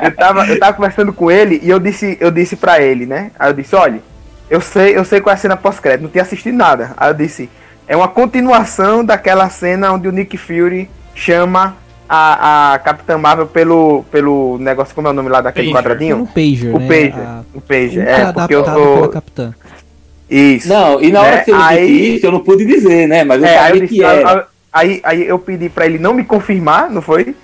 eu 0.02 0.12
tava, 0.16 0.46
eu 0.46 0.58
tava 0.58 0.72
conversando 0.74 1.12
com 1.12 1.30
ele 1.30 1.60
e 1.62 1.68
eu 1.68 1.78
disse, 1.78 2.16
eu 2.20 2.30
disse 2.30 2.56
pra 2.56 2.80
ele, 2.80 3.04
né? 3.04 3.30
Aí 3.38 3.50
eu 3.50 3.54
disse, 3.54 3.74
olha, 3.76 4.00
eu 4.48 4.60
sei, 4.60 4.96
eu 4.96 5.04
sei 5.04 5.20
qual 5.20 5.32
é 5.32 5.34
a 5.34 5.38
cena 5.38 5.56
pós-crédito, 5.56 6.02
não 6.02 6.10
tinha 6.10 6.22
assistido 6.22 6.54
nada. 6.56 6.92
Aí 6.96 7.10
eu 7.10 7.14
disse, 7.14 7.50
é 7.86 7.96
uma 7.96 8.08
continuação 8.08 9.04
daquela 9.04 9.48
cena 9.50 9.92
onde 9.92 10.08
o 10.08 10.12
Nick 10.12 10.36
Fury 10.38 10.88
chama 11.14 11.76
a, 12.08 12.72
a 12.74 12.78
Capitã 12.78 13.18
Marvel 13.18 13.46
pelo, 13.46 14.04
pelo 14.10 14.56
negócio, 14.58 14.94
como 14.94 15.08
é 15.08 15.10
o 15.10 15.14
nome 15.14 15.28
lá 15.28 15.40
daquele 15.40 15.68
Pager. 15.72 15.82
Quadradinho? 15.82 16.26
pager, 16.34 16.74
O 16.74 16.78
né? 16.78 16.88
Pager. 16.88 17.18
A- 17.26 17.42
O 17.54 17.60
Pager, 17.60 18.08
é, 18.08 18.32
porque 18.32 18.54
eu 18.54 18.62
tô. 18.64 19.08
Capitã. 19.08 19.54
Isso. 20.30 20.68
Não, 20.68 21.00
e 21.00 21.10
na 21.10 21.22
hora 21.22 21.36
Né? 21.36 21.42
que 21.44 21.52
me 21.52 21.58
Aí- 21.62 21.86
disse 21.86 22.16
isso, 22.16 22.26
eu 22.26 22.32
não 22.32 22.40
pude 22.40 22.64
dizer, 22.66 23.06
né, 23.08 23.24
mas 23.24 23.40
eu 23.42 23.48
É, 23.48 23.50
aí, 23.50 23.56
eu 23.56 23.64
sabia 23.68 23.80
disse, 23.82 23.94
que 23.94 24.02
era. 24.04 24.46
aí, 24.72 24.90
aí, 24.90 25.00
aí 25.04 25.26
eu 25.28 25.38
pedi 25.38 25.68
pra 25.70 25.86
ele 25.86 25.98
não 25.98 26.12
me 26.12 26.22
confirmar, 26.24 26.90
não 26.90 27.00
foi? 27.00 27.34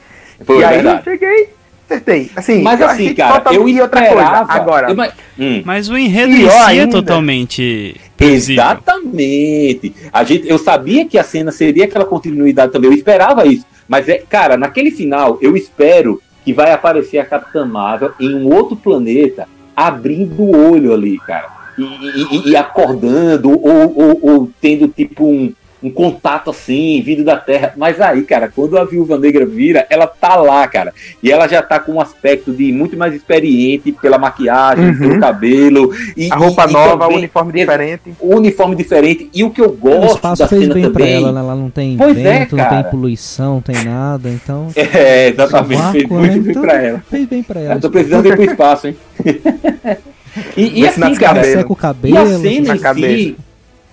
Foi 0.44 0.58
e 0.58 0.64
aí 0.64 0.74
verdade. 0.74 0.98
eu 1.06 1.12
cheguei, 1.12 1.48
acertei. 1.88 2.30
Assim, 2.34 2.62
Mas 2.62 2.80
eu 2.80 2.86
assim, 2.88 3.14
cara, 3.14 3.36
eu 3.36 3.40
totalmente 3.42 3.80
outra 3.80 4.02
esperava... 4.02 4.46
coisa. 4.46 4.60
Agora, 4.60 4.90
eu- 4.90 4.96
mas- 4.96 5.12
hum. 5.38 5.62
Mas 5.64 5.88
o 5.88 5.96
enredo 5.96 6.32
em 6.32 6.48
si 6.48 6.78
é 6.78 6.86
totalmente 6.86 7.96
previsível. 8.16 8.62
Exatamente. 8.62 9.94
A 10.12 10.24
gente, 10.24 10.48
eu 10.48 10.58
sabia 10.58 11.04
que 11.06 11.18
a 11.18 11.22
cena 11.24 11.52
seria 11.52 11.84
aquela 11.84 12.04
continuidade 12.04 12.72
também. 12.72 12.90
Eu 12.90 12.96
esperava 12.96 13.46
isso. 13.46 13.66
Mas 13.88 14.08
é, 14.08 14.18
cara, 14.28 14.56
naquele 14.56 14.90
final, 14.90 15.38
eu 15.40 15.56
espero 15.56 16.20
que 16.44 16.52
vai 16.52 16.72
aparecer 16.72 17.18
a 17.18 17.24
Capitã 17.24 17.64
Marvel 17.64 18.12
em 18.20 18.34
um 18.34 18.52
outro 18.52 18.76
planeta, 18.76 19.48
abrindo 19.76 20.42
o 20.42 20.72
olho 20.72 20.92
ali, 20.92 21.18
cara. 21.18 21.48
E, 21.76 21.82
e, 21.82 22.50
e 22.50 22.56
acordando, 22.56 23.50
ou, 23.50 23.98
ou, 23.98 24.18
ou, 24.22 24.50
tendo 24.60 24.86
tipo 24.88 25.26
um, 25.26 25.52
um 25.84 25.90
contato 25.90 26.48
assim, 26.48 27.02
vindo 27.02 27.22
da 27.22 27.36
Terra. 27.36 27.74
Mas 27.76 28.00
aí, 28.00 28.22
cara, 28.22 28.50
quando 28.52 28.78
a 28.78 28.84
Viúva 28.84 29.18
Negra 29.18 29.44
vira, 29.44 29.86
ela 29.90 30.06
tá 30.06 30.34
lá, 30.36 30.66
cara. 30.66 30.94
E 31.22 31.30
ela 31.30 31.46
já 31.46 31.60
tá 31.60 31.78
com 31.78 31.92
um 31.92 32.00
aspecto 32.00 32.52
de 32.52 32.72
muito 32.72 32.96
mais 32.96 33.14
experiente 33.14 33.92
pela 33.92 34.16
maquiagem, 34.16 34.86
uhum. 34.86 34.98
pelo 34.98 35.20
cabelo. 35.20 35.94
E, 36.16 36.32
a 36.32 36.36
roupa 36.36 36.66
e, 36.66 36.72
nova, 36.72 37.06
o 37.06 37.14
uniforme 37.14 37.52
diferente. 37.52 38.14
O 38.18 38.34
uniforme 38.34 38.74
diferente. 38.74 39.28
E 39.34 39.44
o 39.44 39.50
que 39.50 39.60
eu 39.60 39.70
gosto 39.72 40.12
o 40.12 40.14
espaço 40.14 40.42
da 40.42 40.48
fez 40.48 40.62
cena 40.62 40.74
bem 40.74 40.84
também... 40.84 40.94
Pra 40.94 41.06
ela, 41.06 41.32
né? 41.32 41.40
Ela 41.40 41.54
não 41.54 41.68
tem 41.68 41.96
pois 41.98 42.16
vento, 42.16 42.58
é, 42.58 42.62
não 42.62 42.68
tem 42.70 42.90
poluição, 42.90 43.54
não 43.54 43.60
tem 43.60 43.84
nada, 43.84 44.30
então... 44.30 44.68
É, 44.94 45.28
exatamente. 45.28 45.82
Vácuo, 45.82 45.92
fez 45.92 46.08
muito 46.08 46.22
né? 46.22 46.38
bem 46.38 46.50
então, 46.50 46.62
pra 46.62 46.82
ela. 46.82 47.02
Fez 47.10 47.28
bem 47.28 47.42
pra 47.42 47.60
ela. 47.60 47.74
Eu 47.74 47.80
tô 47.80 47.90
precisando 47.90 48.26
ir 48.26 48.36
pro 48.36 48.44
espaço, 48.44 48.86
hein? 48.86 48.96
e, 50.56 50.80
e 50.80 50.88
assim, 50.88 51.14
cara... 51.14 51.44
Seca 51.44 51.72
o 51.72 51.76
cabelo, 51.76 52.14
e 52.14 52.18
a 52.18 52.38
cena 52.38 52.74
em 52.74 52.78
si... 52.78 53.36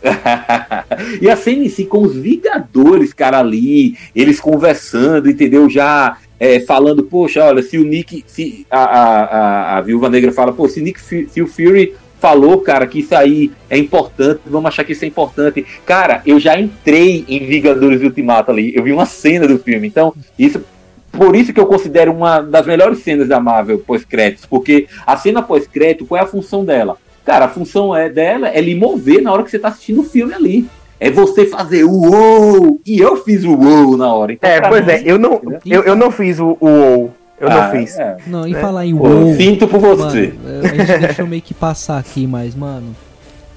e 1.21 1.29
a 1.29 1.35
si 1.35 1.85
com 1.89 2.01
os 2.01 2.15
Vingadores, 2.15 3.13
cara, 3.13 3.39
ali, 3.39 3.95
eles 4.15 4.39
conversando, 4.39 5.29
entendeu? 5.29 5.69
Já 5.69 6.17
é, 6.39 6.59
falando, 6.59 7.03
poxa, 7.03 7.43
olha, 7.45 7.61
se 7.61 7.77
o 7.77 7.83
Nick, 7.83 8.23
se 8.27 8.65
a, 8.69 8.79
a, 8.79 9.23
a, 9.23 9.77
a 9.77 9.81
Viúva 9.81 10.09
Negra 10.09 10.31
fala, 10.31 10.51
pô, 10.51 10.67
se, 10.67 10.81
Nick, 10.81 10.99
se 10.99 11.41
o 11.41 11.47
Fury 11.47 11.93
falou, 12.21 12.59
cara, 12.59 12.85
que 12.85 12.99
isso 12.99 13.15
aí 13.15 13.51
é 13.67 13.77
importante, 13.77 14.41
vamos 14.45 14.67
achar 14.67 14.83
que 14.83 14.91
isso 14.91 15.03
é 15.03 15.07
importante. 15.07 15.65
Cara, 15.85 16.21
eu 16.23 16.39
já 16.39 16.57
entrei 16.59 17.25
em 17.27 17.45
Vingadores 17.47 18.01
Ultimato 18.03 18.51
ali, 18.51 18.71
eu 18.75 18.83
vi 18.83 18.91
uma 18.91 19.07
cena 19.07 19.47
do 19.47 19.57
filme, 19.57 19.87
então, 19.87 20.13
isso. 20.37 20.63
Por 21.11 21.35
isso 21.35 21.51
que 21.51 21.59
eu 21.59 21.65
considero 21.65 22.13
uma 22.13 22.39
das 22.39 22.65
melhores 22.65 22.99
cenas 22.99 23.27
da 23.27 23.37
Marvel 23.37 23.79
pós-créditos, 23.79 24.45
porque 24.45 24.87
a 25.05 25.17
cena 25.17 25.41
pós-crédito, 25.41 26.05
qual 26.05 26.21
é 26.21 26.23
a 26.23 26.27
função 26.27 26.63
dela? 26.63 26.97
Cara, 27.25 27.45
a 27.45 27.49
função 27.49 27.95
é 27.95 28.09
dela 28.09 28.47
é 28.47 28.59
lhe 28.59 28.75
mover 28.75 29.21
na 29.21 29.31
hora 29.31 29.43
que 29.43 29.51
você 29.51 29.59
tá 29.59 29.67
assistindo 29.67 30.01
o 30.01 30.03
filme 30.03 30.33
ali. 30.33 30.67
É 30.99 31.09
você 31.09 31.45
fazer 31.45 31.83
o 31.83 31.91
uou! 31.91 32.79
E 32.85 32.99
eu 32.99 33.17
fiz 33.17 33.43
o 33.43 33.53
uou 33.53 33.97
na 33.97 34.13
hora. 34.13 34.33
Então, 34.33 34.49
é, 34.49 34.61
pois 34.61 34.85
mim, 34.85 34.91
é, 34.91 35.01
eu 35.03 35.17
não, 35.17 35.41
eu, 35.65 35.83
eu 35.83 35.95
não 35.95 36.11
fiz 36.11 36.39
o 36.39 36.57
uou. 36.61 37.11
Eu 37.39 37.49
ah, 37.49 37.55
não 37.55 37.71
fiz. 37.71 37.97
É. 37.97 38.17
Não, 38.27 38.47
e 38.47 38.53
é. 38.53 38.59
falar 38.59 38.85
em 38.85 38.93
uou. 38.93 39.33
Sinto 39.33 39.67
por 39.67 39.79
você. 39.79 40.33
Mano, 40.43 40.59
a 40.63 40.67
gente 40.67 40.99
deixou 40.99 41.25
meio 41.25 41.41
que 41.41 41.55
passar 41.55 41.97
aqui, 41.97 42.27
mas, 42.27 42.53
mano, 42.53 42.95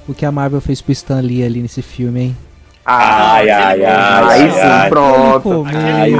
o 0.09 0.15
que 0.15 0.25
a 0.25 0.33
Marvel 0.33 0.61
fez 0.63 0.81
pro 0.81 0.93
Stan 0.93 1.21
Lee 1.21 1.45
ali 1.45 1.61
nesse 1.61 1.83
filme, 1.83 2.21
hein? 2.21 2.37
Ai, 2.87 3.49
ai, 3.49 3.85
ai. 3.85 4.25
Aí 4.25 4.51
sim, 4.51 4.89
pronto. 4.91 5.67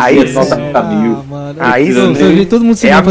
Aí 0.01 0.27
sim. 0.29 0.39
Aí 1.61 1.93
sim. 1.93 2.45
Todo 2.47 2.65
mundo 2.65 2.77
se 2.77 2.89
é 2.89 2.93
a. 2.93 3.03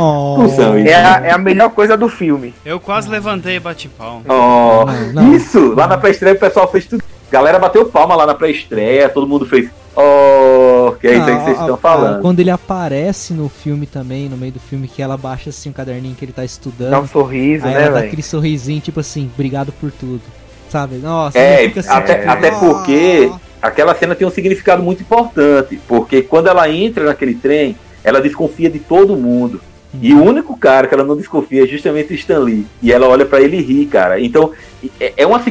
Oh. 0.00 0.44
É, 0.86 0.94
a, 0.94 1.20
é 1.26 1.32
a 1.32 1.38
melhor 1.38 1.70
coisa 1.70 1.96
do 1.96 2.08
filme. 2.08 2.54
Eu 2.64 2.78
quase 2.78 3.08
levantei 3.08 3.56
e 3.56 3.60
bati 3.60 3.88
palma. 3.88 4.22
Oh, 4.28 4.84
não, 4.84 5.12
não. 5.12 5.34
Isso! 5.34 5.74
Lá 5.74 5.88
na 5.88 5.98
pré-estreia 5.98 6.36
o 6.36 6.38
pessoal 6.38 6.70
fez 6.70 6.86
tudo. 6.86 7.02
Galera 7.32 7.58
bateu 7.58 7.86
palma 7.86 8.14
lá 8.14 8.26
na 8.26 8.34
pré-estreia, 8.34 9.08
todo 9.08 9.26
mundo 9.26 9.44
fez. 9.44 9.70
Oh, 9.96 10.92
que 11.00 11.08
é 11.08 11.16
isso 11.16 11.28
aí 11.28 11.36
que 11.36 11.44
vocês 11.44 11.60
estão 11.60 11.76
falando. 11.76 12.22
Quando 12.22 12.38
ele 12.38 12.50
aparece 12.50 13.32
no 13.34 13.48
filme 13.48 13.86
também, 13.86 14.28
no 14.28 14.36
meio 14.36 14.52
do 14.52 14.60
filme, 14.60 14.86
que 14.86 15.02
ela 15.02 15.16
baixa 15.16 15.50
assim 15.50 15.70
o 15.70 15.72
caderninho 15.72 16.14
que 16.14 16.24
ele 16.24 16.32
tá 16.32 16.44
estudando. 16.44 16.90
Dá 16.90 17.00
um 17.00 17.08
sorriso, 17.08 17.66
aí 17.66 17.74
né, 17.74 17.86
ela 17.86 18.00
dá 18.00 18.06
aquele 18.06 18.22
sorrisinho, 18.22 18.80
tipo 18.80 19.00
assim, 19.00 19.28
obrigado 19.34 19.72
por 19.72 19.90
tudo 19.90 20.22
sabe? 20.70 20.96
Nossa, 20.96 21.38
é, 21.38 21.66
assim, 21.66 21.88
até, 21.88 22.26
até 22.26 22.50
porque 22.52 23.30
aquela 23.60 23.94
cena 23.94 24.14
tem 24.14 24.26
um 24.26 24.30
significado 24.30 24.82
muito 24.82 25.02
importante, 25.02 25.80
porque 25.86 26.22
quando 26.22 26.48
ela 26.48 26.68
entra 26.70 27.04
naquele 27.04 27.34
trem, 27.34 27.76
ela 28.02 28.20
desconfia 28.20 28.70
de 28.70 28.78
todo 28.78 29.16
mundo. 29.16 29.60
E 30.00 30.14
o 30.14 30.22
único 30.22 30.56
cara 30.56 30.86
que 30.86 30.94
ela 30.94 31.04
não 31.04 31.16
desconfia 31.16 31.64
é 31.64 31.66
justamente 31.66 32.12
o 32.12 32.16
Stan 32.16 32.38
Lee. 32.38 32.66
E 32.80 32.92
ela 32.92 33.08
olha 33.08 33.26
para 33.26 33.40
ele 33.40 33.56
e 33.56 33.62
ri, 33.62 33.86
cara. 33.86 34.20
Então, 34.20 34.52
é, 35.00 35.12
é 35.16 35.26
uma. 35.26 35.42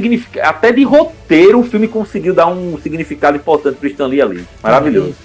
Até 0.41 0.71
de 0.71 0.83
roteiro, 0.83 1.59
o 1.59 1.63
filme 1.63 1.87
conseguiu 1.87 2.33
dar 2.33 2.47
um 2.47 2.77
significado 2.81 3.35
importante 3.35 3.77
pro 3.77 3.89
Stan 3.89 4.07
Lee 4.07 4.21
ali. 4.21 4.45
Maravilhoso. 4.63 5.15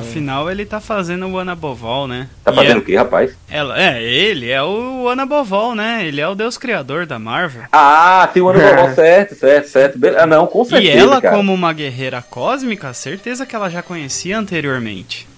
Afinal, 0.00 0.50
ele 0.50 0.64
tá 0.64 0.80
fazendo 0.80 1.26
o 1.28 1.38
Ana 1.38 1.54
Bovol, 1.54 2.08
né? 2.08 2.28
Tá 2.44 2.52
fazendo 2.52 2.76
é... 2.76 2.78
o 2.78 2.82
quê, 2.82 2.96
rapaz? 2.96 3.36
Ela, 3.48 3.80
é, 3.80 4.02
ele 4.02 4.50
é 4.50 4.62
o 4.62 5.08
Ana 5.08 5.24
Bovol, 5.26 5.74
né? 5.74 6.04
Ele 6.04 6.20
é 6.20 6.28
o 6.28 6.34
deus 6.34 6.58
criador 6.58 7.06
da 7.06 7.18
Marvel. 7.18 7.62
Ah, 7.70 8.28
tem 8.32 8.42
o 8.42 8.48
Ana 8.48 8.58
Bovol, 8.58 8.94
certo, 8.94 9.34
certo, 9.34 9.68
certo. 9.68 9.98
Ah, 10.18 10.26
não, 10.26 10.46
com 10.46 10.64
certeza. 10.64 10.92
E 10.92 10.98
ela, 10.98 11.20
cara. 11.20 11.36
como 11.36 11.52
uma 11.52 11.72
guerreira 11.72 12.22
cósmica, 12.22 12.92
certeza 12.92 13.46
que 13.46 13.54
ela 13.54 13.68
já 13.68 13.82
conhecia 13.82 14.38
anteriormente. 14.38 15.31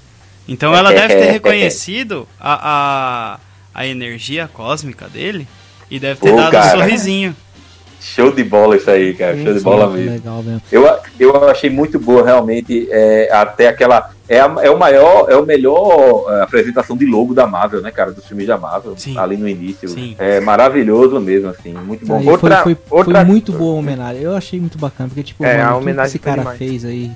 Então 0.46 0.74
ela 0.74 0.92
deve 0.92 1.14
ter 1.14 1.30
reconhecido 1.33 2.28
a, 2.38 3.38
a, 3.74 3.80
a 3.83 3.87
energia 3.87 4.48
cósmica 4.52 5.09
dele 5.09 5.46
e 5.90 5.98
deve 5.98 6.20
ter 6.20 6.35
dado 6.35 6.50
cara. 6.50 6.76
um 6.76 6.80
sorrisinho. 6.80 7.37
Show 8.04 8.30
de 8.30 8.44
bola 8.44 8.76
isso 8.76 8.90
aí, 8.90 9.14
cara. 9.14 9.35
Show 9.42 9.54
de 9.54 9.61
bola 9.61 9.88
mesmo. 9.88 10.11
Legal 10.11 10.42
mesmo. 10.42 10.61
Eu, 10.70 10.87
eu 11.18 11.48
achei 11.48 11.70
muito 11.70 11.98
boa, 11.98 12.22
realmente. 12.22 12.87
É, 12.90 13.30
até 13.33 13.68
aquela. 13.68 14.11
É, 14.28 14.40
a, 14.40 14.54
é 14.62 14.68
o 14.68 14.78
maior, 14.78 15.26
é 15.30 15.37
o 15.37 15.46
melhor 15.46 16.26
é, 16.28 16.42
apresentação 16.42 16.98
de 16.98 17.07
logo 17.07 17.33
da 17.33 17.46
Marvel, 17.46 17.80
né, 17.80 17.90
cara? 17.90 18.12
Dos 18.12 18.26
filmes 18.26 18.46
da 18.46 18.59
Marvel. 18.59 18.94
Sim. 18.98 19.16
Ali 19.16 19.38
no 19.38 19.48
início. 19.48 19.88
Sim. 19.88 20.14
É 20.18 20.38
maravilhoso 20.38 21.18
mesmo, 21.18 21.48
assim. 21.48 21.72
Muito 21.72 22.04
bom. 22.04 22.18
Aí, 22.18 22.28
outra, 22.28 22.62
foi, 22.62 22.74
foi, 22.74 22.98
outra... 22.98 23.20
foi 23.20 23.24
muito 23.24 23.52
boa 23.52 23.74
a 23.74 23.78
homenagem. 23.78 24.22
Eu 24.22 24.37
achei 24.37 24.61
muito 24.61 24.76
bacana, 24.76 25.09
porque, 25.09 25.22
tipo, 25.22 25.42
é, 25.42 25.57
mano, 25.57 25.70
a 25.70 25.76
homenagem 25.76 26.11
que 26.11 26.16
esse 26.16 26.24
cara 26.24 26.40
demais. 26.42 26.59
fez 26.59 26.85
aí 26.85 27.11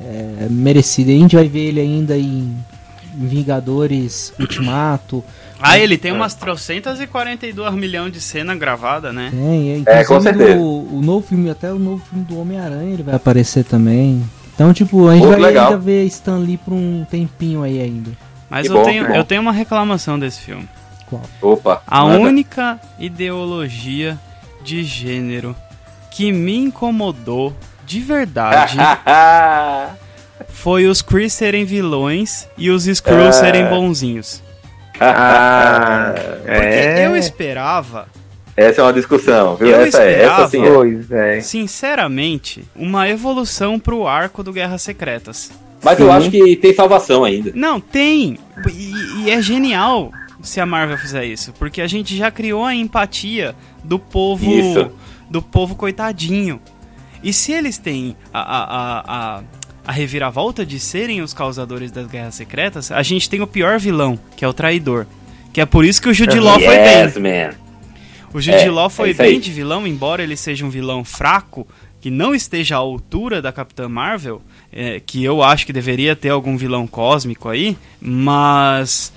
é, 0.00 0.48
merecido. 0.50 1.10
A 1.10 1.14
gente 1.14 1.36
vai 1.36 1.48
ver 1.48 1.68
ele 1.68 1.80
ainda 1.80 2.16
em, 2.16 2.56
Vingadores 3.16 4.32
Ultimato. 4.38 5.24
Ah, 5.60 5.78
ele 5.78 5.96
tem 5.96 6.12
umas 6.12 6.34
trocentas 6.34 7.00
e 7.00 7.06
42 7.06 7.74
milhões 7.74 8.12
de 8.12 8.20
cena 8.20 8.54
gravada, 8.54 9.12
né? 9.12 9.30
Tem, 9.30 9.84
é, 9.86 10.00
é 10.00 10.04
com 10.04 10.20
certeza. 10.20 10.56
Do, 10.56 10.96
o 10.96 11.00
novo 11.00 11.26
filme, 11.26 11.48
até 11.48 11.72
o 11.72 11.78
novo 11.78 12.04
filme 12.04 12.24
do 12.24 12.38
Homem-Aranha 12.38 12.92
ele 12.92 13.02
vai 13.02 13.14
aparecer 13.14 13.64
também. 13.64 14.22
Então, 14.54 14.72
tipo, 14.72 15.08
a 15.08 15.14
gente 15.14 15.24
Pô, 15.24 15.30
vai 15.30 15.40
legal. 15.40 15.66
ainda 15.66 15.78
ver 15.78 16.04
Stan 16.06 16.38
Lee 16.38 16.58
por 16.58 16.74
um 16.74 17.04
tempinho 17.08 17.62
aí 17.62 17.80
ainda. 17.80 18.10
Mas 18.50 18.66
eu, 18.66 18.74
bom, 18.74 18.82
tenho, 18.84 19.06
eu 19.06 19.24
tenho 19.24 19.40
uma 19.40 19.52
reclamação 19.52 20.18
desse 20.18 20.40
filme. 20.40 20.68
Qual? 21.06 21.22
Opa! 21.40 21.82
A 21.86 22.02
manda. 22.04 22.18
única 22.20 22.80
ideologia 22.98 24.18
de 24.62 24.82
gênero 24.82 25.56
que 26.10 26.30
me 26.30 26.56
incomodou 26.56 27.54
de 27.86 28.00
verdade 28.00 28.76
foi 30.48 30.86
os 30.86 31.02
Kree 31.02 31.28
serem 31.28 31.64
vilões 31.64 32.48
e 32.56 32.70
os 32.70 32.86
Skrulls 32.86 33.36
é. 33.36 33.40
serem 33.40 33.66
bonzinhos. 33.66 34.42
Ah, 35.00 36.14
Porque 36.42 36.50
é. 36.50 37.06
eu 37.06 37.16
esperava. 37.16 38.06
Essa 38.56 38.80
é 38.80 38.84
uma 38.84 38.92
discussão, 38.92 39.56
viu? 39.56 39.68
Eu 39.68 39.80
essa 39.80 39.98
esperava, 39.98 40.42
é, 40.42 40.42
essa 40.42 40.48
sim 40.48 40.62
é. 41.10 41.40
Sinceramente, 41.40 42.64
uma 42.74 43.08
evolução 43.08 43.78
pro 43.80 44.06
arco 44.06 44.44
do 44.44 44.52
Guerras 44.52 44.82
Secretas. 44.82 45.50
Mas 45.82 46.00
eu 46.00 46.10
acho 46.10 46.30
que 46.30 46.56
tem 46.56 46.72
salvação 46.72 47.24
ainda. 47.24 47.52
Não, 47.54 47.78
tem. 47.78 48.38
E, 48.72 49.24
e, 49.24 49.30
é 49.30 49.42
genial 49.42 50.10
se 50.42 50.60
a 50.60 50.64
Marvel 50.64 50.96
fizer 50.96 51.24
isso. 51.26 51.52
Porque 51.58 51.82
a 51.82 51.86
gente 51.86 52.16
já 52.16 52.30
criou 52.30 52.64
a 52.64 52.74
empatia 52.74 53.54
do 53.82 53.98
povo. 53.98 54.50
Isso. 54.50 54.90
Do 55.28 55.42
povo 55.42 55.74
coitadinho. 55.74 56.60
E 57.24 57.32
se 57.32 57.52
eles 57.52 57.78
têm 57.78 58.14
a, 58.30 58.40
a, 58.40 59.00
a, 59.38 59.42
a, 59.86 59.92
reviravolta 59.92 60.64
de 60.64 60.78
serem 60.78 61.22
os 61.22 61.32
causadores 61.32 61.90
das 61.90 62.06
guerras 62.06 62.34
secretas, 62.34 62.92
a 62.92 63.02
gente 63.02 63.30
tem 63.30 63.40
o 63.40 63.46
pior 63.46 63.80
vilão, 63.80 64.18
que 64.36 64.44
é 64.44 64.48
o 64.48 64.52
traidor. 64.52 65.06
Que 65.50 65.62
é 65.62 65.66
por 65.66 65.86
isso 65.86 66.02
que 66.02 66.08
o 66.10 66.12
Jude 66.12 66.38
Law 66.38 66.60
yes, 66.60 66.66
foi 66.66 67.22
bem. 67.22 67.48
Man. 67.48 67.54
O 68.34 68.40
Jude 68.40 68.58
é, 68.58 68.70
Law 68.70 68.90
foi 68.90 69.10
é 69.10 69.14
bem 69.14 69.40
de 69.40 69.50
vilão, 69.50 69.86
embora 69.86 70.22
ele 70.22 70.36
seja 70.36 70.66
um 70.66 70.68
vilão 70.68 71.02
fraco, 71.02 71.66
que 71.98 72.10
não 72.10 72.34
esteja 72.34 72.74
à 72.74 72.78
altura 72.78 73.40
da 73.40 73.50
Capitã 73.50 73.88
Marvel, 73.88 74.42
é, 74.70 75.00
que 75.00 75.24
eu 75.24 75.42
acho 75.42 75.64
que 75.64 75.72
deveria 75.72 76.14
ter 76.14 76.28
algum 76.28 76.58
vilão 76.58 76.86
cósmico 76.86 77.48
aí, 77.48 77.78
mas 77.98 79.10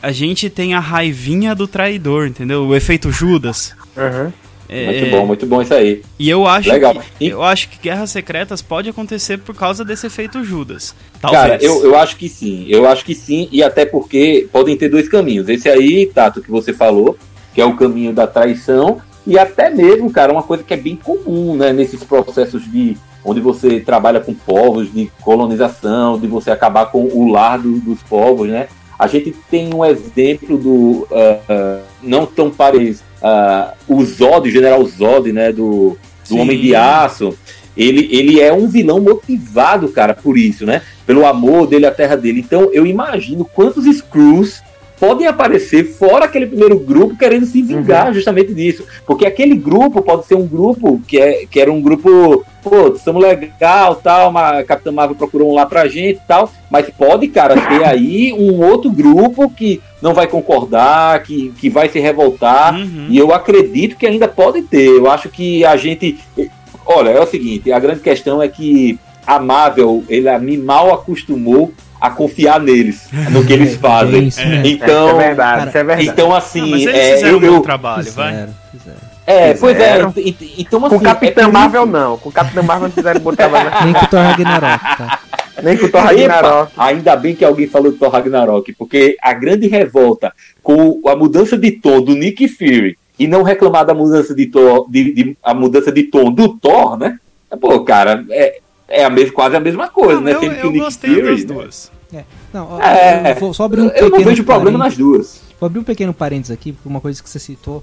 a 0.00 0.12
gente 0.12 0.48
tem 0.48 0.74
a 0.74 0.78
raivinha 0.80 1.56
do 1.56 1.66
traidor, 1.66 2.28
entendeu? 2.28 2.64
O 2.64 2.76
efeito 2.76 3.10
Judas. 3.10 3.74
Uhum. 3.96 4.32
É, 4.68 4.84
muito 4.84 5.10
bom, 5.10 5.26
muito 5.26 5.46
bom 5.46 5.62
isso 5.62 5.72
aí. 5.72 6.02
E 6.18 6.28
eu 6.28 6.46
acho 6.46 6.68
Legal. 6.68 6.94
que 6.94 7.24
e... 7.24 7.28
eu 7.28 7.42
acho 7.42 7.70
que 7.70 7.78
Guerras 7.78 8.10
Secretas 8.10 8.60
pode 8.60 8.88
acontecer 8.88 9.38
por 9.38 9.54
causa 9.54 9.84
desse 9.84 10.06
efeito 10.06 10.44
Judas. 10.44 10.94
Talvez. 11.20 11.42
Cara, 11.42 11.58
eu, 11.62 11.82
eu 11.84 11.96
acho 11.98 12.16
que 12.16 12.28
sim. 12.28 12.66
Eu 12.68 12.86
acho 12.86 13.04
que 13.04 13.14
sim, 13.14 13.48
e 13.50 13.62
até 13.62 13.86
porque 13.86 14.46
podem 14.52 14.76
ter 14.76 14.90
dois 14.90 15.08
caminhos. 15.08 15.48
Esse 15.48 15.68
aí, 15.68 16.06
Tato, 16.06 16.42
que 16.42 16.50
você 16.50 16.72
falou, 16.72 17.16
que 17.54 17.60
é 17.60 17.64
o 17.64 17.76
caminho 17.76 18.12
da 18.12 18.26
traição, 18.26 19.00
e 19.26 19.38
até 19.38 19.70
mesmo, 19.70 20.10
cara, 20.10 20.32
uma 20.32 20.42
coisa 20.42 20.62
que 20.62 20.74
é 20.74 20.76
bem 20.76 20.96
comum, 20.96 21.56
né, 21.56 21.72
nesses 21.72 22.04
processos 22.04 22.70
de 22.70 22.96
onde 23.24 23.40
você 23.40 23.80
trabalha 23.80 24.20
com 24.20 24.32
povos, 24.32 24.92
de 24.92 25.10
colonização, 25.22 26.18
de 26.18 26.26
você 26.26 26.50
acabar 26.50 26.86
com 26.86 27.04
o 27.04 27.30
lar 27.30 27.58
do, 27.58 27.78
dos 27.80 28.02
povos, 28.02 28.48
né? 28.48 28.68
A 28.98 29.06
gente 29.06 29.34
tem 29.50 29.72
um 29.72 29.84
exemplo 29.84 30.56
do 30.58 30.70
uh, 30.70 31.04
uh, 31.10 31.82
não 32.02 32.26
tão 32.26 32.50
parecido 32.50 33.07
uh, 33.22 33.74
o 33.86 34.04
Zod, 34.04 34.48
o 34.48 34.52
General 34.52 34.84
Zod, 34.86 35.32
né, 35.32 35.52
do, 35.52 35.96
do 36.28 36.36
Homem 36.36 36.60
de 36.60 36.74
Aço, 36.74 37.36
ele, 37.76 38.08
ele 38.10 38.40
é 38.40 38.52
um 38.52 38.66
vilão 38.66 39.00
motivado, 39.00 39.88
cara, 39.88 40.12
por 40.12 40.36
isso, 40.36 40.66
né? 40.66 40.82
Pelo 41.06 41.24
amor 41.24 41.68
dele 41.68 41.86
à 41.86 41.92
terra 41.92 42.16
dele. 42.16 42.40
Então 42.40 42.70
eu 42.72 42.84
imagino 42.84 43.44
quantos 43.44 43.84
Screws 43.84 44.60
podem 44.98 45.26
aparecer 45.26 45.84
fora 45.84 46.24
aquele 46.24 46.46
primeiro 46.46 46.78
grupo 46.78 47.16
querendo 47.16 47.46
se 47.46 47.62
vingar 47.62 48.12
justamente 48.12 48.52
disso. 48.52 48.84
Porque 49.06 49.26
aquele 49.26 49.54
grupo 49.54 50.02
pode 50.02 50.26
ser 50.26 50.34
um 50.34 50.46
grupo 50.46 51.00
que, 51.06 51.18
é, 51.18 51.46
que 51.50 51.60
era 51.60 51.72
um 51.72 51.80
grupo, 51.80 52.44
pô, 52.62 52.88
estamos 52.94 53.22
legal, 53.22 53.94
tal, 53.96 54.36
a 54.36 54.64
Capitã 54.64 54.90
Marvel 54.92 55.16
procurou 55.16 55.50
um 55.50 55.54
lá 55.54 55.66
pra 55.66 55.86
gente 55.88 56.20
tal, 56.26 56.50
mas 56.70 56.88
pode, 56.90 57.28
cara, 57.28 57.54
ter 57.54 57.84
aí 57.86 58.32
um 58.32 58.62
outro 58.64 58.90
grupo 58.90 59.50
que 59.50 59.80
não 60.02 60.14
vai 60.14 60.26
concordar, 60.26 61.22
que, 61.22 61.52
que 61.58 61.68
vai 61.68 61.88
se 61.88 61.98
revoltar, 61.98 62.74
Uhum. 62.74 63.06
e 63.08 63.18
eu 63.18 63.32
acredito 63.32 63.96
que 63.96 64.06
ainda 64.06 64.28
pode 64.28 64.62
ter. 64.62 64.86
Eu 64.88 65.10
acho 65.10 65.28
que 65.28 65.64
a 65.64 65.76
gente. 65.76 66.18
Olha, 66.86 67.10
é 67.10 67.20
o 67.20 67.26
seguinte: 67.26 67.72
a 67.72 67.78
grande 67.78 68.00
questão 68.00 68.42
é 68.42 68.48
que 68.48 68.98
a 69.26 69.38
Marvel, 69.38 70.04
ela 70.08 70.38
me 70.38 70.56
mal 70.56 70.94
acostumou 70.94 71.72
a 72.00 72.10
confiar 72.10 72.60
neles, 72.60 73.08
no 73.30 73.44
que 73.44 73.52
eles 73.52 73.74
É 73.74 73.78
fazem. 73.78 74.28
isso 74.28 74.40
mesmo. 74.46 74.66
Então, 74.66 75.08
isso 75.08 75.20
é 75.20 75.26
verdade, 75.26 75.56
cara, 75.58 75.68
isso 75.68 75.78
é 75.78 75.84
verdade. 75.84 76.08
então 76.08 76.34
assim, 76.34 76.70
mas 76.70 76.82
eles 76.82 76.94
é, 76.96 77.14
fizeram 77.14 77.28
eu, 77.32 77.36
um 77.36 77.40
bom 77.40 77.56
eu- 77.56 77.60
trabalho, 77.60 78.12
vai. 78.12 78.30
Fizeram, 78.32 78.54
fizeram. 78.72 78.98
é, 79.26 79.54
pois 79.54 79.76
é, 79.76 79.84
Fizeram. 79.88 80.08
ent- 80.16 80.26
ent- 80.42 80.54
então 80.58 80.86
assim, 80.86 80.96
com 80.98 81.02
Capitã 81.04 81.42
é 81.42 81.44
por 81.44 81.52
Marvel 81.52 81.82
isso- 81.82 81.92
não. 81.92 82.18
Com 82.18 82.30
Capitã 82.30 82.62
Marvel 82.62 82.88
não 82.88 82.94
fizeram 82.94 83.20
bom 83.20 83.34
trabalho. 83.34 83.70
Nem 83.84 83.92
com 83.94 84.04
o 84.04 84.08
Thor 84.08 84.20
Ragnarok, 84.20 84.84
tá? 84.96 85.18
Nem 85.62 85.76
com 85.76 85.86
o 85.86 85.88
Thor 85.88 86.00
Epa, 86.00 86.08
Ragnarok. 86.10 86.72
ainda 86.78 87.16
bem 87.16 87.34
que 87.34 87.44
alguém 87.44 87.66
falou 87.66 87.90
do 87.90 87.98
Thor 87.98 88.10
Ragnarok, 88.10 88.72
porque 88.74 89.16
a 89.20 89.32
grande 89.32 89.66
revolta 89.66 90.32
com 90.62 91.00
a 91.06 91.16
mudança 91.16 91.58
de 91.58 91.72
tom 91.72 92.00
do 92.00 92.14
Nick 92.14 92.46
Fury 92.46 92.96
e 93.18 93.26
não 93.26 93.42
reclamar 93.42 93.84
da 93.84 93.92
mudança 93.92 94.32
de 94.34 94.46
tom, 94.46 94.86
de, 94.88 95.12
de- 95.12 95.36
a 95.42 95.52
mudança 95.52 95.90
de 95.90 96.04
tom 96.04 96.30
do 96.32 96.50
Thor, 96.50 96.96
né? 96.96 97.18
Pô, 97.60 97.80
cara, 97.80 98.24
é, 98.30 98.58
é 98.88 99.04
a 99.04 99.10
mesma, 99.10 99.32
quase 99.32 99.56
a 99.56 99.60
mesma 99.60 99.88
coisa, 99.88 100.14
Não, 100.16 100.22
né? 100.22 100.32
eu, 100.34 100.40
Sendo 100.40 100.54
que 100.56 100.66
eu 100.66 100.72
gostei 100.72 101.14
Fury, 101.14 101.22
das 101.30 101.40
né? 101.44 101.46
duas. 101.54 101.92
Não, 102.52 102.68
ó, 102.72 102.80
É, 102.80 103.32
eu 103.32 103.34
vou 103.36 103.52
só 103.54 103.64
abrir 103.64 103.82
um 103.82 103.88
eu 103.88 104.02
não 104.04 104.10
pequeno 104.10 104.30
vejo 104.30 104.44
problema 104.44 104.78
nas 104.78 104.94
parênteses. 104.94 104.98
duas. 104.98 105.40
Vou 105.60 105.66
abrir 105.66 105.80
um 105.80 105.84
pequeno 105.84 106.14
parênteses 106.14 106.50
aqui, 106.50 106.72
por 106.72 106.88
uma 106.88 107.00
coisa 107.00 107.22
que 107.22 107.28
você 107.28 107.38
citou 107.38 107.82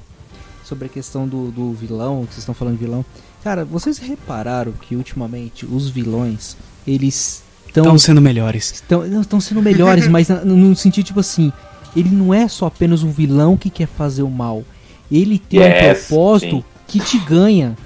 sobre 0.63 0.87
a 0.87 0.89
questão 0.89 1.27
do, 1.27 1.51
do 1.51 1.73
vilão, 1.73 2.21
que 2.25 2.33
vocês 2.33 2.39
estão 2.39 2.55
falando 2.55 2.77
de 2.77 2.83
vilão. 2.83 3.05
Cara, 3.43 3.63
vocês 3.63 3.99
repararam 3.99 4.71
que 4.71 4.95
ultimamente 4.95 5.65
os 5.65 5.87
vilões, 5.89 6.57
eles 6.87 7.43
estão 7.67 7.83
Estão 7.83 7.97
sendo 7.99 8.19
melhores. 8.21 8.71
estão 8.71 9.05
não, 9.05 9.21
estão 9.21 9.39
sendo 9.39 9.61
melhores, 9.61 10.07
mas 10.09 10.29
no 10.29 10.75
sentido 10.75 11.05
tipo 11.05 11.19
assim, 11.19 11.53
ele 11.95 12.09
não 12.09 12.33
é 12.33 12.47
só 12.47 12.65
apenas 12.65 13.03
um 13.03 13.11
vilão 13.11 13.55
que 13.55 13.69
quer 13.69 13.87
fazer 13.87 14.23
o 14.23 14.29
mal. 14.29 14.63
Ele 15.11 15.37
tem 15.37 15.59
um 15.59 15.63
Yes, 15.63 16.07
propósito 16.07 16.55
sim. 16.57 16.63
que 16.87 16.99
te 16.99 17.19
ganha. 17.19 17.77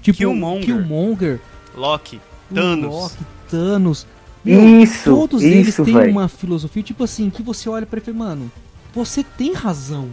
Tipo, 0.00 0.18
Killmonger. 0.18 0.64
Killmonger, 0.64 1.40
Loki, 1.74 2.20
o 2.50 2.54
Thanos. 2.54 2.94
Loki, 2.94 3.16
Thanos. 3.50 4.06
Meu, 4.44 4.60
Isso, 4.80 5.10
todos 5.10 5.42
eles 5.42 5.68
isso, 5.68 5.84
têm 5.84 5.94
velho. 5.94 6.12
uma 6.12 6.28
filosofia, 6.28 6.82
tipo 6.82 7.02
assim, 7.02 7.28
que 7.30 7.42
você 7.42 7.68
olha 7.68 7.84
pra 7.84 7.98
ele 7.98 8.08
e 8.10 8.12
fala, 8.12 8.28
mano, 8.30 8.50
você 8.94 9.24
tem 9.36 9.52
razão. 9.52 10.08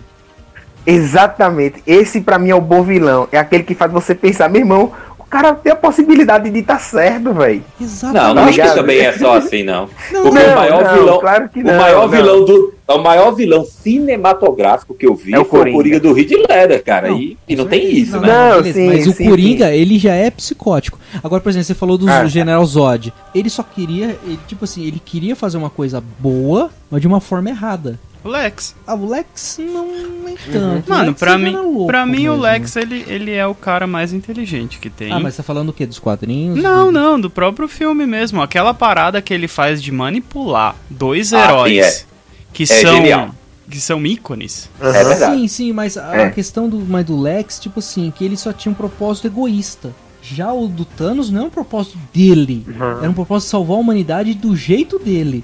Exatamente. 0.85 1.81
Esse 1.85 2.19
pra 2.21 2.37
mim 2.39 2.49
é 2.49 2.55
o 2.55 2.61
bom 2.61 2.83
vilão. 2.83 3.27
É 3.31 3.37
aquele 3.37 3.63
que 3.63 3.75
faz 3.75 3.91
você 3.91 4.13
pensar, 4.13 4.49
meu 4.49 4.61
irmão, 4.61 4.91
o 5.19 5.23
cara 5.23 5.53
tem 5.53 5.71
a 5.71 5.75
possibilidade 5.75 6.49
de 6.49 6.59
estar 6.59 6.79
certo, 6.79 7.33
velho. 7.33 7.63
Exatamente. 7.79 8.25
Não, 8.27 8.33
não 8.35 8.43
acho 8.43 8.51
que 8.53 8.61
ligado? 8.61 8.75
também 8.75 8.99
é 8.99 9.11
só 9.13 9.37
assim, 9.37 9.63
não. 9.63 9.87
Não, 10.11 10.23
Porque 10.23 10.39
não, 10.43 10.51
o 10.51 10.55
maior 10.55 10.83
não, 10.83 10.93
vilão, 10.95 11.19
claro 11.19 11.49
que 11.49 11.59
o 11.61 11.63
não, 11.63 11.77
maior 11.77 12.01
não. 12.01 12.09
vilão 12.09 12.45
do, 12.45 12.73
o 12.87 12.97
maior 12.99 13.31
vilão 13.31 13.63
cinematográfico 13.65 14.93
que 14.93 15.05
eu 15.05 15.15
vi 15.15 15.33
É 15.33 15.39
o 15.39 15.45
foi 15.45 15.59
Coringa. 15.59 15.75
o 15.75 15.77
Coringa 15.77 15.99
do 15.99 16.17
Heath 16.19 16.31
Ledger, 16.49 16.83
cara. 16.83 17.09
Não, 17.09 17.19
e, 17.19 17.37
e 17.47 17.55
não 17.55 17.65
tem 17.65 17.91
isso, 17.95 18.13
Não, 18.13 18.21
né? 18.21 18.27
Não, 18.27 18.57
beleza, 18.57 18.79
sim, 18.79 18.87
mas 18.87 19.07
o 19.07 19.13
sim, 19.13 19.29
Coringa, 19.29 19.71
ele 19.71 19.97
já 19.97 20.13
é 20.13 20.29
psicótico. 20.29 20.99
Agora, 21.23 21.41
por 21.41 21.49
exemplo, 21.49 21.65
você 21.65 21.73
falou 21.75 21.97
do 21.97 22.09
Ah. 22.09 22.25
General 22.25 22.65
Zod. 22.65 23.13
Ele 23.33 23.49
só 23.49 23.63
queria, 23.63 24.17
ele, 24.25 24.39
tipo 24.47 24.65
assim, 24.65 24.85
ele 24.85 25.01
queria 25.03 25.35
fazer 25.35 25.57
uma 25.57 25.69
coisa 25.69 26.03
boa, 26.19 26.69
mas 26.91 27.01
de 27.01 27.07
uma 27.07 27.19
forma 27.21 27.49
errada. 27.49 27.99
O 28.23 28.29
Lex. 28.29 28.73
Ah, 28.87 28.95
o 28.95 29.09
Lex 29.09 29.57
não 29.59 29.85
nem 30.23 30.37
tanto. 30.49 30.87
O 30.87 30.89
Mano, 30.89 31.07
Lex 31.09 31.19
pra 31.19 31.37
mim, 31.37 31.51
louco 31.55 31.87
pra 31.87 32.05
mim 32.05 32.29
o 32.29 32.31
mesmo. 32.31 32.41
Lex, 32.41 32.75
ele, 32.77 33.03
ele 33.07 33.31
é 33.31 33.45
o 33.45 33.53
cara 33.53 33.85
mais 33.85 34.13
inteligente 34.13 34.79
que 34.79 34.89
tem. 34.89 35.11
Ah, 35.11 35.19
mas 35.19 35.33
você 35.33 35.37
tá 35.37 35.43
falando 35.43 35.69
o 35.69 35.73
quê? 35.73 35.85
Dos 35.85 35.99
quadrinhos? 35.99 36.57
Não, 36.61 36.85
Do- 36.85 36.91
não, 36.93 37.19
do 37.19 37.29
próprio 37.29 37.67
filme 37.67 38.05
mesmo. 38.05 38.41
Aquela 38.41 38.73
parada 38.73 39.21
que 39.21 39.33
ele 39.33 39.49
faz 39.49 39.83
de 39.83 39.91
manipular 39.91 40.73
dois 40.89 41.33
Ah, 41.33 41.37
sim, 41.39 41.43
heróis 41.43 42.07
que 42.53 42.65
são 42.67 42.95
genial. 42.97 43.29
que 43.69 43.79
são 43.79 44.05
ícones. 44.05 44.69
É 44.79 44.91
verdade. 44.91 45.35
Sim, 45.39 45.47
sim, 45.47 45.73
mas 45.73 45.97
a 45.97 46.15
É. 46.15 46.29
questão 46.29 46.69
do, 46.69 46.79
mas 46.79 47.05
do 47.05 47.19
Lex, 47.19 47.59
tipo 47.59 47.79
assim, 47.79 48.11
que 48.15 48.23
ele 48.23 48.37
só 48.37 48.53
tinha 48.53 48.71
um 48.71 48.75
propósito 48.75 49.27
egoísta. 49.27 49.91
Já 50.21 50.53
o 50.53 50.67
do 50.67 50.85
Thanos 50.85 51.29
não 51.29 51.41
é 51.43 51.45
um 51.45 51.49
propósito 51.49 51.97
dele. 52.13 52.65
Uhum. 52.67 52.99
Era 52.99 53.09
um 53.09 53.13
propósito 53.13 53.47
de 53.47 53.51
salvar 53.51 53.77
a 53.77 53.79
humanidade 53.79 54.33
do 54.35 54.55
jeito 54.55 54.97
dele. 54.99 55.43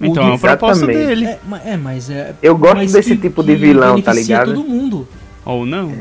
O 0.00 0.06
Então 0.06 0.24
do- 0.26 0.30
é 0.32 0.34
o 0.34 0.38
propósito 0.38 0.90
Exatamente. 0.90 1.08
dele. 1.08 1.26
É, 1.26 1.40
é, 1.72 1.76
mas 1.76 2.08
é. 2.10 2.34
Eu 2.42 2.56
gosto 2.56 2.76
mas 2.76 2.92
desse 2.92 3.10
que- 3.16 3.22
tipo 3.22 3.42
de 3.44 3.54
vilão, 3.54 4.00
tá 4.00 4.12
ligado? 4.12 4.54
todo 4.54 4.64
mundo, 4.66 5.06
Ou 5.44 5.66
não. 5.66 5.92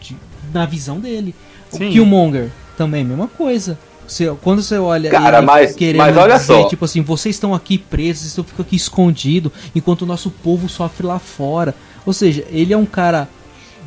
de- 0.00 0.16
na 0.52 0.66
visão 0.66 0.98
dele. 1.00 1.34
O 1.72 1.76
Sim. 1.76 1.90
Killmonger 1.90 2.50
também, 2.76 3.04
mesma 3.04 3.26
coisa. 3.28 3.78
Você, 4.06 4.32
quando 4.42 4.62
você 4.62 4.78
olha 4.78 5.10
Cara, 5.10 5.38
ele 5.38 5.46
mas- 5.46 5.74
querendo 5.74 5.98
mas 5.98 6.16
olha 6.16 6.34
dizer, 6.34 6.46
só. 6.46 6.68
tipo 6.68 6.84
assim, 6.84 7.00
vocês 7.02 7.34
estão 7.36 7.54
aqui 7.54 7.78
presos, 7.78 8.36
eu 8.36 8.44
fico 8.44 8.62
aqui 8.62 8.76
escondido, 8.76 9.50
enquanto 9.74 10.02
o 10.02 10.06
nosso 10.06 10.30
povo 10.30 10.68
sofre 10.68 11.06
lá 11.06 11.18
fora. 11.18 11.74
Ou 12.04 12.12
seja, 12.12 12.44
ele 12.50 12.72
é 12.72 12.76
um 12.76 12.84
cara 12.86 13.28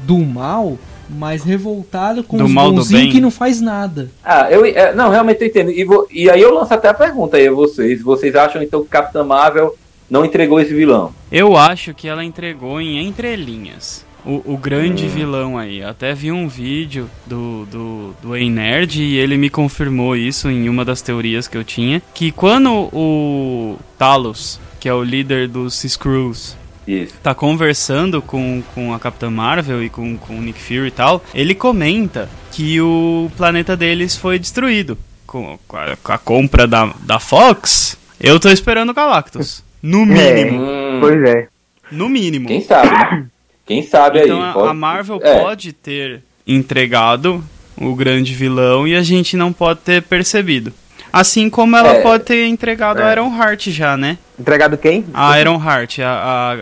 do 0.04 0.18
mal, 0.18 0.78
mas 1.10 1.44
revoltado 1.44 2.24
com 2.24 2.38
Do 2.38 2.46
os 2.46 2.52
mal 2.52 2.72
bonzinhos 2.72 3.14
que 3.14 3.22
não 3.22 3.30
faz 3.32 3.62
nada. 3.62 4.10
Ah, 4.24 4.48
eu 4.52 4.66
é, 4.66 4.94
não, 4.94 5.10
realmente 5.10 5.42
eu 5.42 5.48
entendo. 5.48 5.72
E, 5.72 5.84
vo- 5.84 6.08
e 6.12 6.30
aí 6.30 6.42
eu 6.42 6.54
lanço 6.54 6.74
até 6.74 6.90
a 6.90 6.94
pergunta 6.94 7.38
aí 7.38 7.48
a 7.48 7.52
vocês. 7.52 8.02
Vocês 8.02 8.36
acham 8.36 8.62
então 8.62 8.84
que 8.84 8.90
Capitã 8.90 9.24
Marvel 9.24 9.76
não 10.10 10.26
entregou 10.26 10.60
esse 10.60 10.74
vilão? 10.74 11.14
Eu 11.32 11.56
acho 11.56 11.94
que 11.94 12.08
ela 12.08 12.24
entregou 12.24 12.82
em 12.82 13.06
entrelinhas. 13.08 14.06
O, 14.28 14.54
o 14.54 14.58
grande 14.58 15.08
vilão 15.08 15.58
aí. 15.58 15.82
Até 15.82 16.14
vi 16.14 16.32
um 16.34 16.50
vídeo 16.50 17.10
do, 17.26 17.66
do, 17.72 18.16
do 18.22 18.36
Ei 18.36 18.50
Nerd 18.50 19.02
e 19.02 19.16
ele 19.16 19.38
me 19.38 19.50
confirmou 19.50 20.18
isso 20.18 20.50
em 20.50 20.68
uma 20.68 20.84
das 20.84 21.02
teorias 21.02 21.48
que 21.48 21.58
eu 21.58 21.64
tinha. 21.64 22.02
Que 22.14 22.30
quando 22.32 22.90
o 22.92 23.78
Talos, 23.98 24.60
que 24.82 24.90
é 24.90 24.94
o 24.94 25.02
líder 25.02 25.48
dos 25.48 25.82
Skrulls, 25.86 26.58
Isso. 26.86 27.14
tá 27.24 27.34
conversando 27.34 28.22
com, 28.22 28.62
com 28.76 28.94
a 28.94 29.00
Capitã 29.00 29.30
Marvel 29.30 29.82
e 29.82 29.90
com, 29.90 30.18
com 30.18 30.38
o 30.38 30.42
Nick 30.42 30.60
Fury 30.62 30.88
e 30.88 30.92
tal, 30.92 31.24
ele 31.34 31.56
comenta 31.56 32.30
que 32.52 32.82
o 32.82 33.32
planeta 33.38 33.78
deles 33.78 34.18
foi 34.18 34.38
destruído. 34.38 34.98
Com, 35.26 35.58
com 35.68 35.78
a, 35.78 35.96
com 36.04 36.12
a 36.12 36.18
compra 36.18 36.68
da, 36.68 36.94
da 37.04 37.18
Fox, 37.20 37.98
eu 38.20 38.40
tô 38.40 38.50
esperando 38.50 38.90
o 38.90 38.94
Galactus. 38.94 39.64
No 39.82 40.06
mínimo. 40.06 40.62
Hum, 40.64 40.98
Pois 41.00 41.24
é. 41.30 41.48
No 41.92 42.10
mínimo. 42.10 42.48
quem 42.50 42.60
sabe? 42.62 43.26
Quem 43.68 43.84
sabe 43.84 44.22
Então 44.24 44.42
aí. 44.42 44.50
a, 44.50 44.54
pode- 44.54 44.70
a 44.70 44.74
Marvel 44.74 45.20
é. 45.22 45.40
pode 45.40 45.74
ter 45.74 46.24
entregado 46.48 47.44
o 47.80 47.94
grande 47.94 48.34
vilão 48.34 48.88
e 48.88 48.96
a 48.96 49.04
gente 49.04 49.38
não 49.38 49.54
pode 49.54 49.82
ter 49.82 50.02
percebido. 50.02 50.74
Assim 51.14 51.50
como 51.50 51.76
ela 51.76 51.96
É. 51.96 52.02
pode 52.02 52.26
ter 52.26 52.46
entregado 52.48 53.00
a 53.02 53.10
É. 53.10 53.14
Iron 53.14 53.34
Heart 53.36 53.70
já, 53.70 53.96
né? 53.96 54.18
Entregado 54.40 54.78
quem? 54.78 55.06
A 55.14 55.40
Iron 55.40 55.56
Heart, 55.64 56.00
a, 56.00 56.10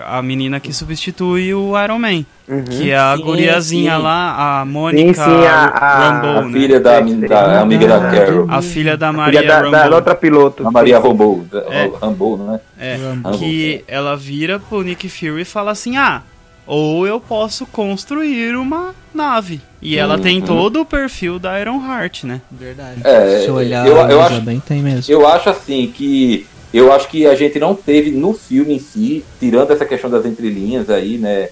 a, 0.08 0.20
a 0.20 0.22
menina 0.22 0.60
que 0.60 0.72
substitui 0.72 1.54
o 1.54 1.72
Iron 1.84 2.00
Man. 2.00 2.26
Uhum. 2.48 2.64
Que 2.64 2.92
é 2.92 2.98
a 2.98 3.16
Sim, 3.18 3.24
guriazinha 3.24 3.96
sim. 3.98 4.02
lá, 4.04 4.60
a 4.62 4.66
Mônica 4.66 5.14
sim, 5.26 5.46
a- 5.46 5.66
a- 5.66 5.98
Rambeau, 5.98 6.38
A 6.38 6.42
né? 6.44 6.52
filha 6.54 6.80
da, 6.80 6.92
da 7.00 7.62
amiga 7.62 7.88
da 7.88 8.00
Carol. 8.12 8.46
A 8.50 8.62
filha 8.62 8.96
da 8.96 9.08
Filha 9.10 9.18
Maria 9.24 9.42
da, 9.44 9.48
da, 9.48 9.62
Rambeau. 9.64 9.90
da 9.90 9.96
outra 9.96 10.16
piloto. 10.16 10.68
A 10.68 10.72
Maria 10.72 11.00
Rambeau. 11.00 11.44
É. 11.72 11.90
Rambeau, 12.02 12.38
né? 12.38 12.60
É, 12.80 12.96
Rambo. 12.98 13.32
que 13.40 13.84
ela 13.88 14.16
vira 14.16 14.60
pro 14.60 14.84
Nick 14.84 15.10
Fury 15.10 15.42
e 15.42 15.46
fala 15.46 15.72
assim: 15.72 15.98
Ah, 15.98 16.22
ou 16.66 17.06
eu 17.08 17.20
posso 17.20 17.66
construir 17.66 18.56
uma 18.56 18.94
nave. 19.14 19.62
E 19.82 19.98
ela 19.98 20.18
tem 20.18 20.42
todo 20.42 20.82
o 20.82 20.86
perfil 20.86 21.38
da 21.40 21.60
Iron 21.60 21.80
Heart, 21.86 22.24
né? 22.24 22.42
Verdade. 22.52 23.02
É, 23.04 23.42
Se 23.44 23.52
olhar, 23.52 23.86
eu- 23.88 23.96
eu 23.98 24.22
acho- 24.22 24.42
bem, 24.42 24.60
tem 24.60 24.82
mesmo. 24.82 25.12
Eu 25.14 25.28
acho 25.28 25.50
assim 25.50 25.92
que. 25.94 26.46
Eu 26.74 26.92
acho 26.92 27.08
que 27.08 27.26
a 27.26 27.36
gente 27.36 27.58
não 27.60 27.74
teve 27.74 28.12
no 28.12 28.34
filme 28.34 28.74
em 28.76 28.80
si, 28.80 29.24
tirando 29.40 29.72
essa 29.72 29.86
questão 29.86 30.10
das 30.10 30.26
entrelinhas 30.26 30.90
aí, 30.90 31.18
né? 31.18 31.48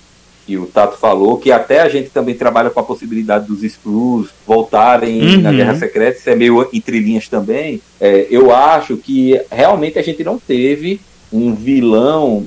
Que 0.46 0.58
o 0.58 0.66
Tato 0.66 0.98
falou, 0.98 1.38
que 1.38 1.50
até 1.50 1.80
a 1.80 1.88
gente 1.88 2.10
também 2.10 2.36
trabalha 2.36 2.70
com 2.70 2.78
a 2.80 2.84
possibilidade 2.84 3.48
dos 3.48 3.64
Skrulls 3.64 4.30
voltarem 4.46 5.22
Uhum. 5.36 5.42
na 5.42 5.54
Guerra 5.54 5.76
Secreta, 5.76 6.18
isso 6.20 6.30
é 6.30 6.36
meio 6.36 6.68
entrelinhas 6.74 7.30
também. 7.30 7.80
É, 8.02 8.28
eu 8.30 8.54
acho 8.54 8.98
que 8.98 9.40
realmente 9.50 9.98
a 9.98 10.02
gente 10.02 10.22
não 10.26 10.38
teve 10.38 11.00
um 11.32 11.56
vilão, 11.56 12.46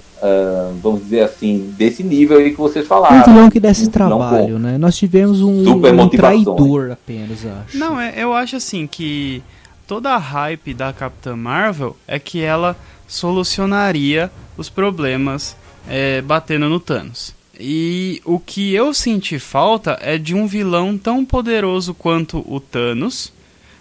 vamos 0.80 1.02
dizer 1.02 1.20
assim, 1.22 1.72
desse 1.76 2.02
nível 2.02 2.38
aí 2.38 2.50
que 2.50 2.56
vocês 2.56 2.84
Um 2.84 2.88
falaram. 2.88 3.24
vilão 3.24 3.50
que 3.50 3.60
desse 3.60 3.84
Não 3.84 3.90
trabalho, 3.90 4.58
né? 4.58 4.78
Nós 4.78 4.96
tivemos 4.96 5.40
um, 5.42 5.64
Super 5.64 5.94
um 5.94 6.08
traidor 6.08 6.90
apenas, 6.92 7.38
acho. 7.44 7.76
Não, 7.78 8.00
é- 8.00 8.14
eu 8.16 8.32
acho 8.32 8.56
assim 8.56 8.86
que 8.86 9.42
toda 9.86 10.10
a 10.10 10.18
hype 10.18 10.72
da 10.74 10.92
Capitã 10.92 11.36
Marvel 11.36 11.96
é 12.08 12.18
que 12.18 12.42
ela 12.42 12.76
solucionaria 13.06 14.30
os 14.56 14.68
problemas 14.68 15.56
é, 15.88 16.20
batendo 16.22 16.68
no 16.68 16.80
Thanos. 16.80 17.34
E 17.58 18.20
o 18.24 18.38
que 18.38 18.74
eu 18.74 18.92
senti 18.92 19.38
falta 19.38 19.98
é 20.02 20.18
de 20.18 20.34
um 20.34 20.46
vilão 20.46 20.96
tão 20.98 21.24
poderoso 21.24 21.94
quanto 21.94 22.44
o 22.52 22.58
Thanos 22.60 23.32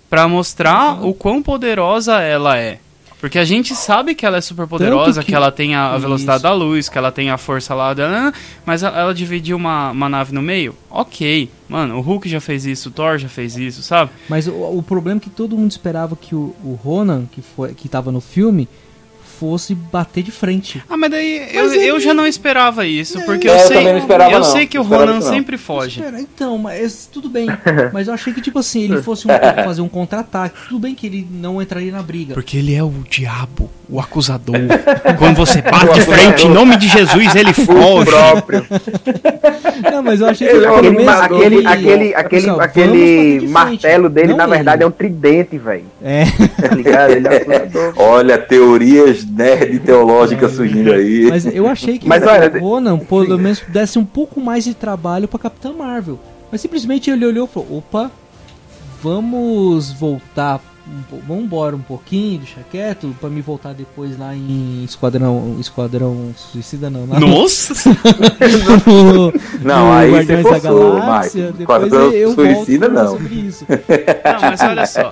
pra 0.09 0.27
mostrar 0.27 1.03
o 1.05 1.13
quão 1.13 1.41
poderosa 1.41 2.21
ela 2.21 2.57
é. 2.57 2.79
Porque 3.25 3.39
a 3.39 3.43
gente 3.43 3.75
sabe 3.75 4.13
que 4.13 4.23
ela 4.23 4.37
é 4.37 4.41
super 4.41 4.67
poderosa, 4.67 5.21
que- 5.21 5.29
que... 5.29 5.35
ela 5.35 5.51
tem 5.51 5.73
a, 5.73 5.97
velocidade 5.97 6.37
Isso. 6.37 6.43
da 6.43 6.53
luz, 6.53 6.87
que 6.87 6.95
ela 6.95 7.11
tem 7.11 7.31
a 7.31 7.39
força 7.39 7.73
lá, 7.73 7.91
da- 7.91 8.31
mas 8.63 8.83
ela, 8.83 8.99
ela 8.99 9.13
dividiu 9.15 9.57
uma, 9.57 9.89
uma 9.89 10.07
nave 10.07 10.31
no 10.31 10.43
meio? 10.43 10.75
Ok. 10.91 11.49
Mano, 11.67 11.97
o 11.97 12.01
Hulk 12.01 12.29
já 12.29 12.39
fez 12.39 12.67
isso, 12.67 12.89
o 12.89 12.91
Thor 12.91 13.17
já 13.17 13.27
fez 13.27 13.57
isso, 13.57 13.81
sabe? 13.81 14.11
Mas 14.29 14.47
o, 14.47 14.51
o 14.53 14.83
problema 14.83 15.19
é 15.19 15.23
que 15.23 15.31
todo 15.31 15.57
mundo 15.57 15.71
esperava 15.71 16.15
que 16.15 16.35
o, 16.35 16.55
o 16.63 16.77
Ronan, 16.83 17.25
que, 17.31 17.41
foi, 17.41 17.73
que 17.73 17.89
tava 17.89 18.11
no 18.11 18.21
filme, 18.21 18.69
fosse 19.39 19.75
bater 19.75 20.23
de 20.23 20.31
frente. 20.31 20.81
Ah, 20.89 20.95
mas 20.97 21.11
daí 21.11 21.47
eu, 21.53 21.63
Mas 21.63 21.73
ele- 21.73 21.85
eu 21.87 21.99
já 21.99 22.13
não 22.13 22.25
esperava 22.25 22.85
isso, 22.85 23.21
porque 23.23 23.47
É, 23.47 23.51
eu 23.51 23.55
eu 23.57 23.67
sei, 23.67 23.83
não 23.83 23.97
esperava, 23.97 24.31
eu 24.31 24.39
não. 24.39 24.45
sei 24.45 24.65
que 24.65 24.77
o 24.79 24.81
Ronan 24.83 25.21
sempre 25.21 25.57
foge. 25.57 25.99
Espera, 25.99 26.19
então, 26.21 26.57
mas 26.57 27.09
tudo 27.11 27.29
bem. 27.29 27.45
Mas 27.93 28.07
eu 28.07 28.13
achei 28.13 28.33
que, 28.33 28.41
tipo 28.41 28.59
assim, 28.59 28.83
ele 28.83 29.01
fosse 29.01 29.27
um- 29.27 29.31
fazer 29.65 29.81
um 29.81 29.87
contra-ataque. 29.89 30.55
Tudo 30.69 30.79
bem 30.79 30.95
que 30.95 31.05
ele 31.07 31.27
não 31.31 31.61
entraria 31.61 31.91
na 31.91 32.01
briga. 32.01 32.33
Porque 32.33 32.57
ele 32.57 32.73
é 32.73 32.83
o 32.83 32.91
diabo, 33.09 33.69
o 33.89 33.99
acusador. 33.99 34.55
Quando 35.17 35.35
você 35.35 35.61
bate 35.61 35.93
de 35.93 36.01
frente 36.01 36.45
em 36.47 36.49
nome 36.49 36.75
de 36.77 36.87
Jesus, 36.87 37.35
ele 37.35 37.51
O 37.51 37.53
foge. 37.53 38.09
próprio. 38.11 38.65
Não, 39.91 40.01
mas 40.03 40.21
eu 40.21 40.27
achei 40.27 40.47
que 40.47 40.53
Ele 40.55 40.65
é 40.65 40.67
pelo 40.67 40.77
aquele, 40.79 40.97
menos 40.97 41.13
aquele, 41.21 41.43
ele- 41.57 41.67
aquele, 41.67 42.15
aquele, 42.15 42.49
ó, 42.49 42.49
vamos 42.53 42.65
aquele 42.65 43.47
martelo 43.47 44.09
dele, 44.09 44.27
não 44.29 44.37
na 44.37 44.47
verdade, 44.47 44.77
ele. 44.77 44.83
é 44.83 44.87
um 44.87 44.91
tridente, 44.91 45.57
velho. 45.57 45.85
É. 46.03 46.25
Tá 46.61 46.75
ligado? 46.75 47.11
Ele 47.11 47.27
é 47.27 47.31
um 47.31 47.35
acusador. 47.35 47.93
Olha, 47.97 48.37
teorias 48.37 49.25
nerd 49.25 49.79
teológicas 49.79 50.51
surgindo 50.53 50.91
aí. 50.91 51.27
Mas 51.29 51.45
eu 51.45 51.67
achei 51.67 51.97
que 51.99 52.07
Mas 52.07 52.23
o 52.23 52.27
olha, 52.27 52.59
Ronan, 52.59 52.97
pelo 52.99 53.37
menos, 53.37 53.61
desse 53.67 53.99
um 53.99 54.05
pouco 54.05 54.39
mais 54.39 54.63
de 54.63 54.73
trabalho 54.73 55.27
pra 55.27 55.39
Capitã 55.39 55.71
Marvel. 55.73 56.19
Mas 56.51 56.61
simplesmente 56.61 57.09
ele 57.09 57.25
olhou 57.25 57.45
e 57.45 57.49
falou: 57.53 57.77
opa, 57.79 58.11
vamos 59.01 59.91
voltar. 59.91 60.59
Um, 60.87 61.19
vamos 61.27 61.43
embora 61.45 61.75
um 61.75 61.81
pouquinho, 61.81 62.39
deixa 62.39 62.59
quieto, 62.71 63.15
pra 63.19 63.27
me 63.29 63.41
voltar 63.41 63.73
depois 63.73 64.17
lá 64.19 64.35
em 64.35 64.83
Esquadrão. 64.83 65.57
Esquadrão 65.59 66.31
Suicida 66.37 66.89
não, 66.91 67.05
lá 67.07 67.19
no- 67.19 67.27
Nossa! 67.27 67.73
no- 68.85 69.33
Não, 69.63 69.85
no 69.87 69.91
aí 69.93 70.11
você 70.11 70.15
Guardiões 70.35 70.43
da 70.43 70.69
forçou, 70.69 70.99
Galáxia, 70.99 71.45
Mike. 71.47 71.57
Depois 71.57 71.83
Esquadrão 71.83 72.11
eu 72.11 72.33
Suicida, 72.35 72.89
volto 72.89 73.03
não. 73.03 73.11
sobre 73.13 73.33
isso. 73.35 73.65
Não, 73.69 74.41
mas 74.41 74.61
olha 74.61 74.85
só. 74.85 75.11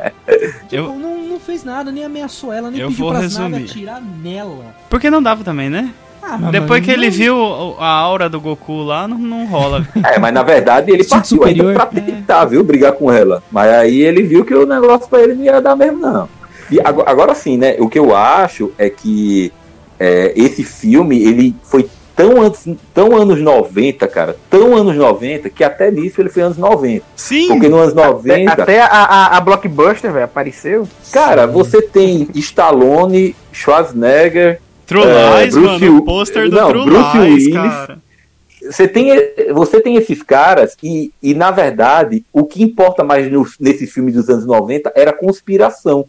Tipo, 0.67 0.75
Eu, 0.75 0.93
não, 0.99 1.23
não 1.25 1.39
fez 1.39 1.63
nada, 1.63 1.91
nem 1.91 2.05
ameaçou 2.05 2.53
ela, 2.53 2.69
nem 2.69 2.79
Eu 2.79 2.89
pediu 2.89 3.03
vou 3.05 3.11
pra 3.13 3.21
resumir. 3.21 3.49
nave 3.49 3.63
atirar 3.65 4.01
nela. 4.21 4.75
porque 4.89 5.09
não 5.09 5.21
dava 5.23 5.43
também, 5.43 5.69
né? 5.69 5.91
Ah, 6.25 6.37
Depois 6.51 6.83
que 6.83 6.89
ele 6.89 7.09
viu 7.09 7.75
a 7.79 7.87
aura 7.87 8.29
do 8.29 8.39
Goku 8.39 8.81
lá, 8.81 9.07
não, 9.07 9.17
não 9.17 9.45
rola. 9.45 9.85
É, 10.05 10.17
mas 10.19 10.33
na 10.33 10.41
verdade 10.43 10.91
ele 10.91 11.03
partiu 11.03 11.37
superior. 11.37 11.67
ainda 11.71 11.85
pra 11.85 12.01
tentar, 12.01 12.45
viu, 12.45 12.63
brigar 12.63 12.93
com 12.93 13.11
ela. 13.11 13.43
Mas 13.51 13.69
aí 13.71 14.01
ele 14.01 14.23
viu 14.23 14.45
que 14.45 14.53
o 14.53 14.65
negócio 14.65 15.07
pra 15.09 15.21
ele 15.21 15.33
não 15.35 15.43
ia 15.43 15.61
dar 15.61 15.75
mesmo, 15.75 15.99
não. 15.99 16.29
E 16.71 16.79
agora, 16.79 17.09
agora 17.09 17.35
sim, 17.35 17.57
né? 17.57 17.75
O 17.79 17.89
que 17.89 17.99
eu 17.99 18.15
acho 18.15 18.71
é 18.77 18.89
que 18.89 19.51
é, 19.99 20.33
esse 20.35 20.63
filme, 20.63 21.21
ele 21.23 21.55
foi 21.61 21.87
tão 22.15 22.41
antes, 22.41 22.67
tão 22.93 23.15
anos 23.15 23.39
90, 23.39 24.07
cara, 24.07 24.35
tão 24.49 24.75
anos 24.75 24.95
90, 24.95 25.49
que 25.49 25.63
até 25.63 25.89
nisso 25.91 26.21
ele 26.21 26.29
foi 26.29 26.43
anos 26.43 26.57
90. 26.57 27.03
Sim! 27.15 27.47
Porque 27.47 27.67
nos 27.67 27.79
anos 27.79 27.93
Até, 27.93 28.07
90, 28.11 28.51
até 28.53 28.81
a, 28.81 28.85
a, 28.85 29.37
a 29.37 29.41
Blockbuster, 29.41 30.11
velho, 30.11 30.25
apareceu. 30.25 30.87
cara, 31.11 31.47
você 31.47 31.81
tem 31.81 32.27
Stallone, 32.35 33.35
Schwarzenegger, 33.51 34.59
True 34.85 35.03
É, 35.03 35.41
Lies, 35.43 35.55
Bruce 35.55 35.85
mano. 35.85 35.97
O 35.97 36.05
pôster 36.05 36.49
do 36.49 36.55
Não, 36.55 36.69
True 36.69 36.85
Bruce 36.85 37.17
Lies, 37.17 37.45
Willis. 37.45 37.53
cara. 37.53 37.97
você 38.69 38.87
tem, 38.87 39.09
você 39.53 39.81
tem 39.81 39.95
esses 39.95 40.21
caras 40.23 40.75
e, 40.83 41.11
e, 41.21 41.33
na 41.33 41.51
verdade, 41.51 42.23
o 42.31 42.43
que 42.45 42.61
importa 42.63 43.03
mais 43.03 43.31
no, 43.31 43.45
nesse 43.59 43.87
filme 43.87 44.11
dos 44.11 44.29
anos 44.29 44.45
90 44.45 44.91
era 44.95 45.11
a 45.11 45.13
conspiração, 45.13 46.05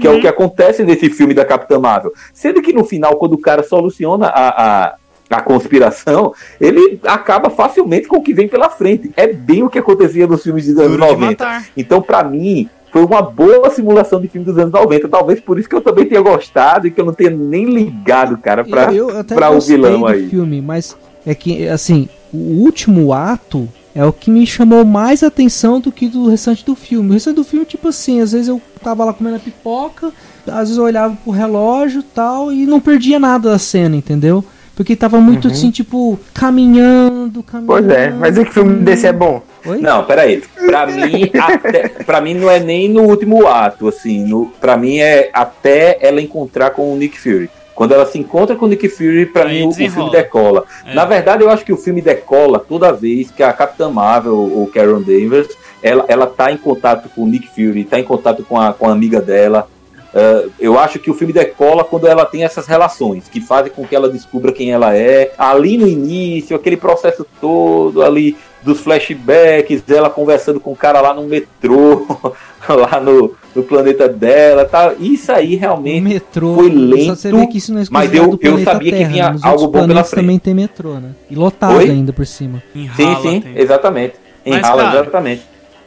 que 0.00 0.06
é 0.06 0.10
o 0.10 0.14
Uhum. 0.14 0.20
que 0.20 0.28
acontece 0.28 0.82
nesse 0.84 1.08
filme 1.10 1.32
da 1.34 1.44
Capitã 1.44 1.78
Marvel. 1.78 2.12
Sendo 2.34 2.60
que 2.62 2.72
no 2.72 2.84
final, 2.84 3.16
quando 3.16 3.34
o 3.34 3.40
cara 3.40 3.62
soluciona 3.62 4.26
a, 4.26 4.86
a, 4.88 4.94
a 5.30 5.40
conspiração, 5.42 6.32
ele 6.60 6.98
acaba 7.04 7.48
facilmente 7.50 8.08
com 8.08 8.16
o 8.16 8.22
que 8.22 8.34
vem 8.34 8.48
pela 8.48 8.68
frente. 8.70 9.10
É 9.16 9.26
bem 9.26 9.62
o 9.62 9.70
que 9.70 9.78
acontecia 9.78 10.26
nos 10.26 10.42
filmes 10.42 10.66
dos 10.66 10.78
anos 10.78 10.92
Duro 10.96 11.04
de 11.06 11.12
90. 11.12 11.44
matar. 11.44 11.66
Então, 11.76 12.02
pra 12.02 12.24
mim, 12.24 12.68
foi 12.90 13.04
uma 13.04 13.22
boa 13.22 13.70
simulação 13.70 14.20
de 14.20 14.28
filme 14.28 14.46
dos 14.46 14.58
anos 14.58 14.72
90. 14.72 15.08
Talvez 15.08 15.40
por 15.40 15.58
isso 15.58 15.68
que 15.68 15.74
eu 15.74 15.80
também 15.80 16.06
tenha 16.06 16.20
gostado 16.20 16.86
e 16.86 16.90
que 16.90 17.00
eu 17.00 17.04
não 17.04 17.12
tenha 17.12 17.30
nem 17.30 17.66
ligado, 17.66 18.36
cara, 18.38 18.64
pra, 18.64 18.92
eu, 18.92 19.10
eu 19.10 19.18
até 19.18 19.34
pra 19.34 19.50
o 19.50 19.60
vilão 19.60 20.06
aí. 20.06 20.28
filme, 20.28 20.60
mas 20.60 20.96
é 21.26 21.34
que, 21.34 21.68
assim, 21.68 22.08
o 22.32 22.62
último 22.62 23.12
ato 23.12 23.68
é 23.94 24.04
o 24.04 24.12
que 24.12 24.30
me 24.30 24.46
chamou 24.46 24.84
mais 24.84 25.22
atenção 25.22 25.80
do 25.80 25.90
que 25.90 26.08
do 26.08 26.28
restante 26.28 26.64
do 26.64 26.74
filme. 26.74 27.10
O 27.10 27.12
restante 27.14 27.36
do 27.36 27.44
filme, 27.44 27.66
tipo 27.66 27.88
assim, 27.88 28.20
às 28.20 28.32
vezes 28.32 28.48
eu 28.48 28.60
tava 28.82 29.04
lá 29.04 29.12
comendo 29.12 29.36
a 29.36 29.40
pipoca, 29.40 30.12
às 30.46 30.60
vezes 30.60 30.76
eu 30.76 30.84
olhava 30.84 31.16
pro 31.22 31.32
relógio 31.32 32.00
e 32.00 32.04
tal, 32.04 32.52
e 32.52 32.64
não 32.64 32.80
perdia 32.80 33.18
nada 33.18 33.50
da 33.50 33.58
cena, 33.58 33.96
entendeu? 33.96 34.44
Porque 34.78 34.94
tava 34.94 35.20
muito 35.20 35.48
assim, 35.48 35.72
tipo, 35.72 36.16
caminhando, 36.32 37.42
caminhando. 37.42 37.66
Pois 37.66 37.88
é, 37.88 38.10
mas 38.10 38.38
e 38.38 38.44
que 38.44 38.52
filme 38.52 38.76
desse 38.76 39.08
é 39.08 39.12
bom? 39.12 39.42
Oi? 39.66 39.80
Não, 39.80 40.04
peraí. 40.04 40.40
Pra 40.66 40.86
mim, 40.86 41.28
até, 41.34 41.88
pra 41.88 42.20
mim 42.20 42.34
não 42.34 42.48
é 42.48 42.60
nem 42.60 42.88
no 42.88 43.02
último 43.02 43.48
ato, 43.48 43.88
assim. 43.88 44.24
No, 44.24 44.46
pra 44.60 44.76
mim 44.76 44.98
é 44.98 45.30
até 45.32 45.98
ela 46.00 46.22
encontrar 46.22 46.70
com 46.70 46.92
o 46.92 46.96
Nick 46.96 47.18
Fury. 47.18 47.50
Quando 47.74 47.92
ela 47.92 48.06
se 48.06 48.20
encontra 48.20 48.54
com 48.54 48.66
o 48.66 48.68
Nick 48.68 48.88
Fury, 48.88 49.26
pra 49.26 49.46
Aí 49.46 49.58
mim 49.58 49.66
o, 49.66 49.70
o 49.70 49.74
filme 49.74 50.12
decola. 50.12 50.64
É. 50.86 50.94
Na 50.94 51.04
verdade, 51.04 51.42
eu 51.42 51.50
acho 51.50 51.64
que 51.64 51.72
o 51.72 51.76
filme 51.76 52.00
decola 52.00 52.60
toda 52.60 52.92
vez 52.92 53.32
que 53.32 53.42
a 53.42 53.52
Capitã 53.52 53.90
Marvel, 53.90 54.36
ou 54.36 54.64
Karen 54.68 55.00
Danvers, 55.00 55.48
ela, 55.82 56.04
ela 56.06 56.28
tá 56.28 56.52
em 56.52 56.56
contato 56.56 57.08
com 57.08 57.24
o 57.24 57.26
Nick 57.26 57.48
Fury, 57.48 57.82
tá 57.82 57.98
em 57.98 58.04
contato 58.04 58.44
com 58.44 58.56
a, 58.56 58.72
com 58.72 58.88
a 58.88 58.92
amiga 58.92 59.20
dela. 59.20 59.68
Uh, 60.14 60.50
eu 60.58 60.78
acho 60.78 60.98
que 60.98 61.10
o 61.10 61.14
filme 61.14 61.32
decola 61.32 61.84
quando 61.84 62.06
ela 62.06 62.24
tem 62.24 62.42
essas 62.42 62.66
relações, 62.66 63.28
que 63.28 63.40
fazem 63.40 63.70
com 63.70 63.86
que 63.86 63.94
ela 63.94 64.08
descubra 64.08 64.52
quem 64.52 64.70
ela 64.72 64.96
é. 64.96 65.32
Ali 65.36 65.76
no 65.76 65.86
início, 65.86 66.56
aquele 66.56 66.76
processo 66.78 67.26
todo 67.40 68.02
ali 68.02 68.36
dos 68.62 68.80
flashbacks, 68.80 69.82
ela 69.88 70.08
conversando 70.10 70.58
com 70.60 70.72
o 70.72 70.76
cara 70.76 71.00
lá 71.00 71.12
no 71.14 71.22
metrô, 71.24 72.06
lá 72.68 73.00
no, 73.00 73.34
no 73.54 73.62
planeta 73.62 74.08
dela, 74.08 74.64
tá? 74.64 74.94
Isso 74.98 75.30
aí 75.30 75.54
realmente 75.56 76.00
metrô. 76.00 76.54
foi 76.54 76.70
lento, 76.70 77.14
Você 77.16 77.30
vê 77.30 77.46
que 77.46 77.58
isso 77.58 77.72
não 77.72 77.80
é 77.80 77.84
mas 77.90 78.12
eu- 78.12 78.38
eu 78.40 78.58
sabia 78.64 78.90
que 78.92 78.98
Terra, 78.98 79.10
vinha 79.10 79.30
Nos 79.32 79.44
algo 79.44 79.68
bom 79.68 79.86
pela 79.86 80.02
frente. 80.04 80.22
também 80.22 80.38
tem 80.38 80.54
metrô, 80.54 80.94
né? 80.94 81.10
E 81.30 81.34
lotado 81.36 81.76
Oi? 81.76 81.90
ainda 81.90 82.12
por 82.12 82.26
cima. 82.26 82.62
Sim, 82.74 82.82
Enrala, 82.84 83.22
sim, 83.22 83.40
tem. 83.42 83.58
exatamente. 83.58 84.14
Mas, 84.44 84.56
Enrala, 84.58 84.82
cara, 84.84 85.00
exatamente. 85.00 85.42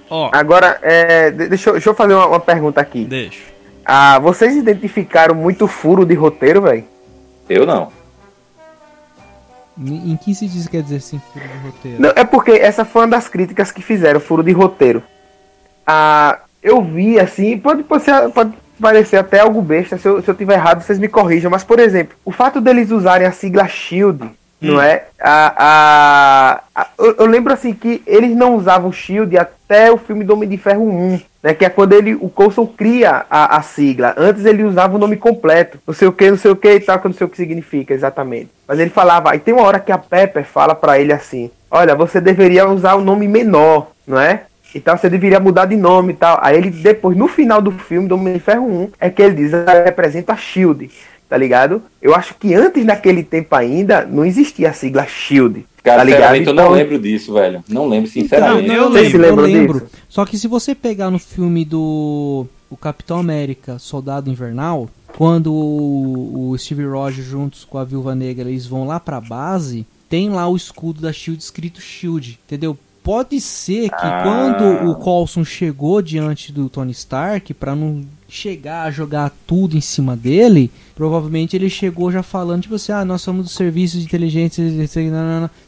Ó, 0.09 0.29
Agora, 0.31 0.77
é, 0.83 1.31
de- 1.31 1.47
deixa, 1.49 1.69
eu- 1.69 1.73
deixa 1.73 1.89
eu 1.89 1.93
fazer 1.95 2.13
uma, 2.13 2.27
uma 2.27 2.39
pergunta 2.39 2.79
aqui. 2.79 3.03
deixa. 3.05 3.39
Ah, 3.85 4.19
vocês 4.19 4.55
identificaram 4.55 5.33
muito 5.35 5.67
furo 5.67 6.05
de 6.05 6.13
roteiro, 6.13 6.61
velho? 6.61 6.83
Eu 7.49 7.65
não. 7.65 7.91
Em 9.79 10.15
que 10.17 10.35
se 10.35 10.47
diz 10.47 10.67
quer 10.67 10.83
dizer 10.83 10.97
assim, 10.97 11.19
furo 11.33 11.45
de 11.47 11.57
roteiro? 11.65 12.01
Não, 12.01 12.09
é 12.15 12.23
porque 12.23 12.51
essa 12.51 12.85
foi 12.85 13.01
uma 13.03 13.07
das 13.07 13.27
críticas 13.27 13.71
que 13.71 13.81
fizeram, 13.81 14.19
furo 14.19 14.43
de 14.43 14.51
roteiro. 14.51 15.01
Ah, 15.87 16.39
eu 16.61 16.81
vi 16.83 17.19
assim, 17.19 17.57
pode, 17.57 17.83
pode, 17.83 18.03
ser- 18.03 18.29
pode 18.29 18.53
parecer 18.79 19.17
até 19.17 19.39
algo 19.39 19.61
besta, 19.61 19.97
se 19.97 20.07
eu, 20.07 20.21
se 20.21 20.29
eu 20.29 20.35
tiver 20.35 20.53
errado, 20.55 20.81
vocês 20.81 20.99
me 20.99 21.07
corrijam, 21.07 21.49
mas 21.49 21.63
por 21.63 21.79
exemplo, 21.79 22.15
o 22.23 22.31
fato 22.31 22.59
deles 22.61 22.91
usarem 22.91 23.25
a 23.25 23.31
sigla 23.31 23.67
SHIELD, 23.67 24.29
não 24.61 24.81
é? 24.81 25.05
A, 25.19 26.61
a, 26.75 26.81
a- 26.83 26.87
eu, 26.99 27.15
eu 27.19 27.25
lembro 27.25 27.51
assim 27.53 27.73
que 27.73 28.01
eles 28.05 28.35
não 28.35 28.55
usavam 28.55 28.91
SHIELD 28.91 29.37
até 29.37 29.91
o 29.91 29.97
filme 29.97 30.23
do 30.23 30.33
Homem 30.33 30.47
de 30.49 30.57
Ferro 30.57 30.87
1. 30.87 31.19
Né, 31.43 31.55
que 31.55 31.65
é 31.65 31.69
quando 31.69 31.93
ele, 31.93 32.13
o 32.13 32.29
Coulson 32.29 32.67
cria 32.67 33.25
a, 33.27 33.57
a 33.57 33.61
sigla. 33.63 34.13
Antes 34.15 34.45
ele 34.45 34.63
usava 34.63 34.95
o 34.95 34.99
nome 34.99 35.17
completo. 35.17 35.79
Não 35.87 35.93
sei 35.93 36.07
o 36.07 36.11
que, 36.11 36.29
não 36.29 36.37
sei 36.37 36.51
o 36.51 36.55
que 36.55 36.71
e 36.71 36.79
tal, 36.79 36.99
que 36.99 37.07
eu 37.07 37.09
não 37.09 37.17
sei 37.17 37.25
o 37.25 37.29
que 37.29 37.37
significa 37.37 37.95
exatamente. 37.95 38.49
Mas 38.67 38.77
ele 38.79 38.91
falava, 38.91 39.31
aí 39.31 39.39
tem 39.39 39.51
uma 39.51 39.63
hora 39.63 39.79
que 39.79 39.91
a 39.91 39.97
Pepper 39.97 40.45
fala 40.45 40.75
pra 40.75 40.99
ele 40.99 41.11
assim: 41.11 41.49
Olha, 41.71 41.95
você 41.95 42.21
deveria 42.21 42.67
usar 42.69 42.93
o 42.93 43.01
nome 43.01 43.27
menor, 43.27 43.87
não 44.05 44.19
é? 44.19 44.43
E 44.73 44.79
tal, 44.79 44.95
você 44.97 45.09
deveria 45.09 45.39
mudar 45.39 45.65
de 45.65 45.75
nome 45.75 46.13
e 46.13 46.15
tal. 46.15 46.37
Aí 46.41 46.55
ele, 46.57 46.69
depois, 46.69 47.17
no 47.17 47.27
final 47.27 47.59
do 47.61 47.71
filme, 47.71 48.07
do 48.07 48.15
Homem 48.15 48.35
de 48.35 48.39
Ferro 48.39 48.65
1, 48.67 48.91
é 48.99 49.09
que 49.09 49.21
ele 49.21 49.33
diz, 49.35 49.53
"Ah, 49.53 49.83
representa 49.83 50.33
a 50.33 50.37
Shield, 50.37 50.89
tá 51.31 51.37
ligado? 51.37 51.81
Eu 52.01 52.13
acho 52.13 52.35
que 52.35 52.53
antes 52.53 52.83
naquele 52.83 53.23
tempo 53.23 53.55
ainda, 53.55 54.05
não 54.05 54.25
existia 54.25 54.69
a 54.69 54.73
sigla 54.73 55.05
Shield. 55.07 55.65
Cara, 55.81 55.99
tá 55.99 56.03
ligado? 56.03 56.17
sinceramente, 56.35 56.47
eu 56.49 56.53
não 56.53 56.63
Então, 56.65 56.75
lembro 56.75 56.99
disso, 56.99 57.33
velho. 57.33 57.63
Não 57.69 57.87
lembro, 57.87 58.09
Então, 58.09 58.21
sinceramente. 58.23 58.67
não, 58.67 58.75
eu 58.75 58.89
lembro. 58.89 59.17
lembro, 59.21 59.41
eu 59.45 59.45
lembro. 59.47 59.79
disso? 59.79 59.91
Só 60.09 60.25
que 60.25 60.37
se 60.37 60.45
você 60.49 60.75
pegar 60.75 61.09
no 61.09 61.17
filme 61.17 61.63
do 61.63 62.45
o 62.69 62.75
Capitão 62.75 63.17
América, 63.17 63.79
Soldado 63.79 64.29
Invernal, 64.29 64.89
quando 65.17 65.53
o, 65.53 66.49
o 66.49 66.57
Steve 66.57 66.83
Rogers 66.83 67.25
juntos 67.25 67.63
com 67.63 67.77
a 67.77 67.85
Viúva 67.85 68.13
Negra 68.13 68.49
eles 68.49 68.65
vão 68.67 68.85
lá 68.85 68.99
pra 68.99 69.21
base, 69.21 69.85
tem 70.09 70.29
lá 70.29 70.49
o 70.49 70.55
escudo 70.57 70.99
da 71.01 71.13
Shield 71.13 71.41
escrito 71.41 71.79
Shield, 71.79 72.37
entendeu? 72.45 72.77
Pode 73.03 73.41
ser 73.41 73.89
que 73.89 73.95
Ah. 73.95 74.21
quando 74.23 74.89
o 74.89 74.95
Coulson 74.95 75.43
chegou 75.43 76.01
diante 76.01 76.51
do 76.51 76.69
Tony 76.69 76.91
Stark 76.91 77.51
pra 77.55 77.75
não 77.75 78.05
chegar 78.29 78.83
a 78.83 78.91
jogar 78.91 79.31
tudo 79.47 79.75
em 79.75 79.81
cima 79.81 80.15
dele, 80.15 80.71
provavelmente 80.95 81.55
ele 81.55 81.69
chegou 81.69 82.11
já 82.11 82.21
falando, 82.23 82.61
tipo 82.61 82.75
assim, 82.75 82.91
ah, 82.91 83.03
nós 83.03 83.21
somos 83.21 83.45
dos 83.45 83.55
serviços 83.55 83.99
de 83.99 84.05
inteligência. 84.05 84.63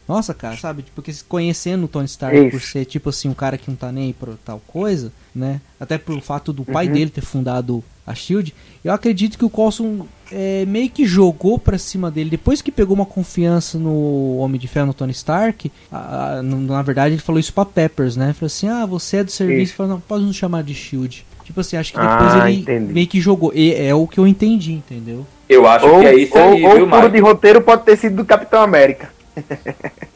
Nossa, 0.08 0.32
cara, 0.32 0.56
sabe? 0.56 0.82
Tipo, 0.82 0.94
porque 0.96 1.12
conhecendo 1.28 1.84
o 1.84 1.88
Tony 1.88 2.06
Stark 2.06 2.36
Isso. 2.38 2.50
por 2.50 2.60
ser, 2.60 2.84
tipo 2.84 3.08
assim, 3.10 3.28
um 3.28 3.34
cara 3.34 3.58
que 3.58 3.68
não 3.70 3.76
tá 3.76 3.90
nem 3.90 4.04
aí 4.06 4.12
pra 4.12 4.32
tal 4.44 4.62
coisa, 4.66 5.12
né? 5.34 5.60
Até 5.78 5.98
pelo 5.98 6.20
fato 6.20 6.52
do 6.52 6.64
pai 6.64 6.86
Uhum. 6.86 6.92
dele 6.92 7.10
ter 7.10 7.20
fundado 7.22 7.82
a 8.06 8.14
Shield, 8.14 8.54
eu 8.84 8.92
acredito 8.92 9.38
que 9.38 9.44
o 9.44 9.50
Coulson 9.50 10.06
é, 10.32 10.64
meio 10.66 10.90
que 10.90 11.06
jogou 11.06 11.58
pra 11.58 11.78
cima 11.78 12.10
dele. 12.10 12.30
Depois 12.30 12.60
que 12.60 12.70
pegou 12.72 12.94
uma 12.94 13.06
confiança 13.06 13.78
no 13.78 14.36
Homem 14.38 14.60
de 14.60 14.66
Ferro, 14.68 14.86
no 14.86 14.94
Tony 14.94 15.12
Stark, 15.12 15.70
a- 15.92 16.38
a- 16.38 16.42
na 16.42 16.82
verdade 16.82 17.14
ele 17.14 17.22
falou 17.22 17.38
isso 17.38 17.52
pra 17.52 17.64
Peppers, 17.64 18.16
né? 18.16 18.32
Falou 18.32 18.46
assim: 18.46 18.68
ah, 18.68 18.84
você 18.86 19.18
é 19.18 19.24
do 19.24 19.30
serviço, 19.30 19.74
falou, 19.74 19.92
não, 19.92 20.00
pode 20.00 20.24
nos 20.24 20.36
chamar 20.36 20.62
de 20.62 20.74
Shield. 20.74 21.24
Tipo 21.44 21.60
assim, 21.60 21.76
acho 21.76 21.92
que 21.92 21.98
depois 22.00 22.32
Ah, 22.34 22.50
ele 22.50 22.60
entendi. 22.60 22.92
meio 22.92 23.06
que 23.06 23.20
jogou. 23.20 23.52
E 23.54 23.74
é 23.74 23.94
o 23.94 24.06
que 24.06 24.18
eu 24.18 24.26
entendi, 24.26 24.72
entendeu? 24.72 25.26
Eu 25.46 25.66
acho 25.66 25.86
Ou, 25.86 26.00
que 26.00 26.06
é 26.06 26.14
isso 26.16 26.36
ou, 26.38 26.52
aí, 26.54 26.64
ou 26.64 26.74
viu, 26.88 27.08
de 27.10 27.20
roteiro 27.20 27.60
pode 27.60 27.82
ter 27.84 27.96
sido 27.98 28.16
do 28.16 28.24
Capitão 28.24 28.62
América. 28.62 29.10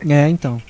É, 0.08 0.28
então. 0.28 0.60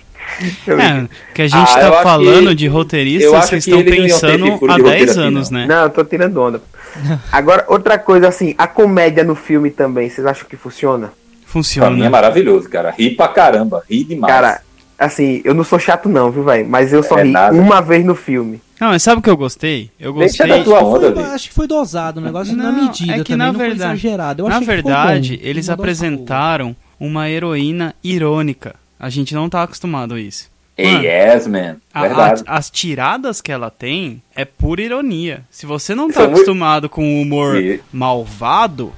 É, 0.66 1.08
que 1.34 1.42
a 1.42 1.46
gente 1.48 1.70
Ah, 1.70 1.80
tá 1.90 2.02
falando 2.02 2.48
que- 2.50 2.54
de 2.54 2.66
eu 2.66 2.72
roteiristas 2.72 3.34
acho 3.34 3.44
que 3.48 3.50
que 3.52 3.56
estão 3.58 3.78
não 3.78 3.84
pensando 3.84 4.44
há 4.44 4.46
de 4.46 4.50
roteiro 4.50 4.82
10 4.84 5.10
assim, 5.10 5.20
anos, 5.20 5.50
não. 5.50 5.58
né? 5.60 5.66
Não, 5.66 5.82
eu 5.84 5.90
tô 5.90 6.04
tirando 6.04 6.36
onda. 6.40 6.62
Agora, 7.32 7.64
outra 7.68 7.98
coisa 7.98 8.28
assim, 8.28 8.54
a 8.58 8.66
comédia 8.66 9.24
no 9.24 9.34
filme 9.34 9.70
também, 9.70 10.08
vocês 10.08 10.26
acham 10.26 10.46
que 10.48 10.56
funciona? 10.56 11.08
Pra 11.08 11.12
mim 11.12 11.16
é 11.44 11.50
Funciona. 11.50 12.10
maravilhoso, 12.10 12.68
cara. 12.68 12.90
Ri 12.96 13.10
pra 13.10 13.28
caramba, 13.28 13.82
ri 13.90 14.04
demais. 14.04 14.32
Cara, 14.32 14.60
assim, 14.98 15.40
eu 15.44 15.54
não 15.54 15.64
sou 15.64 15.78
chato 15.78 16.08
não, 16.08 16.30
viu, 16.30 16.44
velho? 16.44 16.68
Mas 16.68 16.92
eu 16.92 17.02
só 17.02 17.18
É 17.18 17.22
ri 17.24 17.30
nada. 17.30 17.54
uma 17.56 17.80
vez 17.80 18.04
no 18.04 18.14
filme. 18.14 18.60
Não, 18.78 18.88
mas 18.88 19.02
sabe 19.02 19.18
o 19.18 19.22
que 19.22 19.30
eu 19.30 19.36
gostei? 19.36 19.90
Eu 19.98 20.12
Deixa 20.12 20.44
gostei. 20.46 20.58
da 20.58 20.62
tua 20.64 20.78
Foi- 20.80 20.88
onda, 21.08 21.10
velho. 21.12 21.26
acho 21.34 21.48
que 21.48 21.54
foi 21.54 21.66
dosado, 21.66 22.18
o 22.18 22.22
negócio 22.22 22.54
na 22.56 22.70
Não, 22.70 22.84
medida 22.84 23.12
é 23.14 23.16
que 23.18 23.24
também, 23.32 23.38
na 23.38 23.46
não 23.46 23.54
foi 23.54 23.68
verdade- 23.70 23.90
exagerado. 23.92 24.42
Eu 24.44 24.48
Na 24.48 24.60
verdade, 24.60 25.36
bom. 25.36 25.48
eles 25.48 25.68
apresentaram 25.70 26.76
uma 27.00 27.28
heroína 27.30 27.94
irônica. 28.04 28.74
A 28.98 29.08
gente 29.10 29.34
não 29.34 29.48
tá 29.48 29.62
acostumado 29.62 30.14
a 30.14 30.20
isso. 30.20 30.50
Mano, 30.80 31.02
Yes, 31.02 31.46
man. 31.48 31.76
A- 31.92 32.04
a- 32.06 32.34
as 32.46 32.70
tiradas 32.70 33.40
que 33.40 33.50
ela 33.50 33.68
tem 33.70 34.22
é 34.36 34.44
pura 34.44 34.80
ironia. 34.80 35.42
Se 35.50 35.66
você 35.66 35.92
não 35.94 36.06
tá 36.08 36.14
São 36.14 36.22
muito- 36.24 36.36
acostumado 36.36 36.88
com 36.88 37.02
o 37.18 37.20
humor 37.22 37.56
E- 37.56 37.80
malvado, 37.92 38.92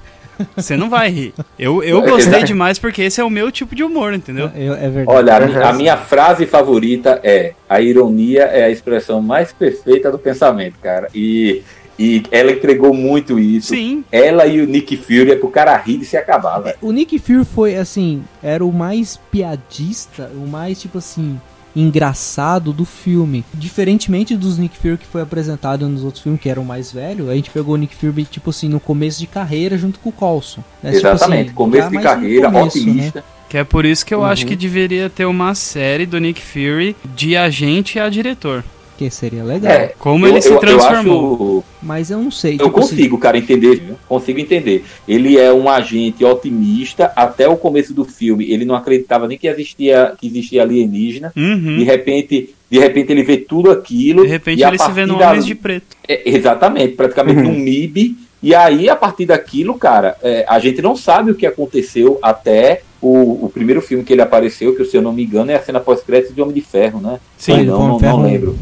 você 0.55 0.77
não 0.77 0.89
vai 0.91 1.09
rir. 1.09 1.33
Eu, 1.57 1.83
eu 1.83 2.01
gostei 2.03 2.43
demais 2.43 2.77
porque 2.77 3.01
esse 3.01 3.19
é 3.19 3.23
o 3.23 3.29
meu 3.31 3.51
tipo 3.51 3.73
de 3.75 3.83
humor, 3.83 4.13
entendeu? 4.13 4.51
É, 4.55 4.65
é 4.65 4.89
verdade. 4.89 5.05
Olha, 5.07 5.37
a, 5.37 5.39
Uhum. 5.39 5.65
a 5.69 5.73
minha 5.73 5.97
frase 5.97 6.45
favorita 6.45 7.19
é: 7.23 7.53
a 7.67 7.81
ironia 7.81 8.43
é 8.43 8.63
a 8.65 8.69
expressão 8.69 9.19
mais 9.21 9.51
perfeita 9.51 10.11
do 10.11 10.19
pensamento, 10.19 10.75
cara. 10.81 11.07
E, 11.15 11.63
e 12.03 12.23
ela 12.31 12.51
entregou 12.51 12.93
muito 12.93 13.37
isso. 13.39 13.69
Sim. 13.75 14.03
Ela 14.11 14.45
e 14.47 14.59
o 14.61 14.65
Nick 14.65 14.97
Fury 14.97 15.31
é 15.31 15.35
pro 15.35 15.49
cara 15.49 15.77
rir 15.77 15.97
de 15.97 16.05
se 16.05 16.17
acabar, 16.17 16.59
velho. 16.59 16.75
O 16.81 16.91
Nick 16.91 17.19
Fury 17.19 17.45
foi, 17.45 17.75
assim, 17.75 18.23
era 18.41 18.65
o 18.65 18.71
mais 18.73 19.19
piadista, 19.31 20.31
o 20.35 20.47
mais, 20.47 20.79
tipo 20.81 20.97
assim, 20.97 21.39
engraçado 21.75 22.71
do 22.73 22.85
filme. 22.85 23.43
Diferentemente 23.53 24.35
dos 24.35 24.57
Nick 24.57 24.77
Fury 24.77 24.97
que 24.97 25.05
foi 25.05 25.21
apresentado 25.21 25.87
nos 25.87 26.03
outros 26.03 26.23
filmes, 26.23 26.41
que 26.41 26.49
eram 26.49 26.63
mais 26.63 26.91
velho, 26.91 27.29
a 27.29 27.35
gente 27.35 27.49
pegou 27.49 27.75
o 27.75 27.77
Nick 27.77 27.95
Fury, 27.95 28.23
tipo 28.25 28.49
assim, 28.49 28.67
no 28.69 28.79
começo 28.79 29.19
de 29.19 29.27
carreira 29.27 29.77
junto 29.77 29.99
com 29.99 30.09
o 30.09 30.11
Coulson. 30.13 30.61
né? 30.81 30.91
Tipo 30.93 31.07
Exatamente. 31.07 31.45
assim, 31.47 31.53
começo 31.53 31.89
de 31.89 31.99
carreira, 31.99 32.51
começo, 32.51 32.77
né? 32.77 32.83
otimista. 32.91 33.23
Que 33.49 33.57
é 33.57 33.63
por 33.65 33.83
isso 33.85 34.05
que 34.05 34.13
eu 34.13 34.19
Uhum. 34.19 34.25
acho 34.25 34.45
que 34.45 34.55
deveria 34.55 35.09
ter 35.09 35.25
uma 35.25 35.53
série 35.53 36.05
do 36.05 36.17
Nick 36.19 36.41
Fury 36.41 36.95
de 37.15 37.35
agente 37.35 37.99
a 37.99 38.07
diretor. 38.09 38.63
Que 39.01 39.09
seria 39.09 39.43
legal. 39.43 39.71
É, 39.71 39.93
Como 39.97 40.27
eu- 40.27 40.31
ele 40.31 40.41
se 40.43 40.49
eu- 40.49 40.53
eu 40.53 40.59
transformou. 40.59 41.57
acho- 41.59 41.63
Mas 41.81 42.11
eu 42.11 42.19
não 42.19 42.29
sei. 42.29 42.53
Eu 42.53 42.65
tipo 42.65 42.79
assim, 42.81 42.89
consigo, 42.95 43.17
cara, 43.17 43.35
entender. 43.35 43.81
Consigo 44.07 44.39
entender. 44.39 44.85
Ele 45.07 45.39
é 45.39 45.51
um 45.51 45.67
agente 45.67 46.23
otimista 46.23 47.11
até 47.15 47.47
o 47.47 47.57
começo 47.57 47.95
do 47.95 48.05
filme. 48.05 48.51
Ele 48.51 48.63
não 48.63 48.75
acreditava 48.75 49.27
nem 49.27 49.39
que 49.39 49.47
existia, 49.47 50.13
que 50.19 50.27
existia 50.27 50.61
alienígena. 50.61 51.31
De 51.35 51.41
Uhum. 51.41 51.83
repente, 51.83 52.53
de 52.69 52.77
repente 52.77 53.11
ele 53.11 53.23
vê 53.23 53.37
tudo 53.37 53.71
aquilo. 53.71 54.21
De 54.21 54.27
repente 54.29 54.59
e 54.59 54.63
ele 54.63 54.77
se 54.77 54.91
vê 54.91 55.03
no 55.07 55.17
da- 55.17 55.33
de 55.35 55.55
Preto. 55.55 55.97
É, 56.07 56.21
exatamente, 56.29 56.93
praticamente 56.93 57.39
Uhum. 57.39 57.53
num 57.53 57.59
MIB. 57.59 58.15
E 58.43 58.53
aí, 58.53 58.87
a 58.87 58.95
partir 58.95 59.25
daquilo, 59.25 59.73
cara, 59.79 60.15
é, 60.21 60.45
a 60.47 60.59
gente 60.59 60.79
não 60.79 60.95
sabe 60.95 61.31
o 61.31 61.35
que 61.35 61.47
aconteceu 61.47 62.19
até 62.21 62.81
o, 63.01 63.45
o 63.45 63.51
primeiro 63.51 63.81
filme 63.81 64.03
que 64.03 64.13
ele 64.13 64.21
apareceu, 64.21 64.75
que 64.75 64.85
se 64.85 64.95
eu 64.95 65.01
não 65.01 65.11
me 65.11 65.23
engano 65.23 65.49
é 65.49 65.55
a 65.55 65.61
cena 65.61 65.79
pós-crédito 65.79 66.33
de 66.35 66.41
Homem 66.41 66.53
de 66.53 66.61
Ferro, 66.61 66.99
né? 67.01 67.19
Sim. 67.35 67.53
Homem 67.53 67.65
não, 67.65 67.97
de 67.97 68.03
não, 68.03 68.17
não 68.17 68.21
lembro. 68.23 68.55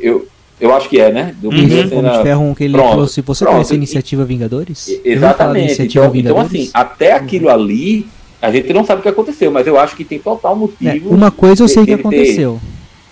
Eu, 0.00 0.26
eu 0.60 0.74
acho 0.74 0.88
que 0.88 1.00
é, 1.00 1.10
né? 1.12 1.34
Do 1.40 1.48
Uhum. 1.48 1.54
Esse 1.56 1.64
Homem 1.74 1.82
de 1.84 1.88
cena- 1.90 2.22
Ferro 2.22 2.42
um 2.44 2.54
que 2.54 2.64
ele 2.64 2.74
Pronto, 2.74 2.88
falou 2.90 3.04
assim, 3.04 3.20
você 3.22 3.44
pronto. 3.44 3.54
conhece 3.56 3.72
a 3.72 3.76
Iniciativa 3.76 4.24
Vingadores? 4.24 4.88
E- 4.88 5.00
Exatamente. 5.04 5.64
Iniciativa 5.66 6.04
Então, 6.06 6.16
então, 6.20 6.32
Vingadores. 6.34 6.60
assim, 6.62 6.70
até 6.74 7.12
aquilo 7.12 7.48
ali, 7.48 8.06
a 8.40 8.50
gente 8.50 8.72
não 8.72 8.84
sabe 8.84 9.00
o 9.00 9.02
que 9.02 9.08
aconteceu, 9.08 9.50
mas 9.50 9.66
eu 9.66 9.78
acho 9.78 9.96
que 9.96 10.04
tem 10.04 10.18
total 10.18 10.54
É, 10.54 10.56
motivo. 10.58 11.10
uma 11.10 11.30
coisa 11.30 11.62
eu 11.64 11.68
sei 11.68 11.84
que 11.84 11.92
aconteceu. 11.94 12.60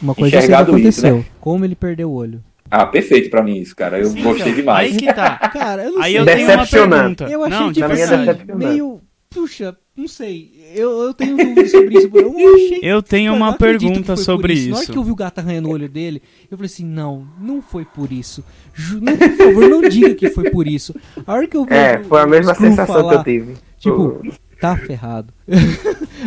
Uma 0.03 0.15
coisa 0.15 0.37
eu 0.37 0.41
sei 0.41 0.49
que 0.49 0.55
enxergado 0.55 0.79
isso, 0.79 1.01
aconteceu. 1.01 1.17
né? 1.19 1.25
Como 1.41 1.65
ele 1.65 1.75
perdeu 1.75 2.11
o 2.11 2.15
olho. 2.15 2.41
Ah, 2.71 2.87
perfeito 2.87 3.29
pra 3.31 3.43
mim 3.43 3.59
isso, 3.59 3.75
cara. 3.75 3.99
Eu 3.99 4.07
Sim, 4.07 4.23
gostei 4.23 4.47
então, 4.47 4.55
demais. 4.61 4.93
Aí 4.93 4.97
que 4.97 5.13
tá. 5.13 5.31
Cara, 5.53 5.85
eu 5.85 5.91
não 5.93 6.03
Aí 6.03 6.13
sei. 6.13 6.21
eu 6.21 6.25
tenho 6.25 6.39
uma 6.47 6.47
Decepcionante. 6.57 7.17
pergunta. 7.17 7.29
Eu 7.29 7.45
achei, 7.45 7.59
não, 7.59 7.67
de 7.73 7.75
tipo 7.81 7.93
assim, 7.93 7.97
decepcionante. 8.01 8.55
meio... 8.55 9.00
Puxa, 9.33 9.77
não 9.97 10.09
sei. 10.09 10.51
Eu, 10.75 11.03
eu 11.03 11.15
tenho 11.15 11.37
dúvida 11.37 11.69
sobre 11.69 11.99
isso. 11.99 12.11
Eu 12.13 12.33
não 12.33 12.55
achei... 12.55 12.81
Eu 12.83 13.01
tenho 13.03 13.33
uma 13.33 13.53
pergunta 13.53 14.17
sobre 14.17 14.55
por 14.55 14.69
Na 14.71 14.75
hora 14.77 14.83
isso. 14.85 14.93
que 14.93 14.99
eu 14.99 15.05
vi 15.05 15.11
o 15.13 15.15
gato 15.15 15.39
arranhando 15.39 15.69
o 15.69 15.73
olho 15.73 15.89
dele, 15.89 16.21
eu 16.51 16.57
falei 16.59 16.67
assim, 16.67 16.85
não, 16.85 17.29
não 17.41 17.63
foi 17.63 17.85
por 17.85 18.11
isso. 18.11 18.45
Ju- 18.75 19.01
não, 19.01 19.17
por 19.17 19.31
favor, 19.37 19.69
não 19.69 19.83
diga 19.89 20.15
que 20.15 20.31
foi 20.31 20.51
por 20.51 20.67
isso. 20.67 20.95
A 21.25 21.33
hora 21.33 21.47
que 21.47 21.57
eu 21.57 21.65
vi 21.65 21.73
É, 21.75 22.03
foi 22.03 22.21
a 22.21 22.27
mesma 22.27 22.55
sensação 22.57 22.87
falar, 22.95 23.23
que 23.23 23.31
eu 23.31 23.41
tive. 23.41 23.55
Tipo, 23.79 24.21
tá 24.61 24.77
ferrado. 24.77 25.33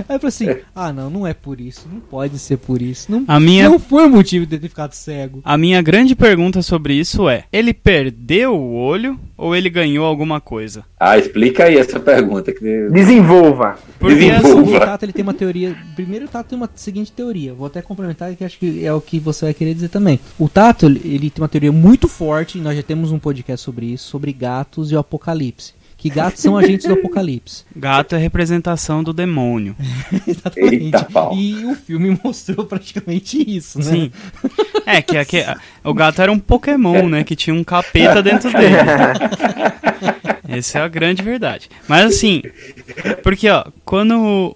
Aí 0.10 0.16
eu 0.16 0.20
falei 0.20 0.28
assim, 0.28 0.50
ah 0.76 0.92
não, 0.92 1.10
não 1.10 1.26
é 1.28 1.34
por 1.34 1.62
isso. 1.62 1.88
Não 1.92 2.00
pode 2.00 2.38
ser 2.40 2.58
por 2.58 2.82
isso. 2.82 3.12
Não, 3.12 3.24
A 3.28 3.40
minha- 3.40 3.70
não 3.70 3.78
foi 3.80 4.06
o 4.06 4.10
motivo 4.10 4.46
de 4.46 4.58
ter 4.58 4.68
ficado 4.68 4.94
cego. 4.94 5.42
A 5.46 5.58
minha 5.58 5.82
grande 5.82 6.16
pergunta 6.16 6.62
sobre 6.62 6.96
isso 6.96 7.30
é: 7.30 7.44
ele 7.54 7.74
perdeu 7.74 8.56
o 8.56 8.74
olho 8.74 9.20
ou 9.38 9.56
ele 9.56 9.70
ganhou 9.70 10.06
alguma 10.06 10.42
coisa? 10.42 10.84
Ah, 11.00 11.18
explica 11.18 11.66
aí 11.66 11.78
essa 11.78 12.00
pergunta. 12.00 12.52
Que... 12.52 12.90
Desenvolva. 12.90 13.78
Porque 14.00 14.16
Desenvolva. 14.16 14.78
O 14.78 14.80
Tato 14.80 15.06
ele 15.06 15.14
tem 15.14 15.24
uma 15.24 15.34
teoria. 15.34 15.76
Primeiro, 15.96 16.26
o 16.26 16.28
Tato 16.28 16.50
tem 16.50 16.58
uma 16.58 16.70
seguinte 16.76 17.12
teoria. 17.12 17.54
Vou 17.54 17.68
até 17.68 17.82
complementar 17.82 18.36
que 18.36 18.44
acho 18.44 18.58
que 18.58 18.84
é 18.84 18.92
o 18.92 19.00
que 19.00 19.20
você 19.20 19.46
vai 19.46 19.54
querer 19.54 19.74
dizer 19.76 19.90
também. 19.90 20.20
O 20.40 20.50
Tato 20.50 20.88
ele- 20.88 21.02
ele 21.06 21.30
tem 21.30 21.42
uma 21.42 21.48
teoria 21.48 21.72
muito 21.72 22.08
forte. 22.08 22.58
E 22.58 22.62
nós 22.62 22.76
já 22.76 22.84
temos 22.84 23.12
um 23.12 23.20
podcast 23.20 23.64
sobre 23.64 23.86
isso, 23.88 24.10
sobre 24.10 24.34
gatos 24.34 24.92
e 24.92 24.96
o 24.96 25.00
apocalipse. 25.00 25.74
Que 26.04 26.10
gatos 26.10 26.42
são 26.42 26.58
agentes 26.58 26.86
do 26.86 26.96
apocalipse. 26.96 27.64
gato 27.74 28.14
é 28.14 28.18
representação 28.18 29.02
do 29.02 29.14
demônio. 29.14 29.74
Exatamente. 30.28 30.84
Eita. 30.84 31.08
E 31.34 31.64
o 31.64 31.76
filme 31.76 32.20
mostrou 32.22 32.66
praticamente 32.66 33.42
isso, 33.50 33.80
né? 33.80 33.86
Sim. 33.86 34.12
É 34.86 35.02
que, 35.02 35.24
que 35.24 35.46
o 35.82 35.94
gato 35.94 36.22
era 36.22 36.30
um 36.30 36.38
Pokémon, 36.38 37.08
né? 37.08 37.24
Que 37.24 37.38
tinha 37.38 37.54
um 37.54 37.64
capeta 37.64 38.22
dentro 38.22 38.52
dele. 38.52 38.76
Essa 40.46 40.80
é 40.80 40.82
a 40.82 40.90
grande 40.90 41.24
verdade. 41.24 41.70
Mas 41.88 42.04
assim, 42.14 42.42
porque 43.24 43.48
ó, 43.48 43.64
quando 43.86 44.18
o, 44.18 44.52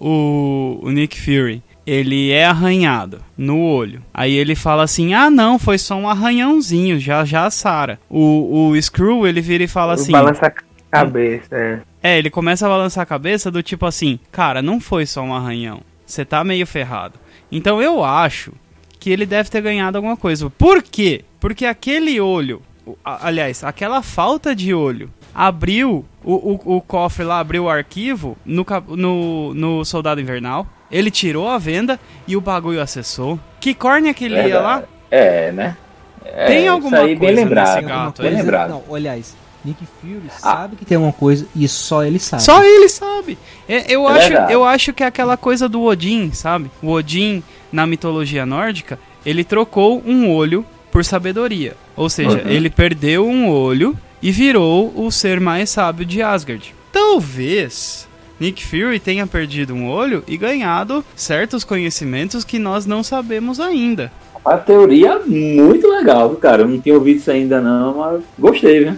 o, 0.82 0.86
o 0.86 0.90
Nick 0.90 1.18
Fury 1.18 1.62
ele 1.86 2.30
é 2.30 2.44
arranhado 2.44 3.22
no 3.38 3.58
olho, 3.58 4.02
aí 4.12 4.34
ele 4.34 4.54
fala 4.54 4.82
assim: 4.82 5.14
ah 5.14 5.30
não, 5.30 5.58
foi 5.58 5.78
só 5.78 5.96
um 5.96 6.06
arranhãozinho, 6.06 7.00
já 7.00 7.24
já 7.24 7.50
sara. 7.50 7.98
O, 8.10 8.68
o 8.68 8.82
Screw 8.82 9.26
ele 9.26 9.40
vira 9.40 9.64
e 9.64 9.68
fala 9.68 9.94
assim: 9.94 10.12
Balança 10.12 10.44
a 10.44 10.67
cabeça. 10.90 11.48
É. 11.56 11.80
é, 12.02 12.18
ele 12.18 12.30
começa 12.30 12.66
a 12.66 12.68
balançar 12.68 13.02
a 13.02 13.06
cabeça 13.06 13.50
do 13.50 13.62
tipo 13.62 13.86
assim, 13.86 14.18
cara, 14.32 14.62
não 14.62 14.80
foi 14.80 15.06
só 15.06 15.22
um 15.22 15.34
arranhão. 15.34 15.80
Você 16.06 16.24
tá 16.24 16.42
meio 16.42 16.66
ferrado. 16.66 17.14
Então 17.50 17.80
eu 17.82 18.02
acho 18.04 18.52
que 18.98 19.10
ele 19.10 19.26
deve 19.26 19.50
ter 19.50 19.60
ganhado 19.60 19.98
alguma 19.98 20.16
coisa. 20.16 20.48
Por 20.50 20.82
quê? 20.82 21.24
Porque 21.38 21.64
aquele 21.66 22.20
olho, 22.20 22.62
aliás, 23.04 23.62
aquela 23.62 24.02
falta 24.02 24.54
de 24.56 24.72
olho, 24.74 25.10
abriu 25.34 26.04
o, 26.24 26.34
o, 26.34 26.76
o 26.76 26.80
cofre 26.80 27.24
lá, 27.24 27.38
abriu 27.38 27.64
o 27.64 27.70
arquivo 27.70 28.36
no, 28.44 28.66
no, 28.88 29.54
no 29.54 29.84
Soldado 29.84 30.20
Invernal. 30.20 30.66
Ele 30.90 31.10
tirou 31.10 31.48
a 31.48 31.58
venda 31.58 32.00
e 32.26 32.36
o 32.36 32.40
bagulho 32.40 32.80
acessou. 32.80 33.38
Que 33.60 33.74
córnea 33.74 34.14
que 34.14 34.24
ele 34.24 34.36
ia 34.48 34.58
lá? 34.60 34.82
É, 35.10 35.52
né? 35.52 35.76
É, 36.24 36.46
Tem 36.46 36.68
alguma 36.68 36.98
coisa 36.98 37.24
lembrado. 37.24 37.74
nesse 37.76 37.86
gato, 37.86 38.22
bem 38.22 38.30
coisa- 38.30 38.42
lembrado. 38.42 38.70
Não, 38.70 38.94
aliás, 38.94 39.36
Nick 39.64 39.84
Fury 40.00 40.22
Ah. 40.28 40.38
sabe 40.38 40.76
que 40.76 40.84
tem 40.84 40.96
alguma 40.96 41.12
coisa 41.12 41.46
e 41.54 41.66
só 41.68 42.04
ele 42.04 42.18
sabe. 42.18 42.42
Só 42.42 42.62
ele 42.64 42.88
sabe. 42.88 43.36
É, 43.68 43.92
eu, 43.92 44.08
É 44.08 44.12
acho, 44.12 44.28
verdade. 44.28 44.52
eu 44.52 44.64
acho 44.64 44.92
que 44.92 45.02
é 45.02 45.06
aquela 45.06 45.36
coisa 45.36 45.68
do 45.68 45.82
Odin, 45.82 46.32
sabe? 46.32 46.70
O 46.82 46.90
Odin, 46.90 47.42
na 47.72 47.86
mitologia 47.86 48.46
nórdica, 48.46 48.98
ele 49.26 49.44
trocou 49.44 50.02
um 50.06 50.30
olho 50.32 50.64
por 50.90 51.04
sabedoria. 51.04 51.76
Ou 51.96 52.08
seja, 52.08 52.42
Uhum. 52.42 52.48
ele 52.50 52.70
perdeu 52.70 53.26
um 53.26 53.48
olho 53.50 53.96
e 54.22 54.30
virou 54.32 54.92
o 54.96 55.10
ser 55.10 55.40
mais 55.40 55.70
sábio 55.70 56.06
de 56.06 56.22
Asgard. 56.22 56.74
Talvez 56.92 58.06
Nick 58.40 58.64
Fury 58.64 59.00
tenha 59.00 59.26
perdido 59.26 59.74
um 59.74 59.88
olho 59.90 60.22
e 60.28 60.36
ganhado 60.36 61.04
certos 61.16 61.64
conhecimentos 61.64 62.44
que 62.44 62.58
nós 62.58 62.86
não 62.86 63.02
sabemos 63.02 63.58
ainda. 63.58 64.12
Uma 64.44 64.56
teoria 64.56 65.18
muito 65.18 65.86
legal, 65.88 66.28
viu, 66.30 66.38
cara. 66.38 66.62
Eu 66.62 66.68
não 66.68 66.80
tinha 66.80 66.94
ouvido 66.94 67.16
isso 67.18 67.30
ainda, 67.30 67.60
não, 67.60 67.96
mas 67.98 68.22
gostei, 68.38 68.84
viu? 68.84 68.96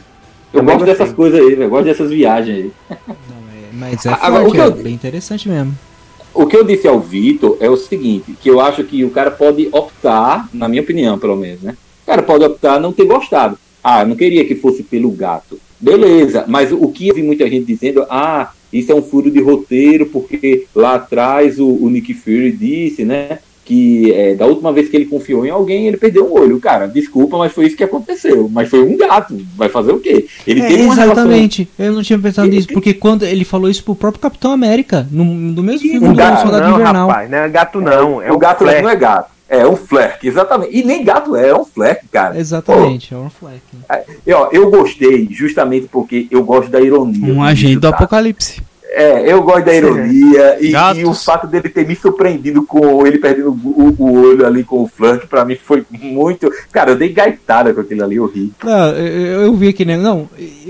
Eu 0.53 0.61
Também 0.61 0.75
gosto 0.77 0.87
gostei. 0.87 0.99
dessas 1.05 1.15
coisas 1.17 1.41
aí, 1.41 1.49
velho. 1.51 1.63
Eu 1.65 1.71
gosto 1.71 1.85
dessas 1.85 2.11
viagens 2.11 2.57
aí. 2.57 2.73
Não, 3.09 3.15
é- 3.15 3.69
mas 3.73 4.07
é 4.07 4.09
Agora, 4.11 4.31
forte, 4.45 4.49
o 4.49 4.53
que 4.53 4.61
é 4.61 4.67
eu- 4.67 4.73
bem 4.85 4.95
interessante 4.95 5.49
mesmo. 5.49 5.77
O 6.33 6.47
que 6.47 6.57
eu 6.57 6.65
disse 6.65 6.87
ao 6.87 7.01
Vitor 7.01 7.57
é 7.61 7.69
o 7.69 7.77
seguinte, 7.77 8.35
que 8.41 8.49
eu 8.49 8.61
acho 8.61 8.85
que 8.85 9.05
o 9.05 9.11
cara 9.11 9.31
pode 9.31 9.69
optar, 9.73 10.49
na 10.53 10.69
minha 10.69 10.83
opinião, 10.83 11.19
pelo 11.19 11.37
menos, 11.37 11.61
né? 11.63 11.77
O 12.05 12.07
cara 12.07 12.23
pode 12.23 12.45
optar 12.45 12.81
não 12.81 12.93
ter 12.93 13.05
gostado. 13.05 13.59
Ah, 13.83 14.03
eu 14.03 14.09
não 14.09 14.17
queria 14.17 14.45
que 14.45 14.55
fosse 14.55 14.83
pelo 14.83 15.11
gato. 15.11 15.59
Beleza, 15.81 16.45
mas 16.47 16.71
o 16.73 16.87
que 16.89 17.09
eu 17.09 17.15
vi 17.15 17.23
muita 17.23 17.49
gente 17.49 17.65
dizendo, 17.67 18.05
ah, 18.11 18.51
isso 18.73 18.93
é 18.93 18.95
um 18.95 19.03
furo 19.03 19.31
de 19.31 19.41
roteiro, 19.41 20.07
porque 20.07 20.67
lá 20.75 20.97
atrás 20.97 21.59
o, 21.59 21.67
o 21.67 21.89
Nick 21.91 22.13
Fury 22.15 22.53
disse, 22.53 23.05
né? 23.05 23.39
Que 23.71 24.13
é, 24.13 24.35
da 24.35 24.47
última 24.47 24.73
vez 24.73 24.89
que 24.89 24.97
ele 24.97 25.05
confiou 25.07 25.47
em 25.47 25.51
alguém, 25.51 25.87
ele 25.87 25.97
perdeu 25.97 26.27
um 26.27 26.33
olho. 26.33 26.59
Cara, 26.59 26.89
desculpa, 26.89 27.39
mas 27.39 27.53
foi 27.53 27.67
isso 27.67 27.77
que 27.77 27.85
aconteceu. 27.85 28.49
Mas 28.53 28.69
foi 28.69 28.83
um 28.83 28.97
gato. 28.97 29.41
Vai 29.57 29.69
fazer 29.69 29.93
o 29.93 30.01
quê? 30.01 30.27
Ele 30.45 30.61
É, 30.61 30.67
tem 30.67 30.85
uma 30.87 30.95
relação 30.97 31.23
exatamente. 31.23 31.69
Eu 31.79 31.93
não 31.93 32.03
tinha 32.03 32.19
pensado 32.19 32.49
Ele- 32.49 32.57
nisso, 32.57 32.67
porque 32.73 32.93
quando 32.93 33.25
ele 33.25 33.45
falou 33.45 33.71
isso 33.71 33.85
pro 33.85 33.95
próprio 33.95 34.21
Capitão 34.21 34.51
América, 34.51 35.07
no, 35.09 35.25
no 35.25 35.63
mesmo 35.63 35.89
filme 35.89 36.05
Um 36.09 36.11
do 36.11 36.17
gato 36.17 36.43
Soldado 36.43 36.69
não, 36.69 36.81
Invernal. 36.81 37.07
rapaz, 37.09 37.31
não 37.31 37.39
é 37.39 37.49
gato 37.49 37.81
não. 37.81 38.21
É 38.21 38.33
o 38.33 38.35
um 38.35 38.39
gato 38.41 38.65
não 38.65 38.89
é 38.91 38.97
gato. 38.97 39.31
É 39.49 39.65
um 39.65 39.77
flerk, 39.77 40.27
exatamente. 40.27 40.77
E 40.77 40.83
nem 40.83 41.05
gato 41.05 41.37
é, 41.37 41.51
é 41.51 41.55
um 41.55 41.65
flerk, 41.65 42.09
cara. 42.09 42.37
Exatamente, 42.37 43.15
é 43.15 43.17
um 43.17 43.31
fleck. 43.31 43.61
Eu, 44.27 44.39
ó, 44.39 44.49
eu 44.51 44.69
gostei 44.69 45.29
justamente 45.31 45.87
porque 45.87 46.27
eu 46.29 46.43
gosto 46.43 46.71
da 46.71 46.81
ironia. 46.81 47.33
Um 47.33 47.41
agente 47.41 47.77
do 47.77 47.83
tá? 47.83 47.89
apocalipse. 47.91 48.61
É, 48.93 49.33
eu 49.33 49.41
gosto 49.43 49.67
da 49.67 49.75
ironia 49.75 50.59
e, 50.61 50.73
e 50.99 51.05
o 51.05 51.15
fato 51.15 51.47
dele 51.47 51.69
ter 51.69 51.87
me 51.87 51.95
surpreendido 51.95 52.65
com 52.65 53.07
ele 53.07 53.19
perdendo 53.19 53.51
o, 53.51 53.95
o 53.97 54.13
olho 54.21 54.45
ali 54.45 54.65
com 54.65 54.83
o 54.83 54.89
flank, 54.89 55.27
pra 55.29 55.45
mim 55.45 55.57
foi 55.57 55.85
muito. 55.91 56.51
Cara, 56.73 56.91
eu 56.91 56.97
dei 56.97 57.11
gaitada 57.13 57.73
com 57.73 57.81
aquilo 57.81 58.03
ali, 58.03 58.17
eu 58.17 58.27
ri. 58.27 58.53
Não, 58.63 58.89
eu, 58.97 59.43
eu 59.43 59.55
vi 59.55 59.69
aqui, 59.69 59.85
né? 59.85 59.97
Não, 59.97 60.29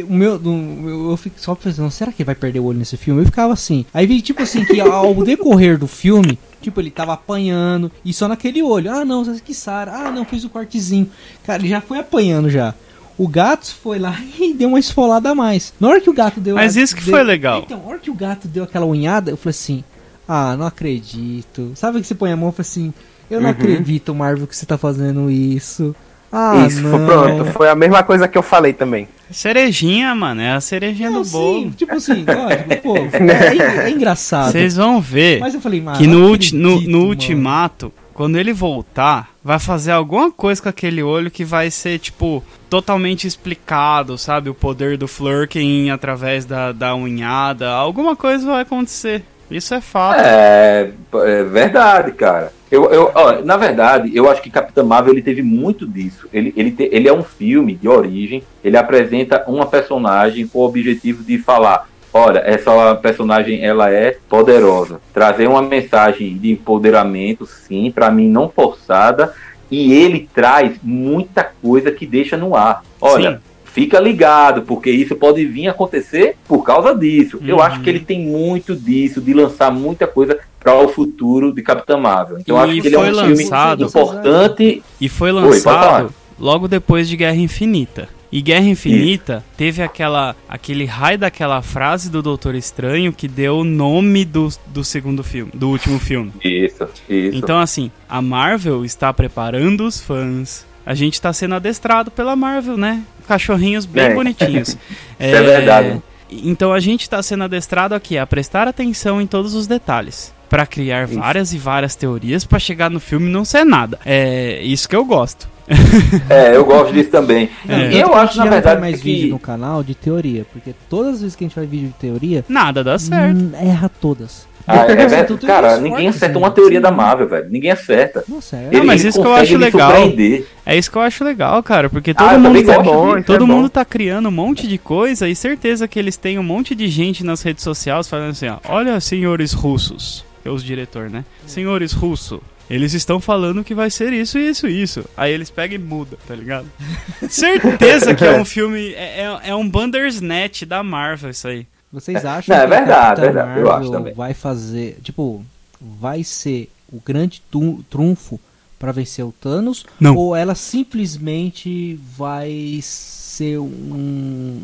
o 0.08 0.12
meu. 0.12 0.40
Eu, 0.44 1.10
eu 1.10 1.16
fico 1.16 1.40
só 1.40 1.54
pensando, 1.54 1.90
será 1.90 2.12
que 2.12 2.22
ele 2.22 2.26
vai 2.26 2.34
perder 2.34 2.60
o 2.60 2.64
olho 2.64 2.78
nesse 2.78 2.96
filme? 2.96 3.22
Eu 3.22 3.26
ficava 3.26 3.52
assim. 3.52 3.86
Aí 3.94 4.06
vi, 4.06 4.20
tipo 4.20 4.42
assim, 4.42 4.64
que 4.64 4.80
ao 4.80 5.14
decorrer 5.24 5.78
do 5.78 5.86
filme, 5.86 6.38
tipo, 6.60 6.80
ele 6.80 6.90
tava 6.90 7.14
apanhando 7.14 7.90
e 8.04 8.12
só 8.12 8.28
naquele 8.28 8.62
olho. 8.62 8.90
Ah, 8.90 9.04
não, 9.04 9.24
que 9.38 9.54
Sara. 9.54 9.92
Ah, 9.92 10.10
não, 10.10 10.24
fiz 10.24 10.44
o 10.44 10.50
cortezinho. 10.50 11.08
Cara, 11.46 11.62
ele 11.62 11.68
já 11.68 11.80
foi 11.80 11.98
apanhando 11.98 12.50
já. 12.50 12.74
O 13.22 13.28
gato 13.28 13.74
foi 13.82 13.98
lá 13.98 14.16
e 14.40 14.54
deu 14.54 14.68
uma 14.68 14.78
esfolada 14.78 15.30
a 15.30 15.34
mais. 15.34 15.74
Na 15.78 15.88
hora 15.88 16.00
que 16.00 16.08
o 16.08 16.12
gato 16.14 16.40
deu. 16.40 16.54
Mas 16.54 16.74
isso 16.76 16.96
que 16.96 17.02
deu- 17.04 17.12
foi 17.14 17.22
legal. 17.22 17.62
Então, 17.66 17.78
na 17.78 17.88
hora 17.88 17.98
que 17.98 18.10
o 18.10 18.14
gato 18.14 18.48
deu 18.48 18.64
aquela 18.64 18.86
unhada, 18.86 19.30
eu 19.30 19.36
falei 19.36 19.50
assim: 19.50 19.84
Ah, 20.28 20.56
não 20.56 20.64
acredito. 20.66 21.72
Sabe 21.74 22.00
que 22.00 22.06
você 22.06 22.14
põe 22.14 22.32
a 22.32 22.36
mão 22.36 22.48
e 22.48 22.52
fala 22.52 22.60
assim: 22.62 22.94
Eu 23.30 23.40
não 23.40 23.46
Uhum. 23.50 23.52
acredito, 23.56 24.14
Marvel, 24.14 24.46
que 24.46 24.56
você 24.56 24.64
tá 24.64 24.78
fazendo 24.78 25.30
isso. 25.30 25.94
Ah, 26.32 26.64
Isso, 26.66 26.80
não. 26.80 26.90
foi 26.92 27.06
pronto. 27.06 27.44
Foi 27.52 27.68
a 27.68 27.74
mesma 27.74 28.02
coisa 28.04 28.28
que 28.28 28.38
eu 28.38 28.42
falei 28.42 28.72
também. 28.72 29.08
Cerejinha, 29.32 30.14
mano, 30.14 30.40
é 30.40 30.52
a 30.52 30.60
cerejinha 30.60 31.10
Não, 31.10 31.22
do 31.22 31.28
bolo. 31.28 31.60
sim, 31.62 31.70
tipo 31.70 31.92
assim, 31.92 32.24
lógico, 32.26 32.76
pô, 32.82 32.96
é, 33.12 33.86
é 33.86 33.90
engraçado. 33.90 34.52
Vocês 34.52 34.76
vão 34.76 35.00
ver 35.00 35.40
Mas 35.40 35.54
eu 35.54 35.60
falei, 35.60 35.80
mano, 35.80 35.98
que 35.98 36.06
não 36.06 36.14
no, 36.20 36.28
no, 36.28 36.34
acredito, 36.34 36.56
no 36.56 36.70
mano. 36.98 37.08
ultimato, 37.08 37.92
quando 38.20 38.36
ele 38.36 38.52
voltar, 38.52 39.30
vai 39.42 39.58
fazer 39.58 39.92
alguma 39.92 40.30
coisa 40.30 40.60
com 40.60 40.68
aquele 40.68 41.02
olho 41.02 41.30
que 41.30 41.42
vai 41.42 41.70
ser, 41.70 41.98
tipo, 41.98 42.44
totalmente 42.68 43.26
explicado, 43.26 44.18
sabe? 44.18 44.50
O 44.50 44.54
poder 44.54 44.98
do 44.98 45.08
Flurkin 45.08 45.88
através 45.88 46.44
da, 46.44 46.70
da 46.70 46.94
unhada. 46.94 47.70
Alguma 47.70 48.14
coisa 48.14 48.44
vai 48.44 48.60
acontecer. 48.60 49.22
Isso 49.50 49.72
é 49.72 49.80
fato. 49.80 50.20
É, 50.20 50.90
é 51.14 51.42
verdade, 51.44 52.12
cara. 52.12 52.52
Eu, 52.70 52.92
eu, 52.92 53.10
ó, 53.14 53.40
na 53.42 53.56
verdade, 53.56 54.14
eu 54.14 54.30
acho 54.30 54.42
que 54.42 54.50
Capitã 54.50 54.84
Marvel 54.84 55.14
ele 55.14 55.22
teve 55.22 55.40
muito 55.40 55.86
disso. 55.86 56.28
Ele, 56.30 56.52
ele, 56.54 56.72
te- 56.72 56.90
ele 56.92 57.08
é 57.08 57.12
um 57.14 57.22
filme 57.24 57.74
de 57.74 57.88
origem. 57.88 58.42
Ele 58.62 58.76
apresenta 58.76 59.44
uma 59.48 59.64
personagem 59.64 60.46
com 60.46 60.58
o 60.58 60.66
objetivo 60.66 61.24
de 61.24 61.38
falar: 61.38 61.88
olha, 62.12 62.38
essa 62.40 62.94
personagem 62.96 63.64
ela 63.64 63.90
é 63.90 64.16
poderosa. 64.28 65.00
Trazer 65.12 65.48
uma 65.48 65.62
mensagem 65.62 66.36
de 66.38 66.50
empoderamento, 66.52 67.46
sim, 67.46 67.90
pra 67.90 68.10
mim 68.10 68.28
não 68.28 68.48
forçada. 68.48 69.32
E 69.70 69.92
ele 69.92 70.28
traz 70.34 70.72
muita 70.82 71.44
coisa 71.62 71.92
que 71.92 72.04
deixa 72.04 72.36
no 72.36 72.56
ar. 72.56 72.82
Olha, 73.00 73.34
Sim. 73.34 73.38
fica 73.64 74.00
ligado, 74.00 74.62
porque 74.62 74.90
isso 74.90 75.14
pode 75.14 75.44
vir 75.46 75.68
acontecer 75.68 76.34
por 76.48 76.64
causa 76.64 76.92
disso. 76.92 77.38
Eu 77.46 77.56
Uhum. 77.58 77.62
acho 77.62 77.80
que 77.80 77.88
ele 77.88 78.00
tem 78.00 78.18
muito 78.20 78.74
disso, 78.74 79.20
de 79.20 79.32
lançar 79.32 79.70
muita 79.70 80.08
coisa 80.08 80.36
para 80.58 80.74
o 80.74 80.88
futuro 80.88 81.52
de 81.54 81.62
Capitã 81.62 81.96
Marvel. 81.96 82.38
Então 82.40 82.56
eu 82.56 82.66
E 82.66 82.70
acho 82.72 82.80
que 82.82 82.88
ele 82.88 82.96
é 82.96 82.98
um 82.98 83.02
lançado- 83.12 83.88
filme 83.88 84.10
importante. 84.10 84.82
E 85.00 85.08
foi 85.08 85.30
Oi, 85.30 85.40
lançado 85.40 86.12
logo 86.38 86.66
depois 86.66 87.08
de 87.08 87.16
Guerra 87.16 87.36
Infinita. 87.36 88.08
E 88.32 88.40
Guerra 88.40 88.66
Infinita 88.66 89.44
teve 89.56 89.82
aquela 89.82 90.36
aquele 90.48 90.84
raio 90.84 91.18
daquela 91.18 91.60
frase 91.62 92.08
do 92.08 92.22
Doutor 92.22 92.54
Estranho 92.54 93.12
que 93.12 93.26
deu 93.26 93.58
o 93.58 93.64
nome 93.64 94.24
do, 94.24 94.48
do 94.68 94.84
segundo 94.84 95.24
filme, 95.24 95.50
do 95.52 95.68
último 95.68 95.98
filme. 95.98 96.32
Isso, 96.44 96.88
isso. 97.08 97.36
Então, 97.36 97.58
assim, 97.58 97.90
a 98.08 98.22
Marvel 98.22 98.84
está 98.84 99.12
preparando 99.12 99.84
os 99.84 100.00
fãs. 100.00 100.64
A 100.86 100.94
gente 100.94 101.14
está 101.14 101.32
sendo 101.32 101.56
adestrado 101.56 102.10
pela 102.10 102.34
Marvel, 102.36 102.76
né? 102.76 103.02
Cachorrinhos 103.26 103.84
bem 103.84 104.04
É. 104.10 104.14
bonitinhos. 104.14 104.78
é 105.18 105.42
verdade. 105.42 106.02
Então 106.30 106.72
a 106.72 106.78
gente 106.78 107.02
está 107.02 107.20
sendo 107.22 107.42
adestrado 107.44 107.94
aqui 107.94 108.16
a 108.16 108.24
prestar 108.26 108.68
atenção 108.68 109.20
em 109.20 109.26
todos 109.26 109.54
os 109.54 109.66
detalhes. 109.66 110.32
Pra 110.50 110.66
criar 110.66 111.08
Isso. 111.08 111.18
várias 111.18 111.54
e 111.54 111.58
várias 111.58 111.94
teorias 111.94 112.44
pra 112.44 112.58
chegar 112.58 112.90
no 112.90 113.00
filme 113.00 113.28
e 113.28 113.32
não 113.32 113.44
ser 113.44 113.64
nada. 113.64 113.98
É 114.04 114.60
isso 114.62 114.86
que 114.88 114.94
eu 114.96 115.04
gosto. 115.04 115.48
É, 116.28 116.56
eu 116.56 116.64
gosto 116.64 116.92
disso 116.92 117.10
também. 117.10 117.48
Não, 117.64 117.74
É. 117.76 117.92
E 117.92 118.00
eu 118.00 118.12
acho, 118.14 118.36
na 118.38 118.44
não 118.44 118.52
verdade, 118.52 118.80
tem 118.80 118.90
mais 118.90 119.00
que... 119.00 119.14
vídeo 119.14 119.30
no 119.30 119.38
canal 119.38 119.82
de 119.84 119.94
teoria, 119.94 120.44
porque 120.52 120.74
todas 120.88 121.14
as 121.14 121.20
vezes 121.22 121.36
que 121.36 121.44
a 121.44 121.46
gente 121.46 121.54
faz 121.54 121.68
vídeo 121.70 121.86
de 121.88 121.94
teoria, 121.94 122.44
Nada 122.48 122.82
dá 122.84 122.98
certo. 122.98 123.36
hum, 123.38 123.52
erra 123.54 123.88
todas. 124.00 124.48
Ah, 124.66 124.86
é 124.86 125.20
então, 125.22 125.36
Cara, 125.38 125.78
ninguém 125.78 126.08
acerta 126.08 126.34
né? 126.34 126.38
uma 126.38 126.50
teoria 126.50 126.80
da 126.80 126.90
Marvel, 126.90 127.28
velho. 127.28 127.48
Ninguém 127.50 127.70
acerta. 127.70 128.22
Nossa, 128.28 128.56
é. 128.56 128.68
Não, 128.72 128.84
mas 128.84 129.04
isso 129.04 129.20
que 129.20 129.26
eu 129.26 129.34
acho 129.34 129.56
legal. 129.56 129.90
surpreender. 129.90 130.46
É 130.66 130.76
isso 130.76 130.90
que 130.90 130.96
eu 130.98 131.02
acho 131.02 131.24
legal, 131.24 131.62
cara, 131.62 131.88
porque 131.88 132.10
Ah, 132.10 132.14
todo 132.14 132.32
eu 132.34 132.40
mundo 132.40 132.58
é 132.58 132.62
gosto 132.62 132.82
bom, 132.82 133.16
é 133.16 133.22
Todo 133.22 133.46
bom. 133.46 133.52
mundo 133.54 133.68
tá 133.68 133.84
criando 133.84 134.28
um 134.28 134.32
monte 134.32 134.68
de 134.68 134.78
coisa 134.78 135.28
e 135.28 135.34
certeza 135.34 135.88
que 135.88 135.98
eles 135.98 136.16
têm 136.16 136.38
um 136.38 136.42
monte 136.42 136.74
de 136.74 136.88
gente 136.88 137.24
nas 137.24 137.42
redes 137.42 137.64
sociais 137.64 138.08
falando 138.08 138.30
assim, 138.30 138.48
ó, 138.48 138.58
olha, 138.68 139.00
senhores 139.00 139.52
russos, 139.52 140.24
é 140.44 140.50
os 140.50 140.62
diretor, 140.64 141.10
né? 141.10 141.24
Senhores 141.46 141.92
russo, 141.92 142.40
eles 142.68 142.94
estão 142.94 143.20
falando 143.20 143.64
que 143.64 143.74
vai 143.74 143.90
ser 143.90 144.12
isso, 144.12 144.38
isso, 144.38 144.66
isso. 144.68 145.04
Aí 145.16 145.32
eles 145.32 145.50
pegam 145.50 145.74
e 145.76 145.78
mudam, 145.78 146.18
tá 146.26 146.34
ligado? 146.34 146.66
certeza 147.28 148.14
que 148.14 148.24
é 148.24 148.32
um 148.38 148.44
filme, 148.46 148.92
é, 148.94 149.22
é, 149.44 149.50
é 149.50 149.54
um 149.54 149.68
Bandersnatch 149.68 150.62
da 150.64 150.82
Marvel 150.82 151.30
isso 151.30 151.48
aí. 151.48 151.66
Vocês 151.92 152.24
acham 152.24 152.54
Não, 152.56 152.62
é 152.62 152.66
que 152.68 152.72
a 152.74 152.78
verdade, 152.78 153.20
Capitã 153.20 153.22
verdade, 153.22 153.60
eu 153.60 153.66
Marvel 153.66 153.82
acho 153.82 153.90
também. 153.90 154.14
vai 154.14 154.32
fazer, 154.34 154.98
tipo, 155.02 155.44
vai 155.80 156.22
ser 156.22 156.70
o 156.92 157.00
grande 157.04 157.42
trunfo 157.90 158.38
pra 158.78 158.92
vencer 158.92 159.24
o 159.24 159.32
Thanos? 159.32 159.84
Não. 159.98 160.14
Ou 160.16 160.34
ela 160.36 160.54
simplesmente 160.54 161.98
vai 162.16 162.78
ser 162.82 163.58
um 163.58 164.62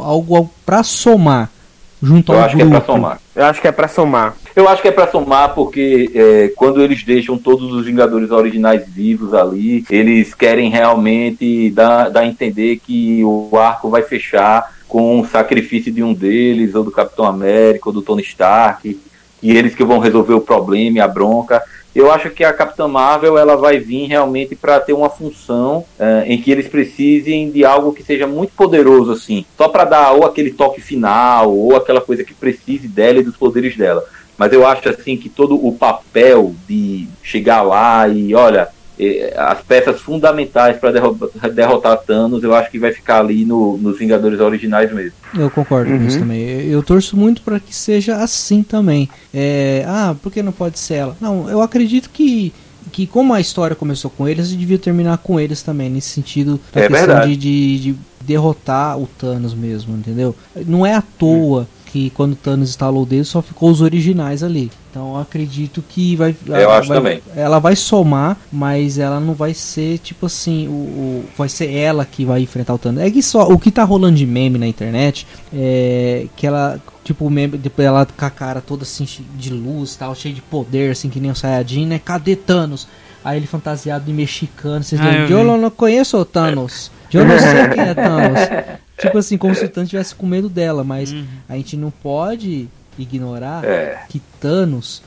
algo 0.00 0.50
pra 0.64 0.82
somar 0.82 1.50
junto 2.02 2.32
Eu 2.32 2.38
ao 2.38 2.44
acho 2.44 2.56
que 2.56 2.62
é 2.62 2.64
grupo? 2.64 2.84
pra 2.84 2.94
somar. 2.94 3.20
Eu 3.34 3.44
acho 3.44 3.60
que 3.60 3.68
é 3.68 3.72
pra 3.72 3.88
somar. 3.88 4.36
Eu 4.58 4.68
acho 4.68 4.82
que 4.82 4.88
é 4.88 4.90
pra 4.90 5.06
somar 5.06 5.54
porque 5.54 6.10
é, 6.12 6.52
quando 6.56 6.82
eles 6.82 7.04
deixam 7.04 7.38
todos 7.38 7.72
os 7.72 7.86
Vingadores 7.86 8.32
originais 8.32 8.88
vivos 8.88 9.32
ali, 9.32 9.84
eles 9.88 10.34
querem 10.34 10.68
realmente 10.68 11.70
dar, 11.70 12.10
dar 12.10 12.22
a 12.22 12.26
entender 12.26 12.80
que 12.84 13.22
o 13.22 13.56
arco 13.56 13.88
vai 13.88 14.02
fechar 14.02 14.74
com 14.88 15.20
o 15.20 15.24
sacrifício 15.24 15.92
de 15.92 16.02
um 16.02 16.12
deles, 16.12 16.74
ou 16.74 16.82
do 16.82 16.90
Capitão 16.90 17.24
América, 17.24 17.88
ou 17.88 17.92
do 17.92 18.02
Tony 18.02 18.22
Stark, 18.22 18.98
e 19.40 19.56
eles 19.56 19.76
que 19.76 19.84
vão 19.84 20.00
resolver 20.00 20.34
o 20.34 20.40
problema 20.40 20.98
e 20.98 21.00
a 21.00 21.06
bronca. 21.06 21.62
Eu 21.94 22.10
acho 22.10 22.28
que 22.30 22.42
a 22.42 22.52
Capitã 22.52 22.88
Marvel 22.88 23.38
ela 23.38 23.56
vai 23.56 23.78
vir 23.78 24.06
realmente 24.06 24.56
para 24.56 24.80
ter 24.80 24.92
uma 24.92 25.08
função 25.08 25.84
eh, 26.00 26.24
em 26.26 26.40
que 26.40 26.50
eles 26.50 26.66
precisem 26.66 27.50
de 27.50 27.64
algo 27.64 27.92
que 27.92 28.02
seja 28.02 28.26
muito 28.26 28.52
poderoso 28.54 29.12
assim, 29.12 29.44
só 29.56 29.68
para 29.68 29.84
dar 29.84 30.12
ou 30.12 30.24
aquele 30.24 30.50
toque 30.50 30.80
final 30.80 31.54
ou 31.54 31.76
aquela 31.76 32.00
coisa 32.00 32.24
que 32.24 32.34
precise 32.34 32.88
dela 32.88 33.20
e 33.20 33.24
dos 33.24 33.36
poderes 33.36 33.76
dela. 33.76 34.04
Mas 34.38 34.52
eu 34.52 34.64
acho 34.66 34.88
assim 34.88 35.16
que 35.16 35.28
todo 35.28 35.54
o 35.66 35.72
papel 35.72 36.54
de 36.68 37.08
chegar 37.22 37.60
lá 37.62 38.06
e 38.08 38.32
olha 38.34 38.68
eh, 39.00 39.34
as 39.36 39.60
peças 39.62 40.00
fundamentais 40.00 40.76
para 40.76 40.90
derrotar, 40.92 41.50
derrotar 41.50 41.98
Thanos, 41.98 42.42
eu 42.42 42.54
acho 42.54 42.70
que 42.70 42.78
vai 42.78 42.92
ficar 42.92 43.18
ali 43.20 43.44
no- 43.44 43.76
nos 43.78 43.98
Vingadores 43.98 44.40
originais 44.40 44.92
mesmo. 44.92 45.12
Eu 45.36 45.50
concordo 45.50 45.90
com 45.90 45.98
Uhum. 45.98 46.06
isso 46.06 46.18
também. 46.20 46.40
Eu, 46.68 46.82
torço 46.82 47.16
muito 47.16 47.42
para 47.42 47.60
que 47.60 47.74
seja 47.74 48.16
assim 48.16 48.62
também. 48.62 49.08
É, 49.34 49.84
ah, 49.86 50.14
por 50.22 50.32
que 50.32 50.42
não 50.42 50.52
pode 50.52 50.78
ser 50.78 50.94
ela? 50.94 51.16
Não, 51.20 51.48
eu 51.48 51.60
acredito 51.62 52.10
que, 52.10 52.52
que 52.90 53.06
como 53.06 53.32
a 53.34 53.40
história 53.40 53.76
começou 53.76 54.10
com 54.10 54.26
eles, 54.28 54.50
devia 54.50 54.78
terminar 54.78 55.18
com 55.18 55.38
eles 55.38 55.62
também, 55.62 55.88
nesse 55.90 56.08
sentido 56.10 56.58
da 56.72 56.80
É 56.80 56.88
questão 56.88 57.06
verdade. 57.06 57.36
de, 57.36 57.78
de, 57.78 57.92
de 57.92 57.98
derrotar 58.22 58.98
o 58.98 59.06
Thanos 59.18 59.54
mesmo, 59.54 59.96
entendeu? 59.96 60.34
Não 60.66 60.84
é 60.84 60.94
à 60.94 61.02
toa 61.02 61.68
que 61.90 62.10
quando 62.10 62.32
o 62.32 62.36
Thanos 62.36 62.68
instalou 62.70 63.02
o 63.02 63.06
dedo 63.06 63.24
só 63.24 63.40
ficou 63.42 63.70
os 63.70 63.80
originais 63.80 64.42
ali. 64.42 64.70
Então 64.90 65.14
eu 65.14 65.20
acredito 65.20 65.82
que 65.88 66.14
vai. 66.16 66.34
Eu 66.46 66.54
ela 66.56 66.78
acho 66.78 66.88
vai- 66.88 66.96
também. 66.98 67.22
Ela 67.36 67.58
vai 67.58 67.74
somar, 67.76 68.36
mas 68.52 68.98
ela 68.98 69.18
não 69.20 69.34
vai 69.34 69.54
ser 69.54 69.98
tipo 69.98 70.26
assim, 70.26 70.66
o, 70.68 70.70
o- 70.72 71.24
vai 71.36 71.48
ser 71.48 71.70
ela 71.72 72.04
que 72.04 72.24
vai 72.24 72.42
enfrentar 72.42 72.74
o 72.74 72.78
Thanos. 72.78 73.00
É 73.02 73.10
que 73.10 73.22
só 73.22 73.48
o 73.48 73.58
que 73.58 73.70
tá 73.70 73.84
rolando 73.84 74.16
de 74.16 74.26
meme 74.26 74.58
na 74.58 74.66
internet 74.66 75.26
é 75.52 76.26
que 76.36 76.46
ela 76.46 76.80
tipo 77.04 77.24
o 77.26 77.30
meme 77.30 77.56
depois 77.56 77.86
ela 77.86 78.06
com 78.06 78.24
a 78.24 78.30
cara 78.30 78.60
toda 78.60 78.82
assim 78.82 79.06
de 79.36 79.50
luz, 79.52 79.96
tal, 79.96 80.14
cheio 80.14 80.34
de 80.34 80.42
poder 80.42 80.90
assim 80.92 81.08
que 81.08 81.20
nem 81.20 81.30
o 81.30 81.34
Saiyajin, 81.34 81.86
né? 81.86 81.98
Cadê 82.04 82.36
Thanos? 82.36 82.86
Aí 83.24 83.36
ele 83.36 83.46
fantasiado 83.46 84.04
de 84.04 84.12
mexicano, 84.12 84.82
vocês 84.84 85.00
Ah, 85.00 85.04
lembram? 85.04 85.28
eu. 85.28 85.38
Eu 85.48 85.56
não 85.58 85.70
conheço 85.70 86.16
o 86.16 86.24
Thanos. 86.24 86.90
Eu 87.12 87.24
não 87.24 87.38
sei 87.38 87.68
quem 87.74 87.82
é 87.84 87.94
Thanos. 87.94 88.38
tipo 88.98 89.16
assim, 89.18 89.36
como 89.38 89.54
se 89.54 89.64
o 89.64 89.68
Thanos 89.68 89.90
tivesse 89.90 90.14
com 90.14 90.26
medo 90.26 90.48
dela, 90.48 90.82
mas 90.84 91.12
Uhum. 91.12 91.24
a 91.48 91.56
gente 91.56 91.76
não 91.76 91.90
pode 91.90 92.68
ignorar 92.98 93.64
É. 93.64 94.02
que 94.08 94.20
Thanos, 94.40 95.02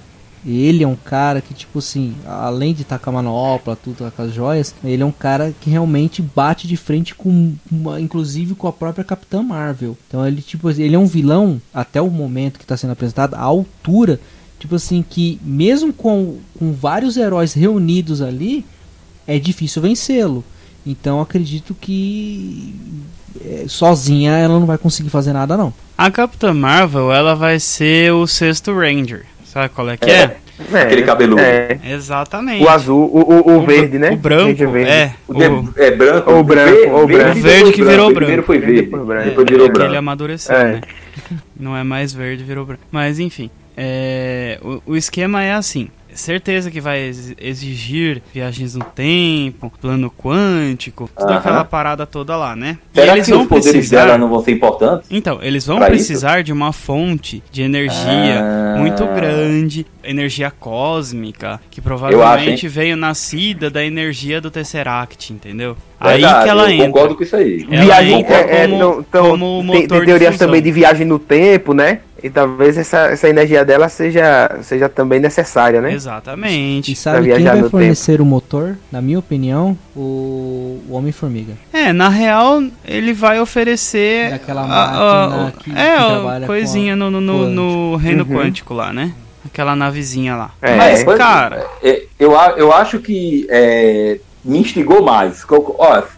ele 0.45 0.83
é 0.83 0.87
um 0.87 0.95
cara 0.95 1.39
que, 1.41 1.53
tipo 1.53 1.79
assim, 1.79 2.15
além 2.25 2.73
de 2.73 2.81
estar 2.81 2.97
com 2.97 3.09
a 3.09 3.13
manopla, 3.13 3.75
tudo 3.75 4.11
com 4.15 4.21
as 4.23 4.33
joias, 4.33 4.73
ele 4.83 5.03
é 5.03 5.05
um 5.05 5.11
cara 5.11 5.53
que 5.61 5.69
realmente 5.69 6.21
bate 6.21 6.67
de 6.67 6.75
frente 6.77 7.13
com, 7.13 7.53
uma- 7.71 7.99
inclusive 8.01 8.55
com 8.55 8.67
a 8.67 8.73
própria 8.73 9.03
Capitã 9.03 9.43
Marvel. 9.43 9.95
Então 10.07 10.25
ele, 10.25 10.41
tipo, 10.41 10.69
ele 10.71 10.95
é 10.95 10.99
um 10.99 11.05
vilão, 11.05 11.61
até 11.73 12.01
o 12.01 12.09
momento 12.09 12.57
que 12.57 12.65
está 12.65 12.75
sendo 12.75 12.91
apresentado, 12.91 13.35
à 13.35 13.41
altura, 13.41 14.19
tipo 14.59 14.75
assim, 14.75 15.03
que 15.07 15.39
mesmo 15.43 15.91
com, 15.93 16.37
com 16.57 16.71
vários 16.71 17.17
heróis 17.17 17.53
reunidos 17.53 18.21
ali, 18.21 18.65
é 19.27 19.37
difícil 19.37 19.81
vencê-lo. 19.81 20.43
Então 20.83 21.17
eu 21.17 21.21
acredito 21.23 21.75
que 21.79 22.73
sozinha 23.67 24.32
ela 24.34 24.59
não 24.59 24.65
vai 24.65 24.77
conseguir 24.77 25.09
fazer 25.09 25.34
nada 25.34 25.55
não. 25.57 25.73
A 25.97 26.09
Capitã 26.09 26.53
Marvel, 26.53 27.11
ela 27.11 27.36
vai 27.36 27.59
ser 27.59 28.11
o 28.13 28.25
sexto 28.27 28.73
Ranger. 28.73 29.25
Sabe 29.45 29.69
qual 29.69 29.89
é 29.89 29.97
que 29.97 30.09
é? 30.09 30.38
É, 30.73 30.82
Aquele 30.84 31.01
cabeludo. 31.03 31.41
É. 31.41 31.79
Exatamente. 31.84 32.63
O 32.63 32.69
azul, 32.69 33.09
o, 33.11 33.49
o, 33.51 33.57
o 33.57 33.65
verde, 33.65 33.97
né? 33.97 34.11
O 34.11 34.15
branco, 34.15 34.71
verde. 34.71 34.89
é. 34.91 35.13
O 35.27 35.34
de- 35.34 35.45
o- 35.47 35.73
é 35.75 35.91
branco. 35.91 36.32
Ou 36.32 36.43
branco, 36.43 36.71
Verde- 36.71 36.91
ou 36.91 37.07
branco. 37.07 37.34
depois 37.34 37.43
Verde 37.43 37.71
que 37.73 37.84
virou 37.84 38.11
Primeiro 38.13 38.43
branco. 38.43 38.43
foi 38.47 38.59
verde. 38.59 38.82
Depois 38.84 39.03
branco. 39.05 39.25
Depois 39.25 39.47
É, 39.47 39.51
virou 39.51 39.65
é 39.65 39.69
que 39.69 39.77
ele 39.77 39.84
branco. 39.84 39.97
amadureceu, 39.97 40.55
É. 40.55 40.63
né? 40.73 40.82
Não 41.59 41.75
é 41.75 41.84
mais 41.84 42.13
verde, 42.13 42.43
virou 42.43 42.65
branco. 42.65 42.84
Mas 42.91 43.19
enfim, 43.19 43.49
é, 43.75 44.59
o, 44.61 44.91
o 44.93 44.95
esquema 44.95 45.43
é 45.43 45.53
assim. 45.53 45.89
Certeza 46.14 46.70
que 46.70 46.82
vai 46.82 46.99
ex- 47.01 47.34
exigir 47.39 48.22
viagens 48.34 48.76
no 48.76 48.84
tempo, 48.84 49.72
plano 49.82 50.12
quântico, 50.12 51.09
toda 51.18 51.32
Aham. 51.32 51.39
aquela 51.39 51.64
parada 51.64 52.05
toda 52.05 52.36
lá, 52.36 52.55
né? 52.55 52.78
E 52.93 52.99
Será 52.99 53.14
eles 53.14 53.26
que 53.26 53.32
vão 53.34 53.41
os 53.43 53.47
poderes 53.47 53.72
precisar. 53.72 54.05
dela 54.05 54.18
não 54.18 54.30
vão 54.30 54.43
ser 54.43 54.51
importantes? 54.51 55.07
Então, 55.09 55.39
eles 55.41 55.66
vão 55.66 55.80
precisar 55.80 56.43
de 56.43 56.51
uma 56.51 56.74
fonte 56.74 57.41
de 57.51 57.62
energia 57.62 58.41
Ah. 58.41 58.76
muito 58.78 59.05
grande, 59.07 59.86
energia 60.03 60.51
cósmica, 60.51 61.59
que 61.70 61.80
provavelmente 61.80 62.66
acho, 62.66 62.74
veio 62.76 62.97
nascida 62.97 63.70
da 63.70 63.84
energia 63.84 64.41
do 64.41 64.51
Tesseract, 64.51 65.32
entendeu? 65.32 65.78
Aí 65.99 66.22
Verdade, 66.22 66.43
que 66.43 66.49
ela 66.49 66.64
eu 66.64 66.70
entra. 66.72 66.86
concordo 66.88 67.16
com 67.16 67.24
isso 67.24 67.36
aí. 67.36 67.66
Ela 67.70 67.84
viagem 67.86 68.20
entra 68.22 68.36
é, 68.36 68.64
é, 68.64 68.68
como- 68.68 68.80
não- 68.80 68.99
então, 69.01 69.26
como 69.30 69.45
tem, 69.45 69.64
motor 69.64 69.88
tem 69.88 69.99
de 69.99 70.05
teorias 70.05 70.38
também 70.38 70.62
de 70.62 70.72
viagem 70.72 71.05
no 71.05 71.20
tempo, 71.20 71.74
né? 71.76 71.99
E 72.24 72.30
talvez 72.30 72.78
essa, 72.78 73.07
essa 73.07 73.28
energia 73.28 73.65
dela 73.65 73.89
seja, 73.89 74.59
seja 74.61 74.88
também 74.88 75.19
necessária, 75.19 75.82
né? 75.82 75.91
Exatamente. 75.93 76.91
E 76.91 76.95
sabe 76.95 77.34
quem 77.34 77.43
vai 77.43 77.63
fornecer 77.69 78.22
o 78.22 78.26
motor? 78.26 78.78
Na 78.91 79.01
minha 79.01 79.17
opinião, 79.17 79.76
o, 79.95 80.80
o 80.88 80.93
Homem-Formiga. 80.93 81.53
É, 81.74 81.91
na 81.91 82.09
real, 82.09 82.61
ele 82.86 83.11
vai 83.13 83.39
oferecer. 83.41 84.30
Daquela 84.32 84.61
a- 84.61 84.67
máquina 84.67 85.47
a- 85.47 85.51
que- 85.51 85.72
é, 85.72 85.74
que 85.74 85.80
a 85.82 86.07
trabalha 86.07 86.47
coisinha 86.47 86.93
com 86.93 86.99
no, 86.99 87.09
no, 87.11 87.22
no, 87.22 87.49
no 87.49 87.95
reino 87.95 88.24
Uhum. 88.24 88.38
quântico 88.38 88.74
lá, 88.74 88.93
né? 88.93 89.13
Aquela 89.43 89.76
navezinha 89.76 90.36
lá. 90.36 90.51
É. 90.61 90.76
Mas, 90.76 91.03
Pois- 91.03 91.17
cara, 91.17 91.65
é, 91.84 92.03
eu, 92.19 92.39
a- 92.39 92.53
eu 92.55 92.72
acho 92.72 92.99
que 92.99 93.47
é, 93.49 94.19
me 94.43 94.59
instigou 94.59 95.01
mais. 95.03 95.45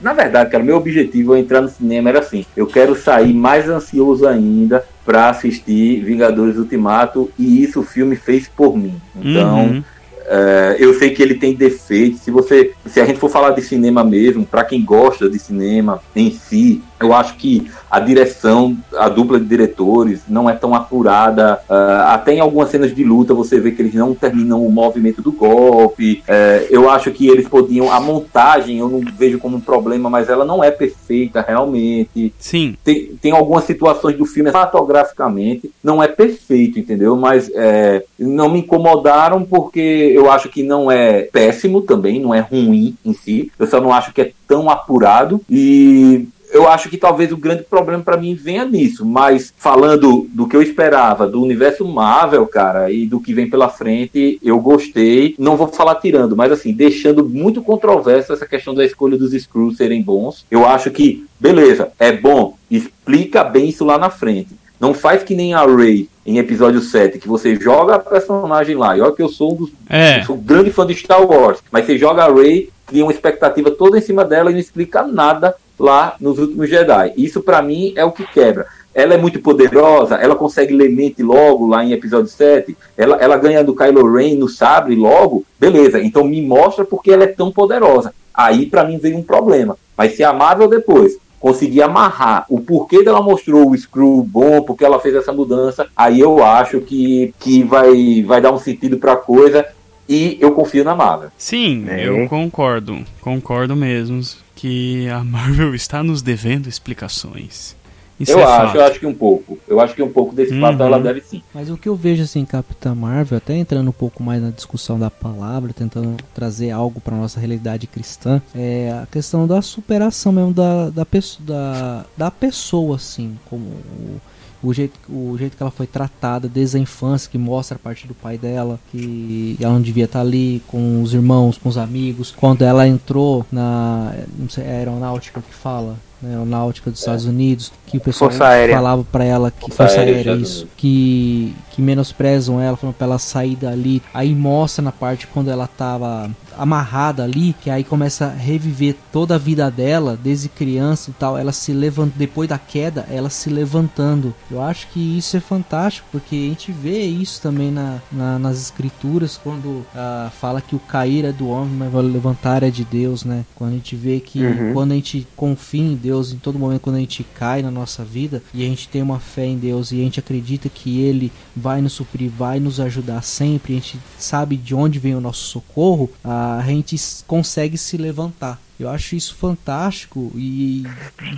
Na 0.02 0.14
verdade, 0.14 0.50
cara, 0.50 0.64
meu 0.64 0.78
objetivo 0.78 1.34
ao 1.34 1.38
entrar 1.38 1.62
no 1.62 1.70
cinema 1.70 2.10
era 2.10 2.20
assim: 2.20 2.46
eu 2.56 2.68
quero 2.68 2.96
sair 2.96 3.34
mais 3.34 3.70
ansioso 3.70 4.28
ainda 4.28 4.84
pra 5.06 5.30
assistir 5.30 6.04
Vingadores 6.04 6.58
Ultimato 6.58 7.30
e 7.38 7.64
isso 7.64 7.82
o 7.82 7.84
filme 7.84 8.16
fez 8.16 8.48
por 8.48 8.78
mim. 8.78 8.96
Então. 9.16 9.66
uhum. 9.66 9.84
É, 10.28 10.78
eu 10.80 10.94
sei 10.94 11.10
que 11.10 11.22
ele 11.22 11.36
tem 11.36 11.56
defeitos. 11.56 12.22
Se 12.22 12.32
você, 12.32 12.74
se 12.86 13.02
a 13.02 13.06
gente 13.06 13.20
for 13.20 13.30
falar 13.30 13.52
de 13.52 13.62
cinema 13.62 14.04
mesmo, 14.04 14.46
para 14.46 14.64
quem 14.64 14.84
gosta 14.84 15.30
de 15.30 15.40
cinema 15.40 16.02
em 16.16 16.32
si, 16.32 16.82
eu 17.00 17.14
acho 17.14 17.36
que 17.36 17.70
a 17.92 18.00
direção, 18.00 18.78
a 18.96 19.10
dupla 19.10 19.38
de 19.40 19.46
diretores, 19.46 20.22
não 20.28 20.50
é 20.50 20.54
tão 20.54 20.74
apurada. 20.74 21.60
Ah, 21.70 22.14
até 22.14 22.34
em 22.34 22.40
algumas 22.40 22.70
cenas 22.70 22.96
de 22.96 23.04
luta 23.04 23.34
você 23.34 23.60
vê 23.60 23.72
que 23.72 23.82
eles 23.82 23.94
não 23.94 24.16
terminam 24.16 24.66
o 24.66 24.72
movimento 24.72 25.22
do 25.22 25.32
golpe. 25.32 26.24
É, 26.28 26.68
eu 26.70 26.90
acho 26.90 27.12
que 27.12 27.28
eles 27.28 27.48
podiam. 27.48 27.92
A 27.92 28.00
montagem 28.00 28.80
eu 28.80 28.88
não 28.88 29.02
vejo 29.02 29.38
como 29.38 29.58
um 29.58 29.62
problema, 29.62 30.10
mas 30.10 30.30
ela 30.30 30.46
não 30.46 30.64
é 30.64 30.72
perfeita 30.72 31.44
realmente 31.46 32.34
sim. 32.40 32.76
tem, 32.84 33.16
tem 33.22 33.32
algumas 33.32 33.66
situações 33.66 34.18
do 34.18 34.26
filme 34.26 34.44
cinematograficamente 34.44 35.72
não 35.84 36.02
é 36.04 36.08
perfeito, 36.08 36.80
entendeu? 36.80 37.16
Mas 37.16 37.50
é, 37.54 38.04
não 38.20 38.50
me 38.50 38.60
incomodaram 38.60 39.44
porque 39.44 40.13
eu 40.14 40.30
acho 40.32 40.50
que 40.50 40.64
não 40.64 40.92
é 40.92 41.24
péssimo 41.24 41.82
também, 41.82 42.20
não 42.20 42.34
é 42.34 42.40
ruim 42.40 42.96
em 43.04 43.14
si. 43.14 43.52
Eu 43.58 43.68
só 43.68 43.80
não 43.82 43.94
acho 43.94 44.14
que 44.14 44.22
é 44.22 44.32
tão 44.48 44.70
apurado 44.70 45.42
e 45.50 46.28
eu 46.54 46.68
acho 46.70 46.88
que 46.88 46.98
talvez 46.98 47.32
o 47.32 47.38
grande 47.38 47.64
problema 47.64 48.04
pra 48.04 48.16
mim 48.16 48.36
venha 48.36 48.64
nisso. 48.64 49.04
Mas 49.04 49.54
falando 49.58 50.28
do 50.30 50.48
que 50.48 50.56
eu 50.56 50.62
esperava 50.62 51.28
do 51.28 51.42
universo 51.42 51.86
Marvel, 51.86 52.46
cara, 52.46 52.92
e 52.92 53.08
do 53.08 53.20
que 53.20 53.34
vem 53.34 53.50
pela 53.50 53.70
frente, 53.70 54.40
eu 54.42 54.60
gostei. 54.60 55.36
Não 55.40 55.58
vou 55.58 55.68
falar 55.68 55.96
tirando, 55.96 56.38
mas 56.38 56.52
assim, 56.52 56.72
deixando 56.72 57.28
muito 57.28 57.62
controverso 57.62 58.32
essa 58.32 58.46
questão 58.46 58.76
da 58.76 58.86
escolha 58.86 59.18
dos 59.18 59.34
Skrulls 59.34 59.78
serem 59.78 60.02
bons. 60.02 60.46
Eu 60.50 60.66
acho 60.66 60.92
que, 60.92 61.26
beleza, 61.40 61.92
é 62.00 62.12
bom, 62.12 62.56
explica 62.70 63.44
bem 63.44 63.70
isso 63.70 63.84
lá 63.84 63.98
na 63.98 64.12
frente. 64.12 64.50
Não 64.80 64.94
faz 64.94 65.24
que 65.24 65.34
nem 65.34 65.54
a 65.54 65.66
Ray 65.66 66.08
em 66.26 66.38
episódio 66.38 66.82
7, 66.82 67.20
que 67.20 67.28
você 67.28 67.56
joga 67.56 67.96
a 67.96 68.00
personagem 68.00 68.76
lá. 68.76 68.98
E 68.98 69.02
olha 69.02 69.12
que 69.14 69.22
eu 69.22 69.30
sou 69.30 69.54
um 69.54 69.56
dos 69.56 69.72
É. 69.90 70.24
sou 70.24 70.36
um 70.36 70.42
grande 70.42 70.72
fã 70.72 70.86
de 70.86 70.96
Star 70.96 71.26
Wars, 71.26 71.60
mas 71.72 71.86
você 71.86 71.98
joga 71.98 72.24
a 72.24 72.34
Rey, 72.34 72.70
cria 72.88 73.04
uma 73.04 73.12
expectativa 73.12 73.72
toda 73.72 73.98
em 73.98 74.02
cima 74.02 74.24
dela 74.24 74.50
e 74.50 74.54
não 74.54 74.60
explica 74.60 75.04
nada 75.04 75.56
lá 75.80 76.16
nos 76.20 76.40
últimos 76.40 76.70
Jedi. 76.70 77.14
Isso 77.18 77.42
pra 77.42 77.62
mim 77.62 77.94
é 77.96 78.06
o 78.06 78.12
que 78.12 78.26
quebra. 78.26 78.66
Ela 78.96 79.16
é 79.16 79.18
muito 79.18 79.40
poderosa, 79.40 80.16
ela 80.16 80.36
consegue 80.36 80.72
ler 80.72 80.88
mente 80.90 81.24
logo 81.24 81.66
lá 81.66 81.84
em 81.84 81.94
episódio 81.94 82.28
7, 82.30 82.78
ela, 82.96 83.18
ela 83.18 83.38
ganha 83.38 83.64
do 83.64 83.76
Kylo 83.76 84.14
Ren 84.14 84.36
no 84.36 84.48
sabre 84.48 84.96
logo, 84.96 85.44
beleza, 85.60 86.00
então 86.00 86.24
me 86.24 86.40
mostra 86.44 86.86
porque 86.86 87.12
ela 87.12 87.24
é 87.24 87.28
tão 87.28 87.52
poderosa. 87.52 88.14
Aí 88.32 88.68
pra 88.68 88.84
mim 88.84 89.00
veio 89.00 89.18
um 89.18 89.24
problema. 89.24 89.78
Mas 89.98 90.16
se 90.16 90.24
a 90.24 90.32
Marvel 90.32 90.68
depois 90.68 91.18
conseguir 91.44 91.82
amarrar 91.82 92.46
o 92.48 92.62
porquê 92.62 93.04
dela 93.04 93.22
mostrou 93.22 93.70
o 93.70 93.78
Screw 93.78 94.24
bom, 94.24 94.62
porque 94.62 94.86
ela 94.86 94.98
fez 94.98 95.14
essa 95.14 95.34
mudança, 95.34 95.86
aí 95.94 96.22
eu 96.22 96.42
acho 96.42 96.80
que, 96.80 97.34
que 97.38 97.62
vai, 97.64 98.24
vai 98.26 98.40
dar 98.40 98.54
um 98.54 98.58
sentido 98.58 98.98
pra 98.98 99.18
coisa 99.18 99.66
e 100.08 100.38
eu 100.40 100.54
confio 100.54 100.86
na 100.86 100.96
Marvel. 100.96 101.32
Sim, 101.38 101.84
É. 101.90 102.08
eu 102.08 102.30
concordo. 102.30 103.04
Concordo 103.20 103.76
mesmo 103.76 104.22
que 104.56 105.10
a 105.10 105.22
Marvel 105.22 105.76
está 105.76 106.02
nos 106.02 106.22
devendo 106.22 106.70
explicações. 106.70 107.76
Isso 108.20 108.32
eu 108.32 108.40
é 108.40 108.44
acho, 108.44 108.66
fato. 108.68 108.76
eu 108.76 108.84
acho 108.86 109.00
que 109.00 109.06
um 109.06 109.14
pouco. 109.14 109.58
Eu 109.68 109.80
acho 109.80 109.96
que 109.96 110.02
um 110.04 110.12
pouco 110.12 110.34
desse 110.36 110.54
Uhum. 110.54 110.62
fato 110.62 110.84
ela 110.84 111.00
deve 111.00 111.22
sim. 111.22 111.42
Mas 111.54 111.70
o 111.70 111.78
que 111.78 111.90
eu 111.90 111.96
vejo 111.96 112.24
assim, 112.24 112.46
Capitã 112.46 112.94
Marvel, 112.94 113.38
até 113.38 113.56
entrando 113.58 113.88
um 113.90 113.94
pouco 113.94 114.22
mais 114.24 114.42
na 114.42 114.50
discussão 114.52 114.98
da 115.00 115.10
palavra, 115.10 115.74
tentando 115.74 116.16
trazer 116.34 116.72
algo 116.72 117.02
para 117.02 117.18
nossa 117.18 117.40
realidade 117.40 117.88
cristã, 117.88 118.42
é 118.56 118.92
a 119.04 119.08
questão 119.08 119.48
da 119.48 119.62
superação 119.62 120.32
mesmo 120.32 120.54
da, 120.54 120.90
da, 120.90 121.06
pesso- 121.06 121.42
da, 121.42 122.06
da 122.16 122.30
pessoa, 122.32 122.96
assim, 122.98 123.38
como 123.50 123.64
o, 123.66 124.22
o 124.62 124.74
jeito, 124.74 124.98
o 125.10 125.36
jeito 125.38 125.58
que 125.58 125.64
ela 125.64 125.72
foi 125.72 125.88
tratada 125.88 126.48
desde 126.48 126.78
a 126.78 126.80
infância, 126.80 127.30
que 127.30 127.38
mostra 127.38 127.76
a 127.76 127.80
parte 127.80 128.08
do 128.08 128.14
pai 128.14 128.38
dela, 128.38 128.80
que 128.92 129.58
ela 129.60 129.74
não 129.74 129.82
devia 129.82 130.06
estar 130.06 130.22
ali 130.22 130.62
com 130.68 131.02
os 131.02 131.14
irmãos, 131.14 131.58
com 131.58 131.68
os 131.68 131.78
amigos. 131.78 132.32
Quando 132.38 132.62
ela 132.62 132.88
entrou 132.88 133.46
na 133.52 134.14
não 134.38 134.48
sei, 134.48 134.64
é 134.64 134.78
aeronáutica 134.78 135.42
que 135.42 135.54
fala, 135.54 135.98
né, 136.24 136.30
aeronáutica 136.30 136.90
dos 136.90 137.00
Estados 137.00 137.26
Unidos, 137.26 137.72
que 137.86 137.98
o 137.98 138.02
pessoal 138.02 138.32
falava 138.32 139.04
para 139.04 139.24
ela 139.24 139.52
que 139.52 139.60
Força 139.70 139.76
Força 139.84 140.00
Aérea, 140.00 140.16
Aérea, 140.16 140.36
isso, 140.42 140.68
que 140.78 141.54
que 141.74 141.82
menosprezam 141.82 142.62
ela, 142.62 142.78
falando 142.78 142.94
pra 142.96 143.08
ela 143.08 143.18
sair 143.18 143.56
dali. 143.56 144.00
Aí 144.14 144.36
mostra 144.36 144.84
na 144.84 144.92
parte 144.92 145.26
quando 145.26 145.50
ela 145.50 145.66
tava 145.66 146.30
amarrada 146.56 147.24
ali, 147.24 147.56
que 147.62 147.68
aí 147.68 147.84
começa 147.84 148.26
a 148.28 148.30
reviver 148.30 148.96
toda 149.12 149.34
a 149.34 149.38
vida 149.40 149.72
dela, 149.72 150.16
desde 150.22 150.50
criança 150.50 151.10
e 151.10 151.14
tal, 151.14 151.36
ela 151.36 151.52
se 151.52 151.74
levanta 151.74 152.14
depois 152.16 152.48
da 152.48 152.60
queda, 152.60 153.08
ela 153.10 153.28
se 153.28 153.50
levantando. 153.50 154.36
Eu 154.52 154.62
acho 154.62 154.88
que 154.90 155.18
isso 155.18 155.36
é 155.36 155.40
fantástico, 155.40 156.08
porque 156.12 156.36
a 156.36 156.50
gente 156.50 156.72
vê 156.72 157.00
isso 157.02 157.42
também 157.42 157.72
na, 157.72 157.98
na- 158.12 158.38
nas 158.38 158.62
escrituras, 158.62 159.40
quando 159.44 159.84
ah, 159.96 160.30
fala 160.40 160.62
que 160.62 160.76
o 160.76 160.80
cair 160.80 161.26
é 161.26 161.32
do 161.32 161.48
homem, 161.50 161.74
mas 161.76 161.92
o 161.92 162.02
levantar 162.02 162.62
é 162.62 162.70
de 162.70 162.84
Deus, 162.86 163.26
né? 163.26 163.44
Quando 163.56 163.72
a 163.72 163.74
gente 163.74 163.96
vê 163.96 164.20
que 164.20 164.44
Uhum. 164.44 164.74
quando 164.74 164.92
a 164.92 164.96
gente 164.96 165.26
confia 165.36 165.82
em 165.82 165.96
Deus, 165.96 166.13
Deus 166.14 166.32
em 166.32 166.38
todo 166.38 166.60
momento 166.60 166.82
quando 166.82 166.98
a 166.98 167.00
gente 167.00 167.24
cai 167.36 167.64
na 167.64 167.72
nossa 167.72 168.06
vida 168.06 168.44
e 168.54 168.64
a 168.64 168.70
gente 168.70 168.88
tem 168.88 169.02
uma 169.02 169.20
fé 169.20 169.46
em 169.48 169.58
Deus 169.58 169.92
e 169.92 170.00
a 170.00 170.04
gente 170.04 170.20
acredita 170.20 170.70
que 170.70 171.02
Ele 171.02 171.32
vai 171.56 171.82
nos 171.82 171.94
suprir, 171.94 172.30
vai 172.30 172.60
nos 172.60 172.80
ajudar 172.80 173.24
sempre, 173.24 173.74
a 173.74 173.76
gente 173.78 174.00
sabe 174.20 174.56
de 174.56 174.76
onde 174.76 175.00
vem 175.00 175.16
o 175.16 175.22
nosso 175.22 175.46
socorro, 175.46 176.12
a 176.24 176.64
gente 176.68 176.96
consegue 177.26 177.78
se 177.78 177.98
levantar. 177.98 178.62
Eu 178.80 178.90
acho 178.90 179.16
isso 179.16 179.36
fantástico 179.36 180.32
e, 180.36 180.84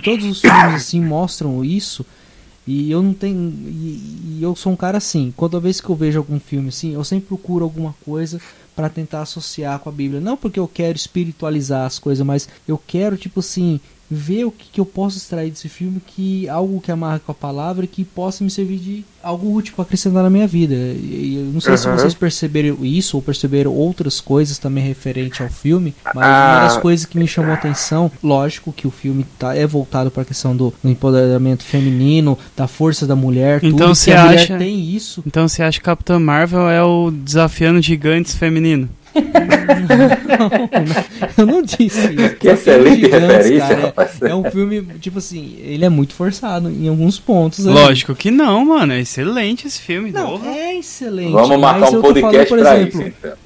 todos 0.04 0.26
os 0.26 0.40
filmes 0.40 0.74
assim 0.74 1.00
mostram 1.00 1.64
isso. 1.64 2.04
E 2.66 2.90
eu 2.90 3.00
não 3.00 3.14
tenho. 3.14 3.48
E, 3.48 4.38
e, 4.38 4.38
eu 4.42 4.56
sou 4.56 4.72
um 4.72 4.76
cara 4.76 4.98
assim. 4.98 5.32
Toda 5.36 5.60
vez 5.60 5.80
que 5.80 5.88
eu 5.88 5.94
vejo 5.94 6.18
algum 6.18 6.40
filme 6.40 6.70
assim, 6.70 6.94
eu 6.94 7.04
sempre 7.04 7.28
procuro 7.28 7.64
alguma 7.64 7.94
coisa 8.04 8.40
para 8.74 8.88
tentar 8.88 9.22
associar 9.22 9.78
com 9.78 9.88
a 9.88 9.92
Bíblia. 9.92 10.20
Não 10.20 10.36
porque 10.36 10.58
eu 10.58 10.66
quero 10.66 10.96
espiritualizar 10.96 11.86
as 11.86 12.00
coisas, 12.00 12.26
mas 12.26 12.48
eu 12.66 12.76
quero, 12.76 13.16
tipo 13.16 13.38
assim, 13.38 13.80
ver 14.10 14.44
o 14.44 14.50
que, 14.50 14.68
que, 14.72 14.80
eu 14.80 14.86
posso 14.86 15.16
extrair 15.16 15.50
desse 15.50 15.68
filme 15.68 16.00
que 16.06 16.48
algo 16.48 16.80
que 16.80 16.92
amarra 16.92 17.18
com 17.18 17.32
a 17.32 17.34
palavra 17.34 17.86
que 17.86 18.04
possa 18.04 18.44
me 18.44 18.50
servir 18.50 18.78
de 18.78 19.04
algo 19.22 19.52
útil 19.52 19.74
para 19.74 19.84
acrescentar 19.84 20.22
na 20.22 20.30
minha 20.30 20.46
vida. 20.46 20.74
E 20.74 21.36
eu 21.36 21.52
não 21.52 21.60
sei 21.60 21.72
uhum. 21.72 21.76
se 21.76 21.88
vocês 21.88 22.14
perceberam 22.14 22.84
isso 22.84 23.16
ou 23.16 23.22
perceberam 23.22 23.72
outras 23.72 24.20
coisas 24.20 24.58
também 24.58 24.84
referente 24.84 25.42
ao 25.42 25.48
filme, 25.48 25.94
mas 26.14 26.24
ah. 26.24 26.52
uma 26.52 26.60
das 26.68 26.76
coisas 26.76 27.04
que 27.04 27.18
me 27.18 27.26
chamou 27.26 27.50
a 27.50 27.54
atenção, 27.54 28.10
lógico 28.22 28.72
que 28.72 28.86
o 28.86 28.90
filme 28.90 29.26
tá, 29.38 29.54
é 29.54 29.66
voltado 29.66 30.10
para 30.10 30.22
a 30.22 30.26
questão 30.26 30.56
do, 30.56 30.72
do, 30.82 30.88
empoderamento 30.88 31.64
feminino, 31.64 32.38
da 32.56 32.68
força 32.68 33.06
da 33.06 33.16
mulher, 33.16 33.58
então 33.64 33.88
tudo 33.88 33.94
você 33.94 34.12
acha 34.12 34.56
tem 34.56 34.80
isso. 34.94 35.22
Então 35.26 35.48
você 35.48 35.62
acha 35.62 35.78
que 35.78 35.84
Capitã 35.84 36.18
Marvel 36.18 36.68
é 36.68 36.82
o 36.82 37.10
desafiando 37.10 37.82
gigantes 37.82 38.34
feminino? 38.34 38.88
Não, 40.38 40.50
eu 41.38 41.46
não 41.46 41.62
disse 41.62 41.84
isso. 41.84 42.36
Que 42.36 42.48
excelente 42.48 43.00
gigantes, 43.00 43.28
referência, 43.28 43.68
cara, 43.68 43.80
rapaz. 43.86 44.22
É, 44.22 44.28
é, 44.28 44.34
um 44.34 44.44
filme, 44.50 44.82
tipo 45.00 45.18
assim, 45.18 45.56
ele 45.60 45.84
é 45.84 45.88
muito 45.88 46.14
forçado 46.14 46.68
em 46.70 46.88
alguns 46.88 47.18
pontos. 47.18 47.64
Lógico 47.64 48.14
que 48.14 48.30
não, 48.30 48.64
mano. 48.64 48.92
É 48.92 49.00
excelente 49.00 49.66
esse 49.66 49.80
filme. 49.80 50.10
Não, 50.10 50.44
é 50.44 50.76
excelente. 50.76 51.32
Vamos 51.32 51.58
marcar 51.58 51.90
um 51.90 52.00
podcast 52.00 52.48
falando, 52.48 52.64
pra 52.64 52.76
exemplo, 52.76 53.00
isso, 53.02 53.14
então. 53.18 53.36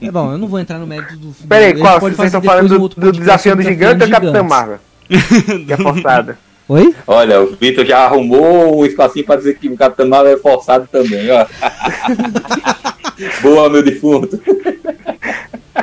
É 0.00 0.10
bom, 0.10 0.32
eu 0.32 0.38
não 0.38 0.48
vou 0.48 0.58
entrar 0.58 0.78
no 0.78 0.86
mérito 0.86 1.16
do 1.16 1.32
filme. 1.32 1.48
Peraí, 1.48 1.78
qual? 1.78 2.00
Vocês 2.00 2.18
estão 2.20 2.42
falando 2.42 2.68
do, 2.68 2.88
do 2.88 3.12
desafio 3.12 3.54
do 3.54 3.62
gigante 3.62 4.04
ou 4.04 4.10
Capitão 4.10 4.44
Marvel? 4.44 4.78
que 5.08 5.72
é 5.72 5.76
forçada. 5.76 6.38
Oi? 6.68 6.94
Olha, 7.06 7.40
o 7.40 7.56
Vitor 7.56 7.84
já 7.86 8.00
arrumou 8.00 8.80
um 8.80 8.84
espacinho 8.84 9.24
pra 9.24 9.36
dizer 9.36 9.58
que 9.58 9.68
o 9.68 9.76
Capitão 9.76 10.06
Marvel 10.06 10.34
é 10.34 10.36
forçado 10.36 10.86
também, 10.90 11.30
ó. 11.30 11.46
Boa, 13.42 13.68
meu 13.68 13.82
defunto. 13.82 14.40